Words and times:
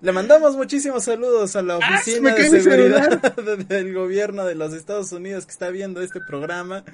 Le 0.01 0.13
mandamos 0.13 0.57
muchísimos 0.57 1.05
saludos 1.05 1.55
a 1.55 1.63
la 1.63 1.75
Ah, 1.75 1.79
oficina 1.79 2.35
se 2.35 2.51
de 2.51 2.61
seguridad 2.63 3.35
del 3.69 3.95
gobierno 3.95 4.45
de 4.45 4.57
los 4.57 4.73
Estados 4.73 5.13
Unidos 5.13 5.47
que 5.47 5.53
está 5.53 5.71
viendo 5.71 6.03
este 6.03 6.21
programa. 6.21 6.85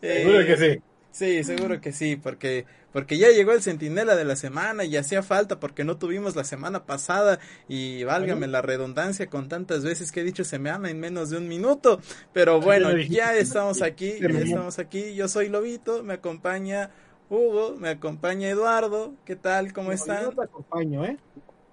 Seguro 0.00 0.40
Eh, 0.40 0.46
que 0.46 0.56
sí. 0.56 0.80
Sí, 1.16 1.42
seguro 1.44 1.80
que 1.80 1.92
sí, 1.92 2.16
porque 2.16 2.66
porque 2.92 3.16
ya 3.16 3.30
llegó 3.30 3.52
el 3.52 3.62
centinela 3.62 4.16
de 4.16 4.26
la 4.26 4.36
semana 4.36 4.84
y 4.84 4.98
hacía 4.98 5.22
falta 5.22 5.58
porque 5.58 5.82
no 5.82 5.96
tuvimos 5.96 6.36
la 6.36 6.44
semana 6.44 6.84
pasada 6.84 7.38
y 7.68 8.04
válgame 8.04 8.46
la 8.48 8.60
redundancia 8.60 9.30
con 9.30 9.48
tantas 9.48 9.82
veces 9.82 10.12
que 10.12 10.20
he 10.20 10.24
dicho 10.24 10.44
se 10.44 10.58
me 10.58 10.68
ama 10.68 10.90
en 10.90 11.00
menos 11.00 11.30
de 11.30 11.38
un 11.38 11.48
minuto, 11.48 12.00
pero 12.34 12.60
bueno, 12.60 12.94
ya 12.98 13.34
estamos 13.34 13.80
aquí, 13.80 14.18
ya 14.20 14.28
estamos 14.40 14.78
aquí, 14.78 15.14
yo 15.14 15.26
soy 15.28 15.48
Lobito, 15.48 16.02
me 16.02 16.12
acompaña 16.14 16.90
Hugo, 17.30 17.76
me 17.78 17.88
acompaña 17.88 18.50
Eduardo, 18.50 19.14
¿qué 19.24 19.36
tal? 19.36 19.72
¿Cómo 19.72 19.88
Yo 19.88 19.94
están? 19.94 20.24
no 20.24 20.32
te 20.32 20.42
acompaño, 20.42 21.04
¿eh? 21.06 21.16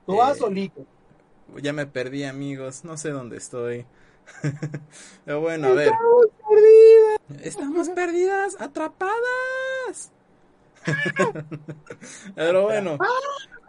Tú 0.05 0.15
vas 0.17 0.37
Eh, 0.37 0.39
solito. 0.39 0.85
Ya 1.61 1.73
me 1.73 1.85
perdí, 1.85 2.23
amigos. 2.23 2.83
No 2.85 2.97
sé 2.97 3.09
dónde 3.09 3.37
estoy. 3.37 3.85
Pero 5.25 5.41
bueno, 5.41 5.67
a 5.67 5.73
ver. 5.73 5.87
Estamos 5.87 6.25
perdidas, 7.95 8.55
atrapadas. 8.59 10.11
Pero 12.35 12.63
bueno, 12.63 12.97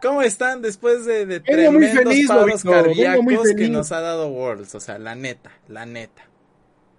¿cómo 0.02 0.22
están 0.22 0.62
después 0.62 1.04
de, 1.04 1.26
de 1.26 1.40
tremendos 1.40 2.04
feliz, 2.04 2.28
paros 2.28 2.64
Lobito, 2.64 2.70
cardíacos 2.70 3.48
que 3.56 3.68
nos 3.68 3.92
ha 3.92 4.00
dado 4.00 4.28
Worlds? 4.28 4.74
O 4.74 4.80
sea, 4.80 4.98
la 4.98 5.14
neta, 5.14 5.52
la 5.68 5.86
neta. 5.86 6.28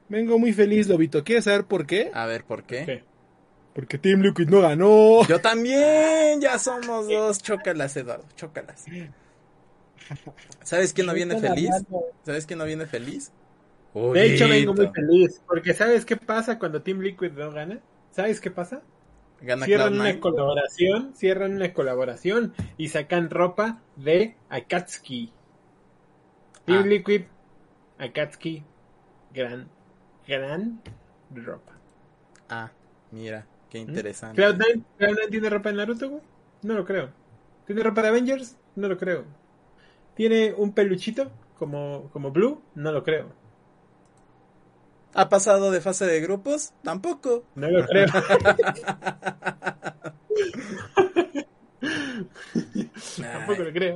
Vengo 0.07 0.37
muy 0.39 0.53
feliz, 0.53 0.87
Lobito. 0.87 1.23
¿Quieres 1.23 1.45
saber 1.45 1.65
por 1.65 1.85
qué? 1.85 2.11
A 2.13 2.25
ver, 2.25 2.43
¿por 2.45 2.63
qué? 2.63 2.85
¿Qué? 2.85 3.03
Porque 3.73 3.97
Team 3.97 4.21
Liquid 4.21 4.47
no 4.47 4.61
ganó. 4.61 5.27
Yo 5.27 5.41
también, 5.41 6.39
ya 6.39 6.57
somos 6.59 7.09
dos. 7.09 7.39
Chócalas, 7.39 7.97
Eduardo, 7.97 8.25
chócalas. 8.37 8.85
¿Sabes 10.63 10.93
quién 10.93 11.07
no 11.07 11.13
viene 11.13 11.39
feliz? 11.39 11.71
¿Sabes 12.25 12.45
quién 12.45 12.59
no 12.59 12.65
viene 12.65 12.85
feliz? 12.85 13.31
De 13.95 14.25
hecho, 14.33 14.47
vengo 14.49 14.73
muy 14.73 14.87
feliz. 14.87 15.41
Porque 15.47 15.73
¿sabes 15.73 16.05
qué 16.05 16.17
pasa 16.17 16.59
cuando 16.59 16.81
Team 16.81 16.99
Liquid 16.99 17.31
no 17.31 17.51
gana? 17.51 17.79
¿Sabes 18.11 18.41
qué 18.41 18.51
pasa? 18.51 18.81
Gana 19.41 19.65
Cierran 19.65 19.93
una 19.95 20.11
Cloud9. 20.11 20.19
colaboración, 20.19 21.13
cierran 21.15 21.55
una 21.55 21.73
colaboración 21.73 22.53
y 22.77 22.87
sacan 22.89 23.29
ropa 23.29 23.81
de 23.95 24.35
Akatsuki. 24.49 25.31
Team 26.65 26.83
Ah. 26.83 26.87
Liquid, 26.87 27.21
Akatsuki, 27.99 28.63
gran, 29.33 29.69
gran 30.27 30.81
ropa. 31.33 31.73
Ah, 32.49 32.71
mira, 33.11 33.45
qué 33.69 33.79
interesante. 33.79 34.41
¿Cloud9? 34.41 34.83
¿Cloud9 34.99 35.29
tiene 35.29 35.49
ropa 35.49 35.69
en 35.69 35.75
Naruto, 35.77 36.09
güey? 36.09 36.21
No 36.63 36.73
lo 36.73 36.85
creo. 36.85 37.09
¿Tiene 37.65 37.83
ropa 37.83 38.01
de 38.01 38.07
Avengers? 38.09 38.57
No 38.75 38.87
lo 38.87 38.97
creo. 38.97 39.25
¿Tiene 40.15 40.53
un 40.53 40.73
peluchito 40.73 41.31
como, 41.57 42.09
como 42.13 42.31
Blue? 42.31 42.61
No 42.73 42.91
lo 42.91 43.03
creo. 43.03 43.31
¿Ha 45.15 45.29
pasado 45.29 45.71
de 45.71 45.81
fase 45.81 46.05
de 46.05 46.19
grupos? 46.21 46.73
Tampoco. 46.83 47.43
No 47.55 47.69
lo 47.71 47.85
creo. 47.85 48.05
Tampoco 53.15 53.63
lo 53.63 53.71
creo. 53.73 53.95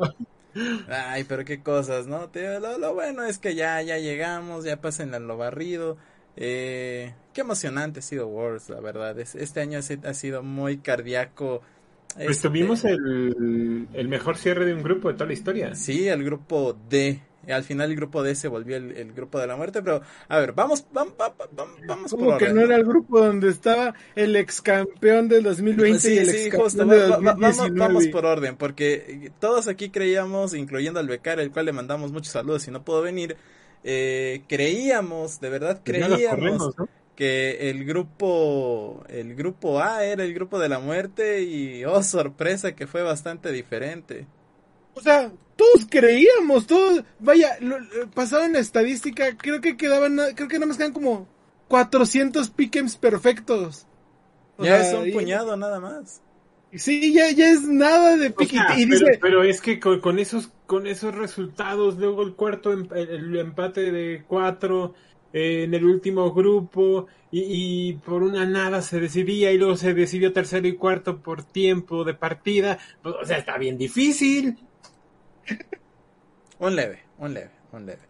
Ay, 0.87 1.23
pero 1.25 1.45
qué 1.45 1.61
cosas, 1.61 2.07
¿no? 2.07 2.29
Lo, 2.33 2.77
lo 2.77 2.93
bueno 2.93 3.23
es 3.23 3.37
que 3.39 3.55
ya, 3.55 3.81
ya 3.81 3.97
llegamos, 3.97 4.65
ya 4.65 4.81
pasen 4.81 5.11
lo 5.27 5.37
barrido. 5.37 5.97
Eh, 6.35 7.13
qué 7.33 7.41
emocionante 7.41 7.99
ha 7.99 8.03
sido 8.03 8.27
Worlds, 8.27 8.69
la 8.69 8.79
verdad. 8.79 9.19
Es- 9.19 9.35
este 9.35 9.61
año 9.61 9.79
ha 9.79 10.13
sido 10.13 10.43
muy 10.43 10.77
cardíaco. 10.79 11.61
Pues 12.23 12.37
Este, 12.37 12.47
tuvimos 12.49 12.85
el, 12.85 13.87
el 13.93 14.07
mejor 14.07 14.37
cierre 14.37 14.65
de 14.65 14.73
un 14.73 14.83
grupo 14.83 15.09
de 15.09 15.13
toda 15.15 15.27
la 15.27 15.33
historia. 15.33 15.75
Sí, 15.75 16.07
el 16.07 16.23
grupo 16.23 16.75
D. 16.89 17.21
Al 17.47 17.63
final 17.63 17.89
el 17.91 17.95
grupo 17.95 18.23
D 18.23 18.35
se 18.35 18.47
volvió 18.47 18.77
el, 18.77 18.91
el 18.97 19.13
grupo 19.13 19.39
de 19.39 19.47
la 19.47 19.55
muerte, 19.55 19.81
pero 19.81 20.01
a 20.27 20.39
ver, 20.39 20.53
vamos, 20.53 20.85
vamos, 20.91 21.13
vamos 21.81 22.15
por 22.15 22.29
Como 22.29 22.35
que 22.37 22.49
orden. 22.49 22.53
no 22.53 22.61
era 22.61 22.75
el 22.75 22.85
grupo 22.85 23.19
donde 23.19 23.49
estaba 23.49 23.93
el 24.15 24.35
ex 24.35 24.61
campeón 24.61 25.27
del 25.29 25.43
2020 25.43 26.09
y 26.09 26.17
Sí, 26.17 26.17
el 26.17 26.27
sí, 26.27 26.37
ex 26.47 26.51
justo, 26.51 26.85
vamos, 26.85 27.05
2019. 27.07 27.77
vamos 27.77 28.07
por 28.07 28.25
orden, 28.25 28.57
porque 28.57 29.31
todos 29.39 29.67
aquí 29.67 29.89
creíamos, 29.91 30.53
incluyendo 30.53 30.99
al 30.99 31.07
becario, 31.07 31.43
el 31.43 31.51
cual 31.51 31.65
le 31.65 31.73
mandamos 31.73 32.11
muchos 32.11 32.31
saludos 32.33 32.67
y 32.67 32.71
no 32.71 32.83
pudo 32.83 33.01
venir, 33.01 33.37
eh, 33.83 34.43
creíamos, 34.47 35.39
de 35.39 35.49
verdad 35.49 35.81
Pues 35.83 35.97
creíamos 35.99 36.23
corremos, 36.25 36.77
¿no? 36.77 36.87
que 37.15 37.69
el 37.69 37.85
grupo, 37.85 39.03
el 39.09 39.35
grupo 39.35 39.79
A 39.81 40.05
era 40.05 40.23
el 40.23 40.33
grupo 40.33 40.57
de 40.59 40.69
la 40.69 40.79
muerte 40.79 41.41
y, 41.43 41.83
oh, 41.85 42.01
sorpresa, 42.03 42.75
que 42.75 42.87
fue 42.87 43.03
bastante 43.03 43.51
diferente. 43.51 44.27
O 44.99 45.01
sea, 45.03 45.31
todos 45.55 45.87
creíamos, 45.89 46.67
todos, 46.67 47.03
vaya, 47.19 47.57
lo, 47.61 47.79
lo- 47.79 48.09
pasaron 48.11 48.53
la 48.53 48.59
estadística, 48.59 49.35
creo 49.37 49.61
que 49.61 49.77
quedaban, 49.77 50.17
creo 50.35 50.47
que 50.47 50.55
nada 50.55 50.67
más 50.67 50.77
quedan 50.77 50.93
como 50.93 51.27
400 51.67 52.49
pick'ems 52.49 52.95
perfectos. 52.97 53.85
O 54.57 54.63
ya 54.65 54.77
sea, 54.79 54.87
es 54.87 54.93
un 54.93 55.07
y- 55.09 55.11
puñado 55.11 55.55
nada 55.57 55.79
más. 55.79 56.21
Sí, 56.71 57.13
ya, 57.13 57.31
ya 57.31 57.49
es 57.49 57.63
nada 57.63 58.15
de 58.15 58.27
O 58.37 58.45
sea, 58.45 58.77
y 58.77 58.85
pero, 58.85 59.05
dice, 59.07 59.19
pero 59.19 59.43
es 59.43 59.59
que 59.59 59.79
con, 59.79 59.99
con 60.01 60.19
esos 60.19 60.51
con 60.67 60.85
esos 60.85 61.15
resultados, 61.15 61.97
luego 61.97 62.21
el 62.21 62.35
cuarto 62.35 62.71
em- 62.73 62.87
el, 62.93 63.09
el 63.09 63.37
empate 63.39 63.91
de 63.91 64.23
cuatro 64.27 64.93
eh, 65.33 65.63
en 65.63 65.73
el 65.73 65.83
último 65.85 66.31
grupo 66.31 67.07
y, 67.31 67.89
y 67.89 67.93
por 67.93 68.21
una 68.21 68.45
nada 68.45 68.83
se 68.83 68.99
decidía 68.99 69.51
y 69.51 69.57
luego 69.57 69.77
se 69.77 69.95
decidió 69.95 70.31
tercero 70.31 70.67
y 70.67 70.75
cuarto 70.75 71.21
por 71.23 71.43
tiempo 71.43 72.03
de 72.03 72.13
partida. 72.13 72.77
Pues, 73.01 73.15
o 73.19 73.25
sea, 73.25 73.37
está 73.39 73.57
bien 73.57 73.77
difícil. 73.77 74.57
Un 76.59 76.75
leve, 76.75 76.99
un 77.17 77.33
leve, 77.33 77.51
un 77.71 77.85
leve. 77.85 78.01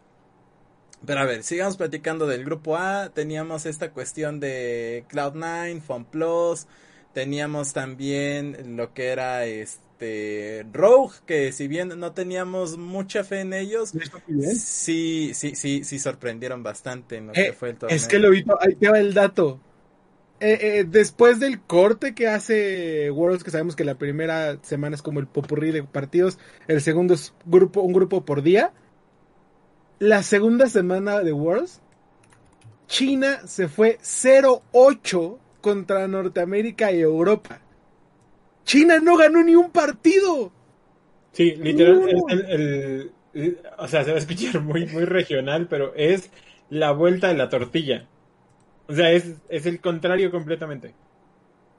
Pero 1.05 1.19
a 1.19 1.25
ver, 1.25 1.43
sigamos 1.43 1.77
platicando 1.77 2.25
del 2.27 2.43
grupo 2.43 2.77
A. 2.77 3.09
Teníamos 3.13 3.65
esta 3.65 3.91
cuestión 3.91 4.39
de 4.39 5.05
Cloud9, 5.09 5.81
FunPlus. 5.81 6.65
Teníamos 7.13 7.73
también 7.73 8.75
lo 8.75 8.93
que 8.93 9.07
era 9.09 9.45
este 9.45 10.65
Rogue, 10.73 11.13
que 11.25 11.51
si 11.51 11.67
bien 11.67 11.89
no 11.99 12.13
teníamos 12.13 12.77
mucha 12.77 13.23
fe 13.23 13.41
en 13.41 13.53
ellos, 13.53 13.93
sí, 14.55 15.33
sí, 15.33 15.55
sí, 15.55 15.83
sí 15.83 15.99
sorprendieron 15.99 16.63
bastante 16.63 17.17
en 17.17 17.27
lo 17.27 17.33
que 17.33 17.47
Eh, 17.47 17.53
fue 17.53 17.69
el 17.71 17.77
torneo. 17.77 17.95
es 17.95 18.07
que 18.07 18.19
lo 18.19 18.29
vi, 18.31 18.43
ahí 18.59 18.75
te 18.75 18.89
va 18.89 18.99
el 18.99 19.13
dato. 19.13 19.59
Eh, 20.41 20.57
eh, 20.61 20.85
después 20.87 21.39
del 21.39 21.59
corte 21.61 22.15
que 22.15 22.27
hace 22.27 23.11
Worlds, 23.11 23.43
que 23.43 23.51
sabemos 23.51 23.75
que 23.75 23.83
la 23.83 23.95
primera 23.97 24.57
semana 24.61 24.95
es 24.95 25.01
como 25.01 25.19
el 25.19 25.27
popurrí 25.27 25.71
de 25.71 25.83
partidos, 25.83 26.39
el 26.67 26.79
segundo 26.81 27.13
es 27.13 27.33
grupo, 27.45 27.81
un 27.81 27.91
grupo 27.93 28.23
por 28.23 28.41
día. 28.41 28.71
La 29.99 30.23
segunda 30.23 30.67
semana 30.67 31.19
de 31.19 31.33
Worlds, 31.33 31.81
China 32.87 33.41
se 33.45 33.67
fue 33.67 33.97
0-8 34.01 35.37
contra 35.61 36.07
Norteamérica 36.07 36.91
y 36.93 37.01
Europa. 37.01 37.59
China 38.63 38.99
no 38.99 39.17
ganó 39.17 39.43
ni 39.43 39.55
un 39.55 39.71
partido. 39.71 40.51
Sí, 41.33 41.55
literal, 41.55 41.99
No. 42.01 42.07
es 42.07 42.15
el, 42.29 42.45
el- 42.49 43.11
el- 43.33 43.59
o 43.77 43.87
sea, 43.87 44.03
se 44.03 44.11
va 44.11 44.15
a 44.15 44.19
escuchar 44.19 44.61
muy, 44.61 44.85
muy 44.87 45.03
regional, 45.05 45.67
pero 45.69 45.93
es 45.95 46.31
la 46.69 46.91
vuelta 46.91 47.27
de 47.27 47.35
la 47.35 47.49
tortilla. 47.49 48.07
O 48.89 48.93
sea, 48.95 49.11
es, 49.11 49.35
es 49.47 49.65
el 49.67 49.79
contrario 49.79 50.31
completamente. 50.31 50.93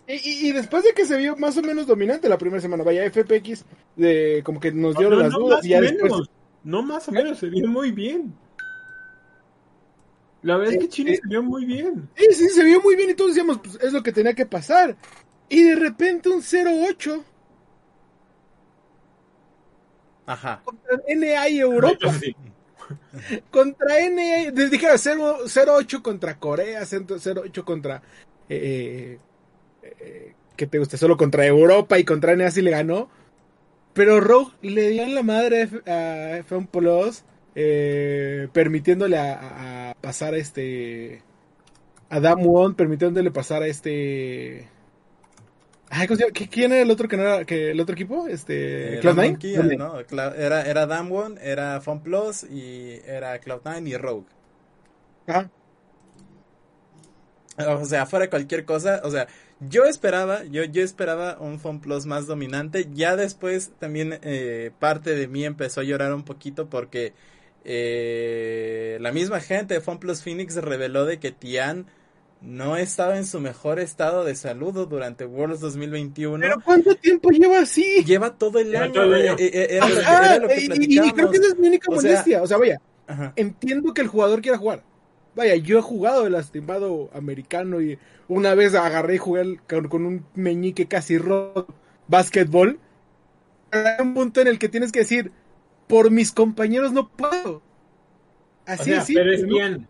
Y, 0.06 0.12
y- 0.14 0.48
y 0.48 0.52
después 0.52 0.84
de 0.84 0.92
que 0.92 1.04
se 1.04 1.16
vio 1.16 1.36
más 1.36 1.56
o 1.58 1.62
menos 1.62 1.86
dominante 1.86 2.28
la 2.28 2.38
primera 2.38 2.60
semana, 2.62 2.84
vaya 2.84 3.04
FPX, 3.10 3.64
de, 3.96 4.40
como 4.44 4.60
que 4.60 4.72
nos 4.72 4.96
dio 4.96 5.10
No, 5.10 5.16
las 5.16 5.32
no 5.32 5.38
dudas 5.40 5.58
más 5.58 5.66
y 5.66 5.68
ya 5.70 5.80
después. 5.80 6.02
menos, 6.12 6.30
no 6.64 6.82
más 6.82 7.08
o 7.08 7.12
menos, 7.12 7.38
se 7.38 7.48
vio 7.48 7.66
muy 7.68 7.90
bien. 7.90 8.32
La 10.42 10.56
verdad 10.56 10.74
es 10.74 10.88
que 10.88 11.02
Eh, 11.02 11.12
eh. 11.14 11.20
se 11.22 11.28
vio 11.28 11.42
muy 11.42 11.64
bien. 11.66 12.08
Sí, 12.16 12.26
sí, 12.32 12.48
se 12.48 12.64
vio 12.64 12.80
muy 12.80 12.96
bien 12.96 13.10
y 13.10 13.14
todos 13.14 13.32
decíamos, 13.32 13.58
pues 13.58 13.78
es 13.82 13.92
lo 13.92 14.02
que 14.02 14.12
tenía 14.12 14.34
que 14.34 14.46
pasar. 14.46 14.96
Y 15.48 15.62
de 15.64 15.74
repente 15.76 16.28
un 16.30 16.40
0-8 16.42 17.22
Ajá. 20.26 20.62
contra 20.64 20.96
NA 21.08 21.48
y 21.48 21.58
Europa. 21.58 22.12
Sí. 22.14 22.34
contra 23.50 23.98
les 23.98 24.70
dije 24.70 24.86
0-8 24.86 26.02
contra 26.02 26.38
Corea, 26.38 26.82
0-8 26.82 27.64
contra 27.64 28.02
eh, 28.48 29.18
eh, 29.82 30.34
que 30.56 30.66
te 30.66 30.78
guste 30.78 30.98
solo 30.98 31.16
contra 31.16 31.46
Europa 31.46 31.98
y 31.98 32.04
contra 32.04 32.36
NA 32.36 32.50
sí 32.50 32.62
le 32.62 32.70
ganó. 32.70 33.08
Pero 33.94 34.20
Rogue 34.20 34.52
le 34.62 34.88
dio 34.90 35.02
en 35.02 35.14
la 35.14 35.22
madre 35.22 35.62
a 35.86 36.38
F1 36.46 36.68
Plus, 36.68 37.24
eh, 37.54 38.48
permitiéndole 38.52 39.18
a, 39.18 39.90
a, 39.90 39.94
pasar 39.94 40.34
a 40.34 40.36
este. 40.36 41.22
A 42.08 42.20
Damwon, 42.20 42.74
permitiéndole 42.74 43.30
pasar 43.30 43.62
a 43.62 43.66
este. 43.66 44.68
Ay, 45.92 46.06
¿Quién 46.06 46.72
era 46.72 46.82
el 46.82 46.90
otro 46.90 47.08
que 47.08 47.16
no 47.16 47.24
era 47.24 47.44
que 47.44 47.72
el 47.72 47.80
otro 47.80 47.94
equipo? 47.94 48.28
Este 48.28 48.98
eh, 48.98 49.00
Cloud9. 49.00 49.76
¿no? 49.76 49.98
Era 50.34 50.62
era 50.62 50.86
Damwon, 50.86 51.36
era 51.42 51.80
Plus 51.80 52.44
y 52.44 53.00
era 53.04 53.40
Cloud9 53.40 53.88
y 53.88 53.96
Rogue. 53.96 54.26
Ajá. 55.26 55.50
O 57.58 57.84
sea, 57.84 58.06
fuera 58.06 58.30
cualquier 58.30 58.64
cosa, 58.64 59.02
o 59.04 59.10
sea, 59.10 59.26
yo 59.60 59.84
esperaba, 59.84 60.44
yo, 60.44 60.64
yo 60.64 60.82
esperaba 60.82 61.36
un 61.40 61.58
Plus 61.80 62.06
más 62.06 62.26
dominante. 62.26 62.88
Ya 62.92 63.16
después 63.16 63.72
también 63.78 64.18
eh, 64.22 64.70
parte 64.78 65.14
de 65.14 65.28
mí 65.28 65.44
empezó 65.44 65.80
a 65.80 65.84
llorar 65.84 66.14
un 66.14 66.22
poquito 66.24 66.70
porque 66.70 67.12
eh, 67.64 68.96
la 69.00 69.12
misma 69.12 69.40
gente 69.40 69.74
de 69.74 69.80
Plus 69.80 70.22
Phoenix 70.22 70.56
reveló 70.56 71.04
de 71.04 71.18
que 71.18 71.32
Tian 71.32 71.86
no 72.40 72.76
estaba 72.76 73.18
en 73.18 73.26
su 73.26 73.38
mejor 73.40 73.78
estado 73.80 74.24
de 74.24 74.34
salud 74.34 74.88
durante 74.88 75.26
Worlds 75.26 75.60
2021. 75.60 76.40
¿Pero 76.40 76.60
cuánto 76.64 76.94
tiempo 76.94 77.30
lleva 77.30 77.60
así? 77.60 78.02
Lleva 78.04 78.34
todo 78.34 78.58
el 78.58 78.74
año. 78.74 79.04
y, 79.38 81.12
creo 81.12 81.30
que 81.30 81.36
esa 81.36 81.48
es 81.48 81.58
mi 81.58 81.68
única 81.68 81.90
molestia. 81.92 82.42
O 82.42 82.46
sea, 82.46 82.56
vaya, 82.56 82.80
entiendo 83.36 83.92
que 83.92 84.00
el 84.00 84.08
jugador 84.08 84.40
quiera 84.40 84.58
jugar. 84.58 84.82
Vaya, 85.34 85.54
yo 85.56 85.78
he 85.78 85.82
jugado 85.82 86.26
el 86.26 86.32
lastimado 86.32 87.10
americano 87.12 87.80
y 87.80 87.98
una 88.26 88.54
vez 88.54 88.74
agarré 88.74 89.16
y 89.16 89.18
jugué 89.18 89.60
con, 89.68 90.04
un 90.04 90.24
meñique 90.34 90.86
casi 90.86 91.18
roto 91.18 91.66
básquetbol. 92.08 92.80
Hay 93.70 94.02
un 94.02 94.14
punto 94.14 94.40
en 94.40 94.48
el 94.48 94.58
que 94.58 94.68
tienes 94.68 94.90
que 94.92 95.00
decir, 95.00 95.30
por 95.86 96.10
mis 96.10 96.32
compañeros 96.32 96.92
no 96.92 97.08
puedo. 97.08 97.62
Así 98.66 98.92
es. 98.92 99.06
Pero 99.06 99.32
es 99.32 99.44
bien. 99.44 99.86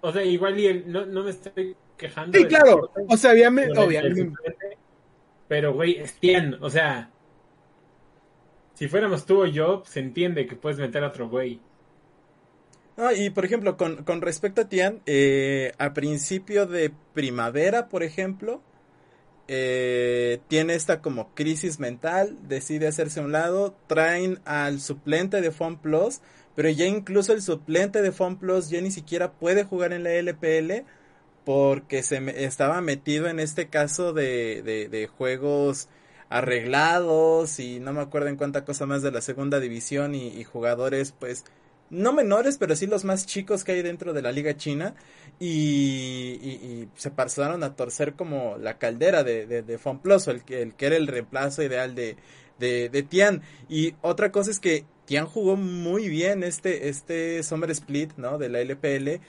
O 0.00 0.12
sea, 0.12 0.22
igual 0.22 0.58
y 0.60 0.84
no, 0.86 1.06
no 1.06 1.22
me 1.22 1.30
estoy 1.30 1.76
quejando. 2.08 2.38
Sí, 2.38 2.44
claro. 2.44 2.90
O 3.08 3.16
sea, 3.16 3.32
obviamente. 3.32 4.30
Pero, 5.48 5.72
güey, 5.72 5.96
es 5.96 6.18
bien. 6.20 6.56
O 6.60 6.68
sea, 6.68 7.10
si 8.74 8.88
fuéramos 8.88 9.24
tú 9.24 9.42
o 9.42 9.46
yo, 9.46 9.82
se 9.86 10.00
entiende 10.00 10.46
que 10.46 10.56
puedes 10.56 10.78
meter 10.78 11.04
a 11.04 11.08
otro 11.08 11.28
güey. 11.28 11.60
Ah, 12.96 13.12
y 13.12 13.30
por 13.30 13.44
ejemplo, 13.44 13.76
con, 13.76 14.04
con 14.04 14.20
respecto 14.20 14.62
a 14.62 14.68
Tian, 14.68 15.00
eh, 15.06 15.72
a 15.78 15.94
principio 15.94 16.66
de 16.66 16.92
primavera, 17.12 17.88
por 17.88 18.02
ejemplo, 18.02 18.62
eh, 19.48 20.40
tiene 20.46 20.74
esta 20.74 21.00
como 21.00 21.34
crisis 21.34 21.80
mental, 21.80 22.36
decide 22.42 22.86
hacerse 22.86 23.20
a 23.20 23.24
un 23.24 23.32
lado, 23.32 23.74
traen 23.88 24.40
al 24.44 24.80
suplente 24.80 25.40
de 25.40 25.50
Plus 25.50 26.20
pero 26.54 26.68
ya 26.68 26.86
incluso 26.86 27.32
el 27.32 27.42
suplente 27.42 28.00
de 28.00 28.12
Plus 28.12 28.70
ya 28.70 28.80
ni 28.80 28.92
siquiera 28.92 29.32
puede 29.32 29.64
jugar 29.64 29.92
en 29.92 30.04
la 30.04 30.12
LPL 30.12 30.84
porque 31.44 32.02
se 32.02 32.20
me, 32.20 32.44
estaba 32.44 32.80
metido 32.80 33.28
en 33.28 33.40
este 33.40 33.68
caso 33.68 34.12
de, 34.12 35.08
juegos 35.16 35.88
arreglados 36.28 37.60
y 37.60 37.80
no 37.80 37.92
me 37.92 38.00
acuerdo 38.00 38.28
en 38.28 38.36
cuánta 38.36 38.64
cosa 38.64 38.86
más 38.86 39.02
de 39.02 39.12
la 39.12 39.20
segunda 39.20 39.60
división 39.60 40.14
y, 40.14 40.42
jugadores 40.44 41.12
pues 41.12 41.44
no 41.90 42.12
menores, 42.12 42.58
pero 42.58 42.74
sí 42.74 42.86
los 42.86 43.04
más 43.04 43.26
chicos 43.26 43.62
que 43.62 43.72
hay 43.72 43.82
dentro 43.82 44.12
de 44.14 44.22
la 44.22 44.32
liga 44.32 44.56
china 44.56 44.94
y, 45.38 46.88
se 46.96 47.10
pasaron 47.10 47.62
a 47.62 47.76
torcer 47.76 48.14
como 48.14 48.56
la 48.58 48.78
caldera 48.78 49.22
de, 49.22 49.46
de, 49.46 49.62
de 49.62 49.74
el 50.26 50.44
que, 50.44 50.62
el 50.62 50.74
que 50.74 50.86
era 50.86 50.96
el 50.96 51.06
reemplazo 51.06 51.62
ideal 51.62 51.94
de, 51.94 52.16
de, 52.58 53.02
Tian. 53.08 53.42
Y 53.68 53.94
otra 54.00 54.32
cosa 54.32 54.50
es 54.50 54.60
que 54.60 54.84
Tian 55.06 55.26
jugó 55.26 55.56
muy 55.56 56.08
bien 56.08 56.42
este, 56.42 56.88
este 56.88 57.42
Summer 57.42 57.70
Split, 57.70 58.12
¿no? 58.16 58.38
De 58.38 58.48
la 58.48 58.60
LPL. 58.60 59.20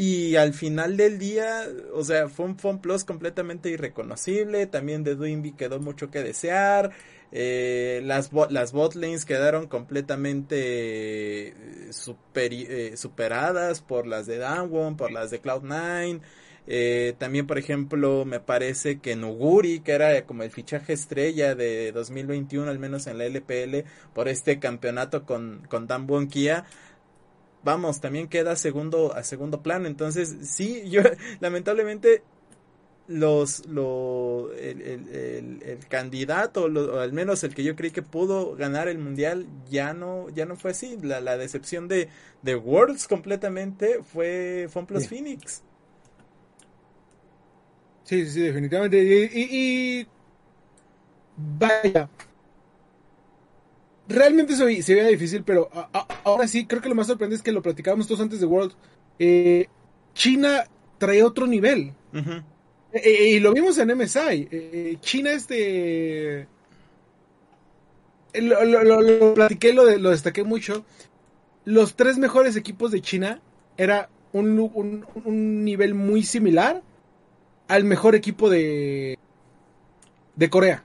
Y 0.00 0.36
al 0.36 0.54
final 0.54 0.96
del 0.96 1.18
día, 1.18 1.66
o 1.92 2.04
sea, 2.04 2.28
fue 2.28 2.46
un 2.46 2.78
Plus 2.80 3.02
completamente 3.02 3.68
irreconocible. 3.68 4.68
También 4.68 5.02
de 5.02 5.16
Duimby 5.16 5.54
quedó 5.56 5.80
mucho 5.80 6.08
que 6.08 6.22
desear. 6.22 6.92
Eh, 7.32 8.00
las, 8.04 8.30
las 8.50 8.70
botlanes 8.70 9.24
quedaron 9.24 9.66
completamente 9.66 11.48
eh, 11.48 11.90
eh, 11.90 12.92
superadas 12.96 13.80
por 13.80 14.06
las 14.06 14.26
de 14.26 14.38
Downwon, 14.38 14.96
por 14.96 15.10
las 15.10 15.32
de 15.32 15.42
Cloud9. 15.42 16.20
también, 17.18 17.48
por 17.48 17.58
ejemplo, 17.58 18.24
me 18.24 18.38
parece 18.38 19.00
que 19.00 19.16
Nuguri, 19.16 19.80
que 19.80 19.92
era 19.92 20.24
como 20.26 20.44
el 20.44 20.52
fichaje 20.52 20.92
estrella 20.92 21.56
de 21.56 21.90
2021, 21.90 22.70
al 22.70 22.78
menos 22.78 23.08
en 23.08 23.18
la 23.18 23.24
LPL, 23.24 23.84
por 24.14 24.28
este 24.28 24.60
campeonato 24.60 25.24
con, 25.26 25.66
con 25.68 25.88
Dan 25.88 26.06
Kia, 26.28 26.66
vamos, 27.68 28.00
también 28.00 28.28
queda 28.28 28.56
segundo, 28.56 29.14
a 29.14 29.22
segundo 29.22 29.62
plano. 29.62 29.86
Entonces, 29.86 30.36
sí, 30.42 30.84
yo 30.90 31.02
lamentablemente 31.40 32.22
los, 33.08 33.66
lo, 33.66 34.52
el, 34.54 34.80
el, 34.82 35.62
el, 35.62 35.86
candidato, 35.88 36.64
o 36.64 36.98
al 36.98 37.12
menos 37.12 37.44
el 37.44 37.54
que 37.54 37.64
yo 37.64 37.76
creí 37.76 37.90
que 37.90 38.02
pudo 38.02 38.56
ganar 38.56 38.88
el 38.88 38.98
mundial, 38.98 39.46
ya 39.70 39.92
no, 39.92 40.30
ya 40.30 40.46
no 40.46 40.56
fue 40.56 40.70
así. 40.70 40.96
La, 41.02 41.20
la 41.20 41.36
decepción 41.36 41.88
de, 41.88 42.08
de 42.42 42.56
Worlds 42.56 43.06
completamente 43.06 44.00
fue 44.02 44.66
FunPlus 44.70 45.06
Phoenix. 45.06 45.62
Sí, 48.04 48.24
sí, 48.30 48.40
definitivamente. 48.40 48.98
Y, 48.98 50.06
vaya. 51.36 52.08
Realmente 54.08 54.56
se, 54.56 54.82
se 54.82 54.94
veía 54.94 55.08
difícil, 55.08 55.44
pero 55.44 55.68
ahora 56.24 56.48
sí, 56.48 56.66
creo 56.66 56.80
que 56.80 56.88
lo 56.88 56.94
más 56.94 57.06
sorprendente 57.06 57.40
es 57.40 57.42
que 57.42 57.52
lo 57.52 57.60
platicábamos 57.60 58.06
todos 58.06 58.22
antes 58.22 58.40
de 58.40 58.46
World. 58.46 58.72
Eh, 59.18 59.66
China 60.14 60.64
trae 60.96 61.22
otro 61.22 61.46
nivel. 61.46 61.92
Eh, 62.14 62.42
eh, 62.92 63.28
y 63.32 63.40
lo 63.40 63.52
vimos 63.52 63.76
en 63.78 63.96
MSI. 63.96 64.98
China 65.00 65.32
este... 65.32 66.48
Lo, 68.34 68.64
lo, 68.64 69.34
platiqué, 69.34 69.74
lo, 69.74 69.84
lo 69.98 70.10
destaqué 70.10 70.42
mucho. 70.42 70.84
Los 71.64 71.94
tres 71.94 72.16
mejores 72.18 72.56
equipos 72.56 72.90
de 72.90 73.02
China 73.02 73.42
era 73.76 74.08
un, 74.32 75.04
un, 75.24 75.64
nivel 75.64 75.94
muy 75.94 76.22
similar 76.22 76.82
al 77.68 77.84
mejor 77.84 78.14
equipo 78.14 78.48
de, 78.48 79.18
de 80.36 80.50
Corea. 80.50 80.84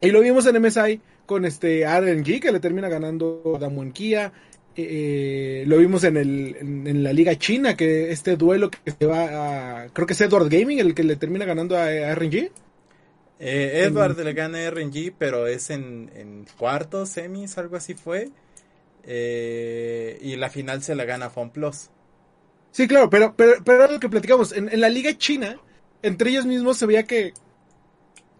Y 0.00 0.10
lo 0.10 0.20
vimos 0.20 0.46
en 0.46 0.60
MSI 0.60 1.00
con 1.26 1.44
este 1.44 1.86
RNG 1.86 2.40
que 2.40 2.52
le 2.52 2.60
termina 2.60 2.88
ganando 2.88 3.54
a 3.56 3.58
Damwon 3.58 3.92
Kia. 3.92 4.32
Eh, 4.74 5.64
lo 5.66 5.76
vimos 5.76 6.02
en, 6.04 6.16
el, 6.16 6.56
en, 6.58 7.02
la 7.02 7.12
liga 7.12 7.36
china, 7.36 7.76
que 7.76 8.10
este 8.10 8.36
duelo 8.36 8.70
que 8.70 8.90
se 8.90 9.06
va 9.06 9.82
a... 9.82 9.88
Creo 9.88 10.06
que 10.06 10.14
es 10.14 10.20
Edward 10.20 10.48
Gaming 10.48 10.78
el 10.78 10.94
que 10.94 11.04
le 11.04 11.16
termina 11.16 11.44
ganando 11.44 11.76
a, 11.76 12.14
RNG. 12.14 12.50
Eh, 13.38 13.84
Edward 13.84 14.18
le 14.18 14.32
gana 14.32 14.58
a 14.58 14.70
RNG, 14.70 15.14
pero 15.18 15.46
es 15.46 15.70
en, 15.70 16.10
en 16.14 16.46
cuartos, 16.56 17.10
semis, 17.10 17.58
algo 17.58 17.76
así 17.76 17.94
fue. 17.94 18.30
Eh, 19.04 20.18
y 20.22 20.36
la 20.36 20.48
final 20.48 20.82
se 20.82 20.94
la 20.94 21.04
gana 21.04 21.28
FunPlus. 21.28 21.90
Sí, 22.70 22.88
claro, 22.88 23.10
pero, 23.10 23.34
pero, 23.36 23.62
pero 23.64 23.90
lo 23.90 24.00
que 24.00 24.08
platicamos. 24.08 24.52
En, 24.52 24.68
en, 24.72 24.80
la 24.80 24.88
liga 24.88 25.16
china, 25.18 25.58
entre 26.02 26.30
ellos 26.30 26.46
mismos 26.46 26.78
se 26.78 26.86
veía 26.86 27.02
que 27.02 27.34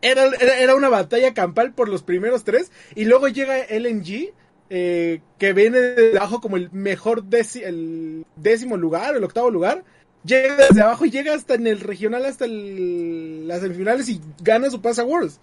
era, 0.02 0.26
era, 0.26 0.75
una 0.75 0.88
batalla 0.88 1.32
campal 1.32 1.73
por 1.73 1.88
los 1.88 2.02
primeros 2.02 2.44
tres. 2.44 2.71
Y 2.94 3.04
luego 3.04 3.28
llega 3.28 3.66
LNG 3.71 4.32
eh, 4.75 5.21
que 5.38 5.52
viene 5.52 5.80
de 5.80 6.16
abajo 6.16 6.40
como 6.40 6.56
el 6.56 6.71
mejor 6.73 7.25
el 7.30 8.25
décimo 8.37 8.76
lugar, 8.76 9.14
el 9.14 9.25
octavo 9.25 9.50
lugar, 9.50 9.85
llega 10.25 10.56
desde 10.56 10.80
abajo 10.80 11.04
y 11.04 11.11
llega 11.11 11.35
hasta 11.35 11.54
en 11.54 11.66
el 11.66 11.80
regional, 11.80 12.25
hasta 12.25 12.47
las 12.47 13.61
semifinales 13.61 14.09
y 14.09 14.21
gana 14.40 14.71
su 14.71 14.80
Pass 14.80 14.99
Awards. 14.99 15.40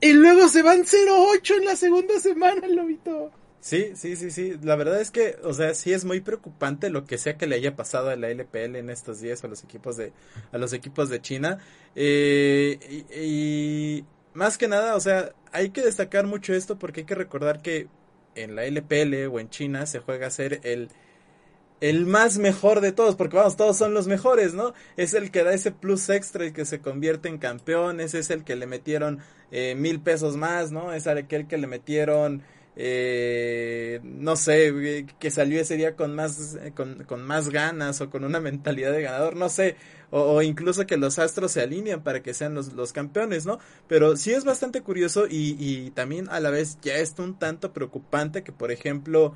Y 0.00 0.12
luego 0.12 0.48
se 0.48 0.62
van 0.62 0.80
0-8 0.80 1.58
en 1.58 1.64
la 1.66 1.76
segunda 1.76 2.18
semana, 2.18 2.66
Lobito. 2.66 3.30
Sí, 3.60 3.92
sí, 3.94 4.16
sí, 4.16 4.30
sí. 4.30 4.58
La 4.62 4.74
verdad 4.74 5.00
es 5.00 5.10
que, 5.10 5.36
o 5.44 5.52
sea, 5.52 5.74
sí 5.74 5.92
es 5.92 6.04
muy 6.06 6.20
preocupante 6.20 6.88
lo 6.88 7.04
que 7.04 7.18
sea 7.18 7.36
que 7.36 7.46
le 7.46 7.56
haya 7.56 7.76
pasado 7.76 8.08
a 8.08 8.16
la 8.16 8.30
LPL 8.30 8.76
en 8.76 8.88
estos 8.88 9.20
días 9.20 9.44
a 9.44 9.48
los 9.48 9.62
equipos 9.64 9.96
de, 9.98 10.12
a 10.50 10.58
los 10.58 10.72
equipos 10.72 11.10
de 11.10 11.20
China. 11.20 11.58
Eh, 11.94 13.04
y 13.14 14.04
más 14.32 14.56
que 14.56 14.66
nada, 14.66 14.96
o 14.96 15.00
sea, 15.00 15.32
hay 15.52 15.70
que 15.70 15.82
destacar 15.82 16.26
mucho 16.26 16.54
esto 16.54 16.78
porque 16.78 17.00
hay 17.00 17.06
que 17.06 17.14
recordar 17.14 17.60
que 17.60 17.88
en 18.34 18.54
la 18.54 18.64
LPL 18.64 19.26
o 19.30 19.40
en 19.40 19.50
China 19.50 19.84
se 19.86 19.98
juega 19.98 20.28
a 20.28 20.30
ser 20.30 20.60
el, 20.62 20.88
el 21.82 22.06
más 22.06 22.38
mejor 22.38 22.80
de 22.80 22.92
todos, 22.92 23.16
porque 23.16 23.36
vamos, 23.36 23.56
todos 23.56 23.76
son 23.76 23.94
los 23.94 24.06
mejores, 24.06 24.54
¿no? 24.54 24.74
Es 24.96 25.14
el 25.14 25.30
que 25.30 25.44
da 25.44 25.52
ese 25.52 25.72
plus 25.72 26.08
extra, 26.10 26.44
el 26.44 26.52
que 26.54 26.64
se 26.64 26.80
convierte 26.80 27.28
en 27.28 27.38
campeón, 27.38 28.00
ese 28.00 28.20
es 28.20 28.30
el 28.30 28.44
que 28.44 28.56
le 28.56 28.66
metieron 28.66 29.20
eh, 29.50 29.74
mil 29.74 30.00
pesos 30.00 30.36
más, 30.36 30.72
¿no? 30.72 30.92
Es 30.92 31.06
aquel 31.06 31.46
que 31.46 31.58
le 31.58 31.66
metieron 31.66 32.42
eh, 32.82 34.00
no 34.02 34.36
sé, 34.36 35.04
que 35.18 35.30
salió 35.30 35.60
ese 35.60 35.76
día 35.76 35.96
con 35.96 36.14
más, 36.14 36.56
con, 36.74 37.04
con, 37.04 37.22
más 37.22 37.50
ganas 37.50 38.00
o 38.00 38.08
con 38.08 38.24
una 38.24 38.40
mentalidad 38.40 38.90
de 38.92 39.02
ganador, 39.02 39.36
no 39.36 39.50
sé, 39.50 39.76
o, 40.10 40.40
incluso 40.40 40.86
que 40.86 40.96
los 40.96 41.18
astros 41.18 41.52
se 41.52 41.60
alinean 41.60 42.02
para 42.02 42.22
que 42.22 42.32
sean 42.32 42.54
los, 42.54 42.72
los 42.72 42.94
campeones, 42.94 43.44
¿no? 43.44 43.58
Pero 43.86 44.16
sí 44.16 44.32
es 44.32 44.46
bastante 44.46 44.80
curioso 44.80 45.26
y, 45.26 45.56
y 45.58 45.90
también 45.90 46.30
a 46.30 46.40
la 46.40 46.48
vez 46.48 46.78
ya 46.80 46.94
es 46.94 47.14
un 47.18 47.38
tanto 47.38 47.74
preocupante 47.74 48.42
que, 48.42 48.52
por 48.52 48.72
ejemplo, 48.72 49.34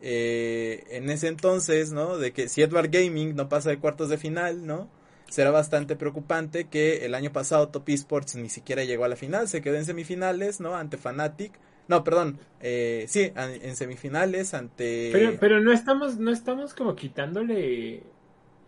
eh, 0.00 0.84
en 0.88 1.10
ese 1.10 1.28
entonces, 1.28 1.92
¿no? 1.92 2.16
De 2.16 2.32
que 2.32 2.48
si 2.48 2.62
Edward 2.62 2.88
Gaming 2.90 3.36
no 3.36 3.50
pasa 3.50 3.68
de 3.68 3.78
cuartos 3.78 4.08
de 4.08 4.16
final, 4.16 4.66
¿no? 4.66 4.88
Será 5.28 5.50
bastante 5.50 5.96
preocupante 5.96 6.68
que 6.68 7.04
el 7.04 7.14
año 7.14 7.30
pasado 7.30 7.68
Top 7.68 7.86
Esports 7.90 8.36
ni 8.36 8.48
siquiera 8.48 8.84
llegó 8.84 9.04
a 9.04 9.08
la 9.08 9.16
final, 9.16 9.48
se 9.48 9.60
quedó 9.60 9.76
en 9.76 9.84
semifinales, 9.84 10.60
¿no? 10.60 10.76
Ante 10.76 10.96
Fnatic. 10.96 11.52
No, 11.88 12.02
perdón, 12.02 12.38
eh, 12.60 13.04
sí, 13.08 13.32
en 13.36 13.76
semifinales 13.76 14.54
ante... 14.54 15.10
Pero, 15.12 15.36
pero 15.38 15.60
no 15.60 15.72
estamos, 15.72 16.18
no 16.18 16.32
estamos 16.32 16.74
como 16.74 16.96
quitándole, 16.96 18.02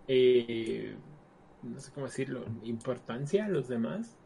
eh, 0.06 0.94
no 1.62 1.80
sé 1.80 1.90
cómo 1.92 2.06
decirlo, 2.06 2.44
importancia 2.62 3.46
a 3.46 3.48
los 3.48 3.68
demás. 3.68 4.16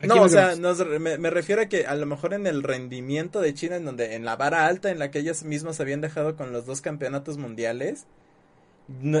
No, 0.00 0.22
o 0.22 0.28
sea, 0.28 0.54
me, 1.00 1.18
me, 1.18 1.30
refiero 1.30 1.62
a 1.62 1.66
que 1.66 1.86
a 1.86 1.96
lo 1.96 2.06
mejor 2.06 2.32
en 2.32 2.46
el 2.46 2.62
rendimiento 2.62 3.40
de 3.40 3.52
China, 3.52 3.76
en 3.76 3.84
donde 3.84 4.14
en 4.14 4.24
la 4.24 4.36
vara 4.36 4.66
alta 4.66 4.92
en 4.92 5.00
la 5.00 5.10
que 5.10 5.18
ellos 5.18 5.42
mismos 5.42 5.80
habían 5.80 6.00
dejado 6.00 6.36
con 6.36 6.52
los 6.52 6.66
dos 6.66 6.80
campeonatos 6.80 7.36
mundiales, 7.36 8.06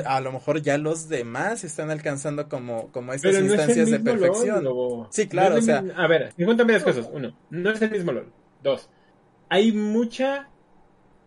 a 0.06 0.20
lo 0.20 0.32
mejor 0.32 0.62
ya 0.62 0.78
los 0.78 1.08
demás 1.08 1.62
están 1.62 1.90
alcanzando 1.90 2.48
como, 2.48 2.92
como 2.92 3.12
estas 3.12 3.38
instancias 3.38 3.90
de 3.90 4.00
perfección. 4.00 4.66
sí, 5.10 5.28
claro, 5.28 5.56
o 5.56 5.62
sea. 5.62 5.84
A 5.96 6.06
ver, 6.06 6.32
cuéntame 6.36 6.72
las 6.72 6.84
cosas. 6.84 7.08
Uno, 7.12 7.36
no 7.50 7.70
es 7.70 7.82
el 7.82 7.90
mismo 7.90 8.12
LOL. 8.12 8.32
Dos, 8.62 8.90
hay 9.48 9.72
mucha 9.72 10.48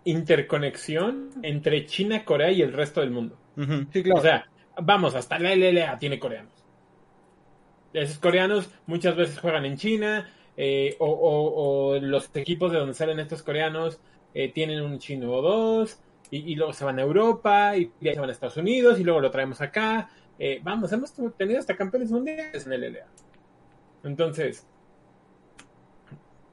interconexión 0.04 1.30
entre 1.44 1.86
China, 1.86 2.26
Corea 2.26 2.52
y 2.52 2.62
el 2.62 2.74
resto 2.74 3.02
del 3.02 3.12
mundo. 3.12 3.38
Sí, 3.92 4.04
claro. 4.04 4.20
O 4.20 4.24
sea, 4.24 4.46
vamos, 4.82 5.16
hasta 5.16 5.40
la 5.40 5.56
LLA 5.56 5.98
tiene 6.00 6.20
coreanos. 6.20 6.54
Esos 7.94 8.20
coreanos 8.20 8.70
muchas 8.86 9.16
veces 9.16 9.40
juegan 9.40 9.66
en 9.66 9.78
China, 9.78 10.30
eh, 10.58 10.96
o, 11.00 11.98
los 12.02 12.30
equipos 12.36 12.72
de 12.72 12.80
donde 12.80 12.94
salen 12.94 13.20
estos 13.20 13.44
coreanos 13.44 14.00
eh, 14.34 14.52
tienen 14.52 14.82
un 14.82 15.00
chino 15.00 15.32
o 15.32 15.42
dos, 15.42 16.00
y, 16.30 16.56
luego 16.56 16.72
se 16.72 16.86
van 16.86 16.98
a 16.98 17.02
Europa, 17.02 17.76
y, 17.76 17.92
se 18.02 18.20
van 18.20 18.30
a 18.30 18.32
Estados 18.32 18.56
Unidos, 18.56 19.00
y 19.00 19.04
luego 19.04 19.20
lo 19.20 19.32
traemos 19.32 19.60
acá. 19.60 20.10
Eh, 20.40 20.62
vamos, 20.64 20.92
hemos 20.94 21.14
tenido 21.36 21.60
hasta 21.60 21.76
campeones 21.76 22.10
mundiales 22.10 22.66
en 22.66 22.74
el 22.74 22.94
LLA. 22.94 23.06
Entonces, 24.06 24.66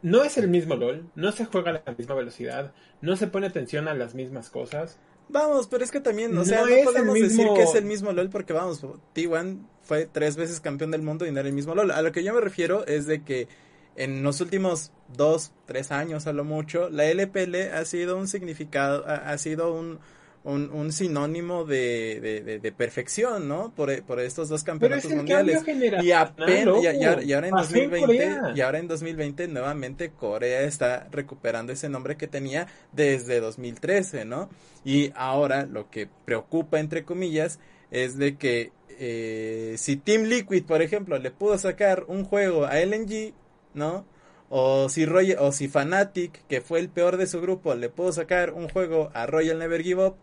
no 0.02 0.22
es 0.24 0.38
el 0.38 0.48
mismo 0.48 0.76
LOL, 0.76 1.10
no 1.14 1.32
se 1.32 1.44
juega 1.44 1.70
a 1.70 1.82
la 1.84 1.94
misma 1.96 2.14
velocidad, 2.14 2.72
no 3.00 3.16
se 3.16 3.26
pone 3.26 3.46
atención 3.46 3.88
a 3.88 3.94
las 3.94 4.14
mismas 4.14 4.50
cosas. 4.50 4.98
Vamos, 5.28 5.66
pero 5.66 5.84
es 5.84 5.90
que 5.90 6.00
también, 6.00 6.36
o 6.36 6.44
sea, 6.44 6.62
no, 6.62 6.84
podemos 6.84 7.14
decir 7.14 7.46
que 7.54 7.62
es 7.62 7.74
el 7.74 7.84
mismo 7.84 8.12
LOL 8.12 8.30
porque 8.30 8.52
vamos, 8.52 8.82
T1 9.14 9.58
fue 9.82 10.06
tres 10.06 10.36
veces 10.36 10.60
campeón 10.60 10.90
del 10.90 11.02
mundo 11.02 11.26
y 11.26 11.32
no 11.32 11.40
era 11.40 11.48
el 11.48 11.54
mismo 11.54 11.74
LOL. 11.74 11.90
A 11.90 12.02
lo 12.02 12.12
que 12.12 12.24
yo 12.24 12.32
me 12.32 12.40
refiero 12.40 12.86
es 12.86 13.06
de 13.06 13.22
que 13.22 13.48
en 13.96 14.22
los 14.22 14.40
últimos 14.40 14.92
dos, 15.14 15.52
tres 15.66 15.90
años 15.90 16.26
a 16.26 16.32
lo 16.32 16.44
mucho, 16.44 16.88
la 16.88 17.06
LPL 17.06 17.74
ha 17.74 17.84
sido 17.84 18.16
un 18.16 18.28
significado, 18.28 19.04
ha, 19.06 19.36
sido 19.38 19.74
un, 19.74 19.98
un, 20.44 20.92
sinónimo 20.92 21.64
de, 21.64 22.60
de, 22.62 22.72
perfección, 22.72 23.48
¿no? 23.48 23.72
Por, 23.74 24.02
por 24.04 24.20
estos 24.20 24.48
dos 24.48 24.62
campeonatos 24.62 25.10
mundiales. 25.12 25.62
Y 26.02 26.12
apenas, 26.12 26.82
y, 26.82 27.34
ahora 27.34 27.48
en 27.48 27.54
2020, 27.54 28.38
y 28.54 28.60
ahora 28.60 28.78
en 28.78 28.88
2020 28.88 29.48
nuevamente 29.48 30.10
Corea 30.10 30.62
está 30.62 31.08
recuperando 31.10 31.72
ese 31.72 31.88
nombre 31.88 32.16
que 32.16 32.26
tenía 32.26 32.66
desde 32.92 33.40
2013, 33.40 34.24
¿no? 34.24 34.48
Y 34.84 35.12
ahora 35.14 35.66
lo 35.66 35.90
que 35.90 36.08
preocupa, 36.24 36.80
entre 36.80 37.04
comillas, 37.04 37.58
es 37.90 38.16
de 38.16 38.36
que 38.36 38.72
eh, 39.00 39.74
si 39.78 39.96
Team 39.96 40.24
Liquid, 40.24 40.64
por 40.64 40.82
ejemplo, 40.82 41.18
le 41.18 41.30
pudo 41.30 41.56
sacar 41.58 42.04
un 42.08 42.24
juego 42.24 42.64
a 42.66 42.80
LNG, 42.80 43.32
¿no? 43.74 44.04
O 44.50 44.88
si, 44.88 45.04
Royal, 45.04 45.38
o 45.40 45.52
si 45.52 45.68
Fnatic, 45.68 46.46
que 46.46 46.60
fue 46.60 46.80
el 46.80 46.88
peor 46.88 47.16
de 47.16 47.26
su 47.26 47.40
grupo, 47.40 47.74
le 47.74 47.90
pudo 47.90 48.12
sacar 48.12 48.54
un 48.54 48.68
juego 48.68 49.10
a 49.14 49.26
Royal 49.26 49.58
Never 49.58 49.82
Give 49.82 50.06
Up, 50.06 50.16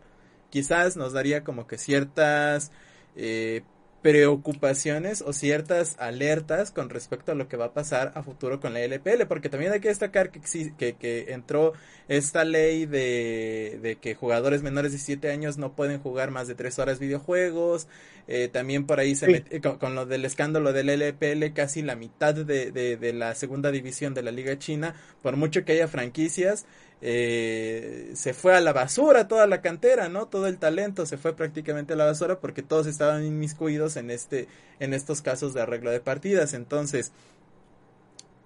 quizás 0.50 0.96
nos 0.96 1.12
daría 1.12 1.44
como 1.44 1.66
que 1.66 1.78
ciertas 1.78 2.70
eh, 3.16 3.62
preocupaciones 4.06 5.20
o 5.20 5.32
ciertas 5.32 5.96
alertas 5.98 6.70
con 6.70 6.90
respecto 6.90 7.32
a 7.32 7.34
lo 7.34 7.48
que 7.48 7.56
va 7.56 7.64
a 7.66 7.72
pasar 7.72 8.12
a 8.14 8.22
futuro 8.22 8.60
con 8.60 8.72
la 8.72 8.80
LPL, 8.80 9.26
porque 9.26 9.48
también 9.48 9.72
hay 9.72 9.80
que 9.80 9.88
destacar 9.88 10.30
que, 10.30 10.40
que, 10.78 10.94
que 10.94 11.32
entró 11.32 11.72
esta 12.06 12.44
ley 12.44 12.86
de, 12.86 13.80
de, 13.82 13.96
que 13.96 14.14
jugadores 14.14 14.62
menores 14.62 14.92
de 14.92 14.98
7 14.98 15.28
años 15.32 15.58
no 15.58 15.74
pueden 15.74 15.98
jugar 16.00 16.30
más 16.30 16.46
de 16.46 16.54
3 16.54 16.78
horas 16.78 17.00
videojuegos, 17.00 17.88
eh, 18.28 18.46
también 18.46 18.86
por 18.86 19.00
ahí 19.00 19.16
se 19.16 19.42
con, 19.60 19.96
lo 19.96 20.06
del 20.06 20.24
escándalo 20.24 20.72
del 20.72 20.88
LPL, 20.88 21.52
casi 21.52 21.82
la 21.82 21.96
mitad 21.96 22.32
de, 22.32 22.70
de, 22.70 22.96
de 22.96 23.12
la 23.12 23.34
segunda 23.34 23.72
división 23.72 24.14
de 24.14 24.22
la 24.22 24.30
Liga 24.30 24.56
China, 24.56 24.94
por 25.20 25.36
mucho 25.36 25.64
que 25.64 25.72
haya 25.72 25.88
franquicias, 25.88 26.66
eh, 27.02 28.12
se 28.14 28.32
fue 28.32 28.56
a 28.56 28.60
la 28.60 28.72
basura 28.72 29.28
toda 29.28 29.46
la 29.46 29.60
cantera, 29.60 30.08
¿no? 30.08 30.26
Todo 30.26 30.46
el 30.46 30.58
talento 30.58 31.04
se 31.06 31.18
fue 31.18 31.36
prácticamente 31.36 31.92
a 31.92 31.96
la 31.96 32.06
basura 32.06 32.40
porque 32.40 32.62
todos 32.62 32.86
estaban 32.86 33.24
inmiscuidos 33.24 33.96
en 33.96 34.10
este, 34.10 34.48
en 34.80 34.94
estos 34.94 35.22
casos 35.22 35.52
de 35.54 35.60
arreglo 35.60 35.90
de 35.90 36.00
partidas. 36.00 36.54
Entonces, 36.54 37.12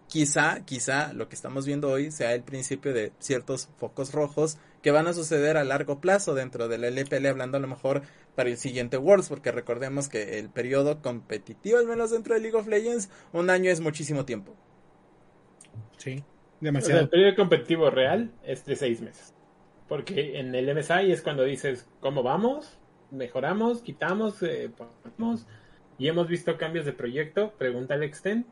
quizá, 0.08 0.64
quizá 0.64 1.12
lo 1.12 1.28
que 1.28 1.36
estamos 1.36 1.64
viendo 1.64 1.88
hoy 1.88 2.10
sea 2.10 2.34
el 2.34 2.42
principio 2.42 2.92
de 2.92 3.12
ciertos 3.20 3.68
focos 3.78 4.12
rojos 4.12 4.58
que 4.82 4.90
van 4.90 5.06
a 5.06 5.12
suceder 5.12 5.56
a 5.56 5.64
largo 5.64 6.00
plazo 6.00 6.34
dentro 6.34 6.66
del 6.68 6.84
LPL, 6.84 7.26
hablando 7.26 7.58
a 7.58 7.60
lo 7.60 7.68
mejor 7.68 8.02
para 8.34 8.50
el 8.50 8.56
siguiente 8.56 8.96
Worlds, 8.96 9.28
porque 9.28 9.52
recordemos 9.52 10.08
que 10.08 10.38
el 10.38 10.48
periodo 10.48 11.00
competitivo, 11.02 11.78
al 11.78 11.86
menos 11.86 12.10
dentro 12.10 12.34
de 12.34 12.40
League 12.40 12.56
of 12.56 12.66
Legends, 12.66 13.10
un 13.32 13.50
año 13.50 13.70
es 13.70 13.80
muchísimo 13.80 14.24
tiempo. 14.24 14.54
Sí. 15.98 16.24
Demasiado. 16.60 17.00
el 17.00 17.08
periodo 17.08 17.36
competitivo 17.36 17.90
real 17.90 18.30
es 18.44 18.64
de 18.64 18.76
seis 18.76 19.00
meses. 19.00 19.34
Porque 19.88 20.38
en 20.38 20.54
el 20.54 20.72
MSI 20.74 21.10
es 21.10 21.22
cuando 21.22 21.42
dices, 21.44 21.88
¿cómo 22.00 22.22
vamos? 22.22 22.78
Mejoramos, 23.10 23.82
quitamos, 23.82 24.42
eh, 24.42 24.70
ponemos. 24.76 25.46
Y 25.98 26.08
hemos 26.08 26.28
visto 26.28 26.56
cambios 26.56 26.86
de 26.86 26.92
proyecto, 26.92 27.52
pregunta 27.58 27.94
al 27.94 28.04
Exten, 28.04 28.46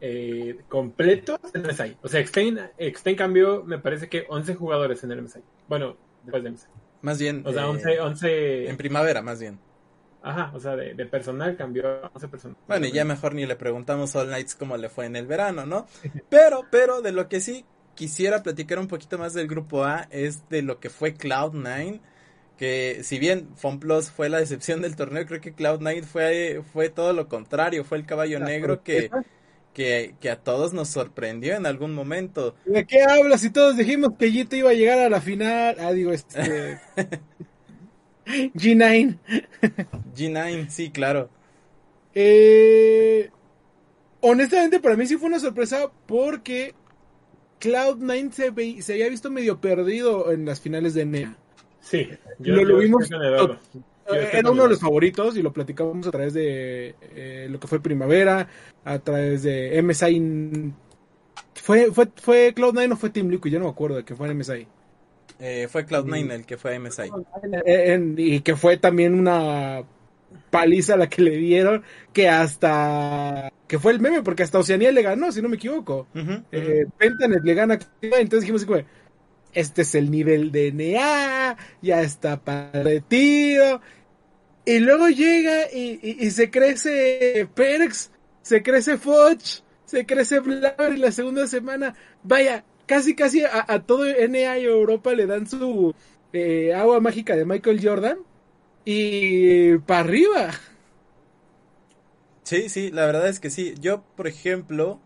eh, 0.00 0.58
completos 0.68 1.40
en 1.54 1.64
el 1.64 1.72
MSI. 1.72 1.96
O 2.02 2.08
sea, 2.08 2.20
Exten, 2.20 3.16
cambió, 3.16 3.64
me 3.64 3.78
parece 3.78 4.08
que 4.08 4.26
11 4.28 4.54
jugadores 4.54 5.02
en 5.02 5.12
el 5.12 5.22
MSI. 5.22 5.40
Bueno, 5.68 5.96
después 6.22 6.42
del 6.44 6.52
MSI. 6.52 6.68
Más 7.02 7.18
bien. 7.18 7.42
O 7.44 7.52
sea, 7.52 7.68
11, 7.68 8.00
11... 8.00 8.28
Eh, 8.28 8.70
en 8.70 8.76
primavera, 8.76 9.22
más 9.22 9.40
bien. 9.40 9.58
Ajá, 10.26 10.50
o 10.52 10.58
sea, 10.58 10.74
de, 10.74 11.06
personal 11.06 11.56
cambió 11.56 11.88
a 11.88 12.10
11 12.12 12.28
personas. 12.28 12.58
Bueno, 12.66 12.86
y 12.86 12.90
ya 12.90 13.04
mejor 13.04 13.32
ni 13.32 13.46
le 13.46 13.54
preguntamos 13.54 14.16
a 14.16 14.22
All 14.22 14.26
Knights 14.26 14.56
cómo 14.56 14.76
le 14.76 14.88
fue 14.88 15.06
en 15.06 15.14
el 15.14 15.24
verano, 15.24 15.66
¿no? 15.66 15.86
Pero, 16.28 16.64
pero 16.68 17.00
de 17.00 17.12
lo 17.12 17.28
que 17.28 17.38
sí 17.38 17.64
quisiera 17.94 18.42
platicar 18.42 18.80
un 18.80 18.88
poquito 18.88 19.18
más 19.18 19.34
del 19.34 19.46
grupo 19.46 19.84
A 19.84 20.08
es 20.10 20.48
de 20.48 20.62
lo 20.62 20.80
que 20.80 20.90
fue 20.90 21.14
Cloud9. 21.14 22.00
Que 22.58 23.02
si 23.04 23.20
bien 23.20 23.50
FunPlus 23.54 24.10
fue 24.10 24.28
la 24.28 24.38
decepción 24.38 24.82
del 24.82 24.96
torneo, 24.96 25.26
creo 25.26 25.40
que 25.40 25.54
Cloud9 25.54 26.02
fue, 26.02 26.62
fue 26.72 26.88
todo 26.88 27.12
lo 27.12 27.28
contrario, 27.28 27.84
fue 27.84 27.98
el 27.98 28.06
caballo 28.06 28.40
negro 28.40 28.82
que, 28.82 29.10
que, 29.74 30.16
que, 30.18 30.30
a 30.30 30.40
todos 30.40 30.72
nos 30.72 30.88
sorprendió 30.88 31.54
en 31.54 31.66
algún 31.66 31.94
momento. 31.94 32.56
¿De 32.64 32.84
qué 32.84 33.02
hablas? 33.02 33.42
Si 33.42 33.50
todos 33.50 33.76
dijimos 33.76 34.14
que 34.18 34.32
Gito 34.32 34.56
iba 34.56 34.70
a 34.70 34.74
llegar 34.74 34.98
a 34.98 35.08
la 35.08 35.20
final. 35.20 35.76
Ah, 35.78 35.92
digo, 35.92 36.10
este. 36.12 36.80
G9. 38.26 39.18
G9, 40.14 40.68
sí, 40.68 40.90
claro. 40.90 41.30
Eh, 42.14 43.30
honestamente, 44.20 44.80
para 44.80 44.96
mí 44.96 45.06
sí 45.06 45.16
fue 45.16 45.28
una 45.28 45.38
sorpresa 45.38 45.90
porque 46.06 46.74
Cloud9 47.60 48.32
se, 48.32 48.82
se 48.82 48.92
había 48.92 49.08
visto 49.08 49.30
medio 49.30 49.60
perdido 49.60 50.32
en 50.32 50.44
las 50.44 50.60
finales 50.60 50.94
de 50.94 51.06
NEA. 51.06 51.36
Sí, 51.80 52.08
yo, 52.38 52.56
lo, 52.56 52.78
vimos. 52.78 53.08
Era 54.32 54.50
uno 54.50 54.64
de 54.64 54.68
los 54.70 54.80
favoritos 54.80 55.36
y 55.36 55.42
lo 55.42 55.52
platicamos 55.52 56.06
a 56.06 56.10
través 56.10 56.34
de 56.34 56.94
eh, 57.00 57.46
lo 57.50 57.60
que 57.60 57.66
fue 57.66 57.80
Primavera, 57.80 58.48
a 58.84 58.98
través 58.98 59.42
de 59.42 59.80
MSI. 59.82 60.72
¿Fue, 61.54 61.92
fue, 61.92 62.08
fue 62.16 62.54
Cloud9 62.54 62.92
o 62.92 62.96
fue 62.96 63.10
Team 63.10 63.28
Liquid? 63.28 63.52
Yo 63.52 63.58
no 63.58 63.66
me 63.66 63.70
acuerdo 63.70 63.96
de 63.96 64.04
que 64.04 64.14
fue 64.14 64.32
MSI. 64.32 64.66
Eh, 65.38 65.68
fue 65.70 65.86
Cloud9 65.86 66.32
el 66.32 66.46
que 66.46 66.56
fue 66.56 66.74
a 66.74 66.80
MSI. 66.80 67.10
y 68.16 68.40
que 68.40 68.56
fue 68.56 68.76
también 68.78 69.14
una 69.14 69.84
paliza 70.50 70.96
la 70.96 71.08
que 71.08 71.22
le 71.22 71.36
dieron, 71.36 71.82
que 72.12 72.28
hasta 72.28 73.52
que 73.66 73.78
fue 73.78 73.92
el 73.92 74.00
meme, 74.00 74.22
porque 74.22 74.42
hasta 74.42 74.58
Oceanía 74.58 74.92
le 74.92 75.02
ganó, 75.02 75.32
si 75.32 75.42
no 75.42 75.48
me 75.48 75.56
equivoco. 75.56 76.06
Eh, 76.52 76.86
Pentanet 76.98 77.42
le 77.44 77.54
gana, 77.54 77.78
entonces 78.00 78.40
dijimos, 78.40 78.66
este 79.52 79.82
es 79.82 79.94
el 79.94 80.10
nivel 80.10 80.52
de 80.52 80.72
NEA, 80.72 81.56
ya 81.82 82.02
está 82.02 82.38
partido. 82.38 83.80
Y 84.64 84.80
luego 84.80 85.08
llega 85.08 85.70
y, 85.72 86.30
se 86.30 86.50
crece 86.50 87.48
Perks, 87.54 88.10
se 88.42 88.62
crece 88.62 88.98
Foch, 88.98 89.60
se 89.84 90.06
crece 90.06 90.40
Blaver 90.40 90.94
y 90.94 90.98
la 90.98 91.12
segunda 91.12 91.46
semana, 91.46 91.94
vaya, 92.22 92.64
casi 92.86 93.14
casi 93.14 93.42
a, 93.44 93.82
todo 93.82 94.04
NA 94.06 94.58
y 94.58 94.64
Europa 94.64 95.12
le 95.12 95.26
dan 95.26 95.46
su 95.46 95.94
eh, 96.32 96.74
agua 96.74 97.00
mágica 97.00 97.36
de 97.36 97.44
Michael 97.44 97.80
Jordan 97.82 98.18
y 98.84 99.78
para 99.78 100.00
arriba. 100.00 100.50
Sí, 102.44 102.68
sí, 102.68 102.90
la 102.92 103.06
verdad 103.06 103.28
es 103.28 103.40
que 103.40 103.50
sí. 103.50 103.74
Yo, 103.80 104.04
por 104.16 104.28
ejemplo... 104.28 105.00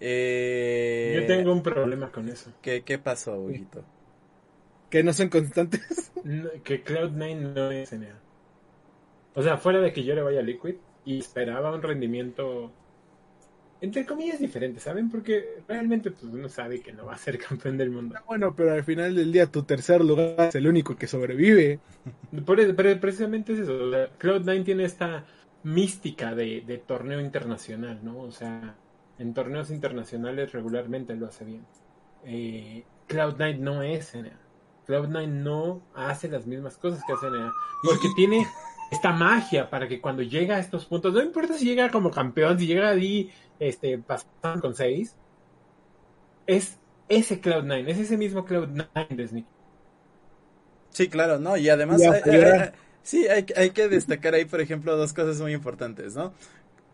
Eh... 0.00 1.18
Yo 1.20 1.26
tengo 1.26 1.52
un 1.52 1.62
problema 1.62 2.10
con 2.10 2.28
eso. 2.28 2.52
¿Qué, 2.62 2.82
qué 2.82 2.98
pasó, 2.98 3.38
Huguito? 3.38 3.84
Que 4.88 5.02
no 5.02 5.12
son 5.12 5.28
constantes. 5.28 6.12
que 6.64 6.82
Cloud9 6.82 7.36
no 7.36 7.70
es 7.70 7.92
NA. 7.92 8.18
O 9.34 9.42
sea, 9.42 9.58
fuera 9.58 9.80
de 9.80 9.92
que 9.92 10.02
yo 10.02 10.14
le 10.14 10.22
vaya 10.22 10.40
a 10.40 10.42
Liquid 10.42 10.76
y 11.04 11.18
esperaba 11.18 11.74
un 11.74 11.82
rendimiento 11.82 12.72
entre 13.80 14.04
comillas 14.04 14.40
diferente, 14.40 14.80
¿saben? 14.80 15.08
Porque 15.08 15.62
realmente 15.68 16.10
pues 16.10 16.24
uno 16.24 16.48
sabe 16.48 16.80
que 16.80 16.92
no 16.92 17.06
va 17.06 17.14
a 17.14 17.18
ser 17.18 17.38
campeón 17.48 17.78
del 17.78 17.90
mundo. 17.90 18.16
Ah, 18.18 18.24
bueno, 18.26 18.54
pero 18.54 18.72
al 18.72 18.84
final 18.84 19.14
del 19.14 19.32
día 19.32 19.46
tu 19.46 19.62
tercer 19.62 20.04
lugar 20.04 20.48
es 20.48 20.54
el 20.54 20.66
único 20.66 20.96
que 20.96 21.06
sobrevive. 21.06 21.78
Por 22.44 22.60
eso, 22.60 22.74
pero 22.74 22.98
precisamente 23.00 23.52
es 23.52 23.60
eso. 23.60 23.72
Cloud9 24.18 24.64
tiene 24.64 24.84
esta 24.84 25.24
mística 25.62 26.34
de, 26.34 26.82
torneo 26.86 27.20
internacional, 27.20 28.00
¿no? 28.02 28.20
O 28.20 28.32
sea, 28.32 28.76
en 29.18 29.34
torneos 29.34 29.70
internacionales 29.70 30.52
regularmente 30.52 31.14
lo 31.14 31.26
hace 31.26 31.44
bien. 31.44 31.66
Eh, 32.24 32.84
Cloud9 33.08 33.58
no 33.58 33.82
es 33.82 34.14
NA. 34.14 34.38
Cloud9 34.86 35.28
no 35.28 35.82
hace 35.94 36.28
las 36.28 36.46
mismas 36.46 36.76
cosas 36.78 37.02
que 37.06 37.12
hace 37.12 37.30
NA. 37.30 37.52
Porque 37.84 38.08
tiene 38.16 38.46
esta 38.90 39.12
magia 39.12 39.68
para 39.68 39.86
que 39.86 40.00
cuando 40.00 40.22
llega 40.22 40.56
a 40.56 40.60
estos 40.60 40.86
puntos, 40.86 41.12
no 41.12 41.22
importa 41.22 41.54
si 41.54 41.66
llega 41.66 41.90
como 41.90 42.10
campeón, 42.10 42.58
si 42.58 42.66
llega 42.66 42.88
ahí 42.88 43.30
este, 43.58 43.98
pasando 43.98 44.60
con 44.60 44.74
6, 44.74 45.14
es 46.46 46.78
ese 47.08 47.40
Cloud9, 47.40 47.88
es 47.88 47.98
ese 47.98 48.16
mismo 48.16 48.44
Cloud9 48.44 49.08
de 49.08 49.44
Sí, 50.90 51.08
claro, 51.08 51.38
¿no? 51.38 51.56
Y 51.56 51.68
además, 51.68 52.00
sí, 53.02 53.28
hay, 53.28 53.46
hay 53.56 53.70
que 53.70 53.88
destacar 53.88 54.34
ahí, 54.34 54.44
por 54.44 54.60
ejemplo, 54.60 54.96
dos 54.96 55.12
cosas 55.12 55.40
muy 55.40 55.52
importantes, 55.52 56.14
¿no? 56.14 56.32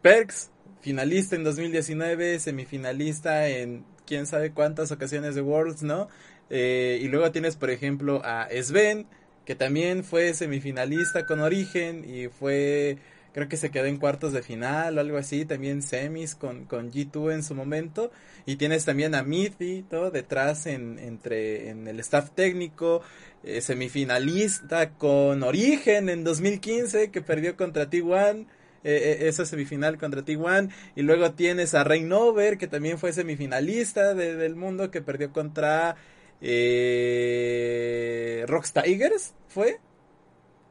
Perks, 0.02 0.50
finalista 0.80 1.36
en 1.36 1.44
2019, 1.44 2.38
semifinalista 2.38 3.48
en 3.48 3.84
quién 4.06 4.26
sabe 4.26 4.52
cuántas 4.52 4.92
ocasiones 4.92 5.34
de 5.34 5.40
Worlds, 5.40 5.82
¿no? 5.82 6.08
Eh, 6.50 6.98
y 7.00 7.08
luego 7.08 7.30
tienes, 7.32 7.56
por 7.56 7.70
ejemplo, 7.70 8.20
a 8.24 8.48
Sven, 8.62 9.06
que 9.44 9.54
también 9.54 10.04
fue 10.04 10.34
semifinalista 10.34 11.26
con 11.26 11.40
Origen 11.40 12.04
y 12.04 12.28
fue, 12.28 12.98
creo 13.34 13.48
que 13.48 13.56
se 13.56 13.70
quedó 13.70 13.86
en 13.86 13.98
cuartos 13.98 14.32
de 14.32 14.42
final 14.42 14.96
o 14.96 15.00
algo 15.00 15.18
así, 15.18 15.44
también 15.44 15.82
semis 15.82 16.36
con, 16.36 16.64
con 16.64 16.92
G2 16.92 17.34
en 17.34 17.42
su 17.42 17.54
momento. 17.54 18.10
Y 18.46 18.56
tienes 18.56 18.84
también 18.84 19.14
a 19.14 19.24
Mithi, 19.24 19.82
todo 19.82 20.10
detrás 20.10 20.66
en, 20.66 20.98
entre, 20.98 21.68
en 21.68 21.88
el 21.88 22.00
staff 22.00 22.30
técnico, 22.30 23.02
eh, 23.42 23.60
semifinalista 23.60 24.90
con 24.90 25.42
Origen 25.42 26.08
en 26.08 26.24
2015 26.24 27.10
que 27.10 27.20
perdió 27.20 27.56
contra 27.56 27.90
T1. 27.90 28.46
Eh, 28.86 29.22
eh, 29.22 29.28
esa 29.28 29.46
semifinal 29.46 29.96
contra 29.96 30.22
T1 30.22 30.70
y 30.94 31.02
luego 31.02 31.32
tienes 31.32 31.72
a 31.72 31.84
Reignover 31.84 32.58
que 32.58 32.66
también 32.66 32.98
fue 32.98 33.14
semifinalista 33.14 34.12
del 34.12 34.56
mundo 34.56 34.90
que 34.90 35.00
perdió 35.00 35.32
contra 35.32 35.96
eh, 36.42 38.44
Tigers 38.74 39.32
fue 39.48 39.80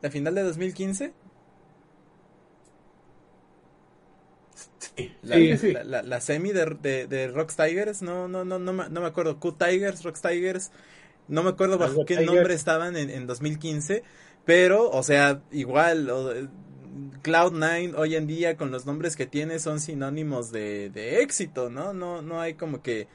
la 0.03 0.12
final 0.12 0.36
de 0.36 0.43
2015. 0.43 1.23
La, 5.22 6.04
La, 6.04 6.22
semi 6.22 6.52
de, 6.52 6.78
de, 6.82 7.08
de 7.08 7.28
Rocks 7.28 7.56
Tigers, 7.56 8.02
no, 8.02 8.28
no, 8.28 8.44
no, 8.46 8.60
no, 8.60 8.72
no 8.72 9.02
me 9.02 9.08
acuerdo. 9.08 9.40
Q 9.40 9.54
Tigers, 9.54 10.04
Rocks 10.04 10.22
Tigers, 10.22 10.72
no 11.28 11.44
me 11.44 11.50
acuerdo 11.50 11.78
bajo 11.78 12.06
qué 12.06 12.25
nombre 12.25 12.54
estaban 12.54 12.96
en, 12.96 13.10
en 13.10 13.28
2015, 13.28 14.04
pero, 14.46 14.90
o 14.90 15.04
sea, 15.04 15.42
igual, 15.52 16.10
Cloud9 17.24 17.96
hoy 17.98 18.16
en 18.16 18.28
día 18.28 18.58
con 18.58 18.72
los 18.72 18.86
nombres 18.86 19.16
que 19.16 19.25
tiene 19.25 19.60
son 19.60 19.80
sinónimos 19.80 20.52
de, 20.52 20.90
de 20.90 21.22
éxito, 21.22 21.70
¿no? 21.70 21.94
No, 21.94 22.22
no 22.22 22.42
hay 22.42 22.56
como 22.56 22.82
que 22.82 23.08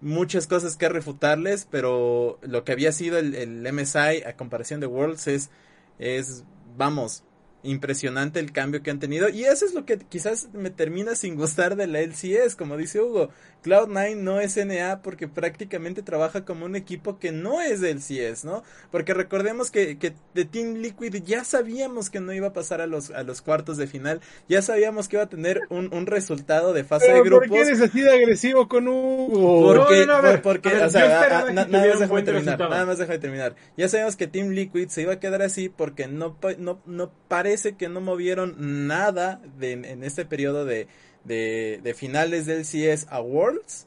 muchas 0.00 0.46
cosas 0.46 0.76
que 0.76 0.88
refutarles, 0.88 1.66
pero 1.70 2.38
lo 2.42 2.64
que 2.64 2.72
había 2.72 2.92
sido 2.92 3.18
el, 3.18 3.34
el 3.34 3.72
MSI 3.72 4.24
a 4.26 4.36
comparación 4.36 4.80
de 4.80 4.86
Worlds 4.86 5.28
es, 5.28 5.50
es, 5.98 6.44
vamos, 6.76 7.24
impresionante 7.62 8.40
el 8.40 8.52
cambio 8.52 8.82
que 8.82 8.90
han 8.90 8.98
tenido 8.98 9.28
y 9.28 9.44
eso 9.44 9.64
es 9.64 9.74
lo 9.74 9.84
que 9.84 9.98
quizás 9.98 10.48
me 10.52 10.70
termina 10.70 11.14
sin 11.14 11.36
gustar 11.36 11.76
de 11.76 11.86
la 11.86 12.00
LCS, 12.00 12.56
como 12.56 12.76
dice 12.76 13.00
Hugo. 13.00 13.30
Cloud9 13.64 14.16
no 14.16 14.40
es 14.40 14.56
NA 14.56 15.02
porque 15.02 15.28
prácticamente 15.28 16.02
trabaja 16.02 16.44
como 16.44 16.66
un 16.66 16.74
equipo 16.74 17.18
que 17.18 17.30
no 17.30 17.60
es 17.60 17.80
del 17.80 18.00
CS, 18.00 18.44
¿no? 18.44 18.64
Porque 18.90 19.14
recordemos 19.14 19.70
que, 19.70 19.98
que 19.98 20.14
de 20.34 20.44
Team 20.44 20.74
Liquid 20.74 21.22
ya 21.24 21.44
sabíamos 21.44 22.10
que 22.10 22.20
no 22.20 22.32
iba 22.32 22.48
a 22.48 22.52
pasar 22.52 22.80
a 22.80 22.86
los, 22.86 23.10
a 23.10 23.22
los 23.22 23.40
cuartos 23.40 23.76
de 23.76 23.86
final, 23.86 24.20
ya 24.48 24.62
sabíamos 24.62 25.08
que 25.08 25.16
iba 25.16 25.24
a 25.24 25.28
tener 25.28 25.60
un, 25.70 25.94
un 25.94 26.06
resultado 26.06 26.72
de 26.72 26.82
fase 26.84 27.12
de 27.12 27.20
grupos. 27.20 27.48
¿Por 27.48 27.56
qué 27.56 27.62
eres 27.62 27.80
así 27.80 28.00
de 28.00 28.10
agresivo 28.12 28.68
con 28.68 28.88
Hugo? 28.88 29.74
Porque, 29.74 30.06
no, 30.06 30.20
no, 30.22 30.42
porque, 30.42 30.68
o 30.68 30.90
sea, 30.90 31.52
nada 31.52 31.66
más 31.68 32.00
déjame 32.00 32.22
terminar, 32.22 32.58
nada 32.58 32.86
más 32.86 32.98
déjame 32.98 33.18
terminar. 33.18 33.54
Ya 33.76 33.88
sabemos 33.88 34.16
que 34.16 34.26
Team 34.26 34.50
Liquid 34.50 34.88
se 34.88 35.02
iba 35.02 35.14
a 35.14 35.20
quedar 35.20 35.42
así 35.42 35.68
porque 35.68 36.08
no, 36.08 36.36
no, 36.58 36.82
no 36.86 37.12
parece 37.52 37.76
que 37.76 37.90
no 37.90 38.00
movieron 38.00 38.86
nada 38.86 39.42
de, 39.58 39.72
en 39.72 40.04
este 40.04 40.24
periodo 40.24 40.64
de 40.64 40.88
de, 41.24 41.80
de 41.82 41.94
finales 41.94 42.46
del 42.46 42.64
CS 42.64 43.06
Awards 43.10 43.86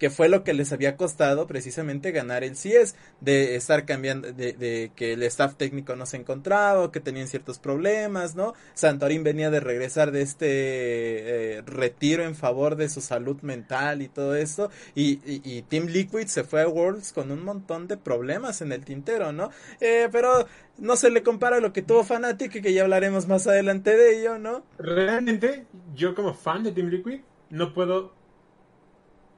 que 0.00 0.08
fue 0.08 0.30
lo 0.30 0.42
que 0.44 0.54
les 0.54 0.72
había 0.72 0.96
costado 0.96 1.46
precisamente 1.46 2.10
ganar 2.10 2.42
el 2.42 2.54
CS, 2.54 2.96
de 3.20 3.54
estar 3.54 3.84
cambiando, 3.84 4.32
de, 4.32 4.54
de, 4.54 4.90
que 4.96 5.12
el 5.12 5.22
staff 5.24 5.56
técnico 5.56 5.94
no 5.94 6.06
se 6.06 6.16
encontraba, 6.16 6.90
que 6.90 7.00
tenían 7.00 7.28
ciertos 7.28 7.58
problemas, 7.58 8.34
¿no? 8.34 8.54
Santorín 8.72 9.22
venía 9.22 9.50
de 9.50 9.60
regresar 9.60 10.10
de 10.10 10.22
este 10.22 10.46
eh, 10.48 11.62
retiro 11.66 12.24
en 12.24 12.34
favor 12.34 12.76
de 12.76 12.88
su 12.88 13.02
salud 13.02 13.42
mental 13.42 14.00
y 14.00 14.08
todo 14.08 14.34
esto, 14.36 14.70
y, 14.94 15.20
y, 15.26 15.60
Team 15.62 15.86
Liquid 15.86 16.28
se 16.28 16.44
fue 16.44 16.62
a 16.62 16.68
Worlds 16.68 17.12
con 17.12 17.30
un 17.30 17.44
montón 17.44 17.86
de 17.86 17.98
problemas 17.98 18.62
en 18.62 18.72
el 18.72 18.86
tintero, 18.86 19.32
¿no? 19.32 19.50
Eh, 19.80 20.08
pero 20.10 20.46
no 20.78 20.96
se 20.96 21.10
le 21.10 21.22
compara 21.22 21.58
a 21.58 21.60
lo 21.60 21.74
que 21.74 21.82
tuvo 21.82 22.04
Fnatic, 22.04 22.62
que 22.62 22.72
ya 22.72 22.84
hablaremos 22.84 23.28
más 23.28 23.46
adelante 23.46 23.94
de 23.94 24.18
ello, 24.18 24.38
¿no? 24.38 24.64
Realmente, 24.78 25.66
yo 25.94 26.14
como 26.14 26.32
fan 26.32 26.62
de 26.62 26.72
Team 26.72 26.88
Liquid, 26.88 27.20
no 27.50 27.74
puedo 27.74 28.18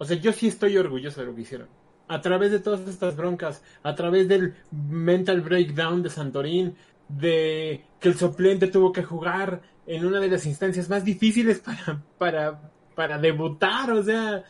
o 0.03 0.05
sea, 0.05 0.17
yo 0.17 0.33
sí 0.33 0.49
estoy 0.49 0.77
orgulloso 0.77 1.21
de 1.21 1.29
lo 1.29 1.35
que 1.37 1.43
hicieron. 1.43 1.69
A 2.09 2.21
través 2.21 2.51
de 2.51 2.59
todas 2.59 2.81
estas 2.89 3.15
broncas, 3.15 3.63
a 3.85 3.95
través 3.95 4.27
del 4.27 4.55
mental 4.73 5.43
breakdown 5.43 6.03
de 6.03 6.11
Santorín, 6.11 6.75
de 7.09 7.85
que 8.01 8.09
el 8.09 8.17
suplente 8.17 8.67
tuvo 8.67 8.91
que 8.91 9.05
jugar 9.05 9.63
en 9.87 10.05
una 10.05 10.19
de 10.19 10.27
las 10.27 10.45
instancias 10.45 10.91
más 10.91 11.05
difíciles 11.05 11.61
para, 11.61 12.03
para, 12.19 12.73
para 12.97 13.19
debutar, 13.19 13.93
o 13.93 14.03
sea, 14.03 14.43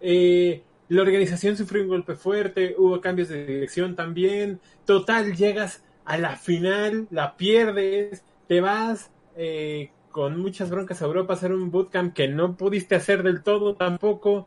eh, 0.00 0.62
la 0.88 1.02
organización 1.02 1.56
sufrió 1.56 1.82
un 1.82 1.88
golpe 1.88 2.14
fuerte, 2.14 2.76
hubo 2.78 3.00
cambios 3.00 3.30
de 3.30 3.44
dirección 3.44 3.96
también, 3.96 4.60
total, 4.84 5.34
llegas 5.34 5.82
a 6.04 6.18
la 6.18 6.36
final, 6.36 7.08
la 7.10 7.36
pierdes, 7.36 8.22
te 8.46 8.60
vas 8.60 9.10
eh, 9.36 9.90
con 10.12 10.38
muchas 10.38 10.70
broncas 10.70 11.02
a 11.02 11.06
Europa 11.06 11.32
a 11.32 11.36
hacer 11.36 11.52
un 11.52 11.72
bootcamp 11.72 12.14
que 12.14 12.28
no 12.28 12.56
pudiste 12.56 12.94
hacer 12.94 13.24
del 13.24 13.42
todo 13.42 13.74
tampoco 13.74 14.46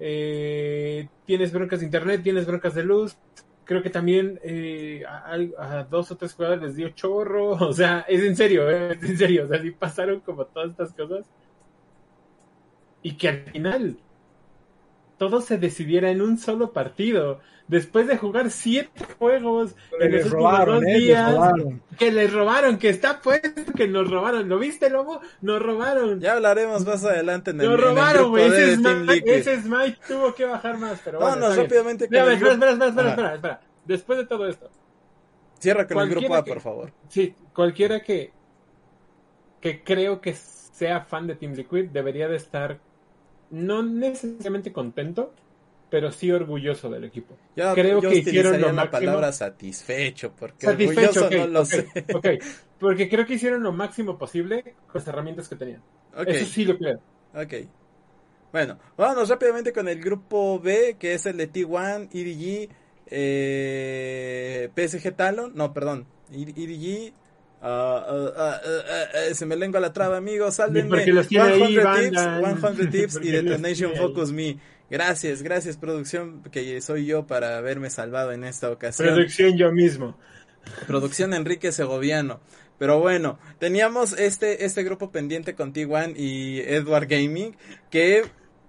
eh, 0.00 1.08
tienes 1.26 1.52
broncas 1.52 1.80
de 1.80 1.86
internet, 1.86 2.22
tienes 2.22 2.46
broncas 2.46 2.74
de 2.74 2.82
luz. 2.82 3.16
Creo 3.64 3.82
que 3.82 3.90
también 3.90 4.40
eh, 4.42 5.04
a, 5.06 5.84
dos 5.84 6.10
o 6.10 6.16
tres 6.16 6.32
jugadores 6.32 6.62
les 6.62 6.76
dio 6.76 6.88
chorro. 6.90 7.50
O 7.68 7.72
sea, 7.72 8.00
es 8.08 8.22
en 8.22 8.34
serio, 8.34 8.68
eh, 8.68 8.98
es 9.00 9.10
en 9.10 9.18
serio. 9.18 9.44
O 9.44 9.48
sea, 9.48 9.60
sí 9.60 9.70
pasaron 9.70 10.20
como 10.20 10.46
todas 10.46 10.70
estas 10.70 10.92
cosas. 10.94 11.26
Y 13.02 13.16
que 13.16 13.28
al 13.28 13.42
final 13.44 13.98
todo 15.18 15.40
se 15.42 15.58
decidiera 15.58 16.10
en 16.10 16.22
un 16.22 16.38
solo 16.38 16.72
partido 16.72 17.40
después 17.70 18.08
de 18.08 18.18
jugar 18.18 18.50
siete 18.50 19.04
juegos 19.18 19.76
en 20.00 20.12
los 20.12 20.24
últimos 20.26 20.66
dos 20.66 20.80
días, 20.82 21.36
que 21.96 22.10
les 22.10 22.32
robaron, 22.32 22.78
que 22.78 22.88
está 22.88 23.20
puesto 23.20 23.72
que 23.72 23.86
nos 23.86 24.10
robaron. 24.10 24.48
¿Lo 24.48 24.58
viste, 24.58 24.90
Lobo? 24.90 25.20
Nos 25.40 25.62
robaron. 25.62 26.20
Ya 26.20 26.32
hablaremos 26.32 26.84
más 26.84 27.04
adelante 27.04 27.52
en 27.52 27.60
el 27.60 27.70
Nos 27.70 27.80
robaron, 27.80 28.30
güey. 28.30 28.46
Ese, 28.46 28.74
Smite, 28.74 29.38
ese 29.38 29.62
Smite 29.62 29.98
tuvo 30.06 30.34
que 30.34 30.44
bajar 30.44 30.78
más, 30.78 31.00
pero 31.04 31.20
bueno. 31.20 31.36
No, 31.36 31.48
no, 31.48 31.54
rápidamente. 31.54 32.04
Espera, 32.04 32.32
espera, 32.32 32.52
espera, 32.52 32.72
espera, 32.72 33.08
espera, 33.08 33.34
espera. 33.34 33.60
Después 33.84 34.18
de 34.18 34.26
todo 34.26 34.48
esto. 34.48 34.68
Cierra 35.60 35.86
con 35.86 36.02
el 36.02 36.10
grupo 36.10 36.34
A, 36.34 36.44
por 36.44 36.60
favor. 36.60 36.92
Sí, 37.08 37.34
cualquiera 37.54 38.00
que, 38.00 38.32
que 39.60 39.84
creo 39.84 40.20
que 40.20 40.34
sea 40.34 41.02
fan 41.02 41.28
de 41.28 41.36
Team 41.36 41.52
Liquid 41.52 41.90
debería 41.90 42.26
de 42.26 42.36
estar 42.36 42.80
no 43.50 43.82
necesariamente 43.82 44.72
contento, 44.72 45.32
pero 45.90 46.12
sí 46.12 46.30
orgulloso 46.30 46.88
del 46.88 47.04
equipo. 47.04 47.36
Yo, 47.56 47.74
Creo 47.74 48.00
que 48.00 48.18
hicieron 48.18 48.60
lo 48.60 48.72
máximo. 48.72 48.90
palabra 48.90 49.32
satisfecho, 49.32 50.32
porque 50.38 50.66
satisfecho, 50.66 51.24
orgulloso 51.24 51.46
no 51.46 51.52
lo 51.52 51.64
sé. 51.64 51.86
Porque 52.78 53.10
creo 53.10 53.26
que 53.26 53.34
hicieron 53.34 53.62
lo 53.62 53.72
máximo 53.72 54.16
posible 54.16 54.62
con 54.62 54.94
las 54.94 55.06
herramientas 55.08 55.48
que 55.48 55.56
tenían. 55.56 55.82
Eso 56.26 56.46
sí 56.46 56.64
lo 56.64 56.78
creo. 56.78 57.00
Ok. 57.34 57.54
Bueno, 58.52 58.78
vámonos 58.96 59.28
rápidamente 59.28 59.72
con 59.72 59.86
el 59.88 60.00
grupo 60.00 60.58
B, 60.58 60.96
que 60.98 61.14
es 61.14 61.26
el 61.26 61.36
de 61.36 61.52
T1, 61.52 62.08
EDG, 62.12 62.68
eh, 63.06 64.70
PSG 64.74 65.14
Talon, 65.14 65.52
no, 65.54 65.72
perdón, 65.72 66.06
EDG, 66.32 67.12
uh, 67.62 67.66
uh, 67.66 68.28
uh, 69.30 69.34
se 69.34 69.46
me 69.46 69.54
lengua 69.54 69.78
la 69.78 69.92
traba, 69.92 70.16
amigos, 70.16 70.56
sálvenme. 70.56 71.04
100 71.04 71.28
tips, 71.28 71.28
100 71.28 72.90
tips 72.90 73.20
y 73.22 73.30
Detonation 73.30 73.92
Focus 73.94 74.32
Me. 74.32 74.58
Gracias, 74.90 75.42
gracias 75.42 75.76
producción, 75.76 76.42
que 76.50 76.80
soy 76.80 77.06
yo 77.06 77.26
para 77.26 77.56
haberme 77.58 77.90
salvado 77.90 78.32
en 78.32 78.42
esta 78.44 78.70
ocasión. 78.70 79.08
Producción 79.08 79.56
yo 79.56 79.70
mismo. 79.70 80.18
Producción 80.86 81.32
Enrique 81.32 81.70
Segoviano. 81.72 82.40
Pero 82.76 82.98
bueno, 82.98 83.38
teníamos 83.58 84.18
este, 84.18 84.64
este 84.64 84.82
grupo 84.82 85.12
pendiente 85.12 85.54
con 85.54 85.72
T1 85.72 86.14
y 86.16 86.60
Edward 86.60 87.06
Gaming, 87.08 87.56
que 87.90 88.24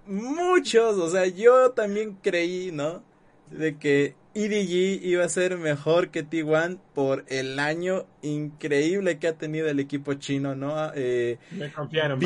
muchos, 0.06 0.98
o 0.98 1.10
sea, 1.10 1.26
yo 1.26 1.70
también 1.72 2.18
creí, 2.22 2.70
¿no? 2.72 3.02
De 3.50 3.78
que 3.78 4.14
EDG 4.34 5.04
iba 5.04 5.24
a 5.24 5.28
ser 5.28 5.58
mejor 5.58 6.08
que 6.10 6.24
T1 6.24 6.78
por 6.94 7.24
el 7.28 7.58
año 7.58 8.06
increíble 8.22 9.18
que 9.18 9.28
ha 9.28 9.34
tenido 9.34 9.68
el 9.68 9.78
equipo 9.78 10.14
chino, 10.14 10.54
¿no? 10.54 10.90
Eh, 10.94 11.38
Me 11.50 11.70
confiaron, 11.70 12.18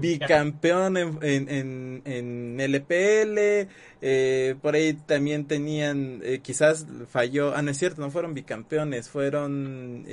bicampeón 0.00 0.96
en, 0.96 1.18
en, 1.22 2.02
en, 2.04 2.60
LPL, 2.60 3.68
eh, 4.02 4.54
por 4.60 4.74
ahí 4.74 4.92
también 4.92 5.46
tenían, 5.46 6.20
eh, 6.22 6.40
quizás 6.42 6.86
falló, 7.08 7.54
ah, 7.54 7.62
no 7.62 7.70
es 7.70 7.78
cierto, 7.78 8.02
no 8.02 8.10
fueron 8.10 8.34
bicampeones, 8.34 9.08
fueron 9.08 10.04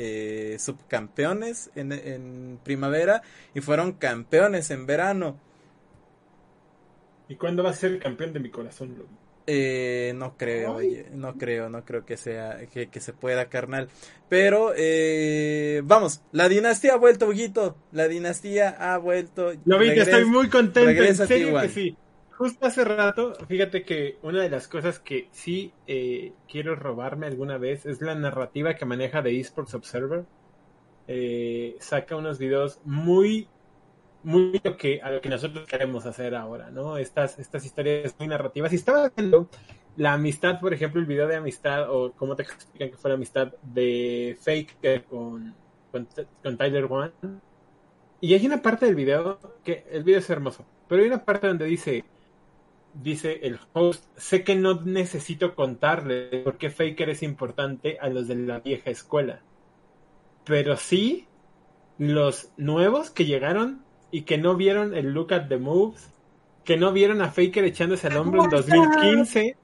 subcampeones 0.57 1.71
en, 1.75 1.91
en 1.91 2.59
primavera 2.63 3.21
y 3.53 3.59
fueron 3.59 3.93
campeones 3.93 4.71
en 4.71 4.85
verano. 4.85 5.37
¿Y 7.29 7.35
cuándo 7.35 7.63
va 7.63 7.71
a 7.71 7.73
ser 7.73 7.91
el 7.91 7.99
campeón 7.99 8.31
de 8.31 8.39
mi 8.39 8.49
corazón, 8.49 8.95
Eh, 9.49 10.12
no 10.13 10.36
creo, 10.36 10.75
oye, 10.75 11.05
no 11.13 11.38
creo, 11.38 11.69
no 11.69 11.86
creo 11.86 12.05
que 12.05 12.17
sea, 12.17 12.67
que, 12.67 12.89
que 12.89 12.99
se 12.99 13.13
pueda, 13.13 13.47
carnal. 13.47 13.88
Pero, 14.27 14.73
eh, 14.75 15.81
vamos, 15.86 16.21
la 16.33 16.49
dinastía 16.49 16.95
ha 16.95 16.97
vuelto, 16.97 17.29
Huguito, 17.29 17.77
la 17.93 18.10
dinastía 18.10 18.69
ha 18.71 18.97
vuelto. 18.97 19.53
Lo 19.63 19.79
vi, 19.79 19.93
que 19.93 20.01
estoy 20.01 20.25
muy 20.25 20.49
contento, 20.49 21.01
en 21.01 21.15
serio 21.15 21.60
que 21.62 21.69
sí. 21.69 21.97
Justo 22.38 22.67
hace 22.67 22.83
rato, 22.83 23.33
fíjate 23.47 23.83
que 23.83 24.17
una 24.21 24.43
de 24.43 24.49
las 24.49 24.67
cosas 24.67 24.99
que 24.99 25.29
sí 25.31 25.71
eh, 25.88 26.33
quiero 26.47 26.75
robarme 26.75 27.25
alguna 27.25 27.57
vez 27.57 27.88
es 27.88 28.01
la 28.01 28.13
narrativa 28.13 28.75
que 28.75 28.86
maneja 28.86 29.21
de 29.21 29.39
Esports 29.39 29.73
Observer. 29.73 30.25
Eh, 31.07 31.77
saca 31.79 32.17
unos 32.17 32.38
videos 32.38 32.79
muy 32.83 33.47
muy 34.27 34.59
lo 34.61 34.75
que, 34.75 35.01
a 35.01 35.09
lo 35.09 35.21
que 35.21 35.29
nosotros 35.29 35.65
queremos 35.65 36.05
hacer 36.05 36.35
ahora, 36.35 36.69
¿no? 36.69 36.97
Estas, 36.97 37.39
estas 37.39 37.63
historias 37.63 38.13
muy 38.19 38.27
narrativas. 38.27 38.73
Y 38.73 38.75
estaba 38.75 39.09
viendo 39.15 39.49
la 39.95 40.13
amistad, 40.13 40.59
por 40.59 40.73
ejemplo, 40.73 40.99
el 40.99 41.07
video 41.07 41.29
de 41.29 41.37
amistad, 41.37 41.89
o 41.89 42.11
cómo 42.11 42.35
te 42.35 42.43
explican 42.43 42.89
que 42.89 42.97
fue 42.97 43.09
la 43.09 43.15
amistad 43.15 43.53
de 43.63 44.37
Fake 44.41 45.05
con, 45.07 45.55
con, 46.43 46.57
Tyler 46.57 46.87
One. 46.89 47.13
Y 48.19 48.33
hay 48.33 48.45
una 48.45 48.61
parte 48.61 48.85
del 48.85 48.95
video, 48.95 49.39
que 49.63 49.85
el 49.91 50.03
video 50.03 50.19
es 50.19 50.29
hermoso, 50.29 50.65
pero 50.89 51.01
hay 51.01 51.07
una 51.07 51.23
parte 51.23 51.47
donde 51.47 51.63
dice, 51.63 52.03
dice 52.95 53.39
el 53.43 53.57
host, 53.71 54.03
sé 54.17 54.43
que 54.43 54.57
no 54.57 54.81
necesito 54.81 55.55
contarle 55.55 56.41
por 56.43 56.57
qué 56.57 56.69
Faker 56.69 57.11
es 57.11 57.23
importante 57.23 57.97
a 58.01 58.09
los 58.09 58.27
de 58.27 58.35
la 58.35 58.59
vieja 58.59 58.89
escuela, 58.89 59.39
pero 60.43 60.75
sí 60.75 61.27
los 61.97 62.51
nuevos 62.57 63.09
que 63.09 63.23
llegaron 63.23 63.87
y 64.17 64.23
que 64.23 64.39
no 64.39 64.56
vieron 64.56 64.95
el 64.95 65.12
Look 65.12 65.32
at 65.32 65.47
the 65.47 65.58
Moves, 65.58 66.10
que 66.65 66.75
no 66.75 66.91
vieron 66.91 67.21
a 67.21 67.30
Faker 67.30 67.63
echándose 67.65 68.08
al 68.08 68.17
hombro 68.17 68.45
en 68.45 68.49
2015, 68.49 69.56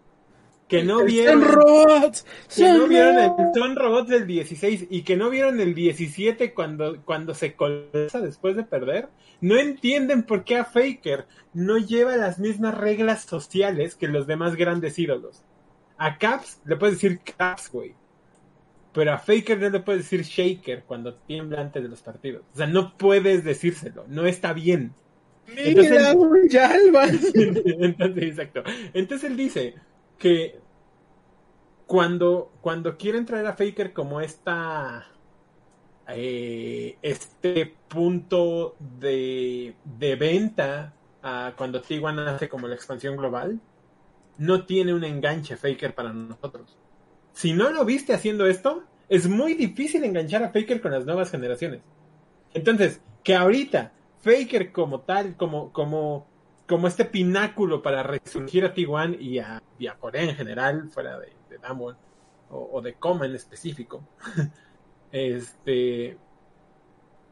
que 0.68 0.84
no 0.84 1.04
vieron 1.04 1.44
robots, 1.44 2.24
que 2.56 2.72
no 2.72 2.86
vieron 2.86 3.18
el 3.18 3.32
Son 3.56 3.76
Robots 3.76 4.10
del 4.10 4.28
16 4.28 4.90
y 4.92 5.02
que 5.02 5.18
no 5.18 5.32
vieron 5.32 5.60
el 5.60 5.74
17 5.74 6.54
cuando, 6.54 7.02
cuando 7.04 7.34
se 7.34 7.56
colapsa 7.56 8.22
después 8.22 8.56
de 8.56 8.64
perder, 8.64 9.10
no 9.42 9.58
entienden 9.58 10.22
por 10.22 10.44
qué 10.44 10.58
a 10.58 10.66
Faker 10.66 11.26
no 11.56 11.80
lleva 11.80 12.16
las 12.16 12.38
mismas 12.38 12.78
reglas 12.78 13.24
sociales 13.24 13.96
que 13.96 14.08
los 14.08 14.28
demás 14.28 14.56
grandes 14.56 15.00
ídolos. 15.00 15.42
A 15.98 16.20
Caps 16.20 16.62
le 16.64 16.76
puedes 16.76 17.02
decir 17.02 17.22
Caps, 17.22 17.72
güey. 17.72 17.96
Pero 18.94 19.12
a 19.12 19.18
Faker 19.18 19.60
no 19.60 19.70
le 19.70 19.80
puedes 19.80 20.04
decir 20.04 20.22
Shaker 20.22 20.84
cuando 20.84 21.16
tiembla 21.16 21.62
antes 21.62 21.82
de 21.82 21.90
los 21.90 22.02
partidos. 22.02 22.44
O 22.54 22.58
sea, 22.58 22.68
no 22.68 22.96
puedes 22.96 23.44
decírselo. 23.44 24.06
No 24.08 24.26
está 24.26 24.54
bien. 24.54 24.94
Entonces, 25.48 26.16
Entonces, 27.34 28.24
exacto. 28.24 28.64
Entonces 28.94 29.30
él 29.30 29.36
dice 29.36 29.74
que 30.20 30.60
cuando, 31.88 32.54
cuando 32.62 32.96
quieren 32.98 33.26
traer 33.26 33.48
a 33.48 33.54
Faker 33.54 33.94
como 33.94 34.22
esta 34.22 35.08
eh, 36.08 36.98
este 37.02 37.74
punto 37.88 38.76
de, 39.00 39.76
de 39.84 40.16
venta 40.16 40.94
a 41.24 41.54
cuando 41.58 41.82
Tiguan 41.82 42.20
hace 42.20 42.48
como 42.48 42.68
la 42.68 42.76
expansión 42.76 43.18
global, 43.18 43.60
no 44.38 44.66
tiene 44.66 44.94
un 44.94 45.04
enganche 45.04 45.58
Faker 45.58 45.96
para 45.96 46.14
nosotros 46.14 46.78
si 47.34 47.54
no 47.54 47.72
lo 47.72 47.84
viste 47.84 48.14
haciendo 48.14 48.46
esto, 48.46 48.84
es 49.10 49.28
muy 49.28 49.56
difícil 49.56 50.04
enganchar 50.04 50.44
a 50.44 50.50
Faker 50.50 50.82
con 50.82 50.92
las 50.92 51.06
nuevas 51.06 51.32
generaciones. 51.32 51.82
Entonces, 52.54 53.02
que 53.24 53.36
ahorita 53.36 53.92
Faker 54.22 54.72
como 54.72 55.02
tal, 55.02 55.36
como, 55.36 55.74
como, 55.74 56.28
como 56.68 56.88
este 56.88 57.06
pináculo 57.06 57.82
para 57.82 58.04
resurgir 58.04 58.66
a 58.66 58.74
T1 58.74 59.20
y 59.20 59.40
a, 59.40 59.62
Corea 60.00 60.24
en 60.24 60.36
general, 60.36 60.90
fuera 60.90 61.20
de, 61.20 61.34
de 61.50 61.58
Damwon, 61.58 61.98
o, 62.50 62.82
de 62.82 62.94
Coma 62.94 63.26
en 63.26 63.36
específico, 63.36 64.08
este, 65.12 66.18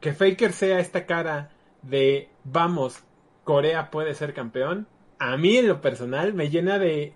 que 0.00 0.12
Faker 0.12 0.52
sea 0.52 0.80
esta 0.80 1.06
cara 1.06 1.50
de, 1.82 2.28
vamos, 2.44 3.04
Corea 3.44 3.90
puede 3.90 4.14
ser 4.14 4.34
campeón, 4.34 4.88
a 5.18 5.36
mí 5.36 5.56
en 5.56 5.68
lo 5.68 5.80
personal 5.80 6.34
me 6.34 6.50
llena 6.50 6.78
de, 6.78 7.14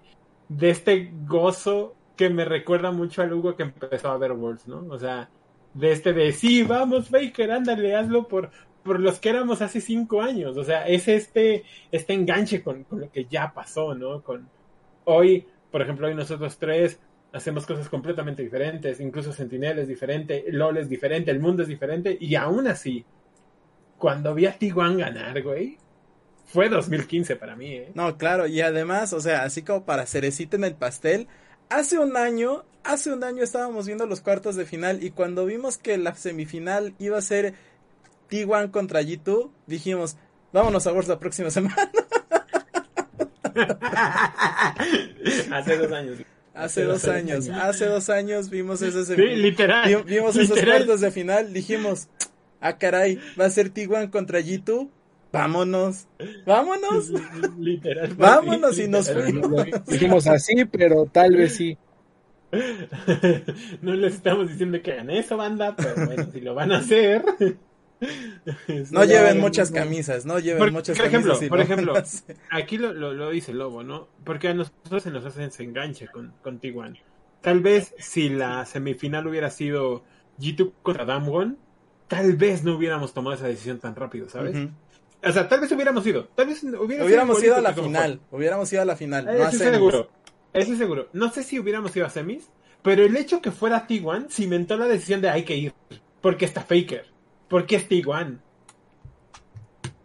de 0.49 0.71
este 0.71 1.13
gozo 1.27 1.97
que 2.17 2.31
me 2.31 2.45
recuerda 2.45 2.91
mucho 2.91 3.23
al 3.23 3.33
Hugo 3.33 3.57
que 3.57 3.65
empezó 3.65 4.09
a 4.09 4.19
ver 4.19 4.33
Worlds, 4.33 4.67
¿no? 4.69 4.87
O 4.89 4.99
sea, 4.99 5.29
de 5.75 5.93
este 5.93 6.13
de 6.13 6.33
sí, 6.33 6.63
vamos, 6.63 7.09
Faker, 7.09 7.53
ándale, 7.53 7.95
hazlo 7.95 8.27
por, 8.27 8.51
por 8.83 9.01
los 9.01 9.19
que 9.19 9.29
éramos 9.29 9.63
hace 9.63 9.81
cinco 9.81 10.23
años. 10.23 10.57
O 10.57 10.65
sea, 10.65 10.87
es 10.87 11.09
este, 11.09 11.65
este 11.93 12.15
enganche 12.15 12.63
con, 12.63 12.85
con 12.85 13.01
lo 13.01 13.11
que 13.11 13.27
ya 13.27 13.53
pasó, 13.55 13.95
¿no? 13.95 14.23
Con 14.23 14.49
hoy, 15.05 15.47
por 15.71 15.83
ejemplo, 15.83 16.07
hoy 16.07 16.15
nosotros 16.15 16.59
tres 16.59 16.99
hacemos 17.33 17.67
cosas 17.67 17.89
completamente 17.89 18.43
diferentes, 18.43 18.99
incluso 19.01 19.33
Sentinel 19.33 19.79
es 19.79 19.89
diferente, 19.89 20.45
LOL 20.49 20.79
es 20.79 20.89
diferente, 20.89 21.31
el 21.31 21.41
mundo 21.41 21.63
es 21.63 21.69
diferente, 21.69 22.17
y 22.19 22.35
aún 22.35 22.67
así, 22.67 23.05
cuando 23.99 24.35
vi 24.35 24.47
a 24.47 24.53
Tiguan 24.53 24.97
ganar, 24.97 25.43
güey, 25.43 25.77
fue 26.47 26.71
2015 26.71 27.37
para 27.37 27.55
mí, 27.55 27.75
¿eh? 27.75 27.93
No, 27.95 28.17
claro, 28.17 28.47
y 28.47 28.63
además, 28.63 29.13
o 29.13 29.21
sea, 29.21 29.43
así 29.43 29.63
como 29.63 29.85
para 29.85 30.07
cerecita 30.07 30.57
en 30.57 30.65
el 30.65 30.77
pastel, 30.77 31.29
hace 31.69 31.99
un 31.99 32.17
año, 32.17 32.65
hace 32.85 33.13
un 33.13 33.25
año 33.25 33.43
estábamos 33.43 33.87
viendo 33.87 34.07
los 34.07 34.21
cuartos 34.21 34.57
de 34.57 34.67
final 34.67 35.03
y 35.03 35.11
cuando 35.11 35.47
vimos 35.47 35.79
que 35.79 35.99
la 35.99 36.15
semifinal 36.15 36.95
iba 36.99 37.19
a 37.19 37.23
ser 37.23 37.55
T1 38.31 38.71
contra 38.71 39.03
G2, 39.03 39.51
dijimos, 39.67 40.17
vámonos 40.53 40.87
a 40.87 40.93
Worlds 40.93 41.09
la 41.09 41.19
próxima 41.19 41.51
semana. 41.51 41.91
hace 45.53 45.77
dos 45.77 45.93
años. 45.93 46.19
Hace, 46.55 46.85
dos, 46.85 47.07
años, 47.07 47.51
hace 47.51 47.85
dos 47.85 48.09
años 48.09 48.49
vimos 48.49 48.81
esos, 48.81 49.11
literal, 49.11 50.05
vimos 50.05 50.37
esos 50.37 50.59
cuartos 50.59 51.03
de 51.03 51.11
final, 51.11 51.53
dijimos, 51.53 52.09
ah 52.63 52.79
caray, 52.79 53.21
va 53.39 53.45
a 53.45 53.51
ser 53.51 53.75
T1 53.75 54.09
contra 54.09 54.41
G2, 54.41 54.89
vámonos, 55.33 56.07
vámonos, 56.45 57.11
literal, 57.59 58.15
vámonos 58.15 58.79
y 58.79 58.89
nos 58.89 59.11
fuimos. 59.11 59.67
Dijimos 59.87 60.27
así, 60.27 60.65
pero 60.65 61.07
tal 61.07 61.37
vez 61.37 61.57
sí. 61.57 61.77
no 63.83 63.95
les 63.95 64.15
estamos 64.15 64.49
diciendo 64.49 64.81
que 64.83 64.93
hagan 64.93 65.11
eso, 65.11 65.37
banda, 65.37 65.75
pero 65.77 66.07
bueno, 66.07 66.31
si 66.33 66.41
lo 66.41 66.55
van 66.55 66.73
a 66.73 66.79
hacer. 66.79 67.25
no 68.91 69.05
lleven 69.05 69.41
muchas 69.41 69.71
camisas, 69.71 70.27
no 70.27 70.39
lleven 70.39 70.73
muchas 70.73 70.97
por 70.97 71.07
ejemplo, 71.07 71.33
camisas. 71.35 71.49
Por 71.49 71.61
ejemplo, 71.61 71.95
aquí 72.51 72.79
lo, 72.79 72.93
lo, 72.93 73.31
dice 73.31 73.53
Lobo, 73.53 73.83
¿no? 73.83 74.09
Porque 74.25 74.49
a 74.49 74.55
nosotros 74.55 75.03
se 75.03 75.11
nos 75.11 75.25
hace 75.25 75.45
ese 75.45 75.65
enganche 75.65 76.07
con, 76.09 76.33
con 76.43 76.61
T1. 76.61 76.99
Tal 77.41 77.61
vez 77.61 77.95
si 77.99 78.29
la 78.29 78.65
semifinal 78.67 79.27
hubiera 79.27 79.51
sido 79.51 80.05
G2 80.39 80.73
contra 80.83 81.05
Damwon, 81.05 81.59
tal 82.09 82.37
vez 82.37 82.65
no 82.65 82.77
hubiéramos 82.77 83.15
tomado 83.15 83.37
esa 83.37 83.47
decisión 83.49 83.79
tan 83.79 83.95
rápido, 83.95 84.29
¿sabes? 84.29 84.69
O 85.23 85.33
sea, 85.33 85.49
tal 85.49 85.61
vez 85.61 85.73
hubiéramos 85.73 86.07
ido. 86.07 86.27
Tal 86.29 86.47
vez 86.47 86.63
hubiéramos 86.63 87.43
ido 87.43 87.57
a 87.57 87.61
la 87.61 87.73
final. 87.75 88.21
Hubiéramos 88.31 88.73
ido 88.73 88.83
a 88.83 88.85
la 88.85 88.97
final. 88.97 89.25
No 89.25 89.33
Eso 89.33 89.59
seguro. 89.59 90.11
Eso 90.53 90.73
es 90.73 90.79
seguro. 90.79 91.09
No 91.13 91.31
sé 91.33 91.43
si 91.43 91.59
hubiéramos 91.59 91.95
ido 91.97 92.07
a 92.07 92.11
semis, 92.11 92.49
pero 92.83 93.05
el 93.05 93.17
hecho 93.17 93.41
que 93.43 93.51
fuera 93.51 93.87
T1 93.87 94.29
cimentó 94.31 94.77
la 94.77 94.87
decisión 94.87 95.21
de 95.21 95.29
hay 95.29 95.45
que 95.45 95.57
ir. 95.57 95.75
Porque 96.21 96.45
está 96.45 96.63
Faker. 96.63 97.07
Porque 97.49 97.77
es 97.77 97.89
T1. 97.89 98.39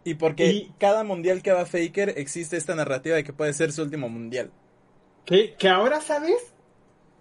Y 0.04 0.14
porque 0.14 0.50
Y- 0.52 0.72
cada 0.78 1.04
mundial 1.04 1.42
que 1.42 1.52
va 1.52 1.64
Faker 1.64 2.14
existe 2.16 2.56
esta 2.56 2.74
narrativa 2.74 3.16
de 3.16 3.24
que 3.24 3.32
puede 3.32 3.52
ser 3.52 3.72
su 3.72 3.82
último 3.82 4.08
mundial. 4.08 4.50
Que, 5.24 5.54
que 5.54 5.68
ahora, 5.68 6.00
¿sabes? 6.00 6.52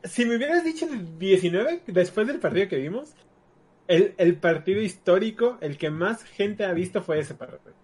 Si 0.03 0.25
me 0.25 0.35
hubieras 0.35 0.63
dicho 0.63 0.85
en 0.87 0.93
el 0.93 1.19
19, 1.19 1.83
después 1.87 2.25
del 2.25 2.39
partido 2.39 2.67
que 2.67 2.77
vimos, 2.77 3.13
el, 3.87 4.15
el 4.17 4.35
partido 4.37 4.81
histórico, 4.81 5.57
el 5.61 5.77
que 5.77 5.91
más 5.91 6.23
gente 6.23 6.65
ha 6.65 6.73
visto 6.73 7.03
fue 7.03 7.19
ese 7.19 7.35
partido. 7.35 7.75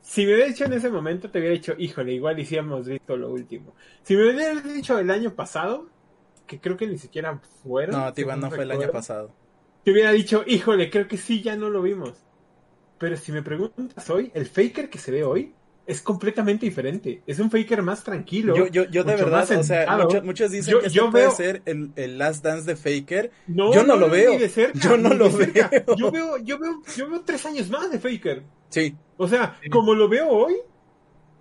Si 0.00 0.24
me 0.24 0.32
hubieras 0.34 0.54
dicho 0.54 0.64
en 0.64 0.72
ese 0.72 0.88
momento, 0.90 1.30
te 1.30 1.38
hubiera 1.38 1.54
dicho, 1.54 1.74
híjole, 1.78 2.12
igual 2.12 2.38
hemos 2.38 2.88
visto 2.88 3.16
lo 3.16 3.30
último. 3.30 3.74
Si 4.02 4.16
me 4.16 4.30
hubieras 4.30 4.64
dicho 4.64 4.98
el 4.98 5.10
año 5.10 5.34
pasado, 5.34 5.86
que 6.46 6.60
creo 6.60 6.76
que 6.76 6.86
ni 6.86 6.98
siquiera 6.98 7.40
fueron. 7.62 8.00
No, 8.00 8.12
Tijuana 8.12 8.40
según 8.42 8.50
no 8.50 8.56
fue 8.56 8.64
el 8.64 8.70
año 8.70 8.90
pasado. 8.90 9.30
Te 9.84 9.92
hubiera 9.92 10.12
dicho, 10.12 10.44
híjole, 10.46 10.90
creo 10.90 11.06
que 11.06 11.16
sí, 11.18 11.42
ya 11.42 11.56
no 11.56 11.70
lo 11.70 11.82
vimos. 11.82 12.14
Pero 12.98 13.16
si 13.16 13.32
me 13.32 13.42
preguntas 13.42 14.08
hoy, 14.10 14.30
el 14.34 14.46
Faker 14.46 14.90
que 14.90 14.98
se 14.98 15.12
ve 15.12 15.24
hoy 15.24 15.54
es 15.86 16.02
completamente 16.02 16.66
diferente. 16.66 17.22
Es 17.26 17.38
un 17.38 17.50
Faker 17.50 17.82
más 17.82 18.02
tranquilo. 18.04 18.54
Yo, 18.56 18.66
yo, 18.66 18.84
yo 18.90 19.04
de 19.04 19.16
verdad, 19.16 19.50
o 19.50 19.62
sea, 19.62 19.96
muchos, 19.96 20.24
muchos 20.24 20.50
dicen 20.50 20.72
Yo- 20.72 20.80
que 20.80 20.90
yo 20.90 21.02
esto 21.04 21.12
puede 21.12 21.30
ser 21.30 21.62
el, 21.64 21.92
el 21.96 22.18
Last 22.18 22.44
Dance 22.44 22.66
de 22.66 22.76
Faker. 22.76 23.30
No, 23.46 23.72
Yo 23.72 23.84
no 23.84 23.96
lo 23.96 24.10
veo. 24.10 24.38
cerca, 24.48 24.78
Yo 24.78 24.96
no 24.96 25.14
lo 25.14 25.30
veo. 25.30 25.70
Yo 25.96 26.10
veo, 26.10 26.36
yo 26.38 26.58
veo, 26.58 26.82
yo 26.96 27.08
veo 27.08 27.20
tres 27.24 27.46
años 27.46 27.70
más 27.70 27.90
de 27.90 27.98
Faker. 27.98 28.42
Sí, 28.68 28.96
O 29.16 29.26
sea, 29.28 29.58
como 29.70 29.94
lo 29.94 30.08
veo 30.08 30.28
hoy, 30.28 30.54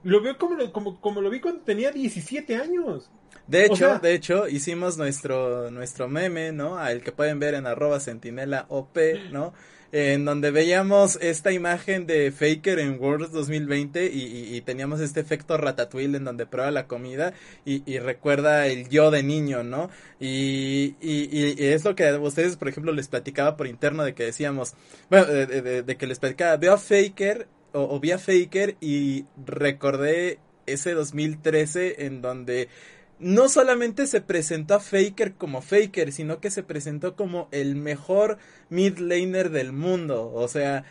lo 0.04 0.22
veo 0.22 0.38
como 0.38 0.56
lo, 0.56 0.72
como, 0.72 1.00
como 1.02 1.22
lo 1.22 1.30
vi 1.30 1.40
cuando 1.42 1.62
tenía 1.62 1.92
17 1.92 2.56
años. 2.56 3.10
De 3.46 3.64
hecho, 3.66 3.74
O 3.74 3.76
sea- 3.78 4.00
de 4.00 4.14
hecho, 4.14 4.48
hicimos 4.48 4.98
nuestro, 4.98 5.70
nuestro 5.72 6.08
meme, 6.08 6.52
¿no? 6.52 6.78
Al 6.78 7.02
que 7.02 7.12
pueden 7.12 7.40
ver 7.40 7.54
en 7.56 7.66
arroba 7.68 8.00
sentinela 8.00 8.66
OP, 8.70 8.98
¿no? 9.32 9.54
En 9.92 10.26
donde 10.26 10.52
veíamos 10.52 11.18
esta 11.22 11.52
imagen 11.54 12.08
de 12.08 12.32
Faker 12.32 12.80
en 12.80 13.00
Worlds 13.00 13.32
2020 13.32 14.06
y, 14.12 14.22
y- 14.24 14.56
y 14.58 14.62
teníamos 14.62 15.00
este 15.00 15.22
efecto 15.22 15.58
ratatouille 15.58 16.18
en 16.18 16.26
donde 16.26 16.46
prueba 16.46 16.72
la 16.72 16.88
comida 16.88 17.34
y, 17.66 17.84
y 17.90 18.00
recuerda 18.00 18.68
el 18.68 18.90
yo 18.90 19.12
de 19.12 19.24
niño, 19.24 19.64
¿no? 19.64 19.90
Y, 20.20 20.96
y, 21.00 21.56
es 21.64 21.86
lo 21.86 21.96
que 21.96 22.08
a 22.08 22.20
ustedes, 22.20 22.58
por 22.58 22.68
ejemplo, 22.68 22.92
les 22.92 23.08
platicaba 23.08 23.56
por 23.56 23.68
interno 23.68 24.04
de 24.04 24.14
que 24.14 24.24
decíamos, 24.26 24.74
bueno, 25.10 25.26
de- 25.28 25.84
de 25.84 25.96
que 25.98 26.08
les 26.08 26.20
platicaba, 26.20 26.58
veo 26.58 26.74
a 26.74 26.78
Faker 26.78 27.48
o, 27.74 27.84
o 27.96 28.00
vi 28.00 28.12
a 28.12 28.18
Faker 28.20 28.76
y 28.82 29.26
recordé 29.46 30.40
ese 30.66 30.92
2013 30.94 32.06
en 32.06 32.22
donde 32.22 32.68
no 33.20 33.50
solamente 33.50 34.08
se 34.08 34.22
presentó 34.22 34.76
a 34.76 34.80
Faker 34.80 35.34
como 35.34 35.62
Faker, 35.62 36.12
sino 36.12 36.40
que 36.40 36.52
se 36.52 36.64
presentó 36.64 37.16
como 37.16 37.48
el 37.52 37.76
mejor 37.76 38.38
mid 38.70 38.98
laner 39.00 39.50
del 39.50 39.72
mundo. 39.72 40.32
O 40.34 40.48
sea, 40.48 40.86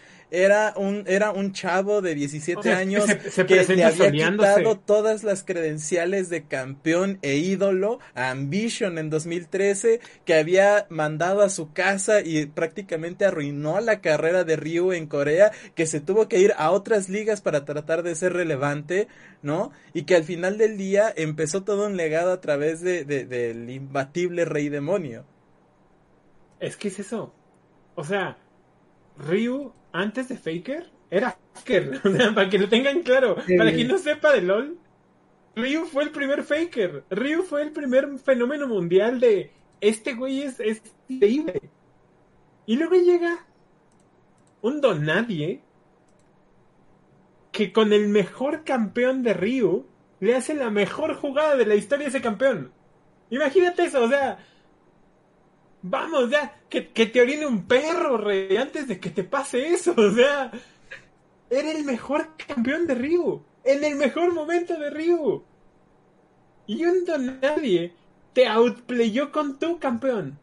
era 0.44 0.74
un, 0.76 1.04
era 1.06 1.30
un 1.32 1.52
chavo 1.52 2.02
de 2.02 2.14
17 2.14 2.58
O 2.58 2.62
sea, 2.62 2.78
años 2.78 3.04
se- 3.06 3.30
se 3.30 3.46
que 3.46 3.54
le 3.56 3.60
había 3.62 3.90
soleándose. 3.92 4.54
quitado 4.56 4.78
todas 4.78 5.24
las 5.24 5.42
credenciales 5.42 6.28
de 6.28 6.44
campeón 6.46 7.18
e 7.22 7.36
ídolo 7.36 7.98
a 8.14 8.30
Ambition 8.30 8.98
en 8.98 9.08
2013, 9.10 10.00
que 10.24 10.34
había 10.34 10.86
mandado 10.90 11.42
a 11.42 11.48
su 11.48 11.72
casa 11.72 12.20
y 12.20 12.46
prácticamente 12.46 13.24
arruinó 13.24 13.80
la 13.80 14.00
carrera 14.00 14.44
de 14.44 14.56
Ryu 14.56 14.92
en 14.92 15.06
Corea, 15.06 15.52
que 15.74 15.86
se 15.86 16.00
tuvo 16.00 16.28
que 16.28 16.38
ir 16.38 16.52
a 16.58 16.70
otras 16.70 17.08
ligas 17.08 17.40
para 17.40 17.64
tratar 17.64 18.02
de 18.02 18.14
ser 18.14 18.32
relevante, 18.32 19.08
¿no? 19.42 19.72
Y 19.94 20.02
que 20.02 20.16
al 20.16 20.24
final 20.24 20.58
del 20.58 20.76
día 20.76 21.12
empezó 21.16 21.62
todo 21.64 21.86
un 21.86 21.96
legado 21.96 22.32
a 22.32 22.40
través 22.40 22.80
de, 22.80 23.04
de- 23.04 23.24
del 23.26 23.70
imbatible 23.70 24.44
Rey 24.44 24.68
Demonio. 24.68 25.24
Es 26.60 26.76
que 26.76 26.88
es 26.88 26.98
eso. 26.98 27.32
O 27.94 28.04
sea, 28.04 28.38
Ryu 29.18 29.72
antes 30.00 30.28
de 30.28 30.36
Faker 30.36 30.90
era 31.10 31.38
Faker. 31.54 32.00
O 32.04 32.10
sea, 32.10 32.34
para 32.34 32.48
que 32.48 32.58
lo 32.58 32.68
tengan 32.68 33.02
claro. 33.02 33.36
Sí. 33.46 33.56
Para 33.56 33.72
quien 33.72 33.88
no 33.88 33.98
sepa 33.98 34.32
de 34.32 34.42
LOL, 34.42 34.78
Ryu 35.54 35.86
fue 35.86 36.04
el 36.04 36.10
primer 36.10 36.42
Faker. 36.42 37.04
Ryu 37.10 37.42
fue 37.42 37.62
el 37.62 37.72
primer 37.72 38.18
fenómeno 38.18 38.66
mundial 38.66 39.20
de 39.20 39.52
este 39.80 40.14
güey 40.14 40.42
es, 40.42 40.60
es 40.60 40.82
increíble. 41.08 41.60
Y 42.66 42.76
luego 42.76 42.94
llega 42.96 43.46
un 44.62 44.80
don 44.80 45.04
nadie 45.04 45.62
que 47.52 47.72
con 47.72 47.92
el 47.92 48.08
mejor 48.08 48.64
campeón 48.64 49.22
de 49.22 49.32
Ryu 49.32 49.86
le 50.20 50.34
hace 50.34 50.54
la 50.54 50.70
mejor 50.70 51.14
jugada 51.14 51.56
de 51.56 51.66
la 51.66 51.74
historia 51.74 52.06
a 52.06 52.08
ese 52.08 52.20
campeón. 52.20 52.72
Imagínate 53.30 53.84
eso, 53.84 54.02
o 54.02 54.08
sea, 54.08 54.38
Vamos, 55.82 56.30
ya, 56.30 56.60
que, 56.68 56.88
que 56.88 57.06
te 57.06 57.20
orine 57.20 57.46
un 57.46 57.66
perro, 57.66 58.16
rey, 58.16 58.56
antes 58.56 58.88
de 58.88 58.98
que 58.98 59.10
te 59.10 59.24
pase 59.24 59.68
eso, 59.68 59.94
o 59.96 60.10
sea, 60.10 60.50
era 61.50 61.70
el 61.70 61.84
mejor 61.84 62.30
campeón 62.36 62.86
de 62.86 62.94
Ryu, 62.94 63.42
en 63.64 63.84
el 63.84 63.96
mejor 63.96 64.32
momento 64.32 64.78
de 64.78 64.90
Ryu. 64.90 65.44
Y 66.66 66.84
un 66.84 67.04
don 67.04 67.40
nadie 67.40 67.92
te 68.32 68.48
outplayó 68.48 69.30
con 69.30 69.58
tu 69.58 69.78
campeón. 69.78 70.38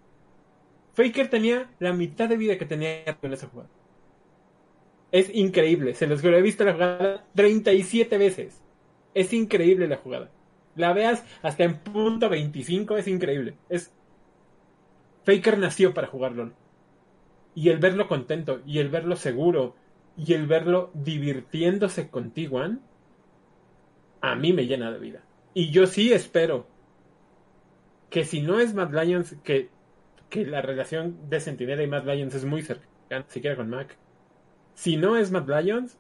Faker 0.94 1.30
tenía 1.30 1.70
la 1.80 1.94
mitad 1.94 2.30
de 2.30 2.38
vida 2.38 2.58
que 2.58 2.66
tenía 2.66 3.04
en 3.06 3.34
esa 3.34 3.48
jugada. 3.48 3.70
Es 5.12 5.30
increíble, 5.34 5.94
se 5.94 6.08
los 6.08 6.24
he 6.24 6.42
visto 6.42 6.64
la 6.64 6.74
jugada 6.74 7.26
37 7.36 8.18
veces. 8.18 8.62
Es 9.14 9.34
increíble 9.34 9.88
la 9.88 9.98
jugada. 9.98 10.32
La 10.76 10.94
veas 10.94 11.24
hasta 11.44 11.64
en 11.64 11.80
punto 11.80 12.30
25, 12.30 12.98
es 12.98 13.08
increíble. 13.08 13.56
Es 13.70 13.92
Faker 15.26 15.58
nació 15.58 15.94
para 15.94 16.08
jugar 16.08 16.34
LOL. 16.34 16.54
Y 17.56 17.70
el 17.70 17.78
verlo 17.78 18.08
contento, 18.08 18.62
y 18.66 18.80
el 18.80 18.90
verlo 18.90 19.16
seguro, 19.16 19.76
y 20.18 20.34
el 20.34 20.48
verlo 20.48 20.92
divirtiéndose 20.94 22.10
con 22.10 22.34
T1, 22.34 22.80
a 24.22 24.36
mí 24.36 24.54
me 24.54 24.66
llena 24.66 24.92
de 24.92 25.00
vida. 25.00 25.22
Y 25.54 25.70
yo 25.70 25.86
sí 25.88 26.12
espero 26.14 26.68
que 28.10 28.26
si 28.26 28.42
no 28.42 28.60
es 28.60 28.74
Mad 28.74 28.92
Lions, 28.94 29.36
que, 29.44 29.70
que 30.30 30.46
la 30.46 30.62
relación 30.62 31.30
de 31.30 31.40
Sentinela 31.40 31.84
y 31.84 31.88
Mad 31.88 32.06
Lions 32.06 32.34
es 32.36 32.46
muy 32.46 32.62
cercana, 32.62 33.26
siquiera 33.28 33.56
con 33.56 33.70
Mac. 33.70 33.98
Si 34.76 34.98
no 34.98 35.18
es 35.18 35.32
Mad 35.32 35.48
Lions, 35.48 35.98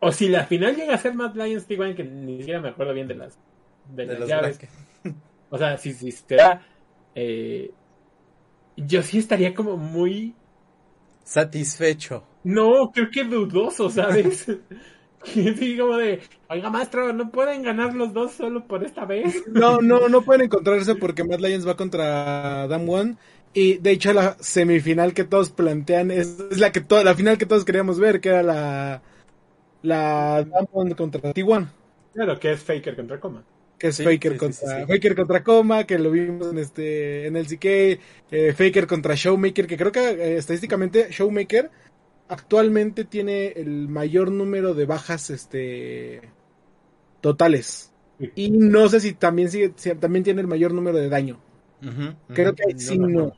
o 0.00 0.12
si 0.12 0.28
la 0.28 0.44
final 0.44 0.76
llega 0.76 0.94
a 0.94 0.98
ser 0.98 1.14
Mad 1.14 1.34
Lions 1.34 1.68
T1, 1.68 1.94
que 1.94 2.04
ni 2.04 2.38
siquiera 2.38 2.60
me 2.60 2.68
acuerdo 2.68 2.92
bien 2.92 3.08
de 3.08 3.14
las, 3.14 3.38
de 3.88 4.06
De 4.06 4.12
las 4.12 4.20
los 4.20 4.28
llaves. 4.28 4.60
O 5.50 5.58
sea, 5.58 5.78
si, 5.78 5.92
si 5.94 6.10
será. 6.12 6.62
eh, 7.14 7.72
yo 8.76 9.02
sí 9.02 9.18
estaría 9.18 9.54
como 9.54 9.76
muy. 9.76 10.40
Satisfecho. 11.24 12.24
No, 12.42 12.90
creo 12.92 13.10
que 13.10 13.24
dudoso, 13.24 13.88
¿sabes? 13.90 14.46
sí, 15.24 15.78
como 15.78 15.96
de. 15.96 16.22
Oiga, 16.48 16.70
maestro, 16.70 17.12
¿no 17.12 17.30
pueden 17.30 17.62
ganar 17.62 17.94
los 17.94 18.12
dos 18.12 18.32
solo 18.32 18.66
por 18.66 18.84
esta 18.84 19.04
vez? 19.06 19.42
No, 19.54 19.80
no, 19.80 20.08
no 20.08 20.22
pueden 20.24 20.42
encontrarse 20.42 20.94
porque 20.96 21.24
Mad 21.24 21.38
Lions 21.40 21.66
va 21.66 21.76
contra 21.76 22.66
Dam 22.68 22.88
One. 22.88 23.16
Y 23.52 23.78
de 23.78 23.90
hecho 23.92 24.12
la 24.12 24.36
semifinal 24.40 25.14
que 25.14 25.24
todos 25.24 25.50
plantean 25.50 26.10
es, 26.10 26.40
es 26.50 26.58
la 26.58 26.72
que 26.72 26.80
to- 26.80 27.04
la 27.04 27.14
final 27.14 27.38
que 27.38 27.46
todos 27.46 27.64
queríamos 27.64 27.98
ver, 28.00 28.20
que 28.20 28.30
era 28.30 28.42
la 28.42 29.02
la 29.82 30.44
Dam 30.44 30.66
One 30.72 30.96
contra 30.96 31.32
T1, 31.32 31.68
Claro, 32.12 32.38
que 32.40 32.52
es 32.52 32.64
Faker 32.64 32.96
contra 32.96 33.20
Coma. 33.20 33.46
Que 33.84 33.88
es 33.90 33.96
Sí, 33.96 34.04
Faker 34.04 34.32
sí, 34.32 34.38
contra 34.38 34.80
sí. 34.80 34.86
Faker 34.86 35.14
contra 35.14 35.44
Coma, 35.44 35.84
que 35.84 35.98
lo 35.98 36.10
vimos 36.10 36.50
en 36.50 36.58
este 36.58 37.26
en 37.26 37.36
el 37.36 37.46
CK, 37.46 37.64
eh, 38.30 38.54
Faker 38.56 38.86
contra 38.86 39.14
Showmaker, 39.14 39.66
que 39.66 39.76
creo 39.76 39.92
que 39.92 40.08
eh, 40.08 40.36
estadísticamente 40.38 41.08
Showmaker 41.10 41.70
actualmente 42.28 43.04
tiene 43.04 43.48
el 43.48 43.88
mayor 43.88 44.30
número 44.30 44.72
de 44.72 44.86
bajas 44.86 45.28
este 45.28 46.22
totales. 47.20 47.92
Y 48.34 48.50
no 48.50 48.88
sé 48.88 49.00
si 49.00 49.12
también 49.12 49.50
sigue, 49.50 49.74
si 49.76 49.94
también 49.96 50.24
tiene 50.24 50.40
el 50.40 50.46
mayor 50.46 50.72
número 50.72 50.96
de 50.96 51.10
daño. 51.10 51.38
Creo 52.32 52.54
que 52.54 52.78
sí, 52.78 52.96
no. 52.98 53.34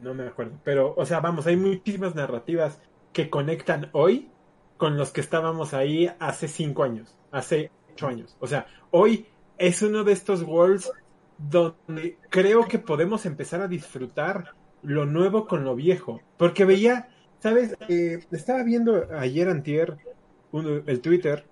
No 0.00 0.14
me 0.14 0.28
acuerdo. 0.28 0.60
Pero, 0.62 0.94
o 0.96 1.04
sea, 1.06 1.18
vamos, 1.18 1.48
hay 1.48 1.56
muchísimas 1.56 2.14
narrativas 2.14 2.78
que 3.12 3.30
conectan 3.30 3.88
hoy 3.92 4.28
con 4.76 4.96
los 4.96 5.10
que 5.10 5.20
estábamos 5.20 5.74
ahí 5.74 6.08
hace 6.20 6.46
cinco 6.46 6.84
años, 6.84 7.16
hace 7.32 7.72
años. 8.02 8.36
O 8.40 8.46
sea, 8.46 8.66
hoy 8.90 9.26
es 9.58 9.82
uno 9.82 10.04
de 10.04 10.12
estos 10.12 10.42
worlds 10.42 10.90
donde 11.38 12.18
creo 12.30 12.66
que 12.66 12.78
podemos 12.78 13.26
empezar 13.26 13.60
a 13.60 13.68
disfrutar 13.68 14.54
lo 14.82 15.06
nuevo 15.06 15.46
con 15.46 15.64
lo 15.64 15.74
viejo. 15.74 16.20
Porque 16.36 16.64
veía, 16.64 17.08
¿sabes? 17.40 17.76
Eh, 17.88 18.24
estaba 18.30 18.62
viendo 18.62 19.06
ayer 19.18 19.48
antier 19.48 19.96
uno- 20.52 20.82
el 20.86 21.00
Twitter 21.00 21.44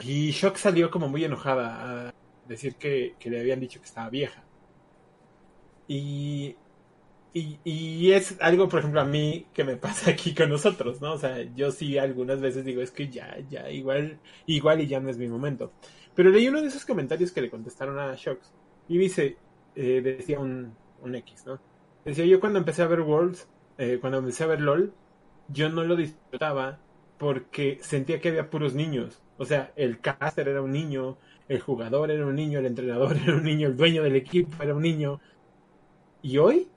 y 0.00 0.30
Shock 0.30 0.56
salió 0.56 0.90
como 0.90 1.08
muy 1.08 1.24
enojada 1.24 2.08
a 2.08 2.14
decir 2.46 2.76
que, 2.76 3.14
que 3.18 3.30
le 3.30 3.40
habían 3.40 3.60
dicho 3.60 3.80
que 3.80 3.86
estaba 3.86 4.10
vieja. 4.10 4.42
Y, 5.88 6.56
y, 7.36 7.60
y 7.64 8.12
es 8.12 8.36
algo, 8.40 8.66
por 8.66 8.78
ejemplo, 8.78 9.00
a 9.00 9.04
mí 9.04 9.46
que 9.52 9.62
me 9.62 9.76
pasa 9.76 10.10
aquí 10.10 10.34
con 10.34 10.48
nosotros, 10.48 11.02
¿no? 11.02 11.12
O 11.12 11.18
sea, 11.18 11.42
yo 11.54 11.70
sí 11.70 11.98
algunas 11.98 12.40
veces 12.40 12.64
digo, 12.64 12.80
es 12.80 12.90
que 12.90 13.10
ya, 13.10 13.36
ya, 13.50 13.70
igual, 13.70 14.18
igual 14.46 14.80
y 14.80 14.86
ya 14.86 15.00
no 15.00 15.10
es 15.10 15.18
mi 15.18 15.28
momento. 15.28 15.72
Pero 16.14 16.30
leí 16.30 16.48
uno 16.48 16.62
de 16.62 16.68
esos 16.68 16.86
comentarios 16.86 17.32
que 17.32 17.42
le 17.42 17.50
contestaron 17.50 17.98
a 17.98 18.14
Shocks 18.14 18.54
y 18.88 18.96
dice, 18.96 19.36
eh, 19.74 20.00
decía 20.02 20.40
un, 20.40 20.74
un 21.02 21.14
X, 21.14 21.44
¿no? 21.44 21.60
Decía, 22.06 22.24
yo 22.24 22.40
cuando 22.40 22.58
empecé 22.58 22.82
a 22.82 22.86
ver 22.86 23.02
Worlds, 23.02 23.46
eh, 23.76 23.98
cuando 24.00 24.18
empecé 24.18 24.44
a 24.44 24.46
ver 24.46 24.62
LOL, 24.62 24.94
yo 25.48 25.68
no 25.68 25.84
lo 25.84 25.94
disfrutaba 25.94 26.78
porque 27.18 27.78
sentía 27.82 28.18
que 28.18 28.30
había 28.30 28.48
puros 28.48 28.74
niños. 28.74 29.20
O 29.36 29.44
sea, 29.44 29.72
el 29.76 30.00
caster 30.00 30.48
era 30.48 30.62
un 30.62 30.72
niño, 30.72 31.18
el 31.48 31.60
jugador 31.60 32.10
era 32.10 32.24
un 32.24 32.34
niño, 32.34 32.60
el 32.60 32.66
entrenador 32.66 33.14
era 33.22 33.34
un 33.36 33.44
niño, 33.44 33.68
el 33.68 33.76
dueño 33.76 34.02
del 34.02 34.16
equipo 34.16 34.62
era 34.62 34.74
un 34.74 34.82
niño. 34.82 35.20
Y 36.22 36.38
hoy, 36.38 36.68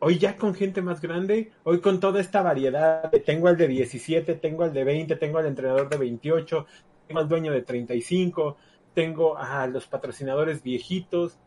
hoy 0.00 0.18
ya 0.18 0.36
con 0.36 0.54
gente 0.54 0.82
más 0.82 1.00
grande, 1.00 1.52
hoy 1.64 1.80
con 1.80 2.00
toda 2.00 2.20
esta 2.20 2.42
variedad, 2.42 3.10
tengo 3.24 3.48
al 3.48 3.56
de 3.56 3.68
17, 3.68 4.34
tengo 4.36 4.64
al 4.64 4.72
de 4.72 4.84
20, 4.84 5.16
tengo 5.16 5.38
al 5.38 5.46
entrenador 5.46 5.88
de 5.88 5.96
28, 5.96 6.66
tengo 7.06 7.20
al 7.20 7.28
dueño 7.28 7.52
de 7.52 7.62
35, 7.62 8.56
tengo 8.94 9.36
a 9.38 9.66
los 9.66 9.86
patrocinadores 9.86 10.62
viejitos. 10.62 11.38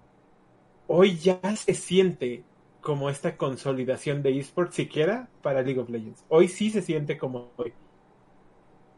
Hoy 0.88 1.18
ya 1.18 1.40
se 1.56 1.74
siente 1.74 2.44
como 2.82 3.10
esta 3.10 3.38
consolidación 3.38 4.24
de 4.24 4.38
esports 4.40 4.76
siquiera 4.76 5.30
para 5.42 5.62
League 5.62 5.80
of 5.80 5.90
Legends. 5.90 6.26
Hoy 6.30 6.48
sí 6.48 6.72
se 6.72 6.82
siente 6.82 7.18
como 7.18 7.52
hoy. 7.58 7.74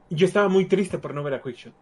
Yo 0.10 0.26
estaba 0.26 0.48
muy 0.48 0.66
triste 0.66 0.98
por 0.98 1.14
no 1.14 1.24
ver 1.24 1.34
a 1.34 1.42
Quickshot. 1.42 1.74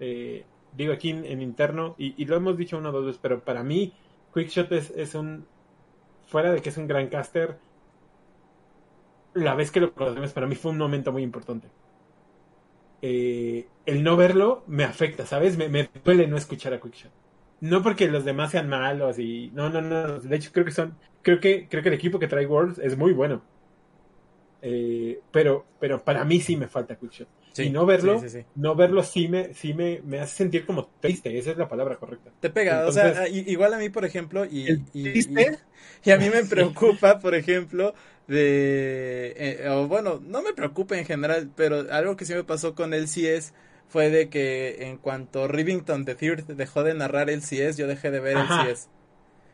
Eh, 0.00 0.44
digo 0.76 0.92
aquí 0.92 1.10
en, 1.10 1.42
interno, 1.42 1.94
y, 1.98 2.24
lo 2.24 2.36
hemos 2.36 2.56
dicho 2.56 2.76
una 2.76 2.90
o 2.90 2.92
dos 2.92 3.06
veces, 3.06 3.20
pero 3.22 3.44
para 3.44 3.62
mí 3.62 3.92
Quickshot 4.34 4.72
es, 4.72 4.90
es 4.90 5.14
un, 5.14 5.46
fuera 6.32 6.52
de 6.52 6.62
que 6.62 6.70
es 6.70 6.78
un 6.78 6.88
gran 6.88 7.08
caster, 7.08 7.60
la 9.34 9.54
vez 9.54 9.70
que 9.70 9.80
lo 9.80 9.92
conocemos 9.94 10.32
para 10.32 10.46
mí 10.46 10.54
fue 10.54 10.70
un 10.72 10.78
momento 10.78 11.12
muy 11.12 11.22
importante. 11.22 11.68
Eh, 13.02 13.72
el 13.86 14.04
no 14.04 14.16
verlo 14.16 14.64
me 14.66 14.84
afecta, 14.84 15.26
¿sabes? 15.26 15.56
Me, 15.58 15.68
me 15.68 15.90
duele 16.04 16.28
no 16.28 16.36
escuchar 16.36 16.72
a 16.72 16.80
Quickshot. 16.80 17.12
No 17.60 17.82
porque 17.82 18.08
los 18.08 18.24
demás 18.24 18.50
sean 18.52 18.68
malos 18.68 19.18
y 19.18 19.50
no, 19.54 19.70
no, 19.70 19.80
no. 19.82 20.20
De 20.20 20.36
hecho 20.36 20.52
creo 20.52 20.64
que 20.64 20.70
son, 20.72 20.98
creo 21.22 21.40
que 21.40 21.68
creo 21.68 21.82
que 21.82 21.88
el 21.90 21.94
equipo 21.94 22.18
que 22.18 22.28
trae 22.28 22.46
Worlds 22.46 22.78
es 22.78 22.96
muy 22.96 23.12
bueno. 23.12 23.42
Eh, 24.64 25.18
pero, 25.32 25.66
pero 25.80 26.04
para 26.04 26.24
mí 26.24 26.40
sí 26.40 26.56
me 26.56 26.68
falta 26.68 26.94
Quickshot. 26.94 27.26
y 27.58 27.70
no 27.70 27.84
verlo, 27.84 28.22
no 28.54 28.76
verlo 28.76 29.02
sí 29.02 29.26
me, 29.26 29.52
sí 29.54 29.74
me, 29.74 30.00
me 30.04 30.20
hace 30.20 30.36
sentir 30.36 30.64
como 30.64 30.88
triste, 31.00 31.36
esa 31.36 31.50
es 31.50 31.56
la 31.56 31.68
palabra 31.68 31.96
correcta. 31.96 32.30
Te 32.38 32.48
pega, 32.48 32.86
o 32.86 32.92
sea, 32.92 33.26
igual 33.28 33.74
a 33.74 33.78
mí, 33.78 33.88
por 33.88 34.04
ejemplo, 34.04 34.44
y, 34.44 34.80
y, 34.94 36.10
a 36.10 36.16
mí 36.16 36.30
me 36.30 36.44
preocupa, 36.48 37.18
por 37.18 37.34
ejemplo, 37.34 37.92
de, 38.28 39.34
eh, 39.36 39.68
o 39.68 39.88
bueno, 39.88 40.20
no 40.24 40.42
me 40.42 40.52
preocupa 40.52 40.96
en 40.96 41.06
general, 41.06 41.50
pero 41.56 41.84
algo 41.90 42.16
que 42.16 42.24
sí 42.24 42.32
me 42.32 42.44
pasó 42.44 42.76
con 42.76 42.94
el 42.94 43.08
CS 43.08 43.54
fue 43.88 44.10
de 44.10 44.28
que 44.28 44.86
en 44.86 44.96
cuanto 44.96 45.48
Rivington 45.48 46.04
the 46.04 46.14
Third 46.14 46.44
dejó 46.54 46.84
de 46.84 46.94
narrar 46.94 47.30
el 47.30 47.42
CS, 47.42 47.76
yo 47.76 47.88
dejé 47.88 48.12
de 48.12 48.20
ver 48.20 48.36
el 48.36 48.46
CS. 48.46 48.88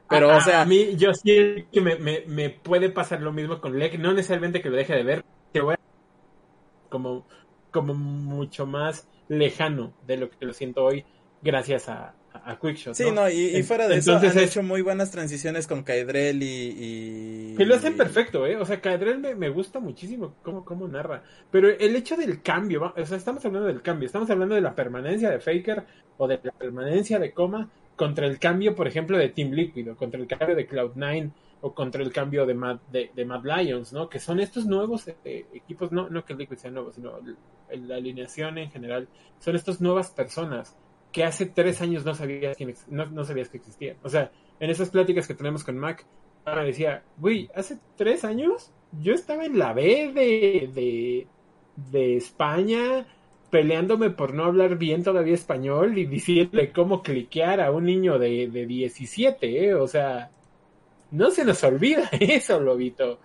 Pero, 0.08 0.36
o 0.36 0.40
sea. 0.40 0.62
A 0.62 0.64
mí, 0.64 0.96
yo 0.96 1.12
sí 1.14 1.66
que 1.70 1.80
me, 1.80 1.96
me, 1.96 2.24
me, 2.26 2.50
puede 2.50 2.90
pasar 2.90 3.20
lo 3.20 3.32
mismo 3.32 3.60
con 3.60 3.78
Lek. 3.78 3.98
No 3.98 4.12
necesariamente 4.12 4.62
que 4.62 4.70
lo 4.70 4.76
deje 4.76 4.94
de 4.94 5.02
ver, 5.02 5.24
que 5.52 5.60
voy 5.60 5.76
como, 6.88 7.26
como 7.70 7.94
mucho 7.94 8.66
más 8.66 9.08
lejano 9.28 9.92
de 10.06 10.16
lo 10.16 10.30
que 10.30 10.46
lo 10.46 10.52
siento 10.52 10.84
hoy, 10.84 11.04
gracias 11.42 11.88
a, 11.88 12.14
a 12.32 12.58
Quickshot. 12.58 12.94
Sí, 12.94 13.10
no, 13.10 13.28
y, 13.28 13.62
fuera 13.62 13.88
de 13.88 13.96
eso, 13.96 14.16
han 14.16 14.38
hecho 14.38 14.62
muy 14.62 14.82
buenas 14.82 15.10
transiciones 15.10 15.66
con 15.66 15.82
Kaedrel 15.82 16.40
y, 16.42 17.54
Que 17.56 17.66
lo 17.66 17.74
hacen 17.74 17.96
perfecto, 17.96 18.46
¿eh? 18.46 18.56
O 18.56 18.64
sea, 18.64 18.80
Kaedrel 18.80 19.18
me, 19.18 19.34
me 19.34 19.50
gusta 19.50 19.80
muchísimo 19.80 20.34
cómo, 20.42 20.64
cómo 20.64 20.88
narra. 20.88 21.22
Pero 21.50 21.68
el 21.68 21.94
hecho 21.96 22.16
del 22.16 22.42
cambio, 22.42 22.92
o 22.96 23.06
sea, 23.06 23.16
estamos 23.16 23.44
hablando 23.44 23.68
del 23.68 23.82
cambio, 23.82 24.06
estamos 24.06 24.30
hablando 24.30 24.54
de 24.54 24.60
la 24.60 24.74
permanencia 24.74 25.30
de 25.30 25.40
Faker 25.40 25.84
o 26.16 26.26
de 26.26 26.40
la 26.42 26.52
permanencia 26.52 27.18
de 27.18 27.32
Coma 27.32 27.68
contra 27.98 28.26
el 28.26 28.38
cambio, 28.38 28.74
por 28.74 28.87
ejemplo, 28.87 29.18
de 29.18 29.28
Team 29.28 29.50
Liquid, 29.50 29.90
o 29.90 29.96
contra 29.96 30.20
el 30.20 30.28
cambio 30.28 30.54
de 30.54 30.66
Cloud9, 30.66 31.32
o 31.61 31.74
contra 31.74 32.00
el 32.02 32.12
cambio 32.12 32.46
de 32.46 32.54
Mad, 32.54 32.78
de, 32.90 33.24
Mad 33.26 33.42
Lions, 33.44 33.92
¿no? 33.92 34.08
Que 34.08 34.20
son 34.20 34.38
estos 34.38 34.64
nuevos 34.64 35.08
eh, 35.08 35.46
equipos, 35.52 35.90
no, 35.90 36.08
no 36.08 36.24
que 36.24 36.34
Liquid 36.34 36.56
sea 36.56 36.70
nuevo, 36.70 36.92
sino 36.92 37.18
la 37.70 37.96
alineación 37.96 38.56
en 38.56 38.70
general, 38.70 39.08
son 39.40 39.56
estas 39.56 39.80
nuevas 39.80 40.11
personas 40.11 40.76
que 41.11 41.24
hace 41.24 41.46
tres 41.46 41.82
años 41.82 42.04
no 42.04 42.14
sabías, 42.14 42.56
quién, 42.56 42.72
no, 42.88 43.24
sabías 43.24 43.48
que 43.48 43.56
existían. 43.56 43.96
O 44.04 44.08
sea, 44.08 44.30
en 44.61 44.70
esas 44.70 44.90
pláticas 44.90 45.26
que 45.26 45.34
tenemos 45.34 45.64
con 45.64 45.76
Mac, 45.76 46.06
ahora 46.44 46.62
decía, 46.62 47.02
güey, 47.16 47.50
hace 47.54 47.78
tres 47.96 48.24
años 48.24 48.72
yo 48.92 49.12
estaba 49.12 49.44
en 49.44 49.58
la 49.58 49.72
B 49.72 50.12
de, 50.14 51.26
de 51.90 52.16
España, 52.16 53.06
peleándome 53.50 54.11
por 54.11 54.34
no 54.34 54.44
hablar 54.44 54.76
bien 54.76 55.02
todavía 55.02 55.34
español 55.34 55.98
y 55.98 56.06
diciéndole 56.06 56.72
cómo 56.72 57.02
cliquear 57.02 57.61
a 57.61 57.70
un 57.70 57.84
niño 57.84 58.18
de, 58.18 58.48
de 58.48 58.66
17, 58.66 59.66
¿eh? 59.66 59.74
O 59.74 59.87
sea, 59.87 60.30
no 61.11 61.30
se 61.30 61.44
nos 61.44 61.62
olvida 61.64 62.08
eso, 62.12 62.61
Lobito. 62.61 63.20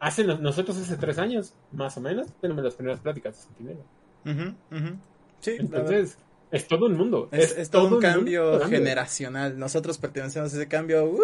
Hace, 0.00 0.24
nosotros 0.24 0.76
hace 0.76 0.96
tres 0.96 1.18
años, 1.18 1.54
más 1.72 1.96
o 1.96 2.00
menos, 2.00 2.28
tenemos 2.40 2.62
las 2.62 2.74
primeras 2.74 3.00
pláticas 3.00 3.36
de 3.36 3.42
Sentinela. 3.42 4.54
Sí, 5.40 5.56
Entonces, 5.58 6.18
es 6.50 6.66
todo 6.68 6.86
un 6.86 6.96
mundo. 6.96 7.28
Es, 7.32 7.68
todo, 7.70 7.96
un 7.96 8.00
cambio 8.00 8.60
generacional. 8.66 9.58
Nosotros 9.58 9.98
pertenecemos 9.98 10.52
a 10.52 10.56
ese 10.56 10.68
cambio. 10.68 11.04
¡uh! 11.04 11.18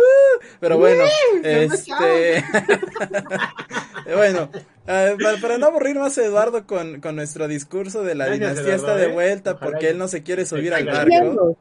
pero 0.61 0.77
bueno, 0.77 1.05
este. 1.43 2.45
bueno, 4.13 4.51
eh, 4.87 5.17
para, 5.41 5.59
no 5.59 5.67
aburrir 5.67 5.99
más 5.99 6.19
a 6.19 6.25
Eduardo 6.25 6.67
con, 6.67 7.01
con 7.01 7.17
nuestro 7.17 7.49
discurso 7.49 8.03
de 8.03 8.15
la 8.15 8.31
dinastía 8.31 8.75
está 8.75 8.97
de 8.97 9.07
¿eh? 9.07 9.13
vuelta 9.13 9.59
porque 9.59 9.91
él 9.91 9.99
no 9.99 10.09
se 10.09 10.23
quiere 10.23 10.45
subir 10.45 10.75
al 10.75 10.87
barco. 10.87 11.57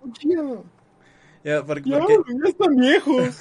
Ya, 1.43 1.61
porque, 1.61 1.89
ya, 1.89 1.99
están 2.47 2.77
viejos. 2.77 3.37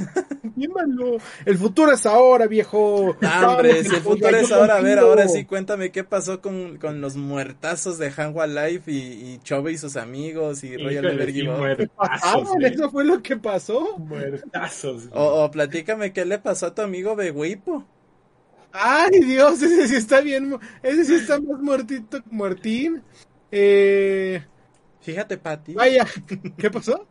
El 1.47 1.57
futuro 1.57 1.93
es 1.93 2.05
ahora, 2.05 2.49
viejo. 2.49 3.17
Ah, 3.23 3.51
hombre, 3.51 3.85
si 3.85 3.95
el 3.95 4.03
futuro 4.03 4.37
es 4.37 4.51
ahora, 4.51 4.77
a 4.77 4.81
ver, 4.81 4.99
ahora 4.99 5.29
sí, 5.29 5.45
cuéntame 5.45 5.93
qué 5.93 6.03
pasó 6.03 6.41
con, 6.41 6.79
con 6.79 7.01
los 7.01 7.17
muertazos 7.17 7.99
de 7.99 8.11
Hanwha 8.11 8.49
Life 8.49 8.91
y, 8.91 8.97
y 8.97 9.39
Chove 9.45 9.73
y 9.73 9.79
sus 9.79 9.97
amigos 9.97 10.65
y 10.65 10.77
Royal 10.77 11.05
Never 11.05 11.33
Give 11.33 11.89
Eso 12.63 12.91
fue 12.91 13.05
lo 13.05 13.23
que 13.23 13.37
pasó. 13.37 13.99
Muertazos. 13.99 15.09
O, 15.13 15.45
o 15.45 15.51
platícame 15.53 16.13
qué 16.13 16.25
le 16.25 16.39
pasó 16.39 16.67
a 16.67 16.75
tu 16.75 16.83
amigo 16.83 17.15
Beguipo. 17.15 17.85
Ay, 18.73 19.21
Dios, 19.21 19.63
ese 19.63 19.89
sí 19.89 19.97
está 19.97 20.21
bien. 20.21 20.59
Ese 20.83 21.05
sí 21.05 21.15
está 21.15 21.41
más 21.41 21.61
muertito, 21.61 22.21
muertín. 22.31 23.03
Eh. 23.51 24.43
Fíjate, 25.03 25.37
Pati. 25.37 25.75
Vaya, 25.75 26.07
¿qué 26.57 26.71
pasó? 26.71 27.09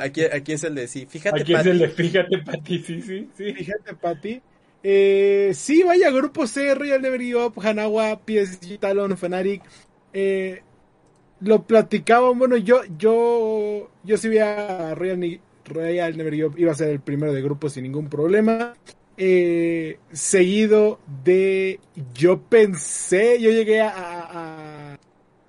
aquí, 0.00 0.24
aquí 0.24 0.52
es 0.52 0.64
el 0.64 0.74
de 0.74 0.88
sí. 0.88 1.06
Fíjate, 1.06 1.42
Aquí 1.42 1.54
es 1.54 1.66
el 1.66 1.78
de 1.78 1.88
fíjate, 1.88 2.38
Pati, 2.38 2.78
sí, 2.78 3.02
sí, 3.02 3.28
sí. 3.36 3.52
Fíjate, 3.52 3.94
Pati. 3.94 4.42
Eh, 4.82 5.52
sí, 5.54 5.82
vaya, 5.82 6.10
Grupo 6.10 6.46
C, 6.46 6.74
Real 6.74 7.00
Never 7.00 7.20
Give 7.20 7.44
Up, 7.44 7.54
Hanawa, 7.62 8.20
PSG, 8.26 8.78
Talon, 8.78 9.16
Fanatic. 9.16 9.62
Eh, 10.12 10.62
lo 11.40 11.66
platicaban, 11.66 12.38
bueno, 12.38 12.56
yo, 12.56 12.80
yo, 12.98 13.90
yo 14.04 14.16
sí 14.16 14.28
vi 14.28 14.38
a 14.38 14.94
Real, 14.94 15.40
Real 15.66 16.16
Never 16.16 16.34
Give 16.34 16.46
Up, 16.46 16.58
iba 16.58 16.72
a 16.72 16.74
ser 16.74 16.88
el 16.90 17.00
primero 17.00 17.32
de 17.32 17.42
grupo 17.42 17.68
sin 17.68 17.82
ningún 17.84 18.08
problema. 18.08 18.74
Eh, 19.16 19.98
seguido 20.12 20.98
de, 21.24 21.78
yo 22.14 22.40
pensé, 22.42 23.40
yo 23.40 23.50
llegué 23.50 23.80
a 23.80 24.98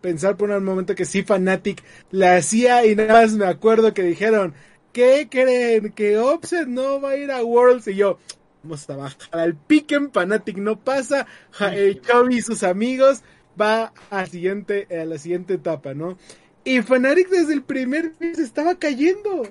pensar 0.06 0.38
por 0.38 0.52
un 0.52 0.64
momento 0.64 0.94
que 0.94 1.04
sí 1.04 1.24
Fanatic 1.24 1.84
la 2.12 2.36
hacía 2.36 2.86
y 2.86 2.96
nada 2.96 3.22
más 3.22 3.34
me 3.34 3.48
acuerdo 3.48 3.92
que 3.96 4.04
dijeron, 4.04 4.54
¿qué 4.94 5.28
creen? 5.32 5.94
Que 5.94 6.20
Offset 6.20 6.68
no 6.68 7.02
va 7.02 7.12
a 7.12 7.18
ir 7.18 7.32
a 7.32 7.44
Worlds 7.44 7.88
y 7.88 7.96
yo, 7.96 8.20
vamos 8.62 8.88
a 8.88 8.98
bajar 8.98 9.18
al 9.32 9.56
piquen, 9.56 10.12
Fanatic 10.12 10.58
no 10.58 10.80
pasa, 10.80 11.26
eh, 11.74 12.00
y 12.30 12.42
sus 12.44 12.62
amigos 12.62 13.24
va 13.60 13.94
a, 14.12 14.28
siguiente, 14.28 14.88
a 14.96 15.06
la 15.06 15.18
siguiente 15.18 15.56
etapa, 15.56 15.96
¿no? 15.96 16.20
Y 16.64 16.84
Fanatic 16.84 17.30
desde 17.30 17.54
el 17.54 17.64
primer 17.64 18.14
mes 18.20 18.38
se 18.38 18.44
estaba 18.44 18.76
cayendo, 18.76 19.42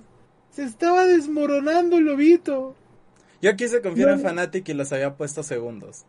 se 0.53 0.63
estaba 0.63 1.05
desmoronando 1.05 1.99
el 1.99 2.05
lobito. 2.05 2.77
Yo 3.45 3.57
quise 3.57 3.81
confiar 3.81 4.11
en 4.11 4.21
Fanatic 4.21 4.69
y 4.69 4.75
los 4.75 4.93
había 4.93 5.15
puesto 5.17 5.43
segundos 5.43 6.05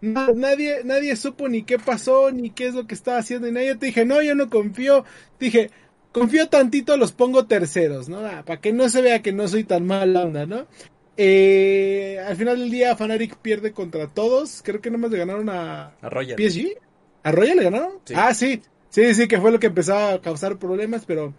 nadie, 0.00 0.82
nadie 0.84 1.16
supo 1.16 1.48
ni 1.48 1.62
qué 1.62 1.78
pasó, 1.78 2.30
ni 2.30 2.50
qué 2.50 2.68
es 2.68 2.74
lo 2.74 2.86
que 2.86 2.94
estaba 2.94 3.18
haciendo, 3.18 3.48
y 3.48 3.52
nadie 3.52 3.74
te 3.74 3.86
dije, 3.86 4.04
no, 4.04 4.22
yo 4.22 4.34
no 4.34 4.48
confío, 4.48 5.04
dije, 5.40 5.70
confío 6.12 6.48
tantito, 6.48 6.96
los 6.96 7.12
pongo 7.12 7.46
terceros, 7.46 8.08
¿no? 8.08 8.18
Ah, 8.18 8.42
para 8.46 8.60
que 8.60 8.72
no 8.72 8.88
se 8.88 9.02
vea 9.02 9.22
que 9.22 9.32
no 9.32 9.48
soy 9.48 9.64
tan 9.64 9.86
mala 9.86 10.22
onda, 10.22 10.46
¿no? 10.46 10.66
Eh, 11.16 12.22
al 12.24 12.36
final 12.36 12.58
del 12.58 12.70
día, 12.70 12.96
Fanatic 12.96 13.36
pierde 13.36 13.72
contra 13.72 14.06
todos, 14.06 14.62
creo 14.64 14.80
que 14.80 14.90
nomás 14.90 15.10
le 15.10 15.18
ganaron 15.18 15.48
a, 15.48 15.94
a 16.00 16.08
Royal. 16.08 16.38
PSG. 16.38 16.78
¿A 17.24 17.32
Royal 17.32 17.56
le 17.56 17.64
ganaron? 17.64 17.92
Ah, 18.14 18.32
sí, 18.34 18.62
sí, 18.88 19.14
sí, 19.14 19.26
que 19.26 19.40
fue 19.40 19.50
lo 19.50 19.58
que 19.58 19.66
empezó 19.66 19.96
a 19.96 20.20
causar 20.20 20.58
problemas, 20.58 21.04
pero... 21.04 21.34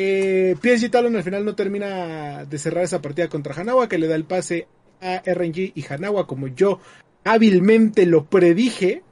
Eh, 0.00 0.54
PSG 0.62 0.92
Talon 0.92 1.16
al 1.16 1.24
final 1.24 1.44
no 1.44 1.56
termina 1.56 2.44
de 2.44 2.58
cerrar 2.58 2.84
esa 2.84 3.02
partida 3.02 3.28
contra 3.28 3.52
Hanawa, 3.52 3.88
que 3.88 3.98
le 3.98 4.06
da 4.06 4.14
el 4.14 4.24
pase 4.24 4.68
a 5.00 5.20
RNG 5.26 5.72
y 5.74 5.84
Hanawa, 5.88 6.28
como 6.28 6.46
yo 6.46 6.78
hábilmente 7.24 8.06
lo 8.06 8.24
predije 8.24 9.02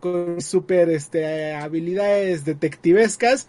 con 0.00 0.40
super 0.40 0.88
este, 0.88 1.52
habilidades 1.52 2.46
detectivescas. 2.46 3.48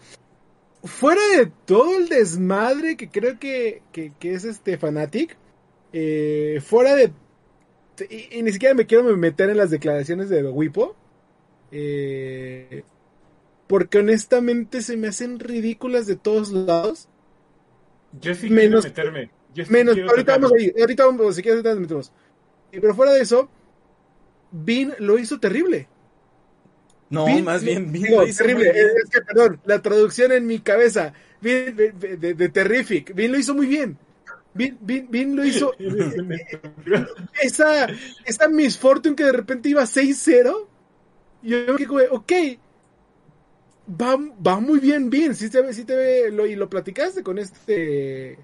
Fuera 0.83 1.21
de 1.37 1.49
todo 1.63 1.97
el 1.97 2.09
desmadre 2.09 2.97
que 2.97 3.09
creo 3.09 3.39
que, 3.39 3.83
es 4.19 4.43
este 4.43 4.77
Fanatic, 4.77 5.37
eh, 5.93 6.59
fuera 6.61 6.93
de... 6.95 7.13
Y, 8.09 8.43
ni 8.43 8.51
siquiera 8.51 8.75
me 8.75 8.85
quiero 8.85 9.15
meter 9.15 9.49
en 9.49 9.55
las 9.55 9.69
declaraciones 9.69 10.27
de 10.27 10.43
Wipo, 10.43 10.97
Eh, 11.71 12.83
porque 13.71 13.99
honestamente 13.99 14.81
se 14.81 14.97
me 14.97 15.07
hacen 15.07 15.39
ridículas 15.39 16.05
de 16.05 16.17
todos 16.17 16.51
lados. 16.51 17.07
Yo 18.19 18.35
sí 18.35 18.49
Menos- 18.49 18.85
quiero 18.85 19.11
meterme. 19.11 19.31
Yo 19.53 19.63
sí 19.65 19.71
Menos, 19.71 19.93
quiero 19.93 20.09
ahorita 20.09 20.33
vamos 20.33 20.51
ahí, 20.53 20.73
ahorita 20.77 21.05
vamos, 21.05 21.35
si 21.37 21.41
quieres 21.41 21.55
ahorita 21.59 21.69
nos 21.71 21.79
metemos. 21.81 22.11
Pero 22.69 22.93
fuera 22.95 23.13
de 23.13 23.21
eso, 23.21 23.49
Bean 24.51 24.93
lo 24.99 25.17
hizo 25.17 25.39
terrible. 25.39 25.87
No, 27.09 27.25
Bean- 27.25 27.43
más 27.45 27.63
bien, 27.63 27.91
Bean 27.91 28.03
digo, 28.03 28.21
lo 28.21 28.27
hizo 28.27 28.43
terrible. 28.43 28.65
muy 28.65 28.73
bien. 28.73 28.87
Es 29.03 29.09
que, 29.09 29.21
perdón, 29.21 29.61
la 29.65 29.81
traducción 29.81 30.31
en 30.33 30.45
mi 30.47 30.59
cabeza. 30.59 31.13
Bean, 31.39 31.73
de, 31.75 31.91
de- 31.93 32.33
de 32.33 32.49
Terrific. 32.49 33.13
Bean 33.15 33.31
lo 33.31 33.37
hizo 33.39 33.55
muy 33.55 33.67
bien. 33.67 33.97
Bean, 34.53 35.35
lo 35.35 35.45
hizo. 35.45 35.73
Esa, 37.41 37.87
esa 38.25 38.47
Miss 38.49 38.77
Fortune 38.77 39.15
que 39.15 39.23
de 39.23 39.31
repente 39.31 39.69
iba 39.69 39.83
6-0. 39.83 40.67
Y 41.43 41.49
yo 41.51 41.75
que, 41.77 41.85
güey, 41.85 42.07
ok. 42.11 42.31
Va, 43.99 44.15
va 44.45 44.59
muy 44.59 44.79
bien, 44.79 45.09
bien. 45.09 45.35
Sí 45.35 45.49
te 45.49 45.61
ve, 45.61 45.73
sí 45.73 45.83
te 45.83 45.95
ve. 45.95 46.31
Lo, 46.31 46.45
y 46.45 46.55
lo 46.55 46.69
platicaste 46.69 47.23
con 47.23 47.37
este. 47.39 48.31
Eh, 48.33 48.37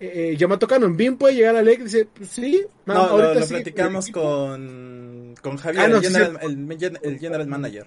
eh, 0.00 0.34
Yamato 0.38 0.66
Canon. 0.66 0.96
Bien 0.96 1.16
puede 1.16 1.34
llegar 1.34 1.56
a 1.56 1.62
LEC. 1.62 1.82
Dice, 1.82 2.06
pues 2.06 2.30
sí. 2.30 2.64
No, 2.86 2.94
ma- 2.94 2.94
lo, 2.94 3.10
ahorita 3.12 3.34
lo 3.40 3.46
sí, 3.46 3.54
platicamos 3.54 4.10
con, 4.10 5.34
con 5.42 5.56
Javier, 5.56 5.84
Ah, 5.84 5.88
no, 5.88 5.96
el, 5.98 6.04
sí, 6.04 6.12
general, 6.12 6.38
el, 6.42 6.78
gen- 6.78 6.98
el 7.02 7.18
general 7.18 7.46
manager. 7.46 7.86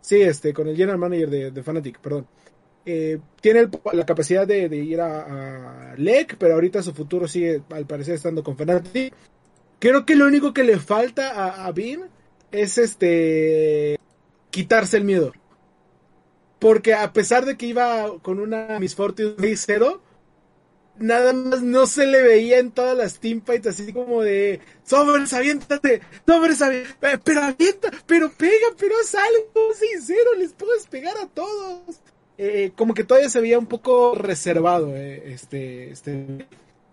Sí, 0.00 0.20
este, 0.20 0.52
con 0.54 0.66
el 0.68 0.76
general 0.76 0.98
manager 0.98 1.30
de, 1.30 1.50
de 1.50 1.62
Fnatic, 1.62 1.98
perdón. 2.00 2.26
Eh, 2.86 3.18
tiene 3.42 3.60
el- 3.60 3.70
la 3.92 4.06
capacidad 4.06 4.46
de, 4.46 4.68
de 4.68 4.76
ir 4.78 5.00
a, 5.00 5.90
a 5.92 5.94
LEC, 5.96 6.36
pero 6.38 6.54
ahorita 6.54 6.82
su 6.82 6.92
futuro 6.94 7.28
sigue, 7.28 7.62
al 7.70 7.86
parecer, 7.86 8.14
estando 8.14 8.42
con 8.42 8.56
Fnatic. 8.56 9.12
Creo 9.78 10.04
que 10.06 10.16
lo 10.16 10.26
único 10.26 10.52
que 10.54 10.64
le 10.64 10.78
falta 10.78 11.30
a, 11.32 11.66
a 11.66 11.72
Bean 11.72 12.08
es 12.50 12.78
este 12.78 13.96
quitarse 14.50 14.96
el 14.96 15.04
miedo. 15.04 15.32
Porque 16.60 16.94
a 16.94 17.12
pesar 17.12 17.44
de 17.46 17.56
que 17.56 17.66
iba 17.66 18.06
con 18.22 18.38
una 18.38 18.78
Miss 18.78 18.94
Fortune 18.94 19.34
6-0, 19.36 20.00
nada 20.98 21.32
más 21.32 21.62
no 21.62 21.86
se 21.86 22.06
le 22.06 22.22
veía 22.22 22.58
en 22.58 22.70
todas 22.70 22.96
las 22.96 23.18
teamfights 23.18 23.66
así 23.68 23.92
como 23.92 24.20
de 24.22 24.60
sobres, 24.84 25.32
aviéntate, 25.32 26.02
sobres, 26.26 26.60
avi- 26.60 26.84
eh, 27.02 27.18
pero 27.24 27.40
avienta, 27.42 27.90
pero 28.06 28.30
pega, 28.30 28.66
pero 28.78 28.94
haz 29.02 29.14
algo 29.14 29.74
sincero, 29.74 30.34
les 30.38 30.52
puedes 30.52 30.86
pegar 30.86 31.16
a 31.16 31.26
todos. 31.26 32.00
Eh, 32.36 32.72
como 32.76 32.94
que 32.94 33.04
todavía 33.04 33.28
se 33.30 33.40
veía 33.40 33.58
un 33.58 33.66
poco 33.66 34.14
reservado 34.14 34.94
eh, 34.96 35.32
este, 35.32 35.90
este 35.90 36.46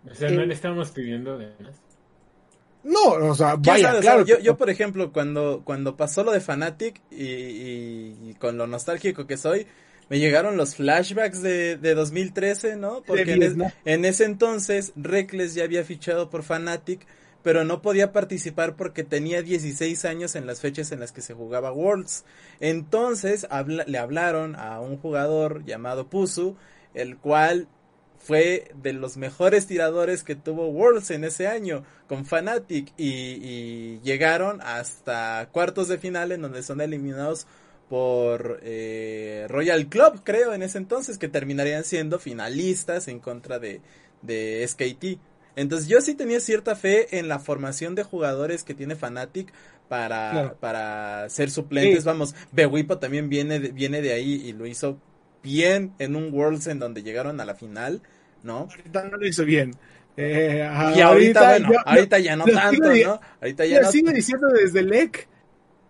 O 0.10 0.16
sea, 0.16 0.30
no 0.30 0.42
Eh, 0.42 0.46
le 0.46 0.54
estábamos 0.54 0.92
pidiendo 0.92 1.38
de 1.38 1.48
más. 1.62 1.76
No, 2.84 3.30
o 3.30 3.36
sea, 3.36 3.52
¿Quién 3.54 3.64
vaya, 3.64 3.88
sabe? 3.88 4.00
O 4.00 4.02
sea, 4.02 4.12
claro. 4.14 4.26
yo, 4.26 4.40
yo, 4.40 4.58
por 4.58 4.70
ejemplo, 4.70 5.12
cuando, 5.12 5.62
cuando 5.66 5.98
pasó 5.98 6.24
lo 6.24 6.32
de 6.32 6.40
Fanatic 6.40 7.02
y, 7.12 7.24
y- 7.26 8.18
y 8.30 8.36
con 8.40 8.58
lo 8.58 8.68
nostálgico 8.68 9.28
que 9.28 9.38
soy, 9.38 9.68
me 10.10 10.20
llegaron 10.20 10.56
los 10.56 10.76
flashbacks 10.76 11.42
de, 11.42 11.76
de 11.78 11.94
2013, 11.94 12.78
¿no? 12.78 13.04
Porque 13.06 13.24
en, 13.24 13.44
es- 13.44 13.56
Vietnam. 13.56 13.72
en 13.84 14.06
ese 14.06 14.24
entonces 14.26 14.94
Reckless 14.96 15.54
ya 15.54 15.66
había 15.66 15.84
fichado 15.84 16.30
por 16.30 16.44
Fanatic, 16.44 17.06
pero 17.44 17.64
no 17.66 17.82
podía 17.82 18.12
participar 18.14 18.76
porque 18.76 19.04
tenía 19.04 19.42
16 19.42 20.06
años 20.06 20.36
en 20.36 20.46
las 20.48 20.62
fechas 20.62 20.92
en 20.92 21.00
las 21.02 21.12
que 21.12 21.22
se 21.22 21.34
jugaba 21.34 21.72
Worlds. 21.74 22.24
Entonces 22.60 23.48
habla- 23.50 23.86
le 23.88 23.98
hablaron 23.98 24.56
a 24.56 24.80
un 24.80 24.98
jugador 24.98 25.64
llamado 25.66 26.08
Pusu, 26.10 26.56
el 26.94 27.18
cual 27.18 27.68
fue 28.28 28.72
de 28.76 28.94
los 28.94 29.18
mejores 29.18 29.68
tiradores 29.68 30.24
que 30.24 30.36
tuvo 30.36 30.68
Worlds 30.68 31.12
en 31.12 31.24
ese 31.24 31.48
año 31.48 31.84
con 32.08 32.26
Fnatic 32.26 32.94
y, 32.98 33.10
y 33.42 34.00
llegaron 34.04 34.60
hasta 34.62 35.50
cuartos 35.52 35.88
de 35.88 35.98
final 35.98 36.32
en 36.32 36.42
donde 36.42 36.62
son 36.64 36.82
eliminados 36.82 37.48
por 37.90 38.60
eh, 38.64 39.46
Royal 39.50 39.88
Club 39.88 40.22
creo 40.24 40.54
en 40.54 40.62
ese 40.62 40.78
entonces 40.78 41.18
que 41.18 41.30
terminarían 41.30 41.84
siendo 41.86 42.20
finalistas 42.20 43.08
en 43.08 43.20
contra 43.20 43.60
de, 43.60 43.82
de 44.22 44.66
SKT 44.68 45.20
entonces 45.56 45.88
yo 45.88 46.02
sí 46.02 46.14
tenía 46.14 46.40
cierta 46.42 46.76
fe 46.76 47.18
en 47.18 47.28
la 47.30 47.40
formación 47.40 47.96
de 47.96 48.04
jugadores 48.04 48.64
que 48.64 48.74
tiene 48.74 48.96
Fnatic 48.96 49.54
para, 49.88 50.30
Claro. 50.30 50.58
para 50.60 51.30
ser 51.30 51.50
suplentes 51.50 52.04
Sí. 52.04 52.06
vamos 52.06 52.36
Bewipo 52.52 52.98
también 52.98 53.30
viene 53.30 53.60
de, 53.62 53.70
viene 53.70 54.02
de 54.02 54.12
ahí 54.14 54.34
y 54.34 54.52
lo 54.52 54.66
hizo 54.68 54.98
bien 55.42 55.94
en 56.00 56.16
un 56.18 56.34
Worlds 56.34 56.68
en 56.68 56.80
donde 56.80 57.04
llegaron 57.04 57.40
a 57.40 57.46
la 57.46 57.56
final 57.56 58.02
¿no? 58.48 58.68
Ahorita 58.72 59.04
no 59.04 59.18
lo 59.18 59.28
hizo 59.28 59.46
bien. 59.46 59.76
Eh, 60.20 60.68
Y 60.96 61.02
ahorita, 61.02 61.50
bueno, 61.52 61.74
yo- 61.74 61.80
ahorita 61.86 62.18
ya 62.20 62.36
no 62.36 62.46
tanto, 62.46 62.92
sigo 62.92 63.10
¿no? 63.12 63.22
Ahorita 63.40 63.66
ya 63.68 63.82
no. 63.82 63.92
sigo 63.92 64.10
diciendo 64.12 64.48
desde 64.48 64.82
LEC. 64.82 65.28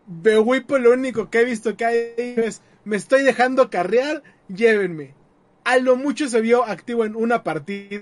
Bewipo 0.05 0.78
lo 0.78 0.91
único 0.91 1.30
que 1.30 1.41
he 1.41 1.45
visto 1.45 1.76
que 1.76 1.86
hay 1.86 1.97
es 2.18 2.62
me 2.86 2.95
estoy 2.95 3.24
dejando 3.24 3.70
carrear, 3.70 4.24
llévenme. 4.47 5.14
A 5.66 5.78
lo 5.78 5.95
mucho 5.97 6.28
se 6.30 6.39
vio 6.41 6.64
activo 6.66 7.03
en 7.05 7.16
una 7.16 7.43
partida. 7.43 8.01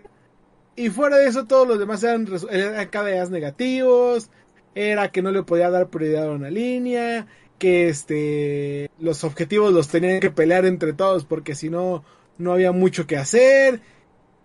Y 0.76 0.90
fuera 0.90 1.18
de 1.18 1.28
eso, 1.28 1.46
todos 1.46 1.68
los 1.68 1.80
demás 1.80 2.04
eran, 2.04 2.28
resu- 2.28 2.48
eran 2.52 2.88
KDAs 2.90 3.32
negativos. 3.32 4.30
Era 4.76 5.12
que 5.12 5.22
no 5.22 5.32
le 5.32 5.42
podía 5.44 5.70
dar 5.72 5.88
prioridad 5.90 6.26
a 6.26 6.32
una 6.32 6.50
línea. 6.52 7.26
Que 7.58 7.88
este 7.88 8.92
los 9.00 9.24
objetivos 9.24 9.74
los 9.74 9.88
tenían 9.88 10.20
que 10.20 10.30
pelear 10.30 10.66
entre 10.66 10.92
todos 10.94 11.24
porque 11.26 11.56
si 11.56 11.70
no, 11.70 12.04
no 12.38 12.52
había 12.52 12.72
mucho 12.72 13.08
que 13.08 13.18
hacer. 13.18 13.80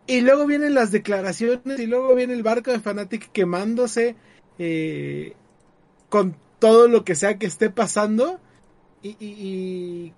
Y 0.07 0.23
luego 0.23 0.47
vienen 0.47 0.75
las 0.75 0.91
declaraciones 0.91 1.79
y 1.79 1.87
luego 1.87 2.15
viene 2.15 2.35
el 2.35 2.43
barco 2.43 2.73
de 2.73 2.81
Fnatic 2.81 3.31
quemándose 3.33 4.17
eh, 4.59 5.37
con 6.09 6.37
todo 6.61 6.89
lo 6.89 7.05
que 7.05 7.15
sea 7.17 7.39
que 7.39 7.47
esté 7.47 7.71
pasando. 7.71 8.41
Y, 9.03 9.11
y- 9.21 10.07
y- 10.09 10.15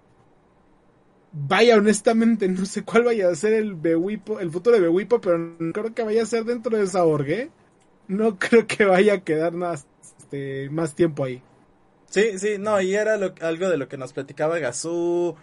vaya, 1.33 1.77
honestamente, 1.77 2.49
no 2.49 2.67
sé 2.67 2.85
cuál 2.85 3.05
vaya 3.05 3.29
a 3.29 3.35
ser 3.35 3.55
el 3.55 3.75
Bewipo, 3.75 4.41
el 4.41 4.51
futuro 4.51 4.77
de 4.77 4.83
Bewipo, 4.83 5.21
pero 5.21 5.39
no 5.39 5.73
creo 5.73 5.95
que 5.95 6.03
vaya 6.03 6.23
a 6.23 6.27
ser 6.27 6.45
dentro 6.45 6.77
de 6.77 6.85
esa 6.85 7.05
org, 7.05 7.29
¿eh? 7.31 7.51
No 8.09 8.39
creo 8.41 8.67
que 8.67 8.85
vaya 8.85 9.15
a 9.15 9.25
quedar 9.25 9.53
más, 9.53 9.87
este, 10.19 10.69
más 10.71 10.95
tiempo 10.95 11.25
ahí. 11.25 11.43
Sí, 12.11 12.39
sí, 12.39 12.59
no, 12.59 12.81
y 12.81 12.95
era 12.95 13.17
lo- 13.19 13.35
algo 13.43 13.69
de 13.71 13.79
lo 13.79 13.89
que 13.89 13.99
nos 13.99 14.13
platicaba 14.15 14.59
Gazú 14.59 15.37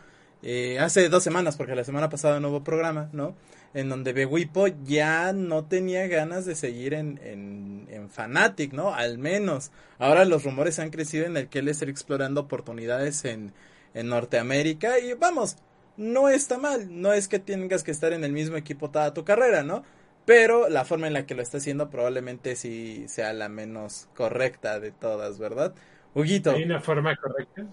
eh, 0.43 0.79
hace 0.79 1.09
dos 1.09 1.23
semanas, 1.23 1.57
porque 1.57 1.75
la 1.75 1.83
semana 1.85 2.09
pasada 2.09 2.39
no 2.39 2.49
hubo 2.49 2.63
programa, 2.63 3.09
¿no? 3.13 3.35
En 3.73 3.89
donde 3.89 4.13
Bewipo 4.13 4.67
ya 4.67 5.31
no 5.33 5.65
tenía 5.65 6.07
ganas 6.07 6.45
de 6.45 6.55
seguir 6.55 6.93
en, 6.95 7.19
en, 7.23 7.87
en 7.91 8.09
Fanatic, 8.09 8.73
¿no? 8.73 8.93
Al 8.93 9.17
menos. 9.19 9.71
Ahora 9.99 10.25
los 10.25 10.43
rumores 10.43 10.79
han 10.79 10.89
crecido 10.89 11.25
en 11.25 11.37
el 11.37 11.49
que 11.49 11.59
él 11.59 11.67
está 11.67 11.85
explorando 11.85 12.41
oportunidades 12.41 13.25
en, 13.25 13.53
en 13.93 14.07
Norteamérica 14.09 14.99
y 14.99 15.13
vamos, 15.13 15.57
no 15.97 16.29
está 16.29 16.57
mal, 16.57 17.01
no 17.01 17.13
es 17.13 17.27
que 17.27 17.39
tengas 17.39 17.83
que 17.83 17.91
estar 17.91 18.13
en 18.13 18.23
el 18.23 18.31
mismo 18.33 18.57
equipo 18.57 18.89
toda 18.91 19.13
tu 19.13 19.23
carrera, 19.25 19.63
¿no? 19.63 19.83
Pero 20.25 20.69
la 20.69 20.85
forma 20.85 21.07
en 21.07 21.13
la 21.13 21.25
que 21.25 21.35
lo 21.35 21.41
está 21.41 21.57
haciendo 21.57 21.89
probablemente 21.89 22.55
sí 22.55 23.05
sea 23.07 23.33
la 23.33 23.49
menos 23.49 24.09
correcta 24.15 24.79
de 24.79 24.91
todas, 24.91 25.39
¿verdad? 25.39 25.75
Huguito, 26.13 26.51
¿Hay 26.51 26.63
una 26.63 26.81
forma 26.81 27.15
correcta? 27.15 27.65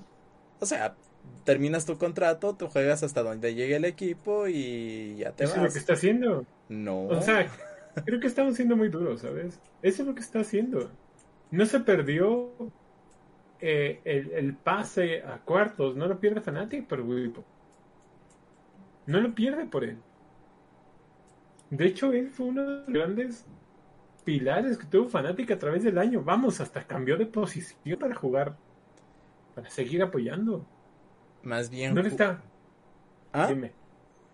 o 0.61 0.67
sea, 0.67 0.97
terminas 1.45 1.87
tu 1.87 1.97
contrato, 1.97 2.55
tú 2.55 2.69
juegas 2.69 3.03
hasta 3.03 3.23
donde 3.23 3.55
llegue 3.55 3.77
el 3.77 3.85
equipo 3.85 4.49
y 4.49 5.17
ya 5.17 5.33
te 5.33 5.45
Eso 5.45 5.57
es 5.57 5.63
lo 5.63 5.73
que 5.73 5.79
está 5.79 5.93
haciendo. 5.95 6.45
No. 6.69 7.07
O 7.07 7.23
sea, 7.23 7.49
creo 8.05 8.21
que 8.21 8.27
estamos 8.27 8.57
siendo 8.57 8.77
muy 8.77 8.89
duros, 8.89 9.21
¿sabes? 9.21 9.59
Eso 9.83 10.03
es 10.03 10.09
lo 10.09 10.15
que 10.15 10.21
está 10.21 10.41
haciendo. 10.41 10.91
No 11.51 11.65
se 11.65 11.81
perdió 11.81 12.51
eh, 13.61 14.01
el, 14.05 14.33
el 14.33 14.55
pase 14.55 15.23
a 15.23 15.39
cuartos, 15.39 15.97
no 15.97 16.07
lo 16.07 16.19
pierde 16.19 16.41
Fnatic 16.41 16.87
por 16.87 17.01
Wipo. 17.01 17.45
No 19.07 19.21
lo 19.21 19.35
pierde 19.35 19.67
por 19.67 19.85
él. 19.85 19.99
De 21.71 21.87
hecho, 21.87 22.13
él 22.13 22.31
fue 22.31 22.47
uno 22.47 22.63
de 22.63 22.77
los 22.79 22.89
grandes 22.89 23.47
pilares 24.25 24.77
que 24.77 24.87
tuvo 24.87 25.09
Fnatic 25.09 25.53
a 25.53 25.59
través 25.59 25.85
del 25.85 25.99
año. 25.99 26.23
Vamos, 26.23 26.61
hasta 26.61 26.85
cambió 26.85 27.17
de 27.17 27.27
posición 27.27 27.99
para 27.99 28.15
jugar, 28.15 28.57
para 29.55 29.71
seguir 29.71 30.03
apoyando. 30.03 30.67
Más 31.47 31.71
bien. 31.71 31.95
No 31.95 32.03
le 32.03 32.09
ju- 32.11 32.13
está. 32.13 32.43
¿Ah? 33.33 33.47
Dime, 33.49 33.73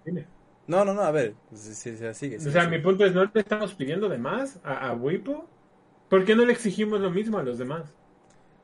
dime. 0.04 0.26
No, 0.66 0.84
no, 0.84 0.94
no, 0.94 1.02
a 1.02 1.10
ver. 1.10 1.34
Sí, 1.52 1.74
sí, 1.74 1.96
sí, 1.96 2.14
sigue, 2.14 2.36
O 2.36 2.40
sea, 2.50 2.64
sigue. 2.64 2.68
mi 2.68 2.78
punto 2.82 3.04
es, 3.04 3.14
¿no 3.14 3.24
le 3.24 3.30
estamos 3.40 3.74
pidiendo 3.74 4.08
de 4.08 4.18
más 4.18 4.60
a, 4.64 4.88
a 4.88 4.94
Wipo? 4.94 5.48
¿Por 6.08 6.24
qué 6.24 6.34
no 6.36 6.44
le 6.44 6.52
exigimos 6.52 7.00
lo 7.00 7.10
mismo 7.10 7.38
a 7.38 7.42
los 7.42 7.58
demás? 7.58 7.94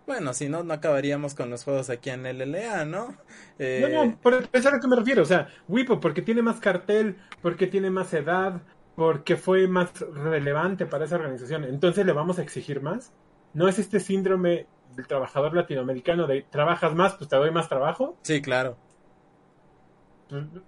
Bueno, 0.07 0.33
si 0.33 0.49
no, 0.49 0.65
no 0.65 0.73
acabaríamos 0.73 1.35
con 1.35 1.51
los 1.51 1.65
juegos 1.65 1.91
aquí 1.91 2.09
en 2.11 2.25
LLA, 2.25 2.87
¿no? 2.87 3.15
Eh, 3.59 3.89
No, 3.93 4.05
no, 4.07 4.19
por 4.21 4.35
eso 4.35 4.49
es 4.53 4.65
a 4.67 4.71
lo 4.71 4.81
que 4.81 4.89
me 4.89 4.97
refiero. 4.97 5.23
O 5.23 5.27
sea, 5.27 5.49
Wipo, 5.69 6.01
porque 6.01 6.23
tiene 6.23 6.41
más 6.43 6.61
cartel, 6.61 7.19
porque 7.43 7.67
tiene 7.67 7.91
más 7.91 8.15
edad, 8.15 8.63
porque 8.97 9.37
fue 9.37 9.69
más 9.69 9.93
relevante 10.01 10.87
para 10.87 11.05
esa 11.05 11.17
organización. 11.17 11.65
Entonces 11.65 12.07
le 12.07 12.13
vamos 12.13 12.39
a 12.39 12.43
exigir 12.43 12.81
más. 12.81 13.13
¿No 13.53 13.69
es 13.69 13.79
este 13.79 14.01
síndrome 14.01 14.67
del 14.95 15.07
trabajador 15.07 15.55
latinoamericano 15.55 16.27
de 16.27 16.43
trabajas 16.43 16.95
más, 16.95 17.15
pues 17.17 17.29
te 17.31 17.37
doy 17.37 17.51
más 17.51 17.69
trabajo? 17.69 18.17
Sí, 18.23 18.41
claro. 18.43 18.77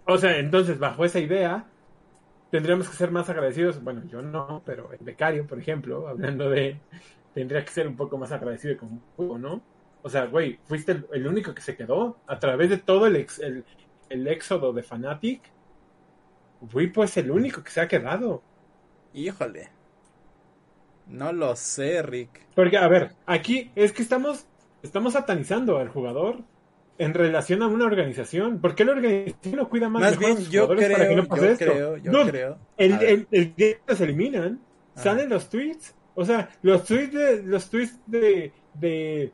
O 0.06 0.18
sea, 0.18 0.38
entonces, 0.38 0.78
bajo 0.78 1.04
esa 1.04 1.20
idea, 1.20 1.66
tendríamos 2.50 2.88
que 2.88 2.96
ser 2.96 3.10
más 3.10 3.28
agradecidos. 3.30 3.82
Bueno, 3.82 4.04
yo 4.06 4.22
no, 4.22 4.62
pero 4.64 4.92
el 4.92 4.98
becario, 5.04 5.46
por 5.46 5.58
ejemplo, 5.58 6.08
hablando 6.08 6.50
de. 6.50 6.80
Tendría 7.34 7.64
que 7.64 7.70
ser 7.72 7.86
un 7.86 7.96
poco 7.96 8.18
más 8.18 8.32
agradecido 8.32 8.76
con 8.78 9.02
Wipo, 9.16 9.38
¿no? 9.38 9.62
O 10.02 10.08
sea, 10.08 10.26
güey, 10.26 10.58
fuiste 10.64 10.92
el, 10.92 11.06
el 11.12 11.26
único 11.26 11.54
que 11.54 11.62
se 11.62 11.76
quedó 11.76 12.16
a 12.26 12.38
través 12.38 12.70
de 12.70 12.78
todo 12.78 13.06
el, 13.06 13.16
ex- 13.16 13.38
el, 13.38 13.64
el 14.08 14.26
éxodo 14.28 14.72
de 14.72 14.82
Fnatic. 14.82 15.42
Wipo 16.72 17.04
es 17.04 17.16
el 17.16 17.30
único 17.30 17.62
que 17.62 17.70
se 17.70 17.80
ha 17.80 17.88
quedado. 17.88 18.42
Híjole. 19.12 19.70
No 21.10 21.32
lo 21.32 21.56
sé, 21.56 22.02
Rick. 22.02 22.46
Porque, 22.54 22.76
a 22.78 22.88
ver, 22.88 23.12
aquí 23.26 23.70
es 23.74 23.92
que 23.92 24.02
estamos, 24.02 24.46
estamos 24.82 25.12
satanizando 25.14 25.78
al 25.78 25.88
jugador 25.88 26.38
en 26.98 27.14
relación 27.14 27.62
a 27.62 27.68
una 27.68 27.86
organización. 27.86 28.60
¿Por 28.60 28.74
qué 28.74 28.84
la 28.84 28.92
organización 28.92 29.56
no 29.56 29.68
cuida 29.68 29.88
más, 29.88 30.02
a 30.04 30.16
bien, 30.16 30.36
sus 30.36 30.50
yo 30.50 30.62
jugadores 30.66 30.90
para 30.92 31.08
que 31.08 31.16
no 31.16 31.26
pase 31.26 31.46
yo 31.46 31.50
esto? 31.52 31.64
creo, 31.64 31.96
yo 31.96 32.12
Dude, 32.12 32.30
creo. 32.30 32.58
El, 32.76 32.92
A 32.92 33.00
el, 33.00 33.26
el 33.30 33.54
día 33.56 33.74
que 33.74 33.80
los 33.88 34.00
eliminan, 34.00 34.60
Ajá. 34.94 35.02
salen 35.04 35.28
los 35.30 35.48
tweets. 35.48 35.94
O 36.14 36.24
sea, 36.24 36.50
los 36.62 36.84
tweets 36.84 37.12
de, 37.12 37.42
los 37.42 37.70
tweets 37.70 37.98
de, 38.06 38.52
de 38.74 39.32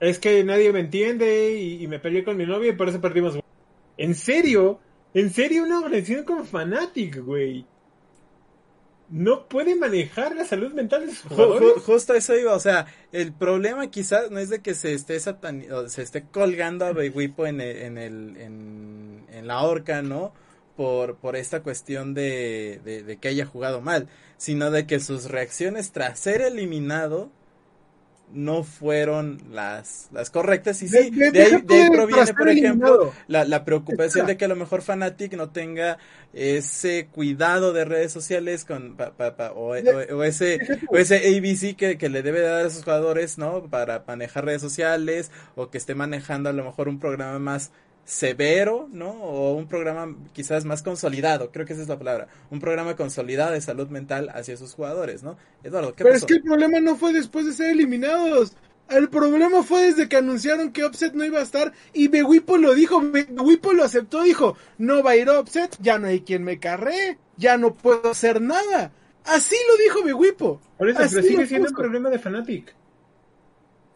es 0.00 0.18
que 0.18 0.42
nadie 0.44 0.72
me 0.72 0.80
entiende 0.80 1.52
y, 1.58 1.82
y 1.82 1.86
me 1.88 1.98
peleé 1.98 2.24
con 2.24 2.36
mi 2.36 2.46
novia 2.46 2.70
y 2.70 2.76
por 2.76 2.88
eso 2.88 3.00
perdimos. 3.00 3.38
¿En 3.96 4.14
serio? 4.14 4.80
¿En 5.14 5.30
serio 5.30 5.62
una 5.64 5.78
organización 5.80 6.24
como 6.24 6.44
Fanatic, 6.44 7.18
güey? 7.24 7.66
No 9.08 9.46
puede 9.46 9.76
manejar 9.76 10.34
la 10.34 10.44
salud 10.44 10.72
mental 10.72 11.06
de 11.06 11.12
sus 11.14 11.30
jugadores. 11.30 11.82
justo 11.84 12.14
eso 12.14 12.36
iba, 12.36 12.54
o 12.54 12.60
sea, 12.60 12.86
el 13.12 13.32
problema 13.32 13.88
quizás 13.88 14.30
no 14.30 14.40
es 14.40 14.48
de 14.50 14.60
que 14.60 14.74
se 14.74 14.94
esté 14.94 15.16
satani- 15.18 15.70
o 15.70 15.88
se 15.88 16.02
esté 16.02 16.24
colgando 16.24 16.84
a 16.86 16.90
Wipo 16.90 17.46
en 17.46 17.60
el, 17.60 17.76
en 17.76 17.98
el, 17.98 18.36
en, 18.36 19.26
en 19.32 19.46
la 19.46 19.62
horca, 19.62 20.02
¿no? 20.02 20.32
Por, 20.76 21.16
por 21.16 21.36
esta 21.36 21.62
cuestión 21.62 22.14
de, 22.14 22.80
de, 22.84 23.02
de 23.02 23.16
que 23.16 23.28
haya 23.28 23.46
jugado 23.46 23.80
mal, 23.80 24.08
sino 24.36 24.70
de 24.70 24.86
que 24.86 25.00
sus 25.00 25.30
reacciones 25.30 25.92
tras 25.92 26.18
ser 26.18 26.42
eliminado 26.42 27.30
no 28.32 28.64
fueron 28.64 29.40
las, 29.50 30.08
las 30.12 30.30
correctas. 30.30 30.82
Y 30.82 30.88
sí, 30.88 30.96
De- 30.96 31.10
de- 31.10 31.30
de, 31.30 31.42
ahí, 31.42 31.50
de 31.62 31.74
ahí 31.74 31.90
proviene, 31.90 32.20
por 32.34 32.48
ejemplo, 32.48 33.12
la, 33.28 33.44
la 33.44 33.64
preocupación 33.64 34.26
de 34.26 34.36
que 34.36 34.44
a 34.44 34.48
lo 34.48 34.56
mejor 34.56 34.82
Fanatic 34.82 35.34
no 35.34 35.50
tenga 35.50 35.98
ese 36.32 37.06
cuidado 37.12 37.72
de 37.72 37.84
redes 37.84 38.12
sociales 38.12 38.64
con 38.64 38.96
pa- 38.96 39.12
pa- 39.12 39.36
pa- 39.36 39.52
o, 39.52 39.70
o- 39.76 40.16
o 40.16 40.24
ese 40.24 40.58
o 40.88 40.96
ese 40.98 41.16
ABC 41.16 41.76
que, 41.76 41.96
que 41.98 42.08
le 42.08 42.22
debe 42.22 42.40
dar 42.40 42.66
a 42.66 42.70
sus 42.70 42.82
jugadores, 42.84 43.38
¿no? 43.38 43.64
Para 43.70 44.04
manejar 44.06 44.44
redes 44.44 44.60
sociales 44.62 45.30
o 45.54 45.70
que 45.70 45.78
esté 45.78 45.94
manejando 45.94 46.50
a 46.50 46.52
lo 46.52 46.64
mejor 46.64 46.88
un 46.88 46.98
programa 46.98 47.38
más 47.38 47.70
severo, 48.06 48.88
¿no? 48.92 49.10
O 49.10 49.54
un 49.54 49.68
programa 49.68 50.16
quizás 50.32 50.64
más 50.64 50.82
consolidado, 50.82 51.52
creo 51.52 51.66
que 51.66 51.74
esa 51.74 51.82
es 51.82 51.88
la 51.88 51.98
palabra, 51.98 52.28
un 52.50 52.60
programa 52.60 52.96
consolidado 52.96 53.52
de 53.52 53.60
salud 53.60 53.88
mental 53.88 54.30
hacia 54.34 54.56
sus 54.56 54.72
jugadores, 54.74 55.22
¿no? 55.22 55.36
Eduardo, 55.64 55.94
¿qué 55.94 56.04
Pero 56.04 56.14
pasó? 56.14 56.24
es 56.24 56.24
que 56.26 56.34
el 56.34 56.42
problema 56.42 56.80
no 56.80 56.96
fue 56.96 57.12
después 57.12 57.46
de 57.46 57.52
ser 57.52 57.70
eliminados. 57.70 58.56
El 58.88 59.08
problema 59.10 59.64
fue 59.64 59.82
desde 59.86 60.08
que 60.08 60.16
anunciaron 60.16 60.72
que 60.72 60.84
Offset 60.84 61.12
no 61.14 61.24
iba 61.24 61.40
a 61.40 61.42
estar 61.42 61.72
y 61.92 62.06
Bewipo 62.08 62.56
lo 62.56 62.72
dijo, 62.74 63.00
Be- 63.00 63.26
Bewipo 63.28 63.72
lo 63.72 63.82
aceptó, 63.84 64.22
dijo, 64.22 64.56
no 64.78 65.02
va 65.02 65.10
a 65.12 65.16
ir 65.16 65.28
Offset, 65.28 65.76
ya 65.80 65.98
no 65.98 66.06
hay 66.06 66.20
quien 66.22 66.44
me 66.44 66.60
carree, 66.60 67.18
ya 67.36 67.58
no 67.58 67.74
puedo 67.74 68.10
hacer 68.10 68.40
nada. 68.40 68.92
Así 69.24 69.56
lo 69.68 69.76
dijo 69.84 70.04
Bewipo. 70.04 70.60
Por 70.78 70.88
eso, 70.88 71.00
Así 71.02 71.16
pero 71.16 71.26
sigue 71.26 71.46
siendo 71.46 71.68
un 71.70 71.74
problema 71.74 72.10
de 72.10 72.18
Fanatic. 72.20 72.76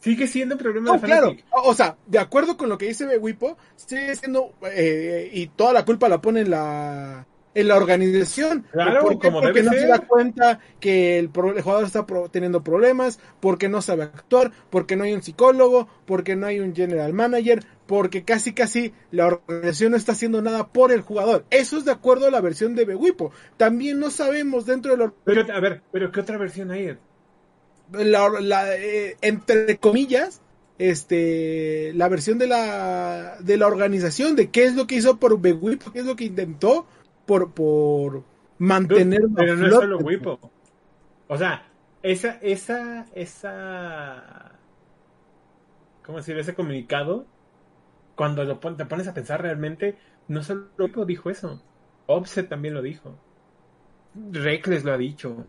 Sigue 0.00 0.26
siendo 0.26 0.54
un 0.54 0.58
problema 0.60 0.86
No, 0.88 0.94
de 0.94 1.00
claro. 1.00 1.26
Fanatic. 1.28 1.46
O 1.52 1.74
sea, 1.74 1.96
de 2.06 2.18
acuerdo 2.18 2.56
con 2.56 2.68
lo 2.68 2.78
que 2.78 2.86
dice 2.86 3.06
Bewipo, 3.06 3.56
sigue 3.76 4.16
siendo, 4.16 4.52
eh, 4.72 5.30
y 5.32 5.48
toda 5.48 5.72
la 5.74 5.84
culpa 5.84 6.08
la 6.08 6.20
pone 6.22 6.40
en 6.40 6.50
la, 6.50 7.26
en 7.54 7.68
la 7.68 7.76
organización. 7.76 8.64
Claro, 8.72 9.02
¿Por 9.02 9.18
como 9.18 9.42
porque 9.42 9.62
no 9.62 9.72
se 9.72 9.86
da 9.86 9.98
cuenta 9.98 10.58
que 10.80 11.18
el, 11.18 11.28
pro- 11.28 11.54
el 11.54 11.60
jugador 11.62 11.84
está 11.84 12.06
pro- 12.06 12.30
teniendo 12.30 12.64
problemas, 12.64 13.20
porque 13.40 13.68
no 13.68 13.82
sabe 13.82 14.04
actuar, 14.04 14.52
porque 14.70 14.96
no 14.96 15.04
hay 15.04 15.12
un 15.12 15.22
psicólogo, 15.22 15.86
porque 16.06 16.34
no 16.34 16.46
hay 16.46 16.60
un 16.60 16.74
general 16.74 17.12
manager, 17.12 17.62
porque 17.86 18.24
casi 18.24 18.54
casi 18.54 18.94
la 19.10 19.26
organización 19.26 19.90
no 19.90 19.98
está 19.98 20.12
haciendo 20.12 20.40
nada 20.40 20.68
por 20.68 20.92
el 20.92 21.02
jugador. 21.02 21.44
Eso 21.50 21.76
es 21.76 21.84
de 21.84 21.92
acuerdo 21.92 22.26
a 22.26 22.30
la 22.30 22.40
versión 22.40 22.74
de 22.74 22.86
Bewipo. 22.86 23.32
También 23.58 23.98
no 23.98 24.10
sabemos 24.10 24.64
dentro 24.64 24.92
de 24.92 25.04
la 25.04 25.12
Pero, 25.24 25.52
a 25.52 25.60
ver, 25.60 25.82
pero 25.92 26.10
¿qué 26.10 26.20
otra 26.20 26.38
versión 26.38 26.70
hay? 26.70 26.96
La, 27.92 28.28
la, 28.40 28.76
eh, 28.76 29.16
entre 29.20 29.78
comillas, 29.78 30.40
este, 30.78 31.92
la 31.94 32.08
versión 32.08 32.38
de 32.38 32.46
la, 32.46 33.36
de 33.40 33.56
la 33.56 33.66
organización, 33.66 34.36
de 34.36 34.50
qué 34.50 34.64
es 34.64 34.74
lo 34.76 34.86
que 34.86 34.96
hizo 34.96 35.18
por 35.18 35.40
Bewipo, 35.40 35.92
qué 35.92 36.00
es 36.00 36.06
lo 36.06 36.16
que 36.16 36.24
intentó 36.24 36.86
por, 37.26 37.52
por 37.52 38.24
mantener 38.58 39.20
Pero 39.34 39.56
no 39.56 39.66
es 39.66 39.72
solo 39.74 39.98
Wipo. 39.98 40.38
O 41.28 41.36
sea, 41.36 41.66
esa, 42.02 42.38
esa, 42.42 43.06
esa, 43.14 44.52
¿cómo 46.04 46.18
decir? 46.18 46.38
Ese 46.38 46.54
comunicado, 46.54 47.26
cuando 48.14 48.44
lo 48.44 48.60
pon- 48.60 48.76
te 48.76 48.84
pones 48.86 49.08
a 49.08 49.14
pensar 49.14 49.42
realmente, 49.42 49.98
no 50.28 50.42
solo 50.42 50.68
Wipo 50.78 51.04
dijo 51.04 51.30
eso. 51.30 51.60
Offset 52.06 52.48
también 52.48 52.74
lo 52.74 52.82
dijo. 52.82 53.16
Reckless 54.32 54.84
lo 54.84 54.92
ha 54.92 54.98
dicho. 54.98 55.46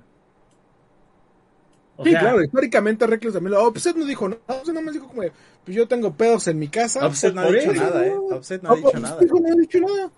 O 1.98 2.04
Sí, 2.04 2.12
sea, 2.12 2.20
claro, 2.22 2.44
históricamente 2.44 3.06
Reckless 3.08 3.34
también 3.34 3.52
lo... 3.54 3.64
Offset 3.68 3.96
no 3.96 4.06
dijo 4.06 4.28
nada, 4.30 4.42
Offset 4.48 4.74
nada 4.74 4.82
más 4.86 4.94
dijo 4.94 5.08
como, 5.08 5.22
de, 5.22 5.32
pues 5.64 5.76
yo 5.78 5.88
tengo 5.88 6.16
pedos 6.16 6.48
en 6.48 6.58
mi 6.60 6.68
casa. 6.70 7.06
Offset 7.06 7.34
no 7.34 7.42
ha 7.42 7.46
por 7.46 7.54
dicho 7.54 7.72
eso. 7.72 7.84
nada, 7.84 8.06
¿eh? 8.08 8.16
Offset 8.32 8.62
no 8.64 8.70
ha 8.72 8.76
No, 8.76 8.78
dicho 8.78 9.00
nada. 9.00 9.18
dijo, 9.20 9.40
no 9.40 9.48
ha 9.50 9.56
dicho 9.56 9.80
nada. 9.80 10.12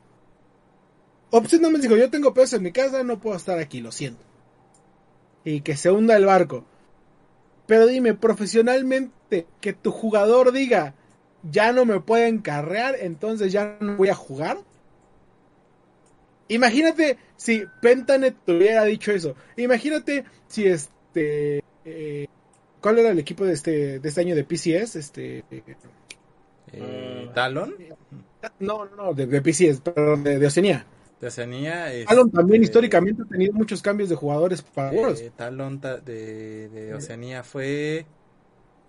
Offset 1.31 1.59
nada 1.61 1.71
más 1.73 1.81
dijo, 1.81 1.97
yo 1.97 2.09
tengo 2.09 2.33
pedos 2.33 2.53
en 2.53 2.63
mi 2.63 2.71
casa, 2.71 3.03
no 3.03 3.19
puedo 3.19 3.35
estar 3.35 3.59
aquí, 3.59 3.81
lo 3.81 3.91
siento. 3.91 4.23
Y 5.43 5.61
que 5.61 5.75
se 5.75 5.91
hunda 5.91 6.15
el 6.15 6.25
barco. 6.25 6.65
Pero 7.65 7.87
dime, 7.87 8.13
profesionalmente, 8.13 9.47
que 9.61 9.73
tu 9.73 9.91
jugador 9.91 10.51
diga, 10.51 10.95
ya 11.43 11.73
no 11.73 11.85
me 11.85 11.99
pueden 11.99 12.39
carrear, 12.39 12.95
entonces 12.99 13.51
ya 13.51 13.77
no 13.79 13.97
voy 13.97 14.09
a 14.09 14.15
jugar. 14.15 14.59
Imagínate 16.47 17.17
si 17.35 17.63
Pentanet 17.81 18.35
te 18.45 18.53
hubiera 18.55 18.83
dicho 18.83 19.11
eso. 19.11 19.35
Imagínate 19.57 20.25
si 20.47 20.65
este... 20.67 20.91
eh, 21.15 22.27
¿Cuál 22.81 22.99
era 22.99 23.09
el 23.11 23.19
equipo 23.19 23.45
de 23.45 23.53
este, 23.53 23.99
de 23.99 24.09
este 24.09 24.21
año 24.21 24.35
de 24.35 24.43
PCS? 24.43 24.95
Este, 24.97 25.43
Eh, 26.75 27.29
Talon, 27.35 27.75
no, 28.59 28.85
no, 28.85 29.13
de, 29.13 29.27
de 29.27 29.41
PCS, 29.41 29.81
perdón, 29.81 30.23
de, 30.23 30.39
de 30.39 30.47
Oceanía. 30.47 30.85
de 31.21 31.27
Oceanía. 31.27 31.91
Talon 32.07 32.31
también 32.31 32.63
este, 32.63 32.71
históricamente 32.71 33.21
ha 33.23 33.25
tenido 33.25 33.53
muchos 33.53 33.81
cambios 33.81 34.09
de 34.09 34.15
jugadores 34.15 34.61
para 34.63 34.91
Worlds. 34.91 35.21
Eh, 35.21 35.31
Talon 35.35 35.79
ta- 35.79 35.97
de, 35.97 36.69
de 36.69 36.93
Oceanía 36.95 37.43
fue 37.43 38.05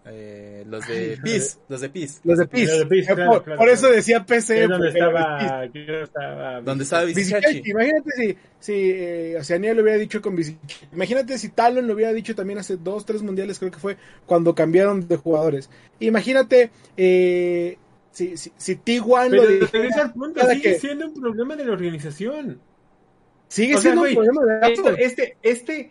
eh, 0.07 0.65
los 0.67 0.87
de 0.87 1.19
PIS, 1.23 1.59
los 1.69 1.81
de 1.81 1.89
PIS. 1.89 2.21
Los 2.25 2.39
de 2.39 2.47
PIS. 2.47 2.69
Los 2.71 2.79
de 2.81 2.87
PIS, 2.87 3.09
Eh, 3.09 3.15
claro, 3.15 3.31
por, 3.33 3.45
claro, 3.45 3.59
por 3.59 3.69
eso 3.71 3.89
decía 3.89 4.25
PC. 4.27 4.65
es 4.65 4.69
donde 4.69 4.89
estaba, 4.89 5.65
estaba, 5.65 6.61
Donde 6.61 6.85
estaba. 6.85 7.05
Visichachi. 7.05 7.63
Imagínate 7.65 8.11
si, 8.17 8.37
si 8.61 8.73
eh, 8.95 9.37
Oceanía 9.41 9.73
lo 9.75 9.83
hubiera 9.83 9.99
dicho 9.99 10.21
con 10.21 10.37
Visichachi. 10.37 10.87
Imagínate 10.93 11.39
si 11.39 11.49
Talon 11.49 11.87
lo 11.87 11.95
hubiera 11.95 12.13
dicho 12.13 12.35
también 12.35 12.59
hace 12.59 12.77
dos, 12.77 13.07
tres 13.07 13.23
mundiales, 13.23 13.59
creo 13.59 13.71
que 13.71 13.79
fue 13.79 13.97
cuando 14.27 14.55
cambiaron 14.55 15.09
de 15.09 15.17
jugadores. 15.17 15.71
Imagínate 16.01 16.71
eh, 16.99 17.79
si, 18.13 18.37
si, 18.37 18.53
si 18.57 18.77
T1 18.77 19.31
Pero 19.31 19.43
lo 19.43 19.49
dijera, 19.49 20.03
al 20.03 20.13
punto, 20.13 20.41
sigue 20.49 20.61
que- 20.63 20.79
siendo 20.81 21.07
un 21.07 21.15
problema 21.21 21.57
de 21.57 21.65
la 21.65 21.73
organización. 21.73 22.61
sigue 23.49 23.75
O 23.77 23.79
sea, 23.79 23.83
siendo 23.93 24.01
güey, 24.03 24.17
un 24.17 24.25
problema 24.27 24.67
de 24.67 24.73
Esto- 24.73 24.89
ambos. 24.89 25.01
este, 25.01 25.37
este, 25.43 25.91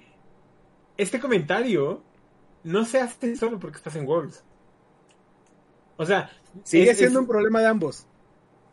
este 0.98 1.20
comentario 1.20 2.04
no 2.64 2.86
se 2.86 3.00
hace 3.02 3.36
solo 3.36 3.60
porque 3.60 3.78
estás 3.78 3.96
en 3.96 4.08
Worlds. 4.08 4.44
O 5.96 6.06
sea, 6.06 6.30
Sigue 6.64 6.92
es- 6.92 6.98
siendo 6.98 7.20
es- 7.20 7.24
un 7.24 7.28
problema 7.28 7.60
de 7.62 7.68
ambos. 7.68 8.08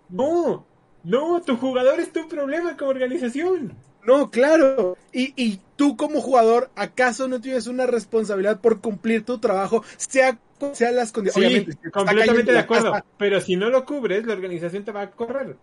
no, 0.09 0.67
no, 1.03 1.43
tu 1.43 1.57
jugador 1.57 2.01
es 2.01 2.13
tu 2.13 2.29
problema 2.29 2.77
como 2.77 2.91
organización. 2.91 3.83
No, 4.03 4.31
claro. 4.31 4.97
Y, 5.13 5.35
y 5.43 5.61
tú 5.77 5.97
como 5.97 6.21
jugador, 6.21 6.71
¿acaso 6.75 7.29
no 7.29 7.41
tienes 7.41 7.67
una 7.67 7.87
responsabilidad 7.87 8.61
por 8.61 8.81
cumplir 8.81 9.25
tu 9.25 9.39
trabajo, 9.41 9.85
sea 9.97 10.41
sean 10.73 10.97
las 10.97 11.09
Sí, 11.09 11.15
condiciones? 11.15 11.49
Obviamente, 11.51 11.73
está 11.73 11.91
completamente 11.91 12.53
de 12.53 12.59
acuerdo. 12.59 12.93
casa, 12.93 13.05
Pero 13.19 13.41
si 13.41 13.57
no 13.57 13.71
lo 13.71 13.85
cubres, 13.85 14.27
la 14.27 14.35
organización 14.35 14.85
te 14.85 14.93
va 14.93 15.03
a 15.03 15.11
correr. 15.11 15.57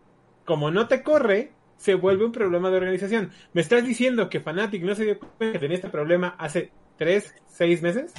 Como 0.45 0.71
no 0.71 0.87
te 0.87 1.03
corre, 1.03 1.51
se 1.77 1.95
vuelve 1.95 2.25
un 2.25 2.31
problema 2.31 2.69
de 2.69 2.77
organización. 2.77 3.31
¿Me 3.53 3.61
estás 3.61 3.85
diciendo 3.85 4.29
que 4.29 4.39
Fnatic 4.39 4.83
no 4.83 4.95
se 4.95 5.03
dio 5.05 5.19
cuenta 5.19 5.53
que 5.53 5.59
tenía 5.59 5.75
este 5.77 5.89
problema 5.89 6.29
hace 6.39 6.71
tres, 6.97 7.35
seis 7.47 7.81
meses? 7.81 8.13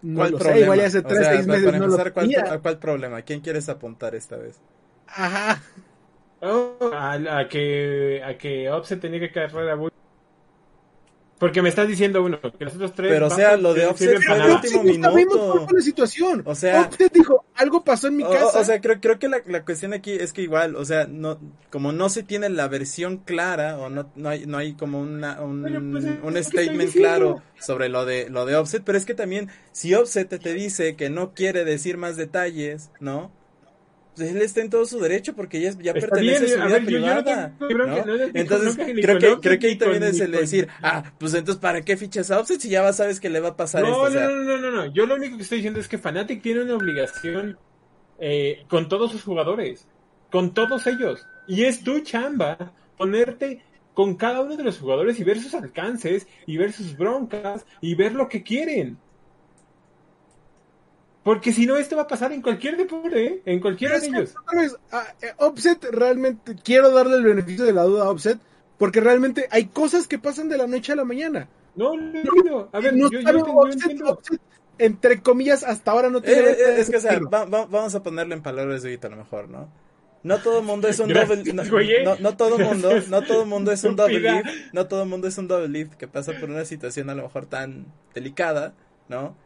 No 0.00 0.24
¿Cuál 0.24 0.30
lo 0.30 0.40
sé, 0.40 0.58
problema? 0.58 0.60
igual 0.60 0.78
ya 0.80 0.86
hace 0.86 1.02
O 1.02 1.14
tres, 1.14 1.16
sea, 1.16 1.28
seis 1.28 1.46
para 1.46 1.58
meses 1.62 1.74
no 1.74 1.86
empezar, 1.86 2.12
lo 2.14 2.14
¿cuál. 2.14 2.34
¿a 2.48 2.60
cuál 2.60 2.78
problema? 2.78 3.22
¿Quién 3.22 3.40
quieres 3.40 3.68
apuntar 3.68 4.14
esta 4.14 4.36
vez? 4.36 4.62
Ajá. 5.06 5.62
Oh, 6.42 6.90
a, 6.94 7.14
a 7.40 7.48
que 7.48 8.22
a 8.24 8.36
que 8.38 8.70
Offset 8.70 9.00
tenía 9.00 9.20
que 9.20 9.32
cargar 9.32 9.68
a 9.70 9.74
Bull. 9.76 9.90
Porque 11.38 11.60
me 11.60 11.68
estás 11.68 11.86
diciendo 11.86 12.22
uno, 12.24 12.40
que 12.40 12.64
los 12.64 12.74
otros 12.76 12.94
tres. 12.94 13.12
Pero, 13.12 13.26
o 13.26 13.30
sea, 13.30 13.58
lo 13.58 13.74
de 13.74 13.84
Offset 13.86 14.22
fue 14.22 14.34
el 14.34 14.40
nada. 14.40 14.54
último 14.54 14.82
Sí, 14.82 14.88
sabemos 15.00 15.14
minuto. 15.14 15.52
cuál 15.52 15.64
fue 15.68 15.78
la 15.78 15.84
situación. 15.84 16.42
O 16.46 16.54
sea- 16.54 16.80
Offset 16.82 17.12
dijo, 17.12 17.44
algo 17.54 17.84
pasó 17.84 18.08
en 18.08 18.16
mi 18.16 18.22
O- 18.22 18.30
casa. 18.30 18.58
O, 18.60 18.64
sea, 18.64 18.80
creo, 18.80 19.00
creo 19.02 19.18
que 19.18 19.28
la, 19.28 19.42
la 19.46 19.62
cuestión 19.62 19.92
aquí 19.92 20.12
es 20.12 20.32
que 20.32 20.40
igual, 20.40 20.76
o 20.76 20.84
sea, 20.86 21.06
no, 21.06 21.38
como 21.70 21.92
no 21.92 22.08
se 22.08 22.22
tiene 22.22 22.48
la 22.48 22.68
versión 22.68 23.18
clara 23.18 23.76
o 23.78 23.90
no, 23.90 24.10
no 24.16 24.28
hay, 24.30 24.46
no 24.46 24.56
hay 24.56 24.72
como 24.72 24.98
una, 25.00 25.42
un, 25.42 25.62
Pero, 25.62 25.82
pues, 25.92 26.04
es 26.04 26.14
un 26.22 26.42
statement 26.42 26.92
claro 26.94 27.42
sobre 27.60 27.90
lo 27.90 28.06
de, 28.06 28.30
lo 28.30 28.46
de 28.46 28.56
Offset, 28.56 28.82
pero 28.82 28.96
es 28.96 29.04
que 29.04 29.12
también, 29.14 29.50
si 29.72 29.92
Offset 29.94 30.28
te, 30.30 30.38
te 30.38 30.54
dice 30.54 30.96
que 30.96 31.10
no 31.10 31.34
quiere 31.34 31.66
decir 31.66 31.98
más 31.98 32.16
detalles, 32.16 32.90
¿no? 32.98 33.30
Pues 34.16 34.30
él 34.30 34.40
está 34.42 34.60
en 34.62 34.70
todo 34.70 34.86
su 34.86 34.98
derecho 34.98 35.34
porque 35.34 35.60
ya, 35.60 35.70
ya 35.78 35.92
pertenece 36.00 36.46
bien, 36.46 36.60
a 36.60 36.64
a 36.64 36.68
su 36.68 36.74
vida 36.74 36.78
ver, 36.78 36.82
yo- 36.82 36.88
yo 36.88 36.98
no 37.60 37.66
privada. 37.66 38.04
Entonces, 38.40 38.76
creo 39.02 39.18
que, 39.18 39.26
creo 39.40 39.58
que 39.58 39.66
ahí 39.66 39.76
también 39.76 40.02
es 40.04 40.20
el 40.20 40.32
decir, 40.40 40.68
ah, 40.82 41.12
pues 41.18 41.34
entonces, 41.34 41.60
¿para 41.60 41.82
qué 41.82 41.96
fichas 41.96 42.30
a 42.30 42.40
Offset 42.40 42.60
si 42.60 42.68
ya 42.70 42.82
vas- 42.82 42.96
sabes 42.96 43.20
que 43.20 43.28
le 43.30 43.40
va 43.40 43.48
a 43.50 43.56
pasar 43.56 43.84
esto? 43.84 43.96
No, 43.98 44.06
O 44.06 44.10
sea, 44.10 44.28
no, 44.28 44.36
no, 44.36 44.44
no, 44.44 44.58
no, 44.58 44.70
no. 44.86 44.92
Yo 44.92 45.06
lo 45.06 45.14
único 45.16 45.36
que 45.36 45.42
estoy 45.42 45.58
diciendo 45.58 45.80
es 45.80 45.88
que 45.88 45.98
Fnatic 45.98 46.42
tiene 46.42 46.62
una 46.62 46.74
obligación 46.76 47.58
eh, 48.18 48.64
con 48.68 48.88
todos 48.88 49.12
sus 49.12 49.22
jugadores, 49.22 49.86
con 50.30 50.54
todos 50.54 50.86
ellos. 50.86 51.26
Y 51.46 51.64
es 51.64 51.84
tu 51.84 52.00
chamba 52.00 52.72
ponerte 52.96 53.62
con 53.92 54.16
cada 54.16 54.40
uno 54.40 54.56
de 54.56 54.64
los 54.64 54.78
jugadores 54.78 55.18
y 55.20 55.24
ver 55.24 55.40
sus 55.40 55.54
alcances 55.54 56.26
y 56.46 56.56
ver 56.56 56.72
sus 56.72 56.96
broncas 56.96 57.66
y 57.80 57.94
ver 57.94 58.12
lo 58.14 58.28
que 58.28 58.42
quieren. 58.42 58.98
Porque 61.26 61.52
si 61.52 61.66
no, 61.66 61.76
esto 61.76 61.96
va 61.96 62.02
a 62.02 62.06
pasar 62.06 62.30
en 62.30 62.40
cualquier 62.40 62.76
deporte, 62.76 63.24
¿eh? 63.26 63.42
en 63.46 63.58
cualquiera 63.58 63.98
de 63.98 64.06
ellos. 64.06 64.32
vez, 64.54 64.76
ah, 64.92 65.04
eh, 65.20 65.32
Offset 65.38 65.84
realmente, 65.90 66.54
quiero 66.62 66.92
darle 66.92 67.16
el 67.16 67.24
beneficio 67.24 67.64
de 67.64 67.72
la 67.72 67.82
duda 67.82 68.04
a 68.04 68.10
Offset, 68.10 68.38
porque 68.78 69.00
realmente 69.00 69.48
hay 69.50 69.64
cosas 69.66 70.06
que 70.06 70.20
pasan 70.20 70.48
de 70.48 70.56
la 70.56 70.68
noche 70.68 70.92
a 70.92 70.94
la 70.94 71.04
mañana. 71.04 71.48
No, 71.74 71.96
no, 71.96 72.22
no. 72.44 72.68
A 72.72 72.78
ver, 72.78 72.94
no 72.94 73.10
yo, 73.10 73.18
entiendo- 73.18 73.44
yo 73.44 73.52
Offset, 73.54 73.82
entiendo. 73.82 74.10
Offset, 74.12 74.40
entre 74.78 75.20
comillas, 75.20 75.64
hasta 75.64 75.90
ahora 75.90 76.10
no 76.10 76.18
Eh, 76.18 76.22
tiene... 76.22 76.42
eh, 76.50 76.76
es 76.78 76.90
que, 76.90 76.96
o 76.98 77.00
sea, 77.00 77.18
va- 77.18 77.44
va- 77.44 77.66
vamos 77.66 77.92
a 77.96 78.04
ponerlo 78.04 78.32
en 78.32 78.42
palabras 78.42 78.82
de 78.84 78.90
ahorita 78.90 79.08
a 79.08 79.10
lo 79.10 79.16
mejor, 79.16 79.48
¿no? 79.48 79.68
No 80.22 80.38
todo 80.38 80.62
mundo 80.62 80.86
es 80.86 81.00
un 81.00 81.08
Gracias, 81.08 81.38
double, 81.44 81.52
no, 81.54 81.80
eh. 81.80 82.02
no, 82.04 82.16
no 82.20 82.36
todo 82.36 82.56
mundo, 82.58 82.90
no 83.10 83.22
todo 83.22 83.46
mundo 83.46 83.72
es 83.72 83.82
un 83.82 83.96
double 83.96 84.20
lift, 84.20 84.46
no 84.72 84.86
todo 84.86 85.02
el 85.02 85.08
mundo 85.08 85.26
es 85.26 85.38
un 85.38 85.48
double 85.48 85.68
lift 85.68 85.94
que 85.94 86.06
pasa 86.06 86.32
por 86.38 86.50
una 86.50 86.64
situación 86.64 87.10
a 87.10 87.16
lo 87.16 87.24
mejor 87.24 87.46
tan 87.46 87.86
delicada, 88.14 88.74
¿no? 89.08 89.36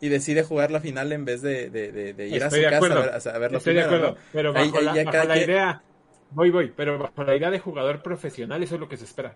Y 0.00 0.08
decide 0.08 0.42
jugar 0.44 0.70
la 0.70 0.80
final 0.80 1.10
en 1.12 1.24
vez 1.24 1.42
de, 1.42 1.70
de, 1.70 1.90
de, 1.90 2.12
de 2.14 2.28
ir 2.28 2.36
a 2.44 2.50
su 2.50 2.56
Estoy 2.56 2.60
de 2.60 2.70
casa 2.70 2.86
a, 2.86 3.00
ver, 3.00 3.36
a 3.36 3.38
ver 3.38 3.52
la 3.52 3.58
Estoy 3.58 3.74
de 3.74 3.82
final, 3.82 3.94
acuerdo, 3.96 4.14
¿no? 4.14 4.16
pero 4.32 4.52
bajo, 4.52 4.78
ahí 4.78 4.84
la, 4.84 4.94
ya 4.94 5.04
bajo 5.04 5.16
la 5.26 5.34
quien- 5.34 5.44
idea, 5.50 5.82
voy, 6.30 6.50
voy, 6.50 6.72
pero 6.76 6.98
bajo 6.98 7.24
la 7.24 7.34
idea 7.36 7.50
de 7.50 7.58
jugador 7.58 8.02
profesional, 8.02 8.62
eso 8.62 8.74
es 8.76 8.80
lo 8.80 8.88
que 8.88 8.96
se 8.96 9.04
espera. 9.04 9.34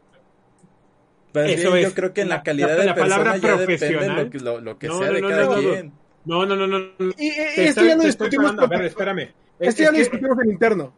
Pero 1.32 1.46
es 1.46 1.60
Eso 1.60 1.70
bien, 1.72 1.82
yo 1.82 1.88
es. 1.88 1.94
creo 1.94 2.12
que 2.12 2.20
en 2.20 2.28
la, 2.28 2.36
La- 2.36 2.42
calidad 2.42 2.68
la- 2.68 2.76
de 2.76 2.84
la 2.84 2.94
palabra 2.94 3.32
persona 3.32 3.56
profesional. 3.56 4.24
lo 4.24 4.30
que, 4.30 4.38
lo, 4.38 4.60
lo 4.60 4.78
que 4.78 4.86
No, 4.88 4.98
sea 4.98 5.06
no, 5.08 5.12
de 5.14 5.20
no, 5.22 5.28
cada 5.28 5.58
quien. 5.58 5.92
No, 6.24 6.46
no, 6.46 6.54
no, 6.56 6.66
no. 6.66 6.78
no. 6.78 7.12
Y, 7.18 7.24
y- 7.26 7.28
esto 7.30 7.60
estoy- 7.62 7.88
ya 7.88 7.96
lo 7.96 8.02
estoy 8.02 8.06
discutimos. 8.28 8.54
A 8.58 8.66
ver, 8.66 8.82
espérame. 8.84 9.20
Es- 9.58 9.68
Esto 9.68 9.82
ya 9.82 9.86
es 9.86 9.90
lo 9.92 9.96
que- 9.96 9.98
discutimos 10.00 10.38
en 10.44 10.50
interno. 10.50 10.94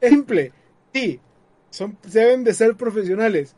Es 0.00 0.10
simple. 0.10 0.52
Sí, 0.92 1.20
son, 1.70 1.98
deben 2.04 2.42
de 2.44 2.54
ser 2.54 2.74
profesionales. 2.76 3.54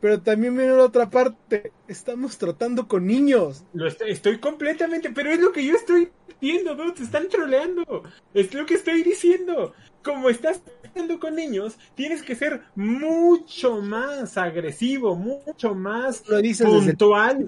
Pero 0.00 0.20
también 0.22 0.56
viene 0.56 0.74
la 0.74 0.84
otra 0.84 1.10
parte. 1.10 1.72
Estamos 1.86 2.38
tratando 2.38 2.88
con 2.88 3.06
niños. 3.06 3.64
Lo 3.74 3.86
estoy, 3.86 4.10
estoy 4.12 4.38
completamente, 4.38 5.10
pero 5.10 5.30
es 5.30 5.40
lo 5.40 5.52
que 5.52 5.64
yo 5.64 5.76
estoy 5.76 6.10
diciendo, 6.40 6.74
¿no? 6.74 6.92
Te 6.94 7.02
están 7.02 7.28
troleando. 7.28 8.02
Es 8.32 8.54
lo 8.54 8.64
que 8.64 8.74
estoy 8.74 9.02
diciendo. 9.02 9.74
Como 10.02 10.30
estás 10.30 10.62
tratando 10.62 11.20
con 11.20 11.34
niños, 11.34 11.76
tienes 11.94 12.22
que 12.22 12.34
ser 12.34 12.62
mucho 12.74 13.82
más 13.82 14.38
agresivo, 14.38 15.14
mucho 15.14 15.74
más 15.74 16.26
Lo 16.26 16.40
dices 16.40 16.66
puntual, 16.66 17.46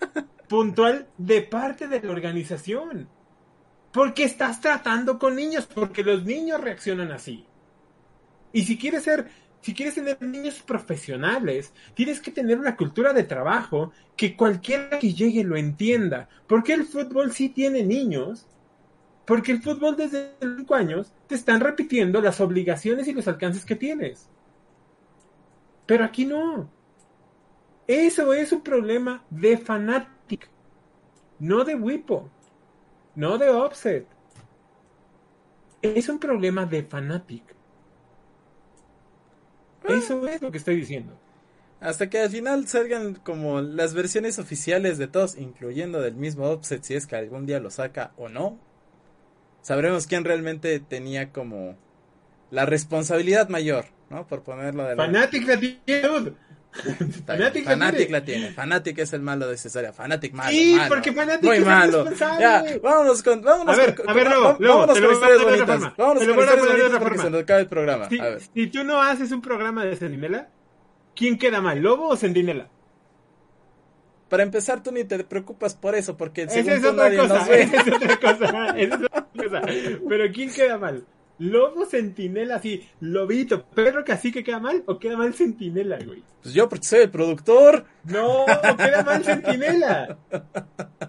puntual 0.48 1.06
de 1.16 1.40
parte 1.40 1.88
de 1.88 2.02
la 2.02 2.12
organización. 2.12 3.08
Porque 3.92 4.24
estás 4.24 4.60
tratando 4.60 5.18
con 5.18 5.36
niños, 5.36 5.66
porque 5.72 6.02
los 6.02 6.24
niños 6.24 6.60
reaccionan 6.60 7.12
así. 7.12 7.46
Y 8.52 8.64
si 8.64 8.76
quieres 8.76 9.04
ser, 9.04 9.28
si 9.64 9.72
quieres 9.72 9.94
tener 9.94 10.20
niños 10.20 10.60
profesionales, 10.60 11.72
tienes 11.94 12.20
que 12.20 12.30
tener 12.30 12.58
una 12.58 12.76
cultura 12.76 13.14
de 13.14 13.24
trabajo 13.24 13.92
que 14.14 14.36
cualquiera 14.36 14.98
que 14.98 15.14
llegue 15.14 15.42
lo 15.42 15.56
entienda. 15.56 16.28
Porque 16.46 16.74
el 16.74 16.84
fútbol 16.84 17.32
sí 17.32 17.48
tiene 17.48 17.82
niños. 17.82 18.46
Porque 19.24 19.52
el 19.52 19.62
fútbol 19.62 19.96
desde 19.96 20.34
5 20.38 20.74
años 20.74 21.14
te 21.28 21.34
están 21.34 21.60
repitiendo 21.60 22.20
las 22.20 22.42
obligaciones 22.42 23.08
y 23.08 23.14
los 23.14 23.26
alcances 23.26 23.64
que 23.64 23.74
tienes. 23.74 24.28
Pero 25.86 26.04
aquí 26.04 26.26
no. 26.26 26.70
Eso 27.86 28.34
es 28.34 28.52
un 28.52 28.60
problema 28.60 29.24
de 29.30 29.56
Fanatic, 29.56 30.50
no 31.38 31.64
de 31.64 31.74
Wipo, 31.74 32.28
no 33.14 33.38
de 33.38 33.48
Offset. 33.48 34.06
Es 35.80 36.10
un 36.10 36.18
problema 36.18 36.66
de 36.66 36.82
Fanatic. 36.82 37.54
Eso 39.88 40.26
es 40.26 40.42
lo 40.42 40.50
que 40.50 40.58
estoy 40.58 40.76
diciendo. 40.76 41.12
Hasta 41.80 42.08
que 42.08 42.20
al 42.20 42.30
final 42.30 42.66
salgan 42.66 43.14
como 43.14 43.60
las 43.60 43.92
versiones 43.92 44.38
oficiales 44.38 44.96
de 44.96 45.06
todos, 45.06 45.36
incluyendo 45.36 46.00
del 46.00 46.14
mismo 46.14 46.46
Offset, 46.46 46.82
si 46.82 46.94
es 46.94 47.06
que 47.06 47.16
algún 47.16 47.44
día 47.46 47.60
lo 47.60 47.70
saca 47.70 48.12
o 48.16 48.28
no. 48.28 48.58
Sabremos 49.60 50.06
quién 50.06 50.24
realmente 50.24 50.80
tenía 50.80 51.30
como 51.30 51.76
la 52.50 52.64
responsabilidad 52.64 53.48
mayor, 53.48 53.86
¿no? 54.08 54.26
Por 54.26 54.42
ponerlo 54.42 54.84
de 54.84 54.96
la... 54.96 55.04
Fanatic 55.04 55.46
la 55.46 55.56
Fanatic 57.26 57.64
la 57.64 57.70
Fanatic 57.72 57.96
tiene. 57.98 58.12
la 58.12 58.24
tiene. 58.24 58.50
Fanatic 58.52 58.98
es 58.98 59.12
el 59.12 59.22
malo 59.22 59.46
de 59.48 59.54
historia. 59.54 59.92
Fanatic 59.92 60.32
malo. 60.34 60.50
Sí, 60.50 60.74
malo. 60.76 60.88
porque 60.88 61.12
Fanatic 61.12 61.44
Muy 61.44 61.56
es 61.58 61.64
malo. 61.64 62.10
Ya, 62.18 62.64
vámonos 62.82 63.22
con. 63.22 63.42
Vámonos 63.42 63.74
A 63.74 63.80
ver, 63.80 63.94
con, 63.94 64.10
a 64.10 64.12
ver, 64.12 64.26
luego, 64.58 64.92
te 64.92 65.00
lo 65.00 65.08
voy 65.08 65.16
a 65.16 65.20
poner 65.20 65.38
de 65.38 65.44
otra 65.44 65.66
forma. 65.66 65.94
Vámonos 65.96 66.22
con 66.24 66.38
historias 66.38 66.66
bonitas 66.68 66.98
porque 67.00 67.18
se 67.18 67.30
nos 67.30 67.42
acaba 67.42 67.60
el 67.60 67.66
programa. 67.68 68.08
Si, 68.08 68.18
A 68.18 68.24
ver. 68.24 68.40
si 68.40 68.66
tú 68.66 68.82
no 68.84 69.00
haces 69.00 69.30
un 69.30 69.40
programa 69.40 69.84
de 69.84 69.94
Sentinela, 69.96 70.48
¿quién 71.14 71.38
queda 71.38 71.60
mal, 71.60 71.80
Lobo 71.80 72.08
o 72.08 72.16
Sentinela? 72.16 72.68
Para 74.28 74.42
empezar, 74.42 74.82
tú 74.82 74.90
ni 74.90 75.04
te 75.04 75.22
preocupas 75.22 75.74
por 75.76 75.94
eso, 75.94 76.16
porque 76.16 76.48
según 76.48 76.72
Esa 76.72 76.76
es 76.76 76.82
tú 76.82 76.88
otra 76.88 77.04
nadie 77.04 77.18
cosa, 77.18 77.38
nos 77.38 77.48
ve. 77.48 77.62
esa 77.62 77.76
es 77.76 77.88
otra 77.94 78.16
cosa, 78.18 78.44
esa 78.76 78.94
es 78.96 79.02
otra 79.04 79.26
cosa. 79.32 79.62
Pero 80.08 80.32
¿quién 80.32 80.52
queda 80.52 80.78
mal? 80.78 81.04
¿Lobo, 81.38 81.84
Sentinela, 81.86 82.56
así, 82.56 82.88
Lobito, 83.00 83.64
perro 83.66 84.04
cacique 84.04 84.44
queda 84.44 84.60
mal 84.60 84.84
o 84.86 84.98
queda 84.98 85.16
mal 85.16 85.34
Sentinela, 85.34 85.98
güey? 86.04 86.22
Pues 86.42 86.54
yo, 86.54 86.68
porque 86.68 86.86
soy 86.86 87.00
el 87.00 87.10
productor. 87.10 87.86
No, 88.04 88.44
queda 88.76 89.02
mal 89.02 89.24
Sentinela. 89.24 90.16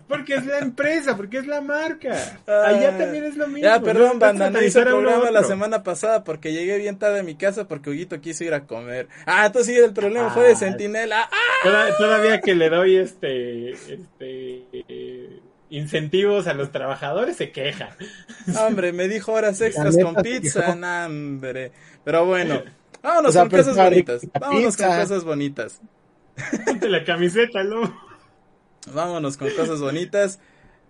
Porque 0.07 0.35
es 0.35 0.45
la 0.45 0.59
empresa, 0.59 1.15
porque 1.17 1.37
es 1.39 1.47
la 1.47 1.61
marca. 1.61 2.13
Allá 2.47 2.93
Ah. 2.93 2.97
también 2.97 3.25
es 3.25 3.35
lo 3.35 3.47
mismo. 3.47 3.63
Ya, 3.63 3.79
perdón, 3.81 4.11
No 4.13 4.19
banda, 4.19 4.49
no 4.49 4.61
hice 4.63 4.81
programa 4.81 5.29
la 5.31 5.43
semana 5.43 5.83
pasada 5.83 6.23
porque 6.23 6.53
llegué 6.53 6.77
bien 6.77 6.97
tarde 6.97 7.19
a 7.19 7.23
mi 7.23 7.35
casa 7.35 7.67
porque 7.67 7.89
Huguito 7.89 8.19
quiso 8.21 8.43
ir 8.45 8.53
a 8.53 8.65
comer. 8.65 9.07
Ah, 9.25 9.45
entonces 9.47 9.75
sí, 9.75 9.79
el 9.81 9.93
problema 9.93 10.29
fue 10.31 10.43
de 10.45 10.53
Ah. 10.53 10.57
Sentinela. 10.57 11.21
¡Ah! 11.31 11.37
Toda- 11.63 11.97
Todavía 11.97 12.39
que 12.41 12.55
le 12.55 12.69
doy 12.69 12.95
este, 12.97 13.71
este 13.71 14.63
eh, 14.71 15.24
incentivos 15.69 16.47
a 16.47 16.53
los 16.53 16.71
trabajadores 16.71 17.37
se 17.37 17.51
queja. 17.51 17.95
Hombre, 18.59 18.93
me 18.93 19.07
dijo 19.07 19.31
horas 19.33 19.59
extras 19.61 19.97
con 19.97 20.15
pizza, 20.15 20.75
nah, 20.75 21.07
hombre. 21.07 21.71
Pero 22.03 22.25
bueno, 22.25 22.63
vámonos 23.01 23.29
O 23.29 23.31
sea, 23.31 23.41
con 23.43 23.51
pero 23.51 23.63
cosas 23.63 23.77
bonitas. 23.77 24.27
Vámonos 24.39 24.77
con 24.77 24.87
cosas 24.87 25.23
bonitas. 25.23 25.81
Ponte 26.65 26.89
la 26.89 27.03
camiseta, 27.03 27.63
¿no? 27.63 28.05
Vámonos 28.93 29.37
con 29.37 29.49
cosas 29.51 29.79
bonitas. 29.79 30.39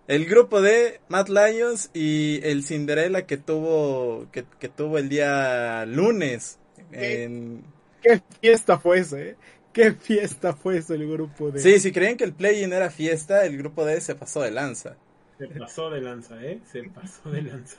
El 0.08 0.26
grupo 0.26 0.62
de 0.62 1.00
Matt 1.08 1.30
Lions 1.30 1.90
y 1.94 2.40
el 2.44 2.64
Cinderella 2.64 3.26
que 3.26 3.38
tuvo 3.38 4.28
que, 4.32 4.46
que 4.60 4.70
tuvo 4.70 4.98
el 4.98 5.10
día 5.10 5.86
lunes. 5.86 6.60
En... 6.92 7.64
Qué 8.02 8.22
fiesta 8.40 8.78
fue 8.78 9.00
eso, 9.00 9.18
¿eh? 9.18 9.36
Qué 9.76 9.92
fiesta 9.92 10.54
fue 10.54 10.78
eso 10.78 10.94
el 10.94 11.06
grupo 11.12 11.52
de... 11.52 11.60
Sí, 11.60 11.80
si 11.80 11.92
creían 11.92 12.16
que 12.16 12.24
el 12.24 12.34
play-in 12.34 12.72
era 12.72 12.90
fiesta, 12.90 13.46
el 13.46 13.58
grupo 13.58 13.86
de 13.86 14.00
se 14.00 14.16
pasó 14.16 14.42
de 14.42 14.52
lanza. 14.52 14.96
Se 15.38 15.48
pasó 15.48 15.90
de 15.90 16.02
lanza, 16.02 16.42
¿eh? 16.42 16.62
Se 16.72 16.84
pasó 16.84 17.30
de 17.30 17.42
lanza. 17.42 17.78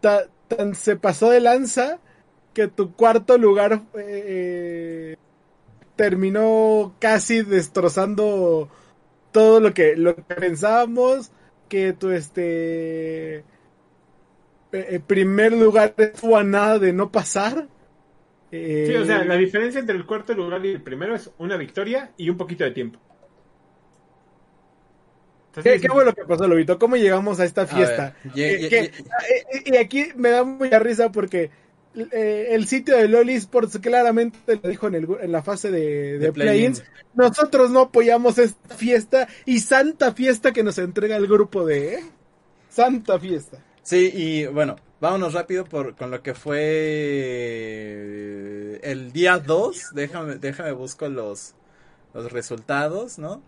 Ta- 0.00 0.28
tan 0.48 0.74
se 0.74 0.96
pasó 0.96 1.30
de 1.30 1.40
lanza 1.40 1.98
que 2.52 2.68
tu 2.68 2.94
cuarto 2.94 3.38
lugar 3.38 3.82
eh, 3.94 5.16
terminó 5.96 6.94
casi 7.00 7.42
destrozando 7.42 8.68
todo 9.32 9.60
lo 9.60 9.74
que 9.74 9.96
lo 9.96 10.16
que 10.16 10.22
pensábamos 10.34 11.32
que 11.68 11.92
tu 11.92 12.10
este 12.10 13.38
eh, 13.38 13.44
eh, 14.72 15.00
primer 15.06 15.52
lugar 15.52 15.94
estuvo 15.96 16.36
a 16.36 16.44
nada 16.44 16.78
de 16.78 16.92
no 16.92 17.10
pasar 17.10 17.68
Eh, 18.52 18.84
Sí, 18.88 18.96
o 18.96 19.04
sea, 19.04 19.24
la 19.24 19.36
diferencia 19.36 19.80
entre 19.80 19.96
el 19.96 20.04
cuarto 20.06 20.34
lugar 20.34 20.64
y 20.64 20.70
el 20.70 20.82
primero 20.82 21.14
es 21.14 21.30
una 21.38 21.56
victoria 21.56 22.10
y 22.16 22.28
un 22.30 22.36
poquito 22.36 22.64
de 22.64 22.72
tiempo. 22.72 22.98
Entonces, 25.48 25.80
¿Qué, 25.82 25.88
lo 25.88 26.14
que 26.14 26.24
pasó, 26.24 26.46
Lobito? 26.46 26.78
¿Cómo 26.78 26.96
llegamos 26.96 27.40
a 27.40 27.44
esta 27.44 27.66
fiesta? 27.66 28.14
A 28.24 28.28
ver, 28.28 28.34
ye- 28.34 28.48
Que- 28.56 28.58
ye- 28.60 28.68
que- 28.68 28.76
ye- 28.82 28.86
eh, 28.88 29.44
eh, 29.52 29.62
y 29.66 29.76
aquí 29.76 30.06
me 30.14 30.30
da 30.30 30.44
mucha 30.44 30.78
risa 30.78 31.10
porque 31.10 31.50
eh, 32.12 32.46
el 32.50 32.68
sitio 32.68 32.96
de 32.96 33.08
LOL 33.08 33.30
Esports 33.30 33.78
claramente 33.80 34.60
lo 34.62 34.68
dijo 34.68 34.86
en, 34.86 34.94
el, 34.94 35.08
en 35.20 35.32
la 35.32 35.42
fase 35.42 35.72
de, 35.72 36.18
de, 36.20 36.32
play-ins. 36.32 36.84
Nosotros 37.14 37.70
no 37.72 37.80
apoyamos 37.80 38.38
esta 38.38 38.76
fiesta 38.76 39.26
y 39.44 39.58
santa 39.58 40.12
fiesta 40.14 40.52
que 40.52 40.62
nos 40.62 40.78
entrega 40.78 41.16
el 41.16 41.26
grupo 41.26 41.66
de... 41.66 41.94
¿eh? 41.94 42.04
Santa 42.68 43.18
fiesta. 43.18 43.58
Sí, 43.82 44.08
y 44.14 44.46
bueno, 44.46 44.76
vámonos 45.00 45.34
rápido 45.34 45.64
por, 45.64 45.96
con 45.96 46.10
lo 46.10 46.22
que 46.22 46.34
fue 46.34 46.58
eh, 48.72 48.80
el 48.82 49.12
día 49.12 49.38
2. 49.38 49.94
Déjame, 49.94 50.36
déjame 50.36 50.72
busco 50.72 51.08
los, 51.08 51.54
los 52.14 52.30
resultados, 52.32 53.18
¿no? 53.18 53.42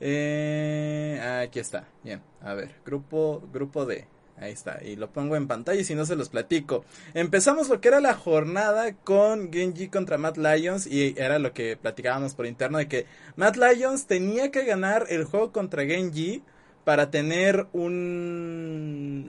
Eh, 0.00 1.20
aquí 1.44 1.58
está. 1.58 1.86
Bien, 2.02 2.22
a 2.40 2.54
ver, 2.54 2.74
grupo, 2.84 3.42
grupo 3.52 3.86
D. 3.86 4.06
Ahí 4.38 4.52
está, 4.52 4.82
y 4.82 4.96
lo 4.96 5.12
pongo 5.12 5.36
en 5.36 5.46
pantalla 5.46 5.80
y 5.80 5.84
si 5.84 5.94
no 5.94 6.04
se 6.04 6.16
los 6.16 6.28
platico. 6.30 6.84
Empezamos 7.14 7.68
lo 7.68 7.80
que 7.80 7.88
era 7.88 8.00
la 8.00 8.14
jornada 8.14 8.92
con 8.92 9.52
Genji 9.52 9.88
contra 9.88 10.18
Matt 10.18 10.36
Lions 10.36 10.86
y 10.88 11.14
era 11.16 11.38
lo 11.38 11.52
que 11.52 11.76
platicábamos 11.76 12.34
por 12.34 12.46
interno 12.46 12.78
de 12.78 12.88
que 12.88 13.06
Matt 13.36 13.56
Lions 13.56 14.06
tenía 14.06 14.50
que 14.50 14.64
ganar 14.64 15.06
el 15.10 15.24
juego 15.24 15.52
contra 15.52 15.84
Genji 15.84 16.42
para 16.84 17.10
tener 17.10 17.66
un 17.72 19.28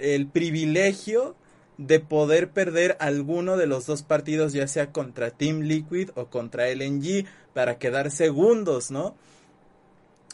el 0.00 0.26
privilegio 0.26 1.34
de 1.78 1.98
poder 1.98 2.50
perder 2.50 2.96
alguno 3.00 3.56
de 3.56 3.66
los 3.66 3.86
dos 3.86 4.02
partidos 4.02 4.52
ya 4.52 4.68
sea 4.68 4.92
contra 4.92 5.30
Team 5.30 5.60
Liquid 5.60 6.10
o 6.14 6.26
contra 6.26 6.68
LNG 6.68 7.24
para 7.54 7.78
quedar 7.78 8.10
segundos, 8.10 8.90
¿no? 8.90 9.14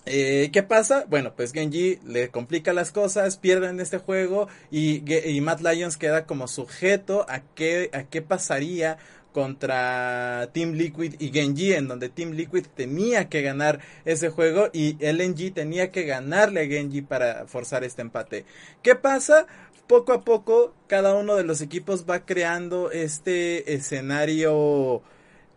Eh, 0.09 0.51
¿Qué 0.53 0.63
pasa? 0.63 1.05
Bueno, 1.09 1.35
pues 1.35 1.53
Genji 1.53 1.99
le 2.07 2.29
complica 2.29 2.73
las 2.73 2.93
cosas, 2.93 3.39
pierden 3.39 3.81
este 3.81 3.99
juego 3.99 4.47
y, 4.71 5.03
Matt 5.41 5.61
Lions 5.61 5.97
queda 5.97 6.27
como 6.27 6.47
sujeto 6.47 7.27
a 7.29 7.41
qué, 7.41 7.91
a 7.93 8.05
qué 8.05 8.23
pasaría 8.23 8.99
contra 9.37 10.49
Team 10.55 10.73
Liquid 10.73 11.17
y 11.19 11.29
Genji, 11.29 11.75
en 11.75 11.89
donde 11.89 12.09
Team 12.09 12.31
Liquid 12.31 12.65
tenía 12.75 13.29
que 13.29 13.43
ganar 13.43 13.81
ese 14.07 14.31
juego 14.31 14.71
y 14.73 14.97
LNG 14.99 15.53
tenía 15.53 15.93
que 15.93 16.05
ganarle 16.05 16.63
a 16.63 16.67
Genji 16.67 17.03
para 17.03 17.47
forzar 17.47 17.85
este 17.85 18.01
empate. 18.01 18.47
¿Qué 18.83 18.95
pasa? 18.95 19.47
Poco 19.87 20.15
a 20.15 20.25
poco 20.25 20.73
cada 20.87 21.15
uno 21.15 21.37
de 21.37 21.45
los 21.45 21.61
equipos 21.61 22.07
va 22.09 22.25
creando 22.25 22.91
este 22.91 23.75
escenario 23.75 25.03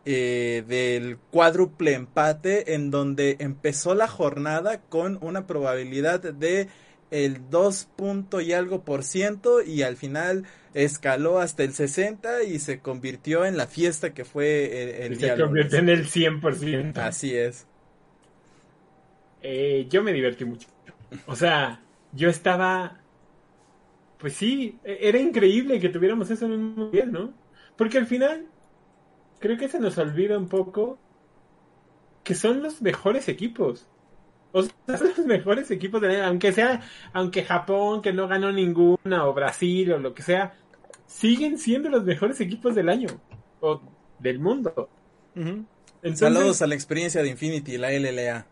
eh, 0.04 0.66
del 0.68 1.18
cuádruple 1.32 1.94
empate 1.94 2.74
en 2.74 2.92
donde 2.92 3.38
empezó 3.40 3.96
la 3.96 4.10
jornada 4.10 4.82
con 4.90 5.20
una 5.22 5.48
probabilidad 5.48 6.20
de 6.20 6.68
el 7.12 7.50
2 7.50 7.88
punto 7.96 8.42
y 8.42 8.52
algo 8.52 8.84
por 8.84 9.06
ciento 9.06 9.62
y 9.62 9.84
al 9.84 9.96
final 9.96 10.44
escaló 10.74 11.40
hasta 11.40 11.64
el 11.64 11.74
60 11.74 12.44
y 12.44 12.60
se 12.60 12.80
convirtió 12.80 13.46
en 13.46 13.58
la 13.58 13.68
fiesta 13.68 14.14
que 14.14 14.26
fue 14.26 15.06
el, 15.06 15.20
Se 15.20 15.36
convirtió 15.36 15.80
en 15.80 15.90
el 15.90 16.06
100%. 16.06 16.98
Así 16.98 17.36
es. 17.36 17.68
Eh, 19.42 19.88
yo 19.90 20.04
me 20.04 20.14
divertí 20.14 20.46
mucho. 20.46 20.68
O 21.26 21.36
sea, 21.36 21.82
yo 22.12 22.30
estaba... 22.30 23.00
Pues 24.18 24.34
sí, 24.34 24.80
e-, 24.84 25.00
era 25.02 25.18
increíble 25.18 25.80
que 25.80 25.90
tuviéramos 25.90 26.30
eso 26.30 26.46
en 26.46 26.52
un 26.52 26.76
mundial, 26.76 27.12
¿no? 27.12 27.34
Porque 27.78 27.98
al 27.98 28.06
final 28.06 28.48
creo 29.40 29.58
que 29.58 29.70
se 29.70 29.80
nos 29.80 29.98
olvida 29.98 30.38
un 30.38 30.50
poco 30.50 31.00
que 32.24 32.36
son 32.36 32.62
los 32.62 32.82
mejores 32.82 33.28
equipos. 33.28 33.88
O 34.52 34.64
sea, 34.64 34.98
son 34.98 35.10
los 35.16 35.26
mejores 35.26 35.70
equipos 35.72 36.02
del 36.02 36.12
año. 36.12 36.26
Aunque 36.26 36.52
sea, 36.52 36.82
aunque 37.14 37.44
Japón, 37.44 38.02
que 38.02 38.14
no 38.14 38.28
ganó 38.28 38.52
ninguna, 38.52 39.26
o 39.26 39.34
Brasil, 39.34 39.94
o 39.94 40.00
lo 40.00 40.14
que 40.14 40.24
sea, 40.24 40.54
siguen 41.06 41.58
siendo 41.58 41.90
los 41.90 42.04
mejores 42.04 42.40
equipos 42.42 42.76
del 42.76 42.90
año. 42.90 43.10
O 43.60 43.82
del 44.20 44.40
mundo. 44.40 44.90
Saludos 46.14 46.62
a 46.62 46.68
la 46.68 46.76
experiencia 46.76 47.22
de 47.22 47.30
Infinity, 47.30 47.78
la 47.78 47.92
LLA. 47.92 48.48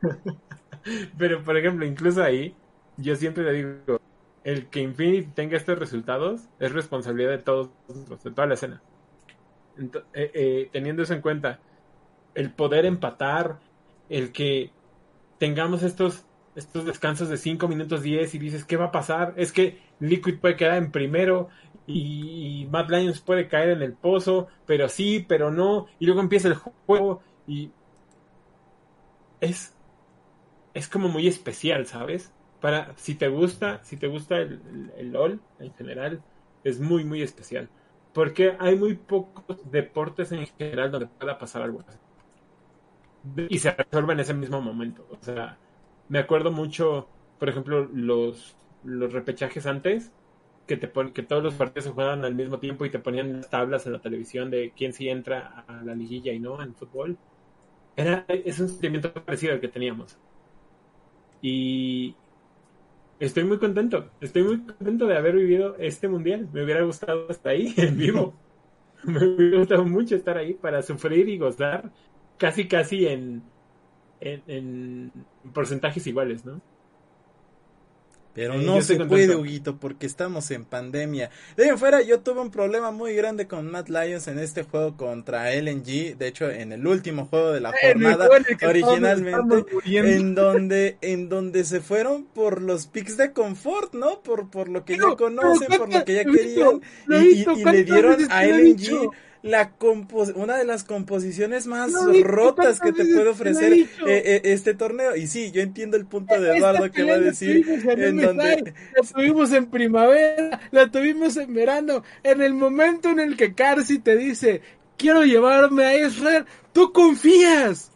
Pero, 1.18 1.42
por 1.42 1.56
ejemplo, 1.56 1.84
incluso 1.84 2.22
ahí, 2.22 2.54
yo 2.96 3.16
siempre 3.16 3.44
le 3.44 3.52
digo, 3.52 4.00
el 4.44 4.68
que 4.68 4.80
Infinity 4.80 5.30
tenga 5.34 5.56
estos 5.56 5.78
resultados 5.78 6.42
es 6.58 6.72
responsabilidad 6.72 7.30
de 7.30 7.38
todos, 7.38 7.70
de 7.88 8.30
toda 8.30 8.46
la 8.46 8.54
escena. 8.54 8.82
Eh, 10.14 10.30
eh, 10.34 10.68
teniendo 10.72 11.02
eso 11.02 11.14
en 11.14 11.20
cuenta, 11.20 11.60
el 12.34 12.52
poder 12.52 12.86
empatar, 12.86 13.58
el 14.08 14.32
que 14.32 14.70
tengamos 15.40 15.82
estos, 15.82 16.26
estos 16.54 16.84
descansos 16.84 17.30
de 17.30 17.38
5 17.38 17.66
minutos 17.66 18.02
10 18.02 18.34
y 18.34 18.38
dices, 18.38 18.66
¿qué 18.66 18.76
va 18.76 18.86
a 18.86 18.92
pasar? 18.92 19.32
Es 19.36 19.52
que 19.52 19.80
Liquid 19.98 20.38
puede 20.38 20.54
quedar 20.54 20.76
en 20.76 20.92
primero 20.92 21.48
y, 21.86 22.68
Mad 22.70 22.90
Lions 22.90 23.20
puede 23.22 23.48
caer 23.48 23.70
en 23.70 23.82
el 23.82 23.94
pozo, 23.94 24.48
pero 24.66 24.88
sí, 24.90 25.24
pero 25.26 25.50
no, 25.50 25.86
y 25.98 26.04
luego 26.04 26.20
empieza 26.20 26.48
el 26.48 26.54
juego 26.54 27.22
y 27.46 27.72
es, 29.40 29.74
es 30.74 30.88
como 30.88 31.08
muy 31.08 31.26
especial, 31.26 31.86
¿sabes? 31.86 32.32
Para, 32.60 32.94
si 32.96 33.14
te 33.14 33.28
gusta, 33.28 33.82
si 33.82 33.96
te 33.96 34.08
gusta 34.08 34.36
el, 34.36 34.92
el 34.98 35.10
LOL 35.10 35.40
en 35.58 35.72
general, 35.72 36.22
es 36.64 36.80
muy, 36.80 37.02
muy 37.04 37.22
especial. 37.22 37.70
Porque 38.12 38.56
hay 38.58 38.76
muy 38.76 38.94
pocos 38.94 39.70
deportes 39.70 40.32
en 40.32 40.46
general 40.46 40.90
donde 40.90 41.06
pueda 41.06 41.38
pasar 41.38 41.62
algo 41.62 41.80
así. 41.88 41.98
Y 43.48 43.58
se 43.58 43.70
resuelve 43.72 44.14
en 44.14 44.20
ese 44.20 44.34
mismo 44.34 44.60
momento. 44.60 45.06
O 45.10 45.22
sea, 45.22 45.58
me 46.08 46.18
acuerdo 46.18 46.50
mucho, 46.50 47.08
por 47.38 47.48
ejemplo, 47.48 47.88
los, 47.92 48.56
los 48.84 49.12
repechajes 49.12 49.66
antes, 49.66 50.12
que 50.66 50.76
te 50.76 50.90
que 51.12 51.22
todos 51.22 51.42
los 51.42 51.54
partidos 51.54 51.84
se 51.84 51.90
juegan 51.90 52.24
al 52.24 52.34
mismo 52.34 52.58
tiempo 52.58 52.84
y 52.84 52.90
te 52.90 52.98
ponían 52.98 53.38
las 53.38 53.50
tablas 53.50 53.86
en 53.86 53.92
la 53.92 54.00
televisión 54.00 54.50
de 54.50 54.72
quién 54.76 54.92
sí 54.92 55.08
entra 55.08 55.64
a 55.66 55.82
la 55.82 55.94
liguilla 55.94 56.32
y 56.32 56.38
no 56.38 56.62
en 56.62 56.74
fútbol. 56.74 57.18
Era, 57.96 58.24
es 58.28 58.60
un 58.60 58.68
sentimiento 58.68 59.12
parecido 59.12 59.52
al 59.52 59.60
que 59.60 59.68
teníamos. 59.68 60.16
Y, 61.42 62.14
estoy 63.18 63.44
muy 63.44 63.58
contento. 63.58 64.10
Estoy 64.20 64.42
muy 64.42 64.60
contento 64.60 65.06
de 65.06 65.16
haber 65.16 65.36
vivido 65.36 65.76
este 65.78 66.08
mundial. 66.08 66.48
Me 66.52 66.64
hubiera 66.64 66.82
gustado 66.82 67.28
estar 67.28 67.52
ahí 67.52 67.72
en 67.76 67.96
vivo. 67.96 68.34
Me 69.04 69.24
hubiera 69.24 69.58
gustado 69.58 69.84
mucho 69.84 70.16
estar 70.16 70.36
ahí 70.36 70.54
para 70.54 70.82
sufrir 70.82 71.28
y 71.28 71.38
gozar 71.38 71.90
casi, 72.40 72.66
casi 72.66 73.06
en, 73.06 73.42
en, 74.20 74.42
en 74.48 75.12
porcentajes 75.52 76.06
iguales, 76.06 76.44
¿no? 76.44 76.60
Pero 78.32 78.54
eh, 78.54 78.62
no 78.64 78.80
se 78.80 78.96
puede, 79.04 79.34
Huguito, 79.34 79.76
porque 79.76 80.06
estamos 80.06 80.50
en 80.52 80.64
pandemia. 80.64 81.30
De 81.56 81.68
ahí 81.68 81.76
fuera, 81.76 82.00
yo 82.00 82.20
tuve 82.20 82.40
un 82.40 82.50
problema 82.50 82.92
muy 82.92 83.12
grande 83.14 83.46
con 83.46 83.70
Matt 83.70 83.88
Lions 83.88 84.28
en 84.28 84.38
este 84.38 84.62
juego 84.62 84.96
contra 84.96 85.52
LNG. 85.52 86.16
De 86.16 86.28
hecho, 86.28 86.48
en 86.48 86.72
el 86.72 86.86
último 86.86 87.26
juego 87.26 87.50
de 87.50 87.60
la 87.60 87.72
jornada, 87.72 88.28
originalmente, 88.66 89.66
en 89.84 90.34
donde, 90.34 90.96
en 91.00 91.28
donde 91.28 91.64
se 91.64 91.80
fueron 91.80 92.24
por 92.24 92.62
los 92.62 92.86
picks 92.86 93.16
de 93.16 93.32
confort, 93.32 93.94
¿no? 93.94 94.22
Por, 94.22 94.48
por 94.48 94.68
lo 94.68 94.84
que 94.84 94.96
ya 94.96 95.16
conocen, 95.16 95.68
por 95.76 95.92
lo 95.92 96.04
que 96.04 96.14
ya 96.14 96.24
querían. 96.24 96.80
Y, 97.08 97.42
y, 97.42 97.64
le 97.64 97.84
dieron 97.84 98.16
a 98.30 98.44
LNG 98.44 99.10
la 99.42 99.72
una 100.34 100.58
de 100.58 100.64
las 100.64 100.84
composiciones 100.84 101.66
más 101.66 101.92
rotas 102.24 102.78
que 102.78 102.92
te 102.92 103.04
puede 103.04 103.28
ofrecer 103.28 103.72
eh, 103.72 103.88
eh, 104.06 104.40
este 104.44 104.74
torneo. 104.74 105.16
Y 105.16 105.26
sí, 105.26 105.50
yo 105.50 105.62
entiendo 105.62 105.96
el 105.96 106.06
punto 106.06 106.38
de 106.38 106.56
Eduardo 106.56 106.90
que 106.90 107.04
va 107.04 107.14
a 107.14 107.18
decir 107.18 107.66
en 107.68 108.20
donde... 108.20 108.74
La 108.96 109.02
tuvimos 109.14 109.52
en 109.52 109.66
primavera, 109.66 110.60
la 110.70 110.90
tuvimos 110.90 111.36
en 111.36 111.54
verano, 111.54 112.02
en 112.22 112.42
el 112.42 112.54
momento 112.54 113.08
en 113.10 113.20
el 113.20 113.36
que 113.36 113.54
Carsi 113.54 113.98
te 113.98 114.16
dice, 114.16 114.60
quiero 114.96 115.24
llevarme 115.24 115.84
a 115.84 116.06
Israel, 116.06 116.44
tú 116.72 116.92
confías. 116.92 117.90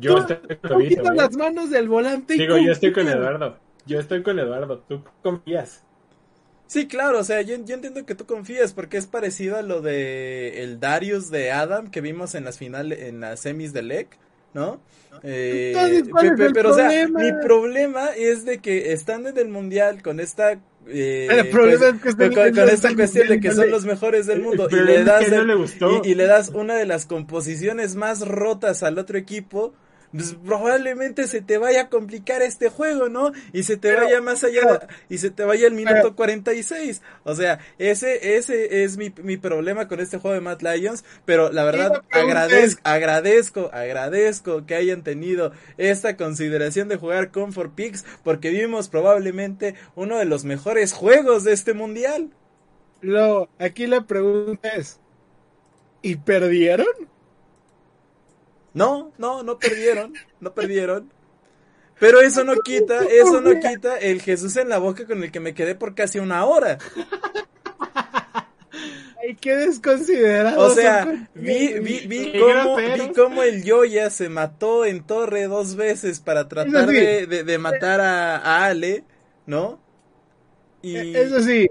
Yo 0.00 0.18
estoy 0.48 0.96
con 0.96 1.16
las 1.16 1.36
manos 1.36 1.70
del 1.70 1.88
volante. 1.88 2.34
Digo, 2.34 2.56
yo 2.58 2.72
estoy 2.72 2.92
con 2.92 3.08
Eduardo. 3.08 3.58
Yo 3.86 4.00
estoy 4.00 4.22
con 4.22 4.38
Eduardo, 4.38 4.80
tú 4.80 5.02
confías. 5.22 5.85
Sí, 6.66 6.88
claro, 6.88 7.20
o 7.20 7.24
sea, 7.24 7.42
yo, 7.42 7.54
entiendo 7.54 8.04
que 8.04 8.14
tú 8.14 8.26
confías 8.26 8.72
porque 8.72 8.96
es 8.96 9.06
parecido 9.06 9.56
a 9.56 9.62
lo 9.62 9.82
de 9.82 10.62
el 10.62 10.80
Darius 10.80 11.30
de 11.30 11.52
Adam 11.52 11.90
que 11.90 12.00
vimos 12.00 12.34
en 12.34 12.44
las 12.44 12.58
finales, 12.58 13.00
en 13.02 13.20
las 13.20 13.40
semis 13.40 13.72
de 13.72 13.82
LEC, 13.82 14.18
¿no? 14.52 14.80
Eh, 15.22 16.02
pero, 16.52 16.70
o 16.70 16.74
sea, 16.74 17.08
mi 17.08 17.32
problema 17.42 18.08
es 18.16 18.44
de 18.44 18.58
que 18.58 18.92
estando 18.92 19.28
en 19.28 19.38
el 19.38 19.48
mundial 19.48 20.02
con 20.02 20.20
esta 20.20 20.58
eh, 20.88 21.48
pues, 21.50 21.78
con, 22.16 22.68
esta 22.68 22.94
cuestión 22.94 23.28
de 23.28 23.40
que 23.40 23.52
son 23.52 23.70
los 23.70 23.84
mejores 23.84 24.26
del 24.26 24.42
mundo 24.42 24.68
y 24.70 24.76
le 24.76 25.02
das 25.04 25.24
y, 26.04 26.14
le 26.14 26.26
das 26.26 26.50
una 26.50 26.74
de 26.76 26.86
las 26.86 27.06
composiciones 27.06 27.96
más 27.96 28.26
rotas 28.26 28.82
al 28.82 28.98
otro 28.98 29.18
equipo 29.18 29.74
pues 30.12 30.36
probablemente 30.44 31.26
se 31.26 31.40
te 31.40 31.58
vaya 31.58 31.82
a 31.82 31.88
complicar 31.88 32.42
este 32.42 32.68
juego, 32.68 33.08
¿no? 33.08 33.32
Y 33.52 33.62
se 33.64 33.76
te 33.76 33.94
vaya 33.94 34.20
más 34.20 34.44
allá, 34.44 34.88
y 35.08 35.18
se 35.18 35.30
te 35.30 35.44
vaya 35.44 35.66
el 35.66 35.74
minuto 35.74 36.14
46. 36.14 37.02
O 37.24 37.34
sea, 37.34 37.58
ese, 37.78 38.36
ese 38.36 38.84
es 38.84 38.96
mi, 38.96 39.12
mi 39.22 39.36
problema 39.36 39.88
con 39.88 40.00
este 40.00 40.18
juego 40.18 40.34
de 40.34 40.40
Mad 40.40 40.60
Lions, 40.60 41.04
pero 41.24 41.50
la 41.52 41.64
verdad 41.64 42.02
agradezco, 42.10 42.80
agradezco, 42.84 43.70
agradezco 43.72 44.66
que 44.66 44.74
hayan 44.74 45.02
tenido 45.02 45.52
esta 45.76 46.16
consideración 46.16 46.88
de 46.88 46.96
jugar 46.96 47.30
con 47.30 47.52
For 47.52 47.74
Picks, 47.74 48.04
porque 48.24 48.50
vimos 48.50 48.88
probablemente 48.88 49.74
uno 49.94 50.18
de 50.18 50.24
los 50.24 50.44
mejores 50.44 50.92
juegos 50.92 51.44
de 51.44 51.52
este 51.52 51.74
mundial. 51.74 52.30
Lo, 53.00 53.48
aquí 53.58 53.86
la 53.86 54.06
pregunta 54.06 54.70
es, 54.70 55.00
¿y 56.02 56.16
perdieron? 56.16 56.86
No, 58.76 59.10
no, 59.16 59.42
no 59.42 59.58
perdieron, 59.58 60.12
no 60.38 60.52
perdieron. 60.52 61.10
Pero 61.98 62.20
eso 62.20 62.44
no 62.44 62.56
quita, 62.56 63.04
eso 63.04 63.40
no 63.40 63.58
quita 63.58 63.96
el 63.96 64.20
Jesús 64.20 64.54
en 64.58 64.68
la 64.68 64.76
boca 64.76 65.06
con 65.06 65.24
el 65.24 65.32
que 65.32 65.40
me 65.40 65.54
quedé 65.54 65.74
por 65.74 65.94
casi 65.94 66.18
una 66.18 66.44
hora. 66.44 66.76
Ay, 69.22 69.34
qué 69.40 69.56
desconsiderado. 69.56 70.60
O 70.60 70.68
sea, 70.68 71.26
vi, 71.34 71.78
vi, 71.80 72.06
vi, 72.06 72.38
cómo, 72.38 72.76
vi 72.76 73.12
cómo 73.14 73.42
el 73.42 73.64
Yoya 73.64 74.10
se 74.10 74.28
mató 74.28 74.84
en 74.84 75.02
torre 75.04 75.46
dos 75.46 75.74
veces 75.74 76.20
para 76.20 76.46
tratar 76.46 76.86
de, 76.86 77.26
de, 77.26 77.58
matar 77.58 78.02
a, 78.02 78.36
a, 78.36 78.66
Ale, 78.66 79.04
¿no? 79.46 79.80
Y, 80.82 80.96
e, 80.96 81.22
eso 81.22 81.40
sí. 81.40 81.66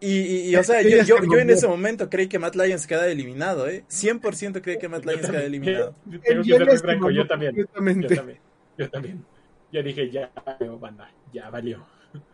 Y, 0.00 0.50
y, 0.50 0.56
o 0.56 0.62
sea, 0.64 0.80
yo, 0.80 1.02
yo, 1.02 1.16
yo, 1.22 1.38
en 1.38 1.50
ese 1.50 1.68
momento 1.68 2.08
creí 2.08 2.26
que 2.26 2.38
Matt 2.38 2.56
Lyons 2.56 2.86
queda 2.86 3.06
eliminado, 3.08 3.68
¿eh? 3.68 3.84
100% 3.90 4.62
creí 4.62 4.78
que 4.78 4.88
Matt 4.88 5.04
Lyons 5.04 5.28
queda 5.28 5.44
eliminado. 5.44 5.94
Tengo 6.24 6.42
que 6.42 6.56
ser 6.56 6.78
franco, 6.78 7.10
yo 7.10 7.26
también. 7.26 7.54
Yo 7.54 7.66
también. 7.66 8.06
Yo 8.78 8.90
también. 8.90 9.24
Yo 9.70 9.82
dije, 9.82 10.10
ya, 10.10 10.30
banda, 10.80 11.10
ya 11.32 11.50
valió. 11.50 11.86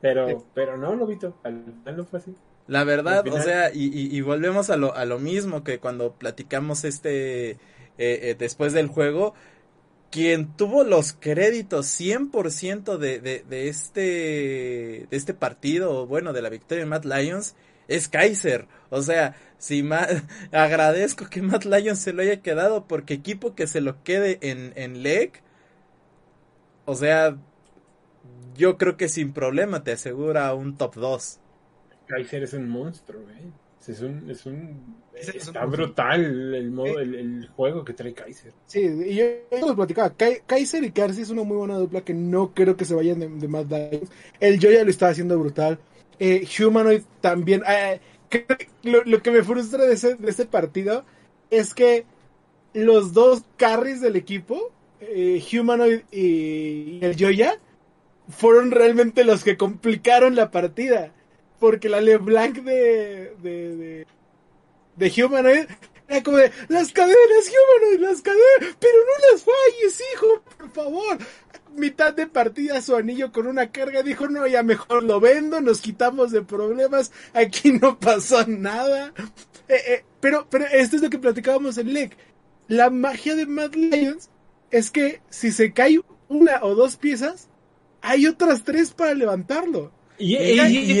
Pero, 0.00 0.44
pero 0.52 0.76
no, 0.76 0.96
Lobito, 0.96 1.38
al 1.44 1.62
final 1.62 1.96
no 1.96 2.04
fue 2.04 2.18
así. 2.18 2.34
La 2.66 2.82
verdad, 2.82 3.24
o 3.28 3.40
sea, 3.40 3.72
y, 3.72 3.84
y, 3.84 4.16
y, 4.16 4.20
volvemos 4.20 4.68
a 4.68 4.76
lo, 4.76 4.96
a 4.96 5.04
lo 5.04 5.20
mismo 5.20 5.62
que 5.62 5.78
cuando 5.78 6.14
platicamos 6.14 6.82
este, 6.82 7.50
eh, 7.50 7.56
eh, 7.98 8.36
después 8.36 8.72
del 8.72 8.88
juego, 8.88 9.34
quien 10.12 10.54
tuvo 10.56 10.84
los 10.84 11.14
créditos 11.14 11.86
100% 11.98 12.98
de, 12.98 13.18
de, 13.18 13.44
de, 13.48 13.68
este, 13.68 14.00
de 15.10 15.16
este 15.16 15.32
partido, 15.32 16.06
bueno, 16.06 16.34
de 16.34 16.42
la 16.42 16.50
victoria 16.50 16.84
de 16.84 16.90
Matt 16.90 17.06
Lyons, 17.06 17.56
es 17.88 18.08
Kaiser. 18.08 18.68
O 18.90 19.00
sea, 19.00 19.34
si 19.56 19.82
agradezco 20.52 21.30
que 21.30 21.40
Matt 21.40 21.64
Lyons 21.64 21.98
se 21.98 22.12
lo 22.12 22.20
haya 22.22 22.42
quedado 22.42 22.86
porque 22.86 23.14
equipo 23.14 23.54
que 23.54 23.66
se 23.66 23.80
lo 23.80 24.04
quede 24.04 24.38
en, 24.42 24.74
en 24.76 25.02
leg, 25.02 25.32
o 26.84 26.94
sea, 26.94 27.38
yo 28.54 28.76
creo 28.76 28.98
que 28.98 29.08
sin 29.08 29.32
problema 29.32 29.82
te 29.82 29.92
asegura 29.92 30.52
un 30.54 30.76
top 30.76 30.94
2. 30.96 31.38
Kaiser 32.06 32.42
es 32.42 32.52
un 32.52 32.68
monstruo, 32.68 33.22
güey. 33.22 33.61
Es 33.86 34.00
un, 34.00 34.30
es 34.30 34.46
un, 34.46 34.96
está 35.12 35.64
brutal 35.66 36.54
el 36.54 36.70
modo, 36.70 37.00
el, 37.00 37.48
juego 37.48 37.84
que 37.84 37.92
trae 37.92 38.14
Kaiser. 38.14 38.52
Sí, 38.66 38.80
y 38.80 39.14
yo, 39.16 39.24
lo 39.66 39.74
platicaba. 39.74 40.14
Kaiser 40.46 40.84
y 40.84 40.92
Karsi 40.92 41.22
es 41.22 41.30
una 41.30 41.42
muy 41.42 41.56
buena 41.56 41.76
dupla 41.76 42.02
que 42.02 42.14
no 42.14 42.54
creo 42.54 42.76
que 42.76 42.84
se 42.84 42.94
vayan 42.94 43.18
de, 43.18 43.28
de 43.28 43.48
Matt 43.48 43.70
Lyons. 43.70 44.10
El 44.38 44.60
Joya 44.60 44.84
lo 44.84 44.90
está 44.90 45.08
haciendo 45.08 45.38
brutal. 45.38 45.80
Eh, 46.18 46.46
Humanoid 46.60 47.02
también. 47.20 47.62
Eh, 47.68 48.00
lo, 48.84 49.22
que 49.22 49.30
me 49.30 49.42
frustra 49.42 49.84
de 49.84 49.94
ese, 49.94 50.14
de 50.14 50.30
ese 50.30 50.46
partido 50.46 51.04
es 51.50 51.74
que 51.74 52.04
los 52.72 53.12
dos 53.12 53.42
carries 53.56 54.00
del 54.00 54.16
equipo, 54.16 54.72
eh, 55.00 55.42
Humanoid 55.52 56.02
y, 56.10 57.04
el 57.04 57.16
Joya, 57.18 57.58
fueron 58.28 58.70
realmente 58.70 59.24
los 59.24 59.44
que 59.44 59.56
complicaron 59.56 60.36
la 60.36 60.50
partida. 60.50 61.12
Porque 61.62 61.88
la 61.88 62.00
LeBlanc 62.00 62.56
de, 62.56 63.36
de, 63.40 63.76
de, 63.76 64.06
de 64.96 65.24
Humanoid 65.24 65.66
era 66.08 66.22
como 66.24 66.38
de, 66.38 66.50
las 66.66 66.92
cadenas, 66.92 67.52
Humanoid, 67.78 68.00
las 68.00 68.20
cadenas, 68.20 68.76
pero 68.80 68.94
no 68.98 69.30
las 69.30 69.44
falles, 69.44 70.02
hijo, 70.12 70.42
por 70.58 70.70
favor 70.72 71.18
mitad 71.76 72.12
de 72.12 72.26
partida 72.26 72.82
su 72.82 72.96
anillo 72.96 73.30
con 73.30 73.46
una 73.46 73.70
carga, 73.70 74.02
dijo, 74.02 74.28
no, 74.28 74.44
ya 74.46 74.64
mejor 74.64 75.04
lo 75.04 75.20
vendo, 75.20 75.60
nos 75.60 75.80
quitamos 75.80 76.32
de 76.32 76.42
problemas, 76.42 77.12
aquí 77.32 77.72
no 77.72 77.98
pasó 77.98 78.44
nada. 78.46 79.14
Eh, 79.68 79.82
eh, 79.86 80.04
pero, 80.20 80.46
pero 80.50 80.66
esto 80.66 80.96
es 80.96 81.02
lo 81.02 81.10
que 81.10 81.18
platicábamos 81.18 81.78
en 81.78 81.94
LEC. 81.94 82.16
La 82.66 82.90
magia 82.90 83.36
de 83.36 83.46
Mad 83.46 83.72
Lions 83.74 84.28
es 84.70 84.90
que 84.90 85.22
si 85.30 85.52
se 85.52 85.72
cae 85.72 86.00
una 86.28 86.58
o 86.62 86.74
dos 86.74 86.96
piezas, 86.96 87.48
hay 88.02 88.26
otras 88.26 88.64
tres 88.64 88.90
para 88.90 89.14
levantarlo. 89.14 89.92
Y, 90.18 90.36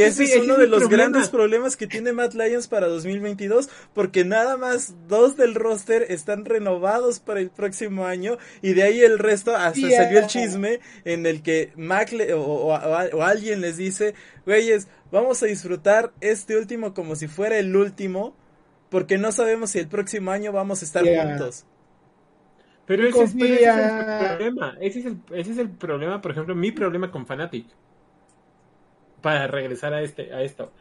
ese 0.00 0.24
es 0.24 0.36
uno 0.42 0.56
de 0.56 0.66
los 0.66 0.88
grandes 0.88 1.28
problemas 1.28 1.76
que 1.76 1.86
tiene 1.86 2.12
Matt 2.12 2.34
Lions 2.34 2.66
para 2.66 2.88
2022, 2.88 3.68
porque 3.92 4.24
nada 4.24 4.56
más 4.56 4.94
dos 5.06 5.36
del 5.36 5.54
roster 5.54 6.06
están 6.08 6.44
renovados 6.44 7.20
para 7.20 7.40
el 7.40 7.50
próximo 7.50 8.06
año 8.06 8.38
y 8.62 8.72
de 8.72 8.82
ahí 8.82 9.00
el 9.00 9.18
resto 9.18 9.54
hasta 9.54 9.90
salió 9.90 10.18
el 10.18 10.26
chisme 10.26 10.80
en 11.04 11.26
el 11.26 11.42
que 11.42 11.72
Mac 11.76 12.12
o, 12.34 12.74
alguien 13.22 13.60
les 13.60 13.76
dice, 13.76 14.14
güeyes, 14.46 14.88
vamos 15.10 15.42
a 15.42 15.46
disfrutar 15.46 16.12
este 16.20 16.56
último 16.56 16.94
como 16.94 17.14
si 17.14 17.28
fuera 17.28 17.58
el 17.58 17.76
último, 17.76 18.34
porque 18.88 19.18
no 19.18 19.30
sabemos 19.30 19.70
si 19.70 19.78
el 19.78 19.88
próximo 19.88 20.30
año 20.30 20.52
vamos 20.52 20.82
a 20.82 20.84
estar 20.84 21.04
juntos. 21.04 21.66
Pero 22.86 23.06
ese, 23.06 23.22
es, 23.22 23.34
el 23.34 24.18
problema, 24.18 24.76
ese 24.80 24.98
es 24.98 25.06
el, 25.06 25.18
ese 25.32 25.52
es 25.52 25.58
el 25.58 25.70
problema, 25.70 26.20
por 26.20 26.32
ejemplo, 26.32 26.54
mi 26.56 26.72
problema 26.72 27.10
con 27.10 27.26
Fanatic 27.26 27.66
para 29.22 29.46
regresar 29.46 29.94
a 29.94 30.02
este 30.02 30.32
a 30.32 30.42
esto. 30.42 30.72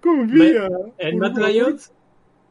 Confía. 0.00 0.68
En 0.98 1.18
Matt 1.18 1.38
Lions 1.38 1.92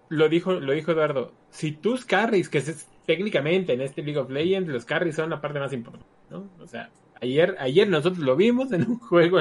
lo 0.10 0.30
dijo 0.30 0.54
lo 0.54 0.74
dijo 0.74 0.92
Eduardo, 0.92 1.34
si 1.50 1.72
tus 1.72 2.06
carries 2.06 2.50
que 2.50 2.60
es 2.60 2.88
técnicamente 3.06 3.74
en 3.74 3.82
este 3.82 4.02
League 4.02 4.20
of 4.20 4.30
Legends 4.30 4.70
los 4.70 4.86
carries 4.86 5.16
son 5.16 5.30
la 5.30 5.42
parte 5.42 5.60
más 5.60 5.74
importante, 5.74 6.08
¿no? 6.30 6.50
O 6.60 6.68
sea, 6.68 6.90
ayer 7.22 7.56
ayer 7.60 7.88
nosotros 7.90 8.20
lo 8.20 8.36
vimos 8.36 8.72
en 8.72 8.88
un 8.88 9.00
juego 9.00 9.40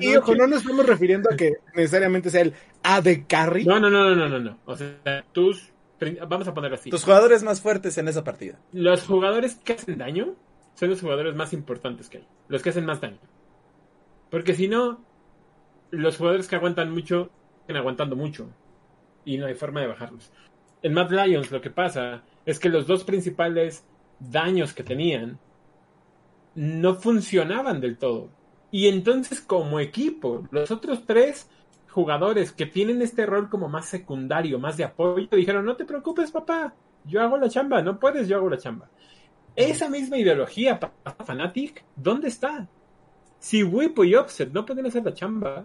y, 0.00 0.16
ojo, 0.16 0.34
no 0.34 0.46
nos 0.46 0.62
estamos 0.62 0.86
refiriendo 0.86 1.30
a 1.32 1.36
que 1.36 1.52
necesariamente 1.74 2.30
sea 2.30 2.42
el 2.42 2.54
AD 2.82 3.26
carry. 3.26 3.64
No, 3.64 3.78
no, 3.78 3.90
no, 3.90 4.14
no, 4.14 4.28
no, 4.28 4.38
no. 4.38 4.58
O 4.64 4.76
sea, 4.76 5.24
tus 5.32 5.72
vamos 6.28 6.46
a 6.48 6.54
ponerlo 6.54 6.76
así. 6.76 6.90
Tus 6.90 7.04
jugadores 7.04 7.42
más 7.42 7.60
fuertes 7.60 7.98
en 7.98 8.08
esa 8.08 8.24
partida. 8.24 8.58
Los 8.72 9.04
jugadores 9.04 9.56
que 9.56 9.72
hacen 9.74 9.98
daño 9.98 10.34
son 10.74 10.90
los 10.90 11.00
jugadores 11.00 11.34
más 11.34 11.52
importantes 11.52 12.08
que 12.08 12.18
hay, 12.18 12.26
los 12.48 12.62
que 12.62 12.70
hacen 12.70 12.86
más 12.86 13.00
daño. 13.00 13.18
Porque 14.30 14.54
si 14.54 14.68
no, 14.68 15.00
los 15.90 16.16
jugadores 16.16 16.48
que 16.48 16.56
aguantan 16.56 16.90
mucho, 16.90 17.30
siguen 17.62 17.76
aguantando 17.76 18.16
mucho. 18.16 18.48
Y 19.24 19.38
no 19.38 19.46
hay 19.46 19.54
forma 19.54 19.80
de 19.80 19.88
bajarlos. 19.88 20.30
En 20.82 20.94
Mad 20.94 21.10
Lions 21.10 21.50
lo 21.50 21.60
que 21.60 21.70
pasa 21.70 22.22
es 22.46 22.58
que 22.58 22.68
los 22.68 22.86
dos 22.86 23.04
principales 23.04 23.84
daños 24.20 24.72
que 24.72 24.82
tenían 24.82 25.38
no 26.54 26.94
funcionaban 26.94 27.80
del 27.80 27.98
todo. 27.98 28.30
Y 28.70 28.88
entonces 28.88 29.40
como 29.40 29.80
equipo, 29.80 30.46
los 30.50 30.70
otros 30.70 31.04
tres 31.06 31.48
jugadores 31.88 32.52
que 32.52 32.66
tienen 32.66 33.02
este 33.02 33.26
rol 33.26 33.48
como 33.48 33.68
más 33.68 33.86
secundario, 33.86 34.58
más 34.58 34.76
de 34.76 34.84
apoyo, 34.84 35.28
dijeron, 35.32 35.64
no 35.64 35.76
te 35.76 35.84
preocupes 35.84 36.30
papá, 36.30 36.74
yo 37.04 37.20
hago 37.22 37.38
la 37.38 37.48
chamba, 37.48 37.82
no 37.82 37.98
puedes, 37.98 38.28
yo 38.28 38.36
hago 38.36 38.50
la 38.50 38.58
chamba. 38.58 38.88
Esa 39.56 39.88
misma 39.88 40.18
ideología 40.18 40.78
para 40.78 40.92
Fanatic, 41.24 41.84
¿dónde 41.96 42.28
está? 42.28 42.68
Si 43.40 43.64
Whip 43.64 43.98
y 44.04 44.14
Offset 44.14 44.52
no 44.52 44.64
pueden 44.64 44.86
hacer 44.86 45.04
la 45.04 45.14
chamba, 45.14 45.64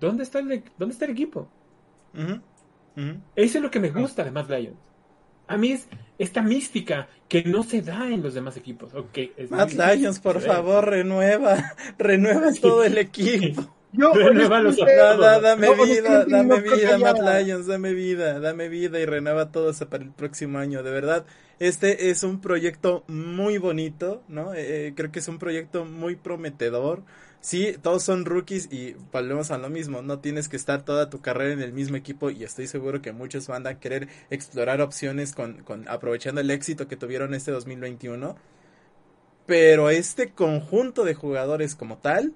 ¿dónde 0.00 0.22
está 0.22 0.38
el, 0.40 0.62
dónde 0.78 0.92
está 0.92 1.04
el 1.04 1.12
equipo? 1.12 1.48
Eso 3.36 3.58
es 3.58 3.62
lo 3.62 3.70
que 3.70 3.80
me 3.80 3.90
gusta 3.90 4.24
de 4.24 4.30
Mad 4.30 4.50
Lions. 4.50 4.78
A 5.46 5.56
mí 5.56 5.72
es 5.72 5.88
esta 6.18 6.42
mística 6.42 7.08
que 7.28 7.42
no 7.42 7.62
se 7.62 7.82
da 7.82 8.08
en 8.08 8.22
los 8.22 8.34
demás 8.34 8.56
equipos. 8.56 8.94
Okay, 8.94 9.32
Mad 9.48 9.70
Lions, 9.70 10.20
por 10.20 10.40
favor, 10.40 10.88
renueva, 10.88 11.74
renueva 11.98 12.52
todo 12.60 12.84
el 12.84 12.98
equipo. 12.98 13.74
Yo, 13.92 14.12
renueva 14.12 14.60
los 14.60 14.76
dame 14.76 15.68
vida, 15.74 16.24
dame 16.24 16.60
vida, 16.60 16.98
Mad 16.98 17.42
Lions, 17.42 17.66
dame 17.66 17.92
vida, 17.92 18.38
dame 18.38 18.68
vida 18.68 19.00
y 19.00 19.04
renueva 19.04 19.50
todo 19.50 19.70
eso 19.70 19.88
para 19.88 20.04
el 20.04 20.12
próximo 20.12 20.58
año. 20.58 20.84
De 20.84 20.92
verdad, 20.92 21.26
este 21.58 22.10
es 22.10 22.22
un 22.22 22.40
proyecto 22.40 23.02
muy 23.08 23.58
bonito, 23.58 24.22
¿no? 24.28 24.54
Eh, 24.54 24.86
eh, 24.86 24.92
creo 24.94 25.10
que 25.10 25.18
es 25.18 25.26
un 25.26 25.38
proyecto 25.38 25.84
muy 25.84 26.14
prometedor 26.14 27.02
sí, 27.40 27.76
todos 27.80 28.02
son 28.02 28.24
rookies 28.24 28.72
y 28.72 28.96
volvemos 29.12 29.50
a 29.50 29.58
lo 29.58 29.68
mismo, 29.68 30.02
no 30.02 30.18
tienes 30.20 30.48
que 30.48 30.56
estar 30.56 30.84
toda 30.84 31.10
tu 31.10 31.20
carrera 31.20 31.52
en 31.52 31.62
el 31.62 31.72
mismo 31.72 31.96
equipo 31.96 32.30
y 32.30 32.44
estoy 32.44 32.66
seguro 32.66 33.02
que 33.02 33.12
muchos 33.12 33.46
van 33.48 33.66
a 33.66 33.78
querer 33.78 34.08
explorar 34.30 34.80
opciones 34.80 35.32
con, 35.32 35.62
con 35.62 35.88
aprovechando 35.88 36.40
el 36.40 36.50
éxito 36.50 36.88
que 36.88 36.96
tuvieron 36.96 37.34
este 37.34 37.50
2021. 37.50 38.36
Pero 39.46 39.90
este 39.90 40.30
conjunto 40.30 41.04
de 41.04 41.14
jugadores 41.14 41.74
como 41.74 41.98
tal, 41.98 42.34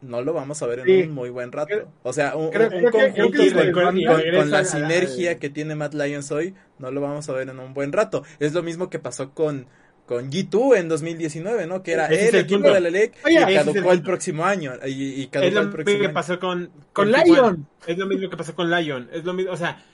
no 0.00 0.22
lo 0.22 0.32
vamos 0.32 0.62
a 0.62 0.66
ver 0.66 0.80
en 0.80 1.08
un 1.08 1.14
muy 1.14 1.30
buen 1.30 1.52
rato. 1.52 1.90
O 2.02 2.12
sea, 2.12 2.36
un, 2.36 2.50
conjunto 2.52 3.72
con, 3.72 4.50
la 4.50 4.64
sinergia 4.64 5.38
que 5.38 5.50
tiene 5.50 5.74
Matt 5.74 5.94
Lions 5.94 6.30
hoy, 6.30 6.54
no 6.78 6.90
lo 6.90 7.00
vamos 7.00 7.28
a 7.28 7.32
ver 7.32 7.48
en 7.48 7.58
un 7.58 7.74
buen 7.74 7.92
rato. 7.92 8.22
Es 8.38 8.52
lo 8.52 8.62
mismo 8.62 8.90
que 8.90 8.98
pasó 8.98 9.32
con 9.34 9.66
con 10.08 10.30
G2 10.30 10.78
en 10.78 10.88
2019, 10.88 11.66
¿no? 11.66 11.82
Que 11.82 11.92
era 11.92 12.06
el, 12.06 12.34
equipo 12.34 12.70
de 12.70 12.80
la 12.80 12.88
LEC 12.88 13.14
y 13.28 13.36
caducó 13.54 13.92
el, 13.92 14.02
próximo 14.02 14.46
año. 14.46 14.72
Y, 14.86 14.90
y 14.90 15.30
es 15.30 15.52
lo 15.52 15.64
mismo 15.66 16.00
que 16.00 16.08
pasó 16.08 16.40
con, 16.40 16.70
con, 16.94 17.12
Lion. 17.12 17.68
Es 17.86 17.98
lo 17.98 18.06
mismo 18.06 18.30
que 18.30 18.36
pasó 18.38 18.54
con 18.54 18.70
Lion. 18.70 19.10
Es 19.12 19.22
lo 19.24 19.34
mismo, 19.34 19.52
o 19.52 19.56
sea, 19.56 19.84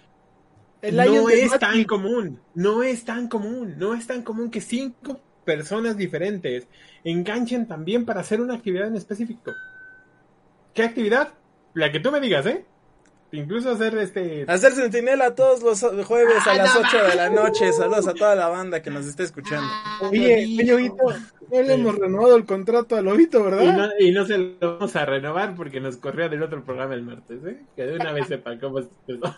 no 0.92 1.28
es 1.28 1.58
tan 1.58 1.82
común. 1.82 2.40
No 2.54 2.84
es 2.84 3.04
tan 3.04 3.28
común. 3.28 3.74
No 3.76 3.92
es 3.94 4.06
tan 4.06 4.22
común 4.22 4.52
que 4.52 4.60
cinco 4.60 5.20
personas 5.44 5.96
diferentes 5.96 6.68
enganchen 7.02 7.66
también 7.66 8.04
para 8.04 8.20
hacer 8.20 8.40
una 8.40 8.54
actividad 8.54 8.86
en 8.86 8.96
específico. 8.96 9.52
¿Qué 10.74 10.84
actividad? 10.84 11.34
La 11.74 11.90
que 11.90 11.98
tú 11.98 12.12
me 12.12 12.20
digas, 12.20 12.46
¿eh? 12.46 12.64
Incluso 13.34 13.70
hacer 13.72 13.96
este... 13.98 14.44
Hacer 14.48 14.72
sentinela 14.72 15.34
todos 15.34 15.62
los 15.62 16.06
jueves 16.06 16.46
a 16.46 16.52
Ah, 16.52 16.56
las 16.56 16.74
no 16.74 16.80
8 16.82 17.04
de 17.10 17.14
la 17.16 17.30
noche. 17.30 17.72
Saludos 17.72 18.06
a 18.06 18.14
toda 18.14 18.34
la 18.34 18.48
banda 18.48 18.82
que 18.82 18.90
nos 18.90 19.06
esté 19.06 19.24
escuchando. 19.24 19.66
Oye, 20.02 20.34
oye, 20.44 20.64
Lobito, 20.64 21.04
no 21.50 21.62
le 21.62 21.74
hemos 21.74 21.96
renovado 21.96 22.36
el 22.36 22.44
contrato 22.44 22.96
a 22.96 23.02
Lobito, 23.02 23.40
Y 23.40 23.42
¿verdad? 23.42 23.76
no, 23.76 23.88
y 23.98 24.12
no 24.12 24.24
se 24.24 24.38
lo 24.38 24.54
vamos 24.78 24.94
a 24.96 25.04
renovar 25.04 25.54
porque 25.54 25.80
nos 25.80 25.96
corrió 25.96 26.28
del 26.28 26.42
otro 26.42 26.64
programa 26.64 26.94
el 26.94 27.02
martes, 27.02 27.38
¿eh? 27.44 27.58
Que 27.76 27.86
de 27.86 27.96
una 27.96 28.12
vez 28.12 28.28
sepa 28.28 28.58
cómo 28.58 28.78
es 28.80 28.86
eso. 29.08 29.36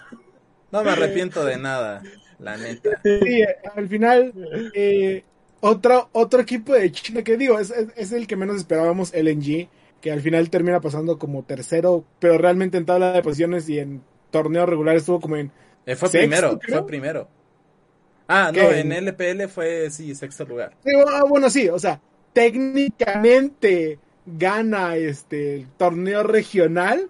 No 0.72 0.82
me 0.82 0.90
arrepiento 0.90 1.44
de 1.44 1.56
nada, 1.56 2.02
la 2.38 2.56
neta. 2.56 3.00
Sí, 3.02 3.42
al 3.74 3.88
final, 3.88 4.32
eh, 4.74 5.24
otro, 5.60 6.08
otro 6.12 6.40
equipo 6.40 6.72
de 6.74 6.90
China 6.92 7.22
que 7.22 7.36
digo, 7.36 7.58
es, 7.58 7.70
es, 7.70 7.88
es 7.96 8.12
el 8.12 8.26
que 8.26 8.36
menos 8.36 8.56
esperábamos, 8.56 9.12
LNG, 9.14 9.68
que 10.00 10.12
al 10.12 10.20
final 10.20 10.50
termina 10.50 10.80
pasando 10.80 11.18
como 11.18 11.44
tercero, 11.44 12.04
pero 12.18 12.38
realmente 12.38 12.78
en 12.78 12.86
tabla 12.86 13.12
de 13.12 13.22
posiciones 13.22 13.68
y 13.68 13.78
en 13.78 14.02
torneo 14.30 14.66
regular 14.66 14.96
estuvo 14.96 15.20
como 15.20 15.36
en... 15.36 15.50
Eh, 15.86 15.96
fue 15.96 16.08
Sexto, 16.08 16.28
primero, 16.28 16.58
creo. 16.58 16.78
fue 16.78 16.86
primero. 16.86 17.28
Ah, 18.28 18.50
no, 18.54 18.70
en 18.70 18.92
LPL 18.92 19.48
fue, 19.48 19.90
sí, 19.90 20.14
sexto 20.14 20.44
lugar. 20.44 20.76
Digo, 20.84 21.04
ah, 21.08 21.24
bueno, 21.28 21.48
sí, 21.48 21.68
o 21.68 21.78
sea, 21.78 22.00
técnicamente 22.32 23.98
gana 24.26 24.96
este 24.96 25.54
el 25.56 25.68
torneo 25.68 26.24
regional, 26.24 27.08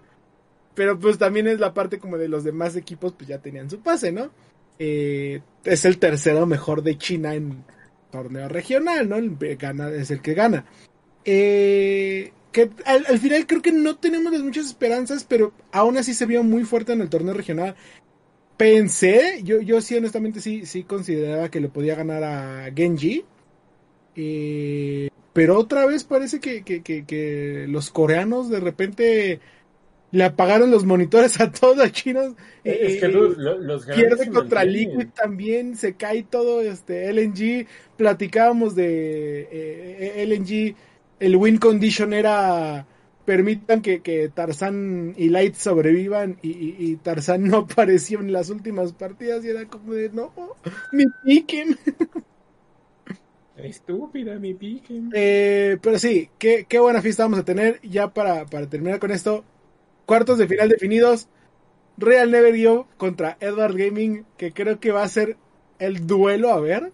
pero 0.75 0.99
pues 0.99 1.17
también 1.17 1.47
es 1.47 1.59
la 1.59 1.73
parte 1.73 1.99
como 1.99 2.19
de 2.19 2.29
los 2.29 2.45
demás 2.45 2.77
equipos, 2.77 3.15
pues 3.15 3.29
ya 3.29 3.39
tenían 3.39 3.71
su 3.71 3.81
pase, 3.81 4.13
¿no? 4.13 4.31
Eh, 4.79 5.41
es 5.65 5.87
el 5.87 5.99
tercero 5.99 6.45
mejor 6.45 6.83
de 6.83 6.99
China 6.99 7.35
en 7.35 7.65
torneo 8.11 8.49
regional, 8.49 9.09
¿no? 9.09 9.17
El 9.17 9.39
que 9.39 9.57
gana, 9.57 9.89
es 9.89 10.11
el 10.11 10.21
que 10.21 10.35
gana. 10.35 10.67
Eh, 11.25 12.33
que 12.57 12.71
al, 12.87 13.05
al 13.07 13.19
final 13.19 13.47
creo 13.47 13.61
que 13.61 13.71
no 13.71 13.99
tenemos 13.99 14.33
las 14.33 14.41
muchas 14.41 14.65
esperanzas, 14.65 15.25
pero 15.25 15.53
aún 15.73 15.99
así 15.99 16.15
se 16.15 16.25
vio 16.25 16.43
muy 16.43 16.65
fuerte 16.65 16.95
en 16.95 17.03
el 17.03 17.11
torneo 17.11 17.35
regional. 17.35 17.77
Pensé, 18.57 19.43
yo, 19.43 19.61
yo 19.61 19.83
sí 19.83 19.95
honestamente 19.95 20.41
sí, 20.41 20.65
sí 20.65 20.83
consideraba 20.83 21.51
que 21.51 21.61
le 21.61 21.69
podía 21.69 21.97
ganar 21.97 22.25
a 22.25 22.73
Genji. 22.75 23.27
Eh, 24.15 25.11
pero 25.35 25.59
otra 25.59 25.85
vez 25.85 26.05
parece 26.05 26.41
que, 26.41 26.63
que, 26.63 26.83
que, 26.83 27.05
que 27.05 27.67
los 27.69 27.91
coreanos 27.91 28.49
de 28.49 28.61
repente 28.61 29.41
le 30.11 30.25
apagaron 30.25 30.71
los 30.71 30.87
monitores 30.87 31.39
a 31.43 31.53
todos 31.53 31.77
los 31.77 31.93
chinos. 31.93 32.37
Es 32.65 32.95
Eh, 32.95 33.01
que 33.01 33.09
los, 33.09 33.37
los, 33.37 33.85
pierde 33.85 34.31
contra. 34.31 34.65
Liquid 34.65 35.09
también, 35.15 35.77
se 35.77 35.93
cae 35.93 36.23
todo 36.23 36.63
este 36.63 37.13
LNG, 37.13 37.67
platicábamos 37.99 38.75
de 38.75 39.47
eh, 39.53 40.25
LNG, 40.27 40.75
el 41.21 41.37
win 41.37 41.59
condition 41.59 42.13
era 42.13 42.87
permitan 43.25 43.83
que, 43.83 44.01
que 44.03 44.29
Tarzán 44.29 45.15
y 45.17 45.29
Light 45.29 45.57
sobrevivan 45.57 46.39
y, 46.43 46.51
y, 46.51 46.77
y 46.79 46.97
Tarzán 46.97 47.45
no 47.45 47.57
apareció 47.71 48.21
en 48.21 48.33
las 48.33 48.51
últimas 48.51 48.93
partidas 48.93 49.45
y 49.45 49.51
era 49.51 49.67
como 49.67 49.93
de 49.93 50.11
no, 50.11 50.33
mi 50.93 51.05
piquen. 51.25 51.77
Estúpida 53.57 54.39
mi 54.39 54.55
pique. 54.55 55.01
Eh, 55.15 55.79
pero 55.81 55.99
sí, 55.99 56.29
qué, 56.39 56.67
qué 56.69 56.79
buena 56.79 57.01
fiesta 57.01 57.25
vamos 57.25 57.39
a 57.39 57.45
tener. 57.45 57.81
Ya 57.83 58.13
para, 58.13 58.45
para 58.47 58.69
terminar 58.69 58.99
con 58.99 59.11
esto, 59.11 59.45
cuartos 60.05 60.39
de 60.39 60.47
final 60.47 60.69
definidos. 60.69 61.29
Real 61.99 62.31
Never 62.31 62.69
Up 62.69 62.87
contra 62.99 63.39
Edward 63.41 63.75
Gaming, 63.75 64.27
que 64.37 64.53
creo 64.53 64.79
que 64.81 64.93
va 64.93 65.03
a 65.03 65.09
ser 65.09 65.39
el 65.79 66.07
duelo 66.07 66.53
a 66.53 66.61
ver. 66.61 66.93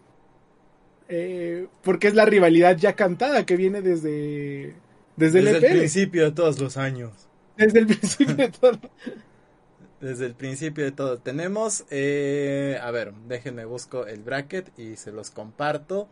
Eh, 1.14 1.68
porque 1.82 2.08
es 2.08 2.14
la 2.14 2.24
rivalidad 2.24 2.74
ya 2.78 2.94
cantada 2.94 3.44
que 3.44 3.54
viene 3.54 3.82
desde, 3.82 4.74
desde, 5.16 5.40
el 5.40 5.44
Desde 5.44 5.58
el 5.58 5.64
EPL, 5.64 5.78
principio 5.78 6.24
de 6.24 6.32
todos 6.32 6.58
los 6.58 6.78
años. 6.78 7.12
desde 7.54 7.80
el 7.80 7.86
principio 7.86 8.34
de 8.34 8.48
todo. 8.48 8.78
Desde 10.00 10.26
el 10.26 10.34
principio 10.34 10.82
de 10.84 10.90
todo. 10.90 11.18
Tenemos, 11.18 11.84
eh, 11.90 12.76
a 12.82 12.90
ver, 12.90 13.12
déjenme 13.28 13.66
busco 13.66 14.06
el 14.06 14.22
bracket 14.24 14.76
y 14.76 14.96
se 14.96 15.12
los 15.12 15.30
comparto. 15.30 16.08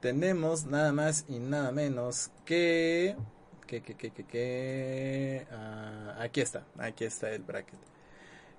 Tenemos 0.00 0.64
nada 0.64 0.92
más 0.92 1.26
y 1.28 1.38
nada 1.38 1.70
menos 1.70 2.30
que... 2.46 3.14
que, 3.68 3.80
que, 3.82 3.94
que, 3.94 4.10
que, 4.10 4.24
que 4.24 5.46
ah, 5.52 6.16
aquí 6.20 6.40
está, 6.40 6.64
aquí 6.78 7.04
está 7.04 7.30
el 7.30 7.42
bracket. 7.42 7.78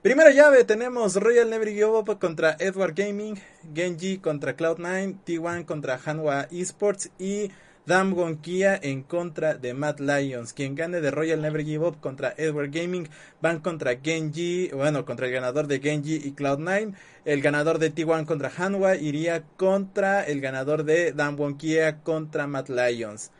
Primera 0.03 0.31
llave 0.31 0.65
tenemos 0.65 1.15
Royal 1.15 1.49
Never 1.49 1.69
Give 1.69 1.85
Up 1.85 2.19
contra 2.19 2.57
Edward 2.59 2.93
Gaming, 2.93 3.39
Genji 3.73 4.17
contra 4.17 4.57
Cloud9, 4.57 5.15
T1 5.25 5.63
contra 5.63 5.97
Hanwha 5.97 6.49
Esports 6.51 7.09
y 7.17 7.51
Damwon 7.85 8.35
Kia 8.35 8.77
en 8.83 9.03
contra 9.03 9.53
de 9.53 9.73
Mad 9.73 9.99
Lions. 9.99 10.51
Quien 10.51 10.75
gane 10.75 10.99
de 10.99 11.09
Royal 11.09 11.41
Never 11.41 11.63
Give 11.63 11.87
Up 11.87 12.01
contra 12.01 12.33
Edward 12.35 12.71
Gaming 12.71 13.07
van 13.41 13.61
contra 13.61 13.95
Genji, 13.95 14.67
bueno, 14.73 15.05
contra 15.05 15.27
el 15.27 15.31
ganador 15.31 15.67
de 15.67 15.79
Genji 15.79 16.15
y 16.15 16.33
Cloud9. 16.33 16.95
El 17.23 17.41
ganador 17.41 17.79
de 17.79 17.95
T1 17.95 18.25
contra 18.25 18.51
Hanwha 18.57 18.97
iría 18.97 19.43
contra 19.55 20.25
el 20.25 20.41
ganador 20.41 20.83
de 20.83 21.13
Damwon 21.13 21.55
Kia 21.55 22.01
contra 22.01 22.45
Mad 22.45 22.67
Lions. 22.67 23.31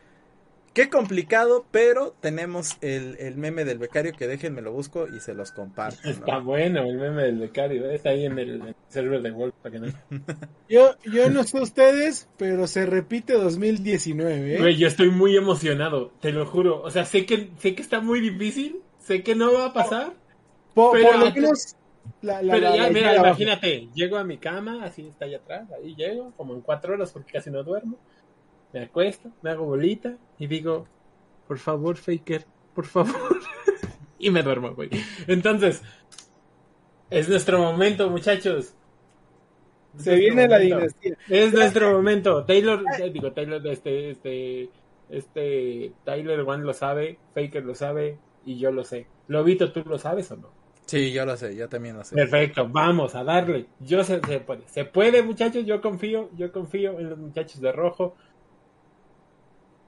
Qué 0.73 0.89
complicado, 0.89 1.65
pero 1.69 2.15
tenemos 2.19 2.77
el, 2.81 3.15
el 3.19 3.35
meme 3.37 3.63
del 3.63 3.77
becario 3.77 4.11
que 4.17 4.25
déjenme 4.27 4.61
lo 4.63 4.71
busco 4.71 5.07
y 5.07 5.19
se 5.19 5.35
los 5.35 5.51
comparto. 5.51 5.99
¿no? 6.03 6.09
Está 6.09 6.39
bueno 6.39 6.81
el 6.81 6.97
meme 6.97 7.21
del 7.23 7.37
becario. 7.37 7.89
Está 7.91 8.09
ahí 8.09 8.25
en 8.25 8.39
el 8.39 8.75
server 8.89 9.21
de 9.21 9.29
Wolf 9.31 9.53
para 9.61 9.73
que 9.73 9.79
no. 9.79 9.93
Yo, 10.69 10.95
yo 11.03 11.29
no 11.29 11.43
sé 11.43 11.61
ustedes, 11.61 12.27
pero 12.37 12.65
se 12.65 12.87
repite 12.87 13.33
2019. 13.33 14.55
¿eh? 14.55 14.57
Güey, 14.59 14.77
yo 14.77 14.87
estoy 14.87 15.09
muy 15.11 15.37
emocionado, 15.37 16.11
te 16.21 16.31
lo 16.31 16.45
juro. 16.47 16.81
O 16.81 16.89
sea, 16.89 17.05
sé 17.05 17.25
que 17.27 17.51
sé 17.59 17.75
que 17.75 17.81
está 17.83 17.99
muy 18.01 18.19
difícil, 18.19 18.77
sé 18.97 19.21
que 19.21 19.35
no 19.35 19.53
va 19.53 19.67
a 19.67 19.73
pasar, 19.73 20.13
pero- 20.73 20.89
por 20.91 21.17
lo 21.19 21.31
menos. 21.31 21.75
La, 22.21 22.41
la- 22.41 22.53
pero 22.53 22.69
la- 22.69 22.75
ya, 22.75 22.83
la- 22.83 22.89
mira, 22.89 23.15
imagínate, 23.15 23.87
llego 23.93 24.17
a 24.17 24.23
mi 24.23 24.37
cama, 24.37 24.83
así 24.83 25.07
está 25.07 25.25
allá 25.25 25.37
atrás, 25.37 25.67
ahí 25.71 25.93
llego, 25.95 26.31
como 26.35 26.53
en 26.53 26.61
cuatro 26.61 26.95
horas 26.95 27.11
porque 27.13 27.31
casi 27.33 27.49
no 27.51 27.63
duermo. 27.63 27.97
Me 28.73 28.81
acuesto, 28.83 29.29
me 29.41 29.51
hago 29.51 29.65
bolita 29.65 30.17
y 30.39 30.47
digo, 30.47 30.87
por 31.47 31.59
favor, 31.59 31.95
Faker, 31.95 32.45
por 32.73 32.85
favor. 32.85 33.39
y 34.19 34.31
me 34.31 34.41
duermo, 34.41 34.73
güey. 34.73 34.89
Entonces, 35.27 35.81
es 37.09 37.29
nuestro 37.29 37.59
momento, 37.59 38.09
muchachos. 38.09 38.73
Es 39.95 40.03
Se 40.03 40.11
nuestro 40.11 40.15
viene 40.15 40.47
la 40.47 40.57
momento. 40.57 40.77
dinastía. 40.77 41.17
Es 41.29 41.53
nuestro 41.53 41.91
momento. 41.91 42.43
Taylor, 42.45 42.83
eh, 42.99 43.11
digo, 43.11 43.31
Taylor, 43.31 43.65
este, 43.67 44.09
este, 44.09 44.69
este, 45.09 45.93
Tyler 46.03 46.39
One 46.41 46.63
lo 46.63 46.73
sabe, 46.73 47.19
Faker 47.35 47.63
lo 47.63 47.75
sabe 47.75 48.17
y 48.45 48.57
yo 48.57 48.71
lo 48.71 48.83
sé. 48.83 49.05
Lobito, 49.27 49.71
¿tú 49.71 49.83
lo 49.85 49.99
sabes 49.99 50.31
o 50.31 50.37
no? 50.37 50.49
Sí, 50.85 51.11
yo 51.13 51.25
lo 51.25 51.37
sé, 51.37 51.55
yo 51.55 51.69
también 51.69 51.95
lo 51.95 52.03
sé. 52.03 52.15
Perfecto, 52.15 52.67
vamos 52.67 53.15
a 53.15 53.23
darle. 53.23 53.67
Yo 53.79 54.03
sé, 54.03 54.19
se 54.27 54.39
puede. 54.39 54.67
Se 54.67 54.83
puede, 54.85 55.21
muchachos, 55.23 55.65
yo 55.65 55.79
confío, 55.81 56.29
yo 56.35 56.51
confío 56.51 56.99
en 56.99 57.09
los 57.11 57.19
muchachos 57.19 57.61
de 57.61 57.71
rojo. 57.71 58.15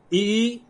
Y 0.10 0.64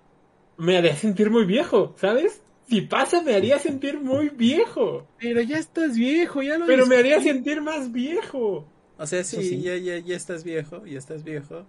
me 0.58 0.78
haría 0.78 0.96
sentir 0.96 1.30
muy 1.30 1.46
viejo, 1.46 1.94
¿sabes? 1.98 2.42
Si 2.68 2.82
pasa, 2.82 3.22
me 3.22 3.36
haría 3.36 3.60
sentir 3.60 4.00
muy 4.00 4.30
viejo. 4.30 5.06
Pero 5.20 5.42
ya 5.42 5.58
estás 5.58 5.96
viejo, 5.96 6.42
ya 6.42 6.58
lo 6.58 6.66
Pero 6.66 6.86
me 6.88 6.96
haría 6.98 7.22
sentir 7.22 7.62
más 7.62 7.92
viejo. 7.92 8.66
O 8.98 9.06
sea, 9.06 9.24
sí. 9.24 9.62
Ya, 9.62 9.76
ya, 9.78 9.98
ya 10.00 10.16
estás 10.16 10.44
viejo, 10.44 10.86
ya 10.86 10.98
estás 10.98 11.24
viejo 11.24 11.66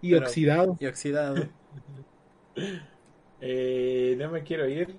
Y 0.00 0.12
pero- 0.12 0.26
oxidado. 0.26 0.76
y 0.80 0.86
oxidado. 0.86 1.48
Eh, 3.40 4.14
no 4.18 4.30
me 4.30 4.42
quiero 4.42 4.68
ir. 4.68 4.96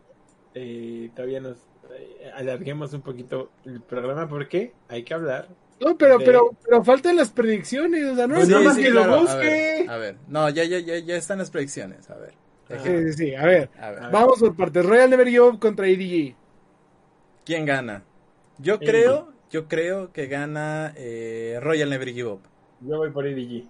Eh, 0.53 1.09
todavía 1.15 1.39
nos 1.39 1.57
eh, 1.97 2.29
alarguemos 2.35 2.93
un 2.93 3.01
poquito 3.01 3.49
el 3.65 3.81
programa 3.81 4.27
porque 4.29 4.73
hay 4.87 5.03
que 5.03 5.13
hablar. 5.13 5.47
No, 5.79 5.97
pero, 5.97 6.17
de- 6.19 6.25
pero, 6.25 6.51
pero 6.63 6.83
faltan 6.83 7.15
las 7.17 7.31
predicciones, 7.31 8.05
o 8.05 8.15
sea, 8.15 8.27
no 8.27 8.35
Pues 8.35 8.43
es 8.45 8.49
nada 8.49 8.63
nada 8.63 8.73
más 8.73 8.77
más 8.77 8.85
que 8.85 8.91
lo 8.91 9.03
a 9.03 9.21
busque. 9.21 9.37
ver, 9.37 9.89
a 9.89 9.97
ver. 9.97 10.15
No, 10.27 10.49
ya, 10.49 10.63
ya, 10.63 10.79
ya, 10.79 10.97
ya 10.99 11.15
están 11.17 11.37
las 11.39 11.51
predicciones. 11.51 12.09
A 12.09 12.15
ver. 12.15 12.33
Ah. 12.69 12.75
Sí, 12.81 12.89
sí, 12.89 13.13
sí, 13.13 13.35
a 13.35 13.45
ver, 13.45 13.69
A 13.79 13.89
ver. 13.91 13.99
A 13.99 14.03
ver. 14.03 14.11
vamos 14.11 14.39
por 14.39 14.55
partes. 14.55 14.85
Royal 14.85 15.09
Never 15.09 15.27
Give 15.27 15.41
Up 15.41 15.59
contra 15.59 15.87
EDG. 15.87 16.35
¿Quién 17.45 17.65
gana? 17.65 18.03
Yo 18.57 18.75
Eh. 18.75 18.79
creo, 18.79 19.33
yo 19.51 19.67
creo 19.67 20.11
que 20.13 20.27
gana 20.27 20.93
eh, 20.95 21.59
Royal 21.61 21.89
Never 21.89 22.09
Give 22.13 22.29
Up. 22.29 22.41
Yo 22.81 22.97
voy 22.97 23.11
por 23.11 23.27
EDG. 23.27 23.67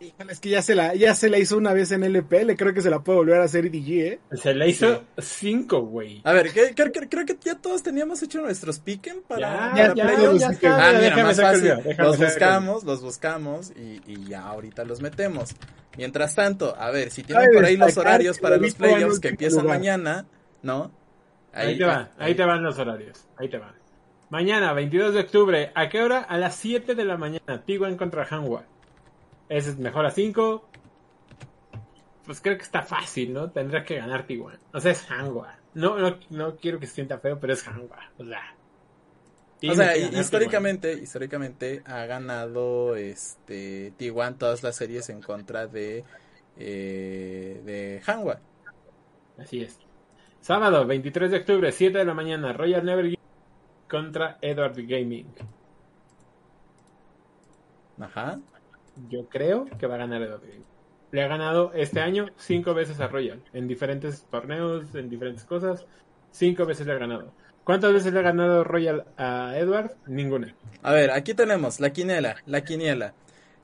Híjole, 0.00 0.32
es 0.32 0.40
que 0.40 0.48
ya 0.48 0.62
se 0.62 0.74
la, 0.74 0.94
ya 0.94 1.14
se 1.14 1.28
la 1.28 1.38
hizo 1.38 1.58
una 1.58 1.74
vez 1.74 1.92
en 1.92 2.02
LPL, 2.04 2.54
creo 2.56 2.72
que 2.72 2.80
se 2.80 2.88
la 2.88 3.00
puede 3.00 3.18
volver 3.18 3.40
a 3.40 3.44
hacer 3.44 3.66
EDG, 3.66 3.88
¿eh? 4.00 4.20
Se 4.32 4.54
le 4.54 4.66
hizo 4.68 5.04
cinco, 5.18 5.82
güey. 5.82 6.22
A 6.24 6.32
ver, 6.32 6.50
¿qué- 6.52 6.72
creo, 6.74 6.90
que 7.26 7.36
ya 7.44 7.54
todos 7.56 7.82
teníamos 7.82 8.22
hecho 8.22 8.40
nuestros 8.40 8.78
piquen 8.78 9.20
para, 9.28 9.40
Ya, 9.40 9.58
para 9.70 9.76
ya, 9.76 9.94
ya, 9.94 10.04
playoffs. 10.06 10.40
ya 10.40 10.48
está. 10.48 10.88
Ah, 10.88 10.92
mira, 10.98 11.22
más 11.22 11.40
fácil. 11.40 11.74
déjame 11.84 12.08
Los 12.08 12.18
buscamos, 12.18 12.84
los 12.84 13.02
buscamos 13.02 13.72
y, 13.76 14.00
y 14.06 14.24
ya 14.26 14.42
ahorita 14.46 14.84
los 14.84 15.02
metemos. 15.02 15.50
Mientras 15.98 16.34
tanto, 16.34 16.74
a 16.78 16.90
ver, 16.90 17.10
si 17.10 17.22
tienen 17.22 17.50
por 17.52 17.64
ahí 17.64 17.76
los 17.76 17.96
horarios 17.98 18.38
para 18.38 18.56
los 18.56 18.74
playoffs 18.74 19.20
que 19.20 19.28
empiezan 19.28 19.64
lugar. 19.64 19.78
mañana, 19.78 20.24
¿no? 20.62 20.92
Ahí, 21.52 21.76
te 21.76 21.84
van, 21.84 22.08
ahí 22.16 22.34
te 22.34 22.44
van 22.44 22.62
los 22.62 22.78
horarios. 22.78 23.26
Ahí 23.36 23.50
te 23.50 23.58
van. 23.58 23.74
Mañana, 24.30 24.72
22 24.72 25.12
de 25.12 25.20
octubre, 25.20 25.72
¿a 25.74 25.88
qué 25.90 26.00
hora? 26.00 26.20
A 26.20 26.38
las 26.38 26.54
7 26.54 26.94
de 26.94 27.04
la 27.04 27.16
mañana. 27.18 27.62
Tiguan 27.66 27.96
contra 27.98 28.24
Hanwha. 28.24 28.62
Ese 29.50 29.70
es 29.70 29.78
mejor 29.78 30.06
a 30.06 30.12
5. 30.12 30.64
pues 32.24 32.40
creo 32.40 32.56
que 32.56 32.62
está 32.62 32.82
fácil, 32.82 33.32
¿no? 33.32 33.50
Tendrá 33.50 33.84
que 33.84 33.96
ganar 33.96 34.24
T1. 34.24 34.58
O 34.72 34.80
sea, 34.80 34.92
es 34.92 35.10
Hanwha. 35.10 35.58
No, 35.74 35.98
no, 35.98 36.18
no 36.30 36.56
quiero 36.56 36.78
que 36.78 36.86
se 36.86 36.94
sienta 36.94 37.18
feo, 37.18 37.40
pero 37.40 37.52
es 37.52 37.66
Hanwha. 37.66 38.12
O 38.16 38.24
sea. 38.24 38.54
O 39.68 39.74
sea, 39.74 39.96
históricamente, 39.96 40.92
históricamente 40.94 41.82
ha 41.84 42.06
ganado 42.06 42.94
este 42.94 43.92
T1 43.98 44.38
todas 44.38 44.62
las 44.62 44.76
series 44.76 45.10
en 45.10 45.20
contra 45.20 45.66
de 45.66 46.04
eh, 46.56 47.60
de 47.64 48.02
Hanwha. 48.06 48.40
Así 49.36 49.62
es. 49.62 49.80
Sábado, 50.40 50.86
23 50.86 51.32
de 51.32 51.36
octubre, 51.38 51.72
7 51.72 51.98
de 51.98 52.04
la 52.04 52.14
mañana, 52.14 52.52
Royal 52.52 52.84
Never 52.84 53.18
contra 53.88 54.38
Edward 54.40 54.76
Gaming. 54.76 55.26
Ajá. 57.98 58.38
Yo 59.08 59.28
creo 59.28 59.66
que 59.78 59.86
va 59.86 59.94
a 59.94 59.98
ganar 59.98 60.20
Gaming. 60.20 60.64
Le 61.12 61.22
ha 61.22 61.28
ganado 61.28 61.72
este 61.74 62.00
año 62.00 62.26
cinco 62.36 62.74
veces 62.74 63.00
a 63.00 63.08
Royal, 63.08 63.42
en 63.52 63.66
diferentes 63.66 64.24
torneos, 64.30 64.94
en 64.94 65.10
diferentes 65.10 65.44
cosas. 65.44 65.84
Cinco 66.30 66.66
veces 66.66 66.86
le 66.86 66.92
ha 66.92 66.98
ganado. 66.98 67.32
¿Cuántas 67.64 67.92
veces 67.92 68.12
le 68.12 68.20
ha 68.20 68.22
ganado 68.22 68.64
Royal 68.64 69.04
a 69.16 69.54
Edward? 69.56 69.92
Ninguna. 70.06 70.54
A 70.82 70.92
ver, 70.92 71.10
aquí 71.10 71.34
tenemos 71.34 71.80
la 71.80 71.90
quiniela, 71.90 72.36
la 72.46 72.62
quiniela. 72.62 73.14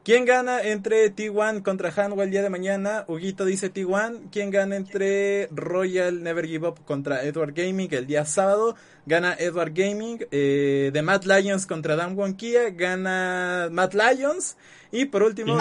¿Quién 0.06 0.24
gana 0.24 0.62
entre 0.62 1.12
T1 1.12 1.64
contra 1.64 1.90
Hanwha 1.90 2.22
el 2.22 2.30
día 2.30 2.40
de 2.40 2.48
mañana? 2.48 3.04
Huguito 3.08 3.44
dice 3.44 3.74
T1. 3.74 4.28
¿Quién 4.30 4.52
gana 4.52 4.76
entre 4.76 5.48
Royal 5.50 6.22
Never 6.22 6.46
Give 6.46 6.68
Up 6.68 6.84
contra 6.84 7.24
Edward 7.24 7.54
Gaming 7.54 7.88
el 7.90 8.06
día 8.06 8.24
sábado? 8.24 8.76
Gana 9.04 9.34
Edward 9.36 9.72
Gaming. 9.74 10.24
Eh, 10.30 10.90
de 10.92 11.02
Matt 11.02 11.24
Lions 11.24 11.66
contra 11.66 11.96
Dan 11.96 12.16
Wonkia. 12.16 12.70
Gana 12.70 13.68
Matt 13.72 13.94
Lions. 13.94 14.56
Y 14.92 15.06
por 15.06 15.24
último, 15.24 15.58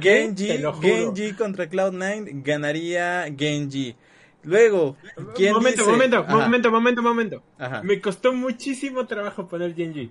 Genji, 0.00 1.34
contra 1.34 1.68
Cloud9 1.68 2.42
ganaría 2.42 3.26
Genji. 3.36 3.94
Luego, 4.42 4.96
¿quién 5.34 5.52
momento, 5.52 5.84
momento, 5.84 6.24
momento, 6.24 6.70
momento, 6.70 7.02
momento. 7.02 7.42
Me 7.82 8.00
costó 8.00 8.32
muchísimo 8.32 9.06
trabajo 9.06 9.46
poner 9.46 9.74
Genji. 9.74 10.10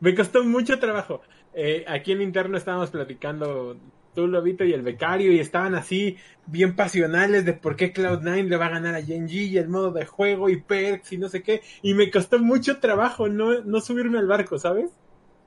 Me 0.00 0.14
costó 0.14 0.42
mucho 0.42 0.78
trabajo. 0.78 1.20
Eh, 1.54 1.84
aquí 1.88 2.12
en 2.12 2.22
interno 2.22 2.56
estábamos 2.56 2.90
platicando 2.90 3.76
tú, 4.14 4.26
Lobito 4.26 4.64
y 4.64 4.72
el 4.72 4.82
becario, 4.82 5.32
y 5.32 5.40
estaban 5.40 5.74
así 5.74 6.16
bien 6.46 6.74
pasionales 6.76 7.44
de 7.44 7.52
por 7.52 7.76
qué 7.76 7.92
Cloud9 7.92 8.48
le 8.48 8.56
va 8.56 8.66
a 8.66 8.70
ganar 8.70 8.94
a 8.94 9.02
Genji 9.02 9.46
y 9.46 9.58
el 9.58 9.68
modo 9.68 9.92
de 9.92 10.06
juego 10.06 10.48
y 10.48 10.60
perks 10.60 11.12
y 11.12 11.18
no 11.18 11.28
sé 11.28 11.42
qué. 11.42 11.62
Y 11.82 11.94
me 11.94 12.10
costó 12.10 12.38
mucho 12.38 12.78
trabajo 12.78 13.28
no, 13.28 13.62
no 13.62 13.80
subirme 13.80 14.18
al 14.18 14.26
barco, 14.26 14.58
¿sabes? 14.58 14.90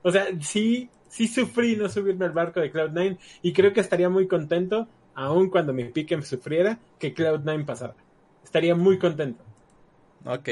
O 0.02 0.10
sea, 0.10 0.26
sí, 0.40 0.90
sí 1.08 1.28
sufrí 1.28 1.76
no 1.76 1.88
subirme 1.88 2.26
al 2.26 2.32
barco 2.32 2.60
de 2.60 2.72
Cloud9 2.72 3.18
y 3.42 3.52
creo 3.52 3.72
que 3.72 3.80
estaría 3.80 4.08
muy 4.08 4.26
contento, 4.26 4.88
aun 5.14 5.50
cuando 5.50 5.72
mi 5.72 5.84
pique 5.84 6.20
sufriera, 6.22 6.78
que 6.98 7.14
Cloud9 7.14 7.64
pasara. 7.64 7.94
Estaría 8.42 8.74
muy 8.74 8.98
contento. 8.98 9.42
Ok. 10.24 10.48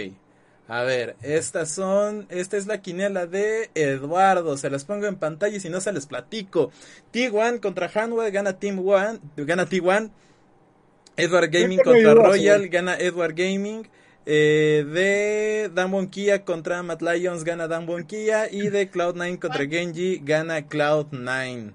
A 0.68 0.82
ver, 0.82 1.16
estas 1.22 1.70
son, 1.70 2.26
esta 2.30 2.56
es 2.56 2.66
la 2.66 2.80
quiniela 2.80 3.26
de 3.26 3.70
Eduardo, 3.74 4.56
se 4.56 4.70
las 4.70 4.84
pongo 4.84 5.06
en 5.06 5.16
pantalla 5.16 5.56
y 5.56 5.60
si 5.60 5.68
no 5.68 5.80
se 5.80 5.92
les 5.92 6.06
platico. 6.06 6.70
T1 7.12 7.60
contra 7.60 7.90
Hanwha 7.92 8.30
gana 8.30 8.58
Team 8.58 8.86
One, 8.86 9.18
gana 9.36 9.68
T1. 9.68 10.10
Edward 11.16 11.50
Gaming 11.50 11.80
contra 11.80 12.14
Royal 12.14 12.68
gana 12.68 12.96
Edward 12.96 13.34
Gaming. 13.34 13.86
Eh, 14.24 14.86
de 14.88 15.68
Dan 15.74 16.06
Kia 16.06 16.44
contra 16.44 16.80
Matt 16.84 17.02
Lions 17.02 17.42
gana 17.42 17.66
Dan 17.66 17.86
Kia 18.06 18.48
y 18.50 18.68
de 18.68 18.88
Cloud9 18.88 19.40
contra 19.40 19.66
Genji 19.66 20.20
gana 20.22 20.60
Cloud9. 20.68 21.74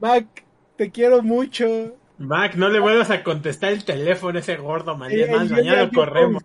Mac, 0.00 0.44
te 0.76 0.90
quiero 0.90 1.22
mucho. 1.22 1.96
Mac, 2.18 2.54
no 2.54 2.70
le 2.70 2.80
vuelvas 2.80 3.10
a 3.10 3.22
contestar 3.22 3.72
el 3.72 3.84
teléfono 3.84 4.38
ese 4.38 4.56
gordo, 4.56 4.96
mañana, 4.96 5.44
mañana 5.44 5.90
corremos. 5.90 6.42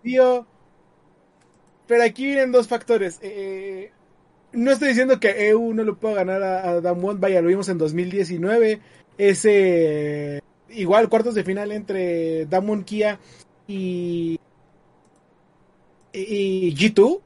Pero 1.87 2.03
aquí 2.03 2.25
vienen 2.25 2.51
dos 2.51 2.67
factores. 2.67 3.19
Eh, 3.21 3.91
no 4.51 4.71
estoy 4.71 4.89
diciendo 4.89 5.19
que 5.19 5.49
EU 5.49 5.73
no 5.73 5.83
lo 5.83 5.97
pueda 5.97 6.15
ganar 6.15 6.43
a, 6.43 6.69
a 6.69 6.81
Damwon. 6.81 7.19
Vaya, 7.19 7.41
lo 7.41 7.47
vimos 7.47 7.69
en 7.69 7.77
2019. 7.77 8.79
Ese. 9.17 10.41
Igual 10.69 11.09
cuartos 11.09 11.33
de 11.33 11.43
final 11.43 11.71
entre 11.71 12.45
Damwon 12.45 12.83
Kia 12.83 13.19
y. 13.67 14.39
Y 16.13 16.75
G2. 16.75 17.21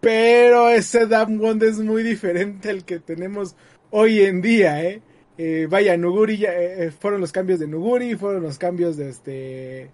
Pero 0.00 0.68
ese 0.68 1.06
Damwon 1.06 1.60
es 1.62 1.78
muy 1.78 2.02
diferente 2.02 2.70
al 2.70 2.84
que 2.84 3.00
tenemos 3.00 3.56
hoy 3.90 4.20
en 4.20 4.40
día, 4.40 4.82
¿eh? 4.84 5.02
eh 5.38 5.66
vaya, 5.68 5.96
Nuguri 5.96 6.38
ya, 6.38 6.50
eh, 6.54 6.90
fueron 6.92 7.20
los 7.20 7.32
cambios 7.32 7.58
de 7.58 7.66
Nuguri, 7.66 8.14
fueron 8.14 8.42
los 8.42 8.58
cambios 8.58 8.96
de 8.96 9.08
este 9.08 9.90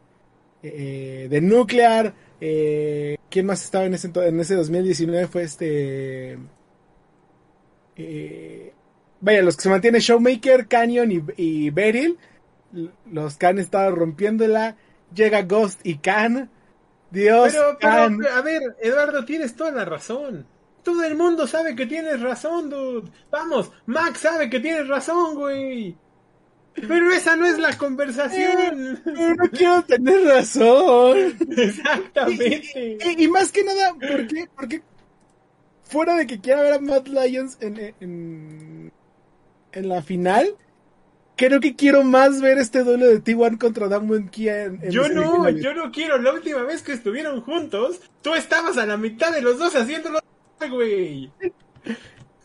eh, 0.63 1.27
de 1.31 1.41
Nuclear. 1.41 2.15
Eh, 2.41 3.17
¿Quién 3.31 3.47
más 3.47 3.65
estaba 3.65 3.85
en 3.85 3.95
ese, 3.95 4.11
en 4.15 4.41
ese 4.41 4.55
2019? 4.55 5.27
Fue 5.27 5.43
este... 5.43 6.39
Eh, 7.97 8.73
vaya, 9.21 9.43
los 9.43 9.57
que 9.57 9.63
se 9.63 9.69
mantienen 9.69 10.01
Showmaker, 10.01 10.67
Canyon 10.69 11.13
y, 11.13 11.23
y 11.37 11.71
Beryl. 11.71 12.19
Los 13.11 13.37
que 13.37 13.47
han 13.47 13.59
estado 13.59 13.95
rompiéndola. 13.95 14.77
Llega 15.15 15.43
Ghost 15.43 15.81
y 15.85 15.99
Can. 15.99 16.51
Dios. 17.13 17.55
Pero, 17.79 18.09
a 18.35 18.41
ver, 18.41 18.77
Eduardo, 18.81 19.25
tienes 19.25 19.55
toda 19.55 19.71
la 19.71 19.85
razón. 19.85 20.47
Todo 20.83 21.05
el 21.05 21.15
mundo 21.15 21.47
sabe 21.47 21.77
que 21.77 21.87
tienes 21.87 22.21
razón, 22.21 22.71
dude. 22.71 23.11
Vamos, 23.31 23.71
Max 23.87 24.21
sabe 24.21 24.51
que 24.51 24.59
tienes 24.59 24.89
razón, 24.89 25.37
güey. 25.37 25.97
Pero 26.75 27.13
esa 27.13 27.37
no 27.37 27.47
es 27.47 27.59
la 27.59 27.77
conversación. 27.77 29.01
Pero 29.05 29.35
no 29.35 29.51
quiero 29.51 29.83
tener 29.83 30.25
razón. 30.25 31.37
Exactamente. 31.57 32.99
Y, 33.19 33.29
más 33.29 33.53
que 33.53 33.65
nada, 33.65 33.95
¿por 33.95 34.27
qué? 34.27 34.49
Porque 34.55 34.83
fuera 35.83 36.17
de 36.17 36.27
que 36.27 36.41
quiera 36.41 36.63
ver 36.63 36.75
a 36.75 36.79
Matt 36.79 37.09
Lions 37.09 37.59
en, 37.61 37.95
en, 38.01 38.93
en 39.73 39.89
la 39.89 40.03
final, 40.03 40.57
creo 41.37 41.61
que 41.61 41.77
quiero 41.77 42.05
más 42.05 42.41
ver 42.41 42.59
este 42.59 42.85
duelo 42.85 43.07
de 43.07 43.23
T1 43.23 43.59
contra 43.59 43.89
Damwon 43.89 44.29
Kia 44.29 44.65
en, 44.65 44.91
Yo 44.91 45.09
no, 45.09 45.49
yo 45.51 45.75
no 45.75 45.91
quiero. 45.91 46.19
La 46.19 46.33
última 46.33 46.63
vez 46.63 46.83
que 46.83 46.93
estuvieron 46.93 47.41
juntos, 47.43 48.01
tú 48.23 48.35
estabas 48.35 48.79
a 48.79 48.87
la 48.87 48.97
mitad 48.97 49.33
de 49.33 49.43
los 49.43 49.59
dos 49.59 49.75
haciéndolo, 49.75 50.21
güey. 50.71 51.31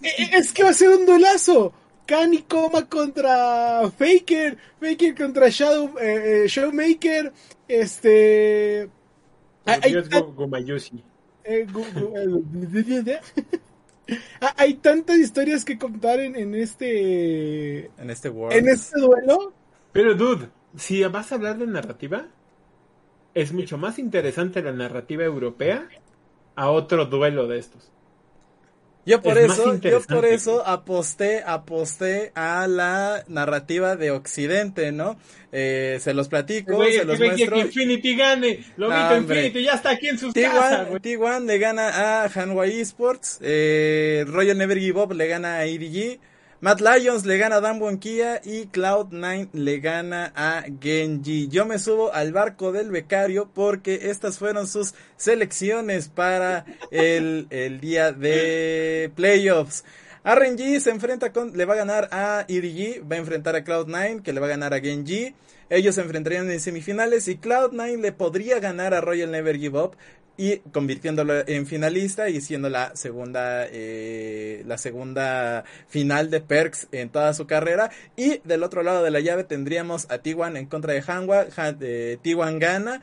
Es 0.01 0.53
que 0.53 0.63
va 0.63 0.69
a 0.69 0.73
ser 0.73 0.89
un 0.89 1.05
duelazo. 1.05 1.73
Kani 2.07 2.43
Koma 2.43 2.87
contra 2.87 3.89
Faker, 3.91 4.57
Faker 4.79 5.13
contra 5.13 5.49
Shadow, 5.49 5.97
eh, 5.99 6.43
eh 6.43 6.47
Showmaker, 6.47 7.33
este... 7.67 8.89
Hay, 9.65 9.93
hay 14.55 14.73
tantas 14.75 15.17
historias 15.17 15.65
que 15.65 15.77
contar 15.77 16.21
en, 16.21 16.37
en 16.37 16.55
este... 16.55 17.91
En 17.97 18.09
este 18.09 18.29
world. 18.29 18.57
En 18.57 18.69
este 18.69 18.99
duelo. 18.99 19.53
Pero 19.91 20.15
dude, 20.15 20.47
si 20.77 21.03
vas 21.03 21.31
a 21.31 21.35
hablar 21.35 21.57
de 21.57 21.67
narrativa, 21.67 22.27
es 23.33 23.51
mucho 23.51 23.77
más 23.77 23.99
interesante 23.99 24.63
la 24.63 24.71
narrativa 24.71 25.25
europea 25.25 25.89
a 26.55 26.69
otro 26.71 27.05
duelo 27.05 27.47
de 27.47 27.59
estos. 27.59 27.91
Yo 29.07 29.21
por 29.21 29.37
eso, 29.37 29.79
yo 29.79 30.01
por 30.01 30.25
eso 30.25 30.67
aposté, 30.67 31.41
aposté 31.45 32.33
a 32.35 32.67
la 32.67 33.23
narrativa 33.29 33.95
de 33.95 34.11
Occidente, 34.11 34.91
¿no? 34.91 35.17
Eh, 35.53 35.97
se 36.01 36.13
los 36.13 36.27
platico, 36.27 36.83
se 36.83 37.05
los 37.05 37.17
muestro. 37.17 37.55
Que 37.55 37.61
Infinity 37.61 38.17
gane, 38.17 38.65
lo 38.75 38.89
no, 38.89 39.17
Infinity, 39.17 39.63
ya 39.63 39.75
está 39.75 39.91
aquí 39.91 40.09
en 40.09 40.19
sus 40.19 40.33
casas. 40.33 40.89
T1 40.89 41.45
le 41.45 41.57
gana 41.57 42.25
a 42.25 42.29
Hanwha 42.29 42.67
Esports, 42.67 43.39
eh, 43.41 44.25
Royal 44.27 44.57
Never 44.57 44.77
Give 44.77 44.99
Up 44.99 45.13
le 45.13 45.27
gana 45.27 45.55
a 45.55 45.65
EDG. 45.65 46.19
Matt 46.59 46.81
Lions 46.81 47.23
le 47.27 47.37
gana 47.37 47.57
a 47.57 47.61
Dan 47.61 47.99
Kia 47.99 48.41
y 48.43 48.65
Cloud9 48.65 49.49
le 49.53 49.79
gana 49.79 50.33
a 50.35 50.63
Genji. 50.81 51.47
Yo 51.49 51.67
me 51.67 51.77
subo 51.77 52.11
al 52.11 52.33
barco 52.33 52.71
del 52.71 52.89
becario 52.89 53.47
porque 53.53 54.09
estas 54.09 54.39
fueron 54.39 54.65
sus 54.67 54.95
selecciones 55.17 56.09
para 56.09 56.65
el, 56.89 57.45
el 57.51 57.79
día 57.79 58.11
de 58.11 59.11
playoffs. 59.15 59.85
RNG 60.25 60.81
se 60.81 60.89
enfrenta 60.89 61.31
con, 61.31 61.55
le 61.55 61.65
va 61.65 61.75
a 61.75 61.77
ganar 61.77 62.09
a 62.11 62.43
EDG, 62.47 63.03
va 63.07 63.17
a 63.17 63.19
enfrentar 63.19 63.55
a 63.55 63.63
Cloud9 63.63 64.23
que 64.23 64.33
le 64.33 64.39
va 64.39 64.47
a 64.47 64.49
ganar 64.49 64.73
a 64.73 64.79
Genji. 64.79 65.35
Ellos 65.69 65.93
se 65.93 66.01
enfrentarían 66.01 66.49
en 66.49 66.59
semifinales 66.59 67.27
y 67.27 67.37
Cloud9 67.37 68.01
le 68.01 68.11
podría 68.13 68.59
ganar 68.59 68.95
a 68.95 69.01
Royal 69.01 69.29
Never 69.29 69.59
Give 69.59 69.79
Up 69.79 69.95
y 70.37 70.57
convirtiéndolo 70.71 71.47
en 71.47 71.65
finalista 71.65 72.29
y 72.29 72.41
siendo 72.41 72.69
la 72.69 72.95
segunda 72.95 73.65
eh, 73.69 74.63
la 74.65 74.77
segunda 74.77 75.63
final 75.87 76.29
de 76.29 76.41
Perks 76.41 76.87
en 76.91 77.09
toda 77.09 77.33
su 77.33 77.47
carrera. 77.47 77.89
Y 78.15 78.39
del 78.43 78.63
otro 78.63 78.83
lado 78.83 79.03
de 79.03 79.11
la 79.11 79.19
llave 79.19 79.43
tendríamos 79.43 80.05
a 80.09 80.21
T1 80.21 80.57
en 80.57 80.65
contra 80.67 80.93
de 80.93 81.01
Hanwha, 81.01 81.47
Han, 81.55 81.77
eh, 81.81 82.17
T1 82.23 82.59
gana 82.59 83.01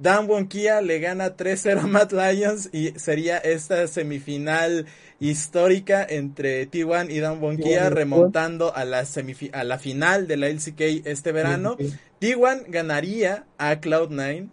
Dan 0.00 0.28
Wonkia 0.28 0.80
le 0.80 0.98
gana 0.98 1.36
3-0 1.36 1.78
a 1.78 1.86
Matt 1.86 2.12
Lions 2.12 2.68
y 2.72 2.98
sería 2.98 3.38
esta 3.38 3.86
semifinal 3.86 4.86
histórica 5.20 6.04
entre 6.08 6.68
T1 6.68 7.12
y 7.12 7.20
Dan 7.20 7.40
Wonkia 7.40 7.90
remontando 7.90 8.74
a 8.74 8.84
la, 8.84 9.04
a 9.52 9.64
la 9.64 9.78
final 9.78 10.26
de 10.26 10.36
la 10.36 10.48
LCK 10.48 11.06
este 11.06 11.30
verano. 11.30 11.76
T1 12.20 12.64
ganaría 12.68 13.46
a 13.56 13.80
Cloud9 13.80 14.48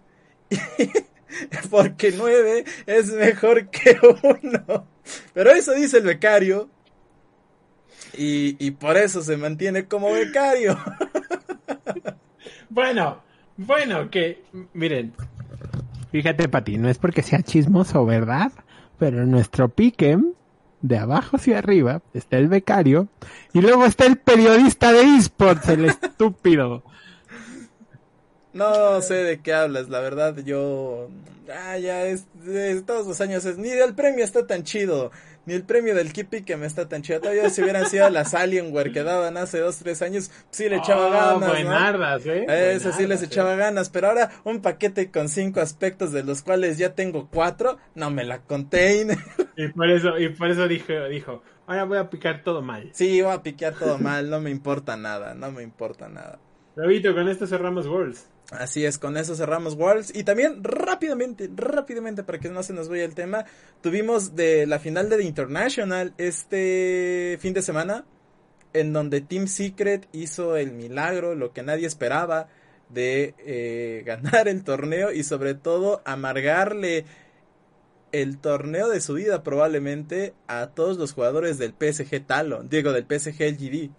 porque 1.70 2.14
9 2.16 2.66
es 2.86 3.12
mejor 3.12 3.70
que 3.72 3.98
1. 4.24 4.88
Pero 5.34 5.52
eso 5.52 5.74
dice 5.74 5.98
el 5.98 6.04
becario 6.04 6.70
y, 8.18 8.56
y 8.66 8.72
por 8.72 8.98
eso 8.98 9.22
se 9.22 9.38
mantiene 9.38 9.86
como 9.86 10.12
becario. 10.12 10.78
bueno, 12.70 13.22
bueno, 13.58 14.10
que 14.10 14.44
miren, 14.74 15.14
fíjate 16.12 16.50
Pati, 16.50 16.78
no 16.78 16.90
es 16.90 16.98
porque 16.98 17.22
sea 17.22 17.42
chismoso, 17.42 18.06
¿verdad? 18.06 18.52
Pero 18.98 19.26
nuestro 19.26 19.70
piquem 19.70 20.34
de 20.82 20.98
abajo 20.98 21.38
hacia 21.38 21.60
arriba 21.60 22.02
está 22.14 22.38
el 22.38 22.48
becario 22.48 23.08
y 23.54 23.62
luego 23.62 23.86
está 23.86 24.06
el 24.06 24.18
periodista 24.18 24.92
de 24.92 25.18
esports, 25.18 25.70
el 25.70 25.86
estúpido. 25.86 26.84
No 28.54 29.02
sé 29.02 29.16
de 29.16 29.42
qué 29.42 29.54
hablas, 29.54 29.90
la 29.90 30.00
verdad 30.00 30.38
yo... 30.44 31.10
Ah, 31.54 31.78
ya 31.78 32.06
es, 32.06 32.26
todos 32.86 33.08
los 33.08 33.20
años 33.20 33.44
es, 33.46 33.58
ni 33.58 33.70
el 33.70 33.94
premio 33.94 34.24
está 34.24 34.48
tan 34.48 34.64
chido 34.64 35.12
ni 35.46 35.54
el 35.54 35.64
premio 35.64 35.96
del 35.96 36.14
Kipi 36.14 36.44
que 36.44 36.56
me 36.56 36.66
está 36.66 36.88
tan 36.88 37.02
chido. 37.02 37.20
Todavía 37.20 37.50
si 37.50 37.62
hubieran 37.62 37.88
sido 37.88 38.10
las 38.10 38.34
Alienware 38.34 38.92
que 38.92 39.04
daban 39.04 39.38
hace 39.38 39.60
dos, 39.60 39.78
tres 39.78 40.02
años, 40.02 40.32
sí 40.50 40.70
le 40.70 40.78
echaba 40.78 41.08
oh, 41.08 41.12
ganas. 41.40 41.50
Buenardas, 41.50 42.26
¿eh? 42.26 42.46
Eso 42.76 42.92
sí 42.92 43.08
les 43.08 43.24
echaba 43.24 43.56
ganas, 43.56 43.90
pero 43.90 44.08
ahora 44.08 44.32
un 44.44 44.62
paquete 44.62 45.12
con 45.12 45.30
cinco 45.30 45.60
aspectos 45.60 46.12
de 46.12 46.24
los 46.24 46.42
cuales 46.42 46.78
ya 46.78 46.94
tengo 46.94 47.28
cuatro, 47.32 47.78
no 47.96 48.12
me 48.12 48.24
la 48.24 48.40
contain. 48.42 49.10
Y 49.58 49.68
por 49.68 49.92
eso, 49.92 50.18
y 50.18 50.30
por 50.30 50.50
eso 50.50 50.68
dijo, 50.68 50.94
dijo, 51.10 51.44
ahora 51.68 51.84
voy 51.84 51.98
a 51.98 52.10
picar 52.10 52.42
todo 52.42 52.62
mal. 52.62 52.90
Sí, 52.94 53.22
voy 53.22 53.34
a 53.34 53.44
picar 53.44 53.76
todo 53.76 54.00
mal, 54.00 54.30
no 54.30 54.40
me 54.40 54.50
importa 54.50 54.96
nada, 54.96 55.36
no 55.36 55.52
me 55.52 55.62
importa 55.62 56.08
nada. 56.08 56.40
Rabito, 56.76 57.14
con 57.14 57.28
esto 57.28 57.46
cerramos 57.46 57.86
Worlds. 57.86 58.28
Así 58.52 58.86
es, 58.86 58.98
con 58.98 59.16
eso 59.16 59.34
cerramos 59.36 59.76
Worlds. 59.76 60.14
Y 60.14 60.26
también 60.26 60.62
rápidamente, 60.62 61.50
rápidamente, 61.56 62.24
para 62.24 62.40
que 62.40 62.50
no 62.50 62.64
se 62.64 62.74
nos 62.74 62.90
vaya 62.90 63.06
el 63.06 63.16
tema, 63.16 63.46
tuvimos 63.82 64.36
de 64.36 64.66
la 64.68 64.78
final 64.78 65.10
de 65.10 65.18
The 65.18 65.24
International 65.24 66.14
este 66.18 67.38
fin 67.40 67.54
de 67.54 67.62
semana, 67.62 68.04
en 68.74 68.92
donde 68.92 69.22
Team 69.22 69.48
Secret 69.48 70.08
hizo 70.12 70.58
el 70.58 70.74
milagro, 70.74 71.34
lo 71.34 71.54
que 71.54 71.64
nadie 71.64 71.88
esperaba, 71.88 72.50
de 72.90 73.36
eh, 73.40 74.04
ganar 74.06 74.50
el 74.50 74.66
torneo 74.66 75.14
y 75.14 75.24
sobre 75.24 75.54
todo 75.54 76.02
amargarle 76.04 77.06
el 78.12 78.38
torneo 78.38 78.90
de 78.90 79.00
su 79.00 79.14
vida 79.14 79.44
probablemente 79.44 80.34
a 80.48 80.68
todos 80.68 80.98
los 80.98 81.14
jugadores 81.14 81.58
del 81.58 81.72
PSG 81.72 82.26
Talon, 82.28 82.68
digo, 82.68 82.92
del 82.92 83.06
PSG 83.06 83.40
LGD 83.40 83.92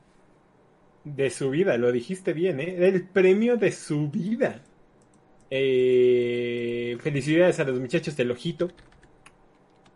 de 1.04 1.30
su 1.30 1.50
vida, 1.50 1.76
lo 1.76 1.90
dijiste 1.92 2.32
bien, 2.32 2.60
¿eh? 2.60 2.76
El 2.88 3.02
premio 3.08 3.56
de 3.56 3.72
su 3.72 4.08
vida. 4.08 4.62
Eh, 5.50 6.96
felicidades 7.00 7.60
a 7.60 7.64
los 7.64 7.78
muchachos 7.78 8.16
del 8.16 8.30
Ojito. 8.30 8.70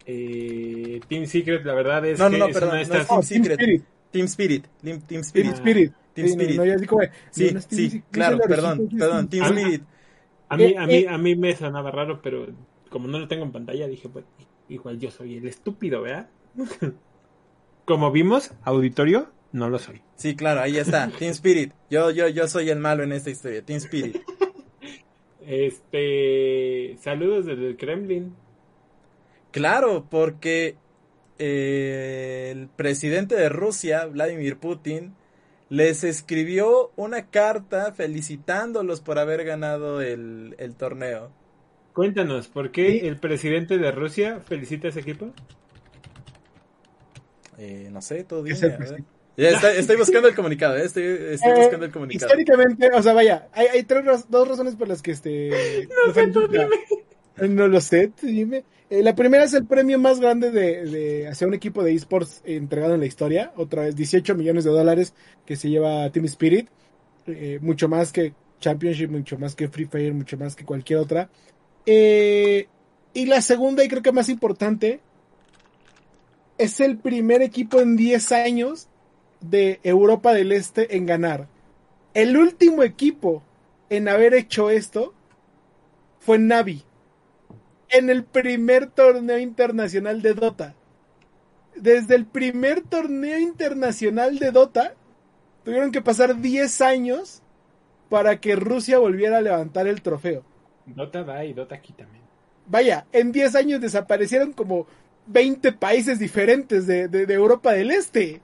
Eh, 0.04 1.00
Team 1.08 1.26
Secret, 1.26 1.64
la 1.64 1.74
verdad 1.74 2.04
es 2.06 2.18
no, 2.18 2.30
que 2.30 2.38
no, 2.38 2.48
no, 2.48 2.52
perdón, 2.52 2.80
no 2.88 2.98
Team 3.06 3.22
Secret. 3.22 3.84
Team 4.10 4.26
Spirit. 4.26 4.66
Team 4.82 4.96
Spirit. 4.98 5.06
Team 5.06 5.20
Spirit. 5.54 5.92
Team 6.14 6.26
Spirit. 6.26 7.10
sí, 7.30 7.56
sí, 7.68 8.02
claro, 8.10 8.38
perdón, 8.38 8.88
perdón, 8.96 9.28
Team 9.28 9.44
Spirit. 9.46 9.82
A 10.48 10.56
mí, 10.56 10.74
a 10.76 10.86
mí, 10.86 11.06
a 11.06 11.18
mí 11.18 11.36
me 11.36 11.54
sonaba 11.56 11.90
raro, 11.90 12.20
pero 12.22 12.46
como 12.88 13.08
no 13.08 13.18
lo 13.18 13.28
tengo 13.28 13.44
en 13.44 13.52
pantalla, 13.52 13.88
dije, 13.88 14.08
pues, 14.08 14.24
igual 14.68 14.98
yo 14.98 15.10
soy 15.10 15.36
el 15.36 15.48
estúpido, 15.48 16.02
¿verdad? 16.02 16.28
como 17.84 18.10
vimos, 18.12 18.52
auditorio, 18.62 19.28
no 19.52 19.70
lo 19.70 19.78
soy. 19.78 20.02
Sí, 20.16 20.36
claro, 20.36 20.60
ahí 20.60 20.76
está. 20.78 21.08
Team 21.18 21.32
Spirit. 21.32 21.72
Yo, 21.90 22.10
yo, 22.10 22.28
yo 22.28 22.48
soy 22.48 22.70
el 22.70 22.78
malo 22.78 23.02
en 23.02 23.12
esta 23.12 23.30
historia. 23.30 23.62
Team 23.62 23.78
Spirit. 23.78 24.16
Este. 25.46 26.96
Saludos 27.00 27.46
desde 27.46 27.68
el 27.68 27.76
Kremlin. 27.76 28.34
Claro, 29.52 30.06
porque 30.10 30.76
eh, 31.38 32.52
el 32.52 32.68
presidente 32.68 33.36
de 33.36 33.48
Rusia, 33.48 34.06
Vladimir 34.06 34.58
Putin, 34.58 35.14
les 35.68 36.04
escribió 36.04 36.92
una 36.96 37.30
carta 37.30 37.92
felicitándolos 37.92 39.00
por 39.00 39.18
haber 39.18 39.44
ganado 39.44 40.00
el, 40.00 40.54
el 40.58 40.74
torneo. 40.74 41.30
Cuéntanos, 41.92 42.48
¿por 42.48 42.72
qué 42.72 43.08
el 43.08 43.18
presidente 43.18 43.78
de 43.78 43.90
Rusia 43.90 44.40
felicita 44.40 44.88
a 44.88 44.90
ese 44.90 45.00
equipo? 45.00 45.32
Eh, 47.58 47.88
no 47.90 48.02
sé, 48.02 48.24
todo 48.24 48.42
bien. 48.42 48.56
Ya 49.36 49.50
estoy 49.50 49.96
buscando 49.96 50.28
el 50.28 50.34
comunicado, 50.34 50.76
¿eh? 50.76 50.84
estoy, 50.84 51.02
estoy 51.04 51.50
eh, 51.50 51.56
buscando 51.56 51.84
el 51.84 51.92
comunicado. 51.92 52.26
Históricamente, 52.26 52.90
o 52.94 53.02
sea, 53.02 53.12
vaya, 53.12 53.48
hay, 53.52 53.66
hay 53.66 53.82
tres, 53.82 54.04
dos 54.30 54.48
razones 54.48 54.76
por 54.76 54.88
las 54.88 55.02
que 55.02 55.10
este... 55.10 55.86
No 56.06 56.14
sé, 56.14 56.26
tú 56.28 56.48
dime. 56.48 56.68
No 57.54 57.68
lo 57.68 57.82
sé, 57.82 58.12
dime. 58.22 58.64
Eh, 58.88 59.02
la 59.02 59.14
primera 59.14 59.44
es 59.44 59.52
el 59.52 59.66
premio 59.66 59.98
más 59.98 60.20
grande 60.20 60.50
de, 60.50 60.86
de 60.86 61.28
hacia 61.28 61.46
un 61.46 61.52
equipo 61.52 61.82
de 61.82 61.92
esports 61.92 62.40
entregado 62.46 62.94
en 62.94 63.00
la 63.00 63.06
historia. 63.06 63.52
Otra 63.56 63.82
vez, 63.82 63.94
18 63.94 64.34
millones 64.36 64.64
de 64.64 64.70
dólares 64.70 65.12
que 65.44 65.56
se 65.56 65.68
lleva 65.68 66.10
Team 66.10 66.24
Spirit. 66.24 66.68
mucho 67.60 67.88
más 67.88 68.12
que 68.12 68.32
Championship, 68.58 69.10
mucho 69.10 69.36
más 69.36 69.54
que 69.54 69.68
Free 69.68 69.84
Fire, 69.84 70.14
mucho 70.14 70.38
más 70.38 70.56
que 70.56 70.64
cualquier 70.64 71.00
otra. 71.00 71.28
y 71.84 73.26
la 73.26 73.42
segunda, 73.42 73.84
y 73.84 73.88
creo 73.88 74.02
que 74.02 74.12
más 74.12 74.30
importante, 74.30 75.00
es 76.56 76.80
el 76.80 76.96
primer 76.96 77.42
equipo 77.42 77.82
en 77.82 77.96
10 77.96 78.32
años 78.32 78.88
de 79.40 79.80
Europa 79.82 80.32
del 80.32 80.52
Este 80.52 80.96
en 80.96 81.06
ganar. 81.06 81.48
El 82.14 82.36
último 82.36 82.82
equipo 82.82 83.42
en 83.90 84.08
haber 84.08 84.34
hecho 84.34 84.70
esto 84.70 85.14
fue 86.18 86.38
Navi. 86.38 86.82
En 87.88 88.10
el 88.10 88.24
primer 88.24 88.86
torneo 88.86 89.38
internacional 89.38 90.22
de 90.22 90.34
Dota. 90.34 90.74
Desde 91.76 92.14
el 92.14 92.26
primer 92.26 92.80
torneo 92.82 93.38
internacional 93.38 94.38
de 94.38 94.50
Dota, 94.50 94.94
tuvieron 95.64 95.92
que 95.92 96.00
pasar 96.00 96.40
10 96.40 96.80
años 96.80 97.42
para 98.08 98.40
que 98.40 98.56
Rusia 98.56 98.98
volviera 98.98 99.38
a 99.38 99.42
levantar 99.42 99.86
el 99.86 100.00
trofeo. 100.02 100.42
Dota 100.86 101.22
da 101.22 101.44
y 101.44 101.52
Dota 101.52 101.74
aquí 101.74 101.92
también. 101.92 102.24
Vaya, 102.66 103.06
en 103.12 103.30
10 103.30 103.54
años 103.54 103.80
desaparecieron 103.80 104.52
como 104.52 104.86
20 105.26 105.72
países 105.72 106.18
diferentes 106.18 106.86
de 106.86 107.34
Europa 107.34 107.72
del 107.72 107.90
Este. 107.90 108.40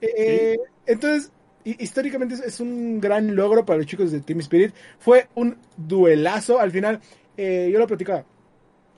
Eh, 0.00 0.58
entonces, 0.86 1.32
históricamente 1.64 2.34
es, 2.44 2.60
un 2.60 3.00
gran 3.00 3.34
logro 3.34 3.64
para 3.64 3.78
los 3.78 3.86
chicos 3.86 4.12
de 4.12 4.20
Team 4.20 4.40
Spirit. 4.40 4.72
Fue 4.98 5.28
un 5.34 5.56
duelazo. 5.76 6.58
Al 6.58 6.70
final, 6.70 7.00
eh, 7.36 7.68
yo 7.72 7.78
lo 7.78 7.86
platicaba. 7.86 8.24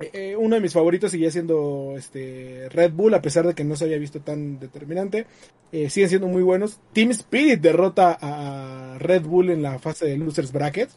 Eh, 0.01 0.37
uno 0.37 0.55
de 0.55 0.61
mis 0.61 0.73
favoritos 0.73 1.11
seguía 1.11 1.31
siendo 1.31 1.95
este 1.97 2.69
Red 2.71 2.93
Bull, 2.93 3.15
a 3.15 3.23
pesar 3.23 3.47
de 3.47 3.55
que 3.55 3.65
no 3.65 3.75
se 3.75 3.85
había 3.85 3.99
visto 3.99 4.21
tan 4.21 4.61
determinante. 4.61 5.27
siguen 5.71 6.09
siendo 6.09 6.29
muy 6.29 6.43
buenos. 6.43 6.79
Team 6.93 7.11
Spirit 7.11 7.61
derrota 7.61 8.17
a 8.21 8.97
Red 8.99 9.23
Bull 9.23 9.51
en 9.51 9.63
la 9.63 9.79
fase 9.79 10.07
de 10.07 10.17
Losers 10.17 10.53
Bracket. 10.53 10.91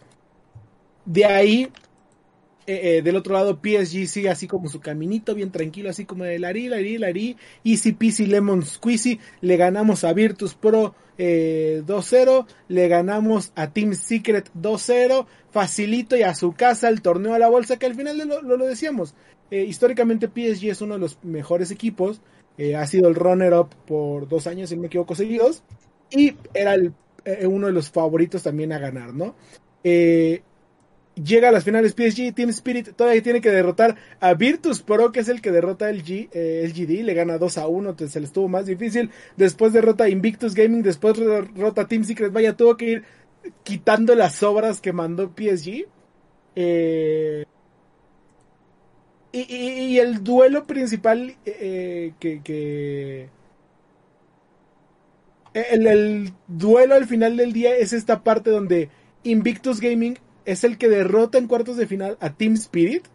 De 1.05 1.25
ahí 1.25 1.71
eh, 2.71 2.97
eh, 2.97 3.01
del 3.01 3.17
otro 3.17 3.33
lado, 3.33 3.59
PSG 3.61 4.07
sigue 4.07 4.29
así 4.29 4.47
como 4.47 4.69
su 4.69 4.79
caminito, 4.79 5.35
bien 5.35 5.51
tranquilo, 5.51 5.89
así 5.89 6.05
como 6.05 6.23
de 6.23 6.39
Lari, 6.39 6.69
Lari, 6.69 6.97
Lari. 6.97 7.37
Easy 7.63 7.91
Peasy 7.91 8.25
Lemon 8.25 8.63
Squeezy. 8.63 9.19
Le 9.41 9.57
ganamos 9.57 10.03
a 10.03 10.13
Virtus 10.13 10.53
Pro 10.53 10.95
2-0. 11.17 11.17
Eh, 11.17 12.53
le 12.69 12.87
ganamos 12.87 13.51
a 13.55 13.71
Team 13.71 13.93
Secret 13.93 14.49
2-0. 14.55 15.25
Facilito 15.49 16.15
y 16.15 16.23
a 16.23 16.33
su 16.33 16.53
casa 16.53 16.87
el 16.87 17.01
torneo 17.01 17.33
a 17.33 17.39
la 17.39 17.49
bolsa, 17.49 17.77
que 17.77 17.85
al 17.85 17.95
final 17.95 18.17
lo, 18.19 18.41
lo, 18.41 18.65
decíamos. 18.65 19.15
históricamente, 19.51 20.27
PSG 20.27 20.69
es 20.69 20.81
uno 20.81 20.93
de 20.93 21.01
los 21.01 21.17
mejores 21.23 21.71
equipos. 21.71 22.21
ha 22.77 22.87
sido 22.87 23.09
el 23.09 23.15
runner-up 23.15 23.69
por 23.85 24.29
dos 24.29 24.47
años, 24.47 24.69
si 24.69 24.75
no 24.75 24.81
me 24.81 24.87
equivoco, 24.87 25.13
seguidos. 25.13 25.63
Y 26.09 26.35
era 26.53 26.75
uno 27.47 27.67
de 27.67 27.73
los 27.73 27.89
favoritos 27.89 28.43
también 28.43 28.71
a 28.71 28.79
ganar, 28.79 29.13
¿no? 29.13 29.35
Eh, 29.83 30.43
llega 31.15 31.49
a 31.49 31.51
las 31.51 31.63
finales 31.63 31.93
PSG, 31.93 32.33
Team 32.33 32.49
Spirit 32.49 32.89
todavía 32.95 33.21
tiene 33.21 33.41
que 33.41 33.51
derrotar 33.51 33.95
a 34.19 34.33
Virtus 34.33 34.81
Pro, 34.81 35.11
que 35.11 35.19
es 35.19 35.29
el 35.29 35.41
que 35.41 35.51
derrota 35.51 35.89
el, 35.89 36.03
G, 36.03 36.29
eh, 36.31 37.03
le 37.03 37.13
gana 37.13 37.37
2 37.37 37.57
a 37.57 37.67
1, 37.67 37.89
entonces 37.89 38.13
se 38.13 38.19
le 38.19 38.25
estuvo 38.25 38.47
más 38.47 38.65
difícil. 38.65 39.11
Después 39.37 39.73
derrota 39.73 40.09
Invictus 40.09 40.53
Gaming, 40.53 40.83
después 40.83 41.17
derrota 41.17 41.87
Team 41.87 42.03
Secret, 42.03 42.31
vaya, 42.31 42.55
tuvo 42.55 42.77
que 42.77 42.85
ir 42.85 43.03
quitando 43.63 44.15
las 44.15 44.41
obras 44.43 44.81
que 44.81 44.93
mandó 44.93 45.31
PSG. 45.35 45.85
Eh, 46.55 47.45
y, 49.33 49.97
el 49.99 50.23
duelo 50.23 50.65
principal 50.65 51.37
eh, 51.45 52.11
que... 52.19 53.29
el 55.53 56.33
duelo 56.47 56.95
al 56.95 57.07
final 57.07 57.37
del 57.37 57.53
día 57.53 57.75
es 57.77 57.93
esta 57.93 58.23
parte 58.23 58.49
donde 58.49 58.89
Invictus 59.23 59.79
Gaming 59.79 60.17
es 60.45 60.63
el 60.63 60.77
que 60.77 60.89
derrota 60.89 61.37
en 61.37 61.47
cuartos 61.47 61.77
de 61.77 61.87
final 61.87 62.17
a 62.19 62.33
Team 62.33 62.53
Spirit, 62.53 63.05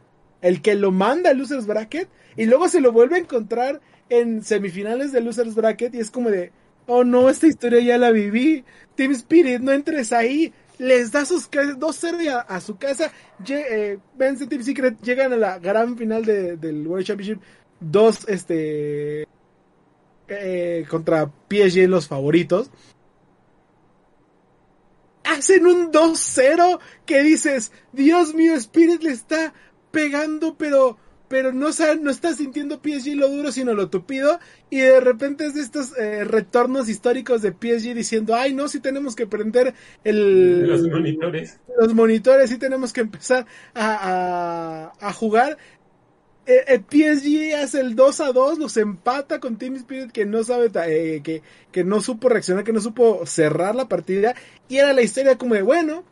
el 0.43 0.63
que 0.63 0.75
lo 0.75 0.93
manda 0.93 1.31
a 1.31 1.35
Losers 1.35 1.67
Bracket, 1.67 2.09
y 2.37 2.47
luego 2.47 2.69
se 2.69 2.81
lo 2.81 2.93
vuelve 2.93 3.17
a 3.17 3.21
encontrar 3.21 3.81
en 4.09 4.45
semifinales 4.45 5.13
de 5.13 5.21
Losers 5.21 5.55
Bracket, 5.55 5.95
y 5.95 6.01
es 6.01 6.11
como 6.11 6.31
de, 6.31 6.53
oh 6.87 7.05
no, 7.05 7.29
esta 7.29 7.47
historia 7.47 7.81
ya 7.81 7.99
la 7.99 8.11
viví, 8.11 8.65
Team 8.95 9.13
Spirit, 9.13 9.61
no 9.61 9.73
entres 9.73 10.13
ahí, 10.13 10.53
les 10.79 11.11
da 11.11 11.25
sus 11.25 11.51
2-0 11.51 12.45
a, 12.47 12.61
su 12.61 12.77
casa, 12.77 13.11
eh, 13.49 13.99
vence 14.17 14.47
Team 14.47 14.63
Secret, 14.63 15.01
llegan 15.03 15.33
a 15.33 15.37
la 15.37 15.59
gran 15.59 15.97
final 15.97 16.25
de, 16.25 16.57
del 16.57 16.87
World 16.87 17.07
Championship, 17.07 17.41
dos, 17.81 18.29
este, 18.29 19.27
eh, 20.29 20.85
contra 20.89 21.31
PSG 21.49 21.89
los 21.89 22.09
favoritos, 22.09 22.71
hacen 25.27 25.67
un 25.67 25.93
2-0 25.93 26.79
que 27.05 27.23
dices, 27.23 27.73
Dios 27.93 28.35
mío, 28.35 28.55
Spirit 28.55 29.03
le 29.03 29.11
está 29.11 29.53
pegando, 29.91 30.57
pero 30.57 30.99
pero 31.29 31.53
no, 31.53 31.69
no 32.01 32.11
está 32.11 32.35
sintiendo 32.35 32.81
PSG 32.83 33.17
lo 33.17 33.29
duro, 33.29 33.51
sino 33.51 33.75
lo 33.75 33.89
tupido. 33.89 34.39
Y 34.71 34.79
de 34.79 35.01
repente 35.01 35.47
es 35.47 35.55
de 35.55 35.63
estos 35.63 35.97
eh, 35.99 36.25
retornos 36.25 36.89
históricos 36.89 37.43
de 37.43 37.51
PSG 37.51 37.95
diciendo, 37.95 38.35
ay, 38.35 38.55
no, 38.55 38.69
si 38.69 38.81
tenemos 38.81 39.17
que 39.17 39.27
prender 39.27 39.75
el, 40.05 40.67
los 40.69 40.83
monitores. 40.89 41.61
Los 41.79 41.95
monitores, 41.95 42.51
sí 42.51 42.59
tenemos 42.59 42.93
que 42.93 43.01
empezar 43.01 43.47
a, 43.75 44.93
a, 45.01 45.09
a 45.09 45.13
jugar. 45.13 45.59
Eh, 46.47 46.65
eh, 46.69 46.81
PSG 46.81 47.55
hace 47.61 47.81
el 47.81 47.97
2 47.97 48.21
a 48.21 48.33
2, 48.33 48.59
los 48.59 48.77
empata 48.77 49.41
con 49.41 49.57
Team 49.57 49.75
Spirit 49.77 50.13
que 50.13 50.25
no 50.25 50.45
sabe, 50.45 50.71
eh, 50.87 51.21
que, 51.23 51.43
que 51.73 51.83
no 51.83 52.01
supo 52.01 52.29
reaccionar, 52.29 52.63
que 52.63 52.73
no 52.73 52.81
supo 52.81 53.27
cerrar 53.27 53.75
la 53.75 53.89
partida. 53.89 54.35
Y 54.69 54.77
era 54.77 54.93
la 54.93 55.03
historia 55.03 55.39
como 55.39 55.55
de, 55.55 55.63
bueno, 55.63 56.05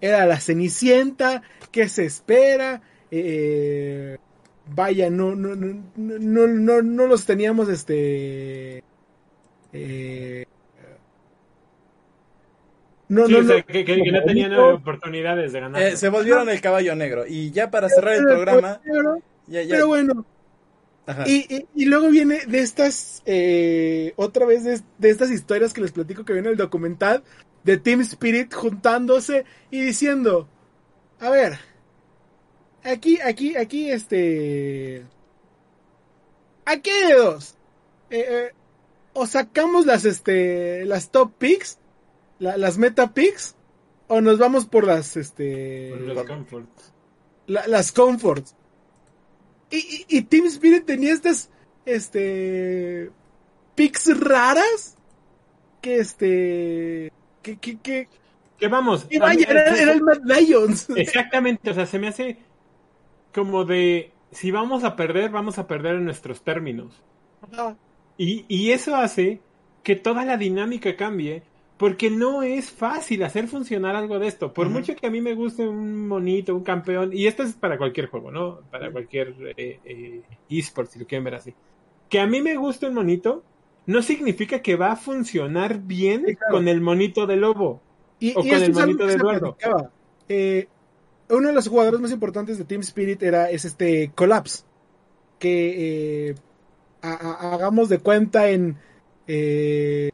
era 0.00 0.26
la 0.26 0.40
Cenicienta, 0.40 1.42
¿qué 1.70 1.88
se 1.88 2.04
espera? 2.04 2.82
Eh, 3.10 4.18
vaya, 4.74 5.08
no, 5.10 5.34
no, 5.34 5.54
no, 5.54 5.82
no, 5.96 6.46
no, 6.48 6.82
no 6.82 7.06
los 7.06 7.24
teníamos, 7.24 7.68
este... 7.68 8.82
Eh, 9.72 10.46
no, 13.08 13.26
sí, 13.26 13.32
no, 13.32 13.38
o 13.38 13.44
sea, 13.44 13.62
que, 13.62 13.84
que, 13.84 14.02
que, 14.02 14.12
no 14.12 14.22
tenían 14.24 14.52
oportunidades 14.54 15.52
de 15.52 15.60
ganar. 15.60 15.80
Eh, 15.80 15.96
se 15.96 16.08
volvieron 16.08 16.48
el 16.48 16.60
caballo 16.60 16.96
negro. 16.96 17.24
Y 17.24 17.52
ya 17.52 17.70
para 17.70 17.88
cerrar 17.88 18.14
el 18.14 18.24
programa... 18.24 18.80
Ya, 19.46 19.62
ya. 19.62 19.70
Pero 19.70 19.88
bueno. 19.88 20.24
Y, 21.24 21.54
y, 21.54 21.66
y, 21.74 21.84
luego 21.84 22.08
viene 22.08 22.46
de 22.46 22.58
estas, 22.58 23.22
eh, 23.26 24.12
otra 24.16 24.44
vez 24.44 24.64
de, 24.64 24.80
de, 24.98 25.10
estas 25.10 25.30
historias 25.30 25.72
que 25.72 25.80
les 25.80 25.92
platico 25.92 26.24
que 26.24 26.32
viene 26.32 26.48
el 26.48 26.56
documental 26.56 27.22
de 27.62 27.76
Team 27.76 28.00
Spirit 28.00 28.52
juntándose 28.52 29.44
y 29.70 29.80
diciendo, 29.82 30.48
a 31.20 31.30
ver, 31.30 31.58
aquí, 32.82 33.20
aquí, 33.20 33.56
aquí, 33.56 33.90
este, 33.90 35.04
aquí 36.64 36.90
hay 36.90 37.08
de 37.08 37.14
dos. 37.14 37.54
Eh, 38.10 38.26
eh, 38.28 38.52
o 39.12 39.26
sacamos 39.26 39.86
las, 39.86 40.04
este, 40.04 40.84
las 40.84 41.10
top 41.10 41.32
picks, 41.38 41.78
la, 42.38 42.56
las 42.56 42.78
meta 42.78 43.14
picks, 43.14 43.56
o 44.08 44.20
nos 44.20 44.38
vamos 44.38 44.66
por 44.66 44.86
las, 44.86 45.16
este, 45.16 45.90
por 45.90 46.00
las 46.02 46.26
comforts. 46.26 46.92
La, 47.46 47.66
las 47.66 47.92
comforts. 47.92 48.54
Y, 49.70 49.76
y, 49.76 50.18
y, 50.18 50.22
Team 50.22 50.46
Spirit 50.46 50.84
tenía 50.84 51.12
estas, 51.12 51.50
este, 51.84 53.10
picks 53.74 54.18
raras 54.18 54.96
que, 55.80 55.98
este, 55.98 57.12
que, 57.42 57.56
que, 57.58 57.78
que, 57.78 58.08
que 58.58 58.68
vamos. 58.68 59.06
Vaya, 59.20 59.46
era, 59.48 59.76
era, 59.76 59.92
el 59.92 60.02
Mad 60.02 60.20
Lions. 60.24 60.88
Exactamente, 60.96 61.70
o 61.70 61.74
sea, 61.74 61.86
se 61.86 61.98
me 61.98 62.08
hace 62.08 62.38
como 63.34 63.64
de, 63.64 64.12
si 64.30 64.50
vamos 64.50 64.84
a 64.84 64.96
perder, 64.96 65.30
vamos 65.30 65.58
a 65.58 65.66
perder 65.66 65.96
en 65.96 66.04
nuestros 66.04 66.42
términos. 66.42 67.02
Ajá. 67.52 67.76
Y, 68.16 68.44
y 68.48 68.70
eso 68.72 68.96
hace 68.96 69.40
que 69.82 69.94
toda 69.94 70.24
la 70.24 70.36
dinámica 70.36 70.96
cambie 70.96 71.42
porque 71.76 72.10
no 72.10 72.42
es 72.42 72.70
fácil 72.70 73.22
hacer 73.22 73.48
funcionar 73.48 73.96
algo 73.96 74.18
de 74.18 74.28
esto. 74.28 74.52
Por 74.52 74.66
uh 74.66 74.70
-huh. 74.70 74.72
mucho 74.72 74.96
que 74.96 75.06
a 75.06 75.10
mí 75.10 75.20
me 75.20 75.34
guste 75.34 75.66
un 75.68 76.08
monito, 76.08 76.54
un 76.54 76.62
campeón, 76.62 77.10
y 77.12 77.26
esto 77.26 77.42
es 77.42 77.52
para 77.52 77.76
cualquier 77.76 78.06
juego, 78.06 78.30
¿no? 78.30 78.60
Para 78.70 78.90
cualquier 78.90 79.34
eh, 79.56 79.80
eh, 79.84 80.22
eSport, 80.48 80.90
si 80.90 80.98
lo 80.98 81.06
quieren 81.06 81.24
ver 81.24 81.34
así. 81.34 81.54
Que 82.08 82.20
a 82.20 82.26
mí 82.26 82.40
me 82.40 82.56
guste 82.56 82.86
un 82.86 82.94
monito, 82.94 83.42
no 83.86 84.02
significa 84.02 84.62
que 84.62 84.76
va 84.76 84.92
a 84.92 84.96
funcionar 84.96 85.80
bien 85.80 86.24
sí, 86.26 86.36
claro. 86.36 86.54
con 86.54 86.68
el 86.68 86.80
monito 86.80 87.26
de 87.26 87.36
lobo. 87.36 87.80
Y, 88.18 88.30
o 88.36 88.44
y 88.44 88.48
con 88.48 88.62
el 88.62 88.72
monito 88.72 89.06
de 89.06 89.14
Eduardo. 89.14 89.56
Eh, 90.28 90.68
uno 91.28 91.48
de 91.48 91.54
los 91.54 91.68
jugadores 91.68 92.00
más 92.00 92.10
importantes 92.10 92.56
de 92.56 92.64
Team 92.64 92.80
Spirit 92.80 93.22
era 93.22 93.50
es 93.50 93.64
este 93.64 94.12
Collapse. 94.14 94.64
Que 95.38 96.30
eh, 96.30 96.34
a, 97.02 97.12
a, 97.12 97.54
hagamos 97.54 97.90
de 97.90 97.98
cuenta 97.98 98.48
en 98.48 98.78
eh, 99.26 100.10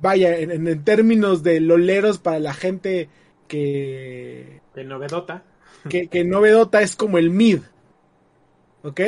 vaya, 0.00 0.38
en, 0.38 0.66
en, 0.66 0.84
términos 0.84 1.42
de 1.42 1.60
loleros 1.60 2.18
para 2.18 2.38
la 2.38 2.54
gente 2.54 3.08
que... 3.48 4.60
Que 4.74 4.84
novedota. 4.84 5.44
Que, 5.88 6.08
que 6.08 6.24
novedota 6.24 6.82
es 6.82 6.96
como 6.96 7.18
el 7.18 7.30
mid. 7.30 7.60
¿Ok? 8.82 9.00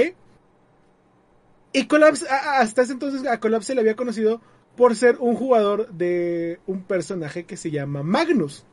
Y 1.73 1.87
Collapse, 1.87 2.27
hasta 2.29 2.83
ese 2.83 2.93
entonces 2.93 3.27
a 3.27 3.41
Collapse 3.41 3.69
se 3.69 3.75
le 3.75 3.81
había 3.81 3.97
conocido 3.97 4.43
por 4.77 4.97
ser 4.97 5.17
un 5.21 5.37
jugador 5.37 5.91
de 5.91 6.61
un 6.67 6.83
personaje 6.83 7.45
que 7.45 7.57
se 7.57 7.71
llama 7.71 8.03
Magnus. 8.03 8.65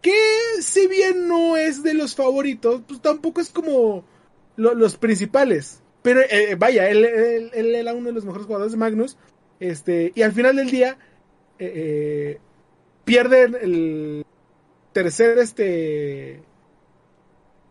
Que 0.00 0.16
si 0.60 0.86
bien 0.86 1.26
no 1.28 1.56
es 1.56 1.82
de 1.82 1.94
los 1.94 2.14
favoritos, 2.14 2.82
pues 2.86 3.00
tampoco 3.00 3.40
es 3.40 3.50
como 3.50 4.04
lo, 4.56 4.74
los 4.74 4.96
principales. 4.96 5.82
Pero 6.02 6.20
eh, 6.20 6.54
vaya, 6.58 6.88
él, 6.88 7.04
él, 7.04 7.50
él, 7.52 7.74
era 7.74 7.92
uno 7.94 8.06
de 8.06 8.12
los 8.12 8.24
mejores 8.24 8.46
jugadores 8.46 8.72
de 8.72 8.78
Magnus. 8.78 9.16
Este, 9.60 10.12
y 10.14 10.22
al 10.22 10.32
final 10.32 10.56
del 10.56 10.70
día, 10.70 10.98
eh, 11.58 11.72
eh, 11.74 12.38
pierden 13.04 13.56
el 13.60 14.26
tercer 14.92 15.38
este 15.38 16.42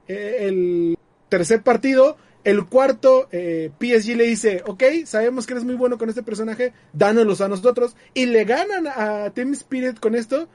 el 0.07 0.97
tercer 1.30 1.61
partido 1.61 2.18
el 2.47 2.65
cuarto 2.65 3.27
eh, 3.34 3.72
PSG 3.77 4.15
le 4.15 4.23
dice 4.23 4.64
ok 4.65 4.84
sabemos 5.05 5.45
que 5.45 5.51
eres 5.51 5.65
muy 5.65 5.76
bueno 5.76 5.97
con 5.97 6.07
este 6.07 6.23
personaje 6.23 6.72
dánoslos 6.93 7.41
a 7.41 7.49
nosotros 7.49 7.97
y 8.14 8.26
le 8.27 8.45
ganan 8.45 8.88
a 8.88 9.31
Team 9.31 9.51
Spirit 9.51 9.99
con 9.99 10.15
esto. 10.15 10.47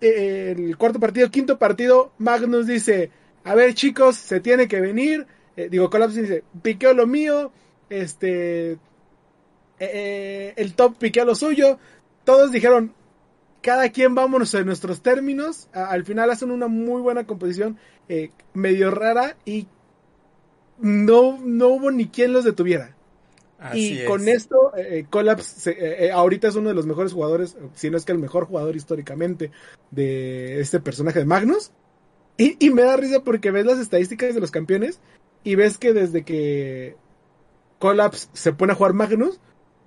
Eh, 0.00 0.54
el 0.56 0.78
cuarto 0.78 0.98
partido 0.98 1.30
quinto 1.30 1.58
partido 1.58 2.12
Magnus 2.16 2.66
dice 2.66 3.10
a 3.44 3.54
ver 3.54 3.74
chicos 3.74 4.16
se 4.16 4.40
tiene 4.40 4.68
que 4.68 4.80
venir 4.80 5.26
eh, 5.54 5.68
digo 5.70 5.90
Collapse 5.90 6.22
dice 6.22 6.44
piqueo 6.62 6.94
lo 6.94 7.06
mío 7.06 7.52
este 7.90 8.78
el 9.78 10.74
top 10.74 10.96
piquea 10.96 11.26
lo 11.26 11.34
suyo 11.34 11.78
todos 12.24 12.52
dijeron, 12.52 12.94
cada 13.62 13.88
quien 13.90 14.14
vámonos 14.14 14.52
en 14.54 14.66
nuestros 14.66 15.02
términos. 15.02 15.68
A, 15.72 15.86
al 15.86 16.04
final 16.04 16.30
hacen 16.30 16.50
una 16.50 16.68
muy 16.68 17.00
buena 17.00 17.26
composición, 17.26 17.78
eh, 18.08 18.30
medio 18.52 18.90
rara, 18.90 19.36
y 19.44 19.68
no, 20.78 21.38
no 21.42 21.68
hubo 21.68 21.90
ni 21.90 22.08
quien 22.08 22.32
los 22.32 22.44
detuviera. 22.44 22.96
Así 23.58 23.94
y 23.94 23.98
es. 24.00 24.08
con 24.08 24.28
esto, 24.28 24.72
eh, 24.76 25.06
Collapse 25.08 25.70
eh, 25.70 26.10
ahorita 26.10 26.48
es 26.48 26.56
uno 26.56 26.68
de 26.68 26.74
los 26.74 26.84
mejores 26.84 27.12
jugadores, 27.12 27.56
si 27.74 27.90
no 27.90 27.96
es 27.96 28.04
que 28.04 28.10
el 28.10 28.18
mejor 28.18 28.46
jugador 28.46 28.74
históricamente 28.74 29.52
de 29.92 30.60
este 30.60 30.80
personaje 30.80 31.20
de 31.20 31.26
Magnus. 31.26 31.70
Y, 32.36 32.56
y 32.64 32.70
me 32.70 32.82
da 32.82 32.96
risa 32.96 33.22
porque 33.22 33.52
ves 33.52 33.64
las 33.64 33.78
estadísticas 33.78 34.34
de 34.34 34.40
los 34.40 34.50
campeones 34.50 35.00
y 35.44 35.54
ves 35.54 35.78
que 35.78 35.92
desde 35.92 36.24
que 36.24 36.96
Collapse 37.78 38.28
se 38.32 38.52
pone 38.52 38.72
a 38.72 38.76
jugar 38.76 38.94
Magnus, 38.94 39.38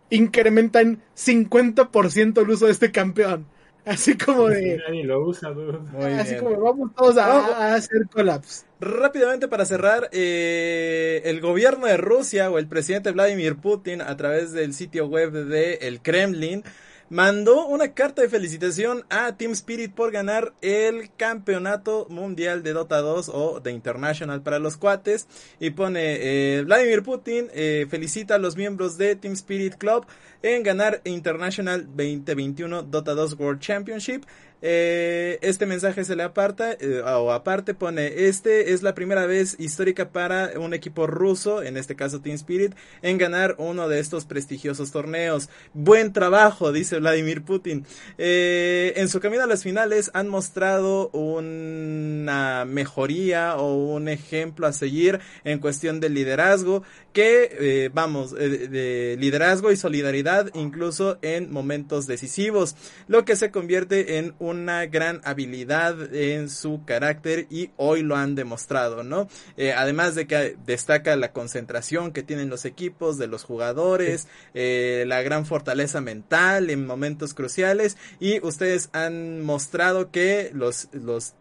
incrementa 0.09 0.81
en 0.81 1.01
50% 1.15 2.41
el 2.41 2.49
uso 2.49 2.65
de 2.65 2.71
este 2.71 2.91
campeón. 2.91 3.47
Así 3.85 4.17
como 4.17 4.47
de. 4.47 4.77
Nadie 4.77 5.03
lo 5.03 5.27
usa, 5.27 5.49
dude. 5.49 5.77
Así 6.19 6.31
bien. 6.31 6.43
como 6.43 6.59
vamos 6.59 6.91
todos 6.95 7.17
a, 7.17 7.75
hacer 7.75 8.07
collapse. 8.11 8.65
Rápidamente 8.79 9.47
para 9.47 9.63
cerrar, 9.63 10.09
eh, 10.11 11.21
el 11.25 11.39
gobierno 11.39 11.85
de 11.85 11.97
Rusia 11.97 12.49
o 12.49 12.57
el 12.57 12.67
presidente 12.67 13.11
Vladimir 13.11 13.57
Putin 13.57 14.01
a 14.01 14.17
través 14.17 14.53
del 14.53 14.73
sitio 14.73 15.05
web 15.05 15.31
de 15.31 15.75
el 15.81 16.01
Kremlin 16.01 16.63
mandó 17.09 17.67
una 17.67 17.93
carta 17.93 18.21
de 18.21 18.29
felicitación 18.29 19.05
a 19.09 19.33
Team 19.37 19.51
Spirit 19.51 19.93
por 19.93 20.11
ganar 20.11 20.53
el 20.61 21.09
campeonato 21.15 22.07
mundial 22.09 22.63
de 22.63 22.73
Dota 22.73 23.01
2 23.01 23.29
o 23.33 23.59
de 23.59 23.71
International 23.71 24.41
para 24.41 24.59
los 24.59 24.77
cuates. 24.77 25.27
Y 25.59 25.71
pone 25.71 26.17
eh, 26.19 26.63
Vladimir 26.63 27.03
Putin 27.03 27.47
eh, 27.53 27.85
felicita 27.89 28.35
a 28.35 28.39
los 28.39 28.55
miembros 28.55 28.97
de 28.97 29.15
Team 29.15 29.33
Spirit 29.33 29.75
Club 29.75 30.05
en 30.41 30.63
ganar 30.63 31.01
International 31.05 31.85
2021 31.85 32.83
Dota 32.83 33.13
2 33.13 33.39
World 33.39 33.59
Championship 33.59 34.23
Eh, 34.67 35.37
este 35.43 35.67
mensaje 35.67 36.03
se 36.05 36.15
le 36.15 36.23
aparta 36.23 36.71
eh, 36.73 36.99
o 37.05 37.31
aparte 37.31 37.75
pone, 37.75 38.25
este 38.25 38.73
es 38.73 38.81
la 38.81 38.95
primera 38.95 39.27
vez 39.27 39.55
histórica 39.59 40.09
para 40.09 40.59
un 40.59 40.73
equipo 40.73 41.05
ruso, 41.05 41.61
en 41.61 41.77
este 41.77 41.95
caso 41.95 42.19
Team 42.19 42.33
Spirit, 42.33 42.73
en 43.03 43.19
ganar 43.19 43.53
uno 43.59 43.87
de 43.87 43.99
estos 43.99 44.25
prestigiosos 44.25 44.91
torneos. 44.91 45.49
Buen 45.75 46.13
trabajo, 46.13 46.71
dice 46.71 46.97
Vladimir 46.97 47.43
Putin. 47.43 47.85
Eh, 48.17 48.93
en 48.95 49.07
su 49.07 49.19
camino 49.19 49.43
a 49.43 49.47
las 49.47 49.61
finales 49.61 50.09
han 50.15 50.29
mostrado 50.29 51.09
una 51.09 52.65
mejoría 52.65 53.57
o 53.57 53.75
un 53.75 54.09
ejemplo 54.09 54.65
a 54.65 54.73
seguir 54.73 55.19
en 55.43 55.59
cuestión 55.59 55.99
de 55.99 56.09
liderazgo 56.09 56.81
que, 57.15 57.49
eh, 57.61 57.89
vamos, 57.93 58.35
eh, 58.37 58.67
de 58.67 59.15
liderazgo 59.17 59.71
y 59.71 59.77
solidaridad 59.77 60.51
incluso 60.53 61.17
en 61.21 61.49
momentos 61.49 62.07
decisivos, 62.07 62.75
lo 63.07 63.23
que 63.23 63.37
se 63.37 63.51
convierte 63.51 64.17
en 64.17 64.35
una 64.37 64.85
gran 64.87 65.21
habilidad 65.23 66.13
en 66.13 66.49
su 66.49 66.83
carácter 66.83 67.47
y 67.49 67.69
hoy 67.77 68.03
lo 68.03 68.17
han 68.17 68.35
demostrado, 68.35 69.05
¿no? 69.05 69.29
Eh, 69.55 69.71
además 69.71 70.15
de 70.15 70.27
que 70.27 70.57
destaca 70.65 71.15
la 71.15 71.31
concentración 71.31 72.11
que 72.11 72.21
tienen 72.21 72.49
los 72.49 72.65
equipos, 72.65 73.17
de 73.17 73.27
los 73.27 73.45
jugadores, 73.45 74.27
la 74.53 75.21
gran 75.21 75.45
fortaleza 75.45 76.01
mental 76.01 76.69
en 76.69 76.85
momentos 76.85 77.33
cruciales 77.33 77.95
y 78.19 78.45
ustedes 78.45 78.89
han 78.91 79.41
mostrado 79.41 80.11
que 80.11 80.51
los, 80.53 80.89
los 80.91 81.33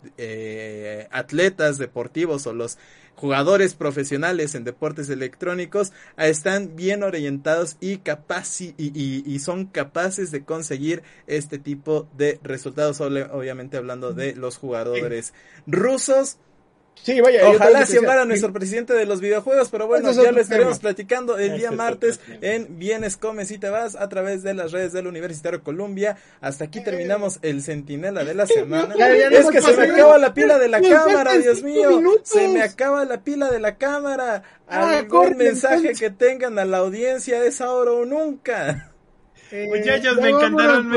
atletas 1.10 1.78
deportivos 1.78 2.46
o 2.46 2.52
los 2.52 2.78
jugadores 3.16 3.74
profesionales 3.74 4.54
en 4.54 4.64
deportes 4.64 5.08
electrónicos 5.08 5.92
están 6.16 6.76
bien 6.76 7.02
orientados 7.02 7.76
y, 7.80 8.00
y, 8.76 9.22
y, 9.26 9.38
son 9.38 9.66
capaces 9.66 10.30
de 10.30 10.44
conseguir 10.44 11.02
este 11.26 11.58
tipo 11.58 12.08
de 12.16 12.38
resultados, 12.42 13.00
obviamente 13.00 13.76
hablando 13.76 14.12
de 14.12 14.34
los 14.34 14.56
jugadores 14.56 15.32
rusos 15.66 16.38
Sí, 17.02 17.20
vaya. 17.20 17.48
Ojalá 17.48 17.84
se 17.84 17.98
a 17.98 18.24
nuestro 18.24 18.52
presidente 18.52 18.94
de 18.94 19.04
los 19.06 19.20
videojuegos, 19.20 19.68
pero 19.70 19.86
bueno, 19.86 20.12
ya 20.12 20.32
lo 20.32 20.40
estaremos 20.40 20.78
platicando 20.78 21.38
el 21.38 21.58
día 21.58 21.70
martes 21.70 22.20
en 22.40 22.78
Vienes 22.78 23.16
Comes 23.16 23.50
y 23.50 23.58
te 23.58 23.68
vas 23.68 23.96
a 23.96 24.08
través 24.08 24.42
de 24.42 24.54
las 24.54 24.72
redes 24.72 24.92
del 24.92 25.06
Universitario 25.06 25.62
Columbia. 25.62 26.16
Hasta 26.40 26.64
aquí 26.64 26.82
terminamos 26.82 27.38
el 27.42 27.62
centinela 27.62 28.24
de 28.24 28.34
la 28.34 28.46
semana. 28.46 28.94
es 28.94 29.50
que 29.50 29.60
se 29.60 29.76
me 29.76 29.92
acaba 29.92 30.18
la 30.18 30.32
pila 30.32 30.58
de 30.58 30.68
la 30.68 30.80
cámara, 30.80 31.36
Dios 31.36 31.62
mío. 31.62 32.00
Se 32.22 32.48
me 32.48 32.62
acaba 32.62 33.04
la 33.04 33.22
pila 33.22 33.50
de 33.50 33.60
la 33.60 33.76
cámara. 33.76 34.42
Ah, 34.66 34.98
Algún 34.98 35.36
mensaje 35.36 35.92
que 35.92 36.10
tengan 36.10 36.58
a 36.58 36.64
la 36.64 36.78
audiencia 36.78 37.44
es 37.44 37.60
ahora 37.60 37.92
o 37.92 38.04
nunca. 38.06 38.93
Eh, 39.56 39.68
Muchachos, 39.68 40.16
me 40.20 40.30
encantaron. 40.30 40.90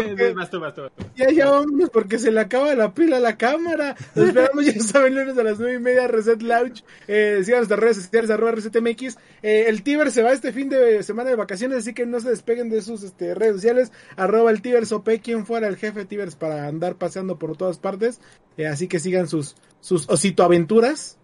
Ya, 1.15 1.29
ya 1.29 1.47
vámonos 1.47 1.91
porque 1.91 2.17
se 2.17 2.31
le 2.31 2.39
acaba 2.39 2.73
la 2.73 2.91
pila 2.91 3.17
a 3.17 3.19
la 3.19 3.37
cámara. 3.37 3.95
Nos 4.15 4.27
esperamos, 4.29 4.65
ya 4.65 4.81
saben, 4.81 5.13
lunes 5.13 5.37
a 5.37 5.43
las 5.43 5.59
nueve 5.59 5.75
y 5.75 5.79
media, 5.79 6.07
Reset 6.07 6.41
Lounge. 6.41 6.83
Eh, 7.07 7.41
sigan 7.43 7.59
nuestras 7.59 7.79
redes 7.79 7.97
sociales, 7.97 8.31
arroba 8.31 8.53
ResetMX. 8.53 9.19
Eh, 9.43 9.65
el 9.67 9.83
Tiber 9.83 10.09
se 10.09 10.23
va 10.23 10.31
este 10.31 10.51
fin 10.51 10.69
de 10.69 11.03
semana 11.03 11.29
de 11.29 11.35
vacaciones, 11.35 11.77
así 11.77 11.93
que 11.93 12.07
no 12.07 12.19
se 12.19 12.31
despeguen 12.31 12.71
de 12.71 12.81
sus 12.81 13.03
este, 13.03 13.35
redes 13.35 13.57
sociales. 13.57 13.91
Arroba 14.15 14.49
el 14.49 14.63
Tibers 14.63 14.91
OP, 14.91 15.07
quien 15.21 15.45
fuera 15.45 15.67
el 15.67 15.77
jefe 15.77 16.05
Tibers 16.05 16.35
para 16.35 16.65
andar 16.65 16.95
paseando 16.95 17.37
por 17.37 17.55
todas 17.57 17.77
partes. 17.77 18.21
Eh, 18.57 18.65
así 18.65 18.87
que 18.87 18.99
sigan 18.99 19.27
sus, 19.27 19.55
sus 19.81 20.09
osito 20.09 20.41
aventuras. 20.41 21.19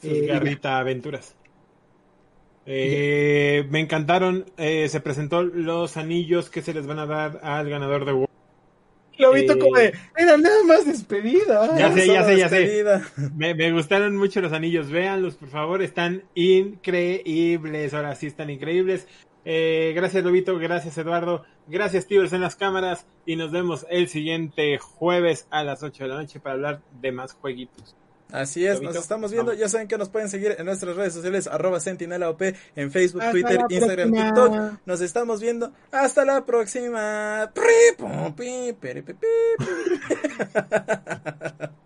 Sus 0.00 0.22
garrita 0.28 0.78
aventuras. 0.78 1.34
Eh, 2.66 3.66
me 3.70 3.80
encantaron. 3.80 4.44
Eh, 4.56 4.88
se 4.88 5.00
presentó 5.00 5.42
los 5.42 5.96
anillos 5.96 6.50
que 6.50 6.62
se 6.62 6.74
les 6.74 6.86
van 6.86 6.98
a 6.98 7.06
dar 7.06 7.40
al 7.42 7.70
ganador 7.70 8.04
de 8.04 8.12
World. 8.12 8.26
Lo 9.18 9.32
vi 9.32 9.46
como 9.46 9.74
de, 9.76 9.94
era 10.16 10.36
nada 10.36 10.62
más 10.64 10.84
despedida. 10.84 11.78
Ya 11.78 11.90
sé, 11.92 12.06
ya 12.06 12.24
sé, 12.24 12.36
ya 12.36 12.48
sé. 12.50 12.84
Me, 13.34 13.54
me, 13.54 13.72
gustaron 13.72 14.14
mucho 14.16 14.42
los 14.42 14.52
anillos. 14.52 14.90
Véanlos, 14.90 15.36
por 15.36 15.48
favor. 15.48 15.82
Están 15.82 16.24
increíbles. 16.34 17.94
Ahora 17.94 18.14
sí 18.14 18.26
están 18.26 18.50
increíbles. 18.50 19.06
Eh, 19.46 19.92
gracias, 19.94 20.22
Lobito. 20.22 20.58
Gracias, 20.58 20.98
Eduardo. 20.98 21.44
Gracias, 21.66 22.06
Tibers 22.06 22.32
en 22.34 22.42
las 22.42 22.56
cámaras. 22.56 23.06
Y 23.24 23.36
nos 23.36 23.52
vemos 23.52 23.86
el 23.88 24.08
siguiente 24.08 24.76
jueves 24.78 25.46
a 25.50 25.64
las 25.64 25.82
8 25.82 26.04
de 26.04 26.08
la 26.10 26.16
noche 26.16 26.40
para 26.40 26.54
hablar 26.54 26.82
de 27.00 27.12
más 27.12 27.32
jueguitos. 27.32 27.96
Así 28.32 28.66
es, 28.66 28.82
nos 28.82 28.96
estamos 28.96 29.32
viendo. 29.32 29.54
Ya 29.54 29.68
saben 29.68 29.88
que 29.88 29.98
nos 29.98 30.08
pueden 30.08 30.28
seguir 30.28 30.56
en 30.58 30.66
nuestras 30.66 30.96
redes 30.96 31.14
sociales, 31.14 31.46
arroba 31.46 31.80
sentinelaop, 31.80 32.42
en 32.74 32.90
Facebook, 32.90 33.22
Twitter, 33.30 33.60
Instagram, 33.68 34.12
TikTok. 34.12 34.54
Nos 34.84 35.00
estamos 35.00 35.40
viendo. 35.40 35.72
Hasta 35.92 36.24
la 36.24 36.44
próxima. 36.44 37.52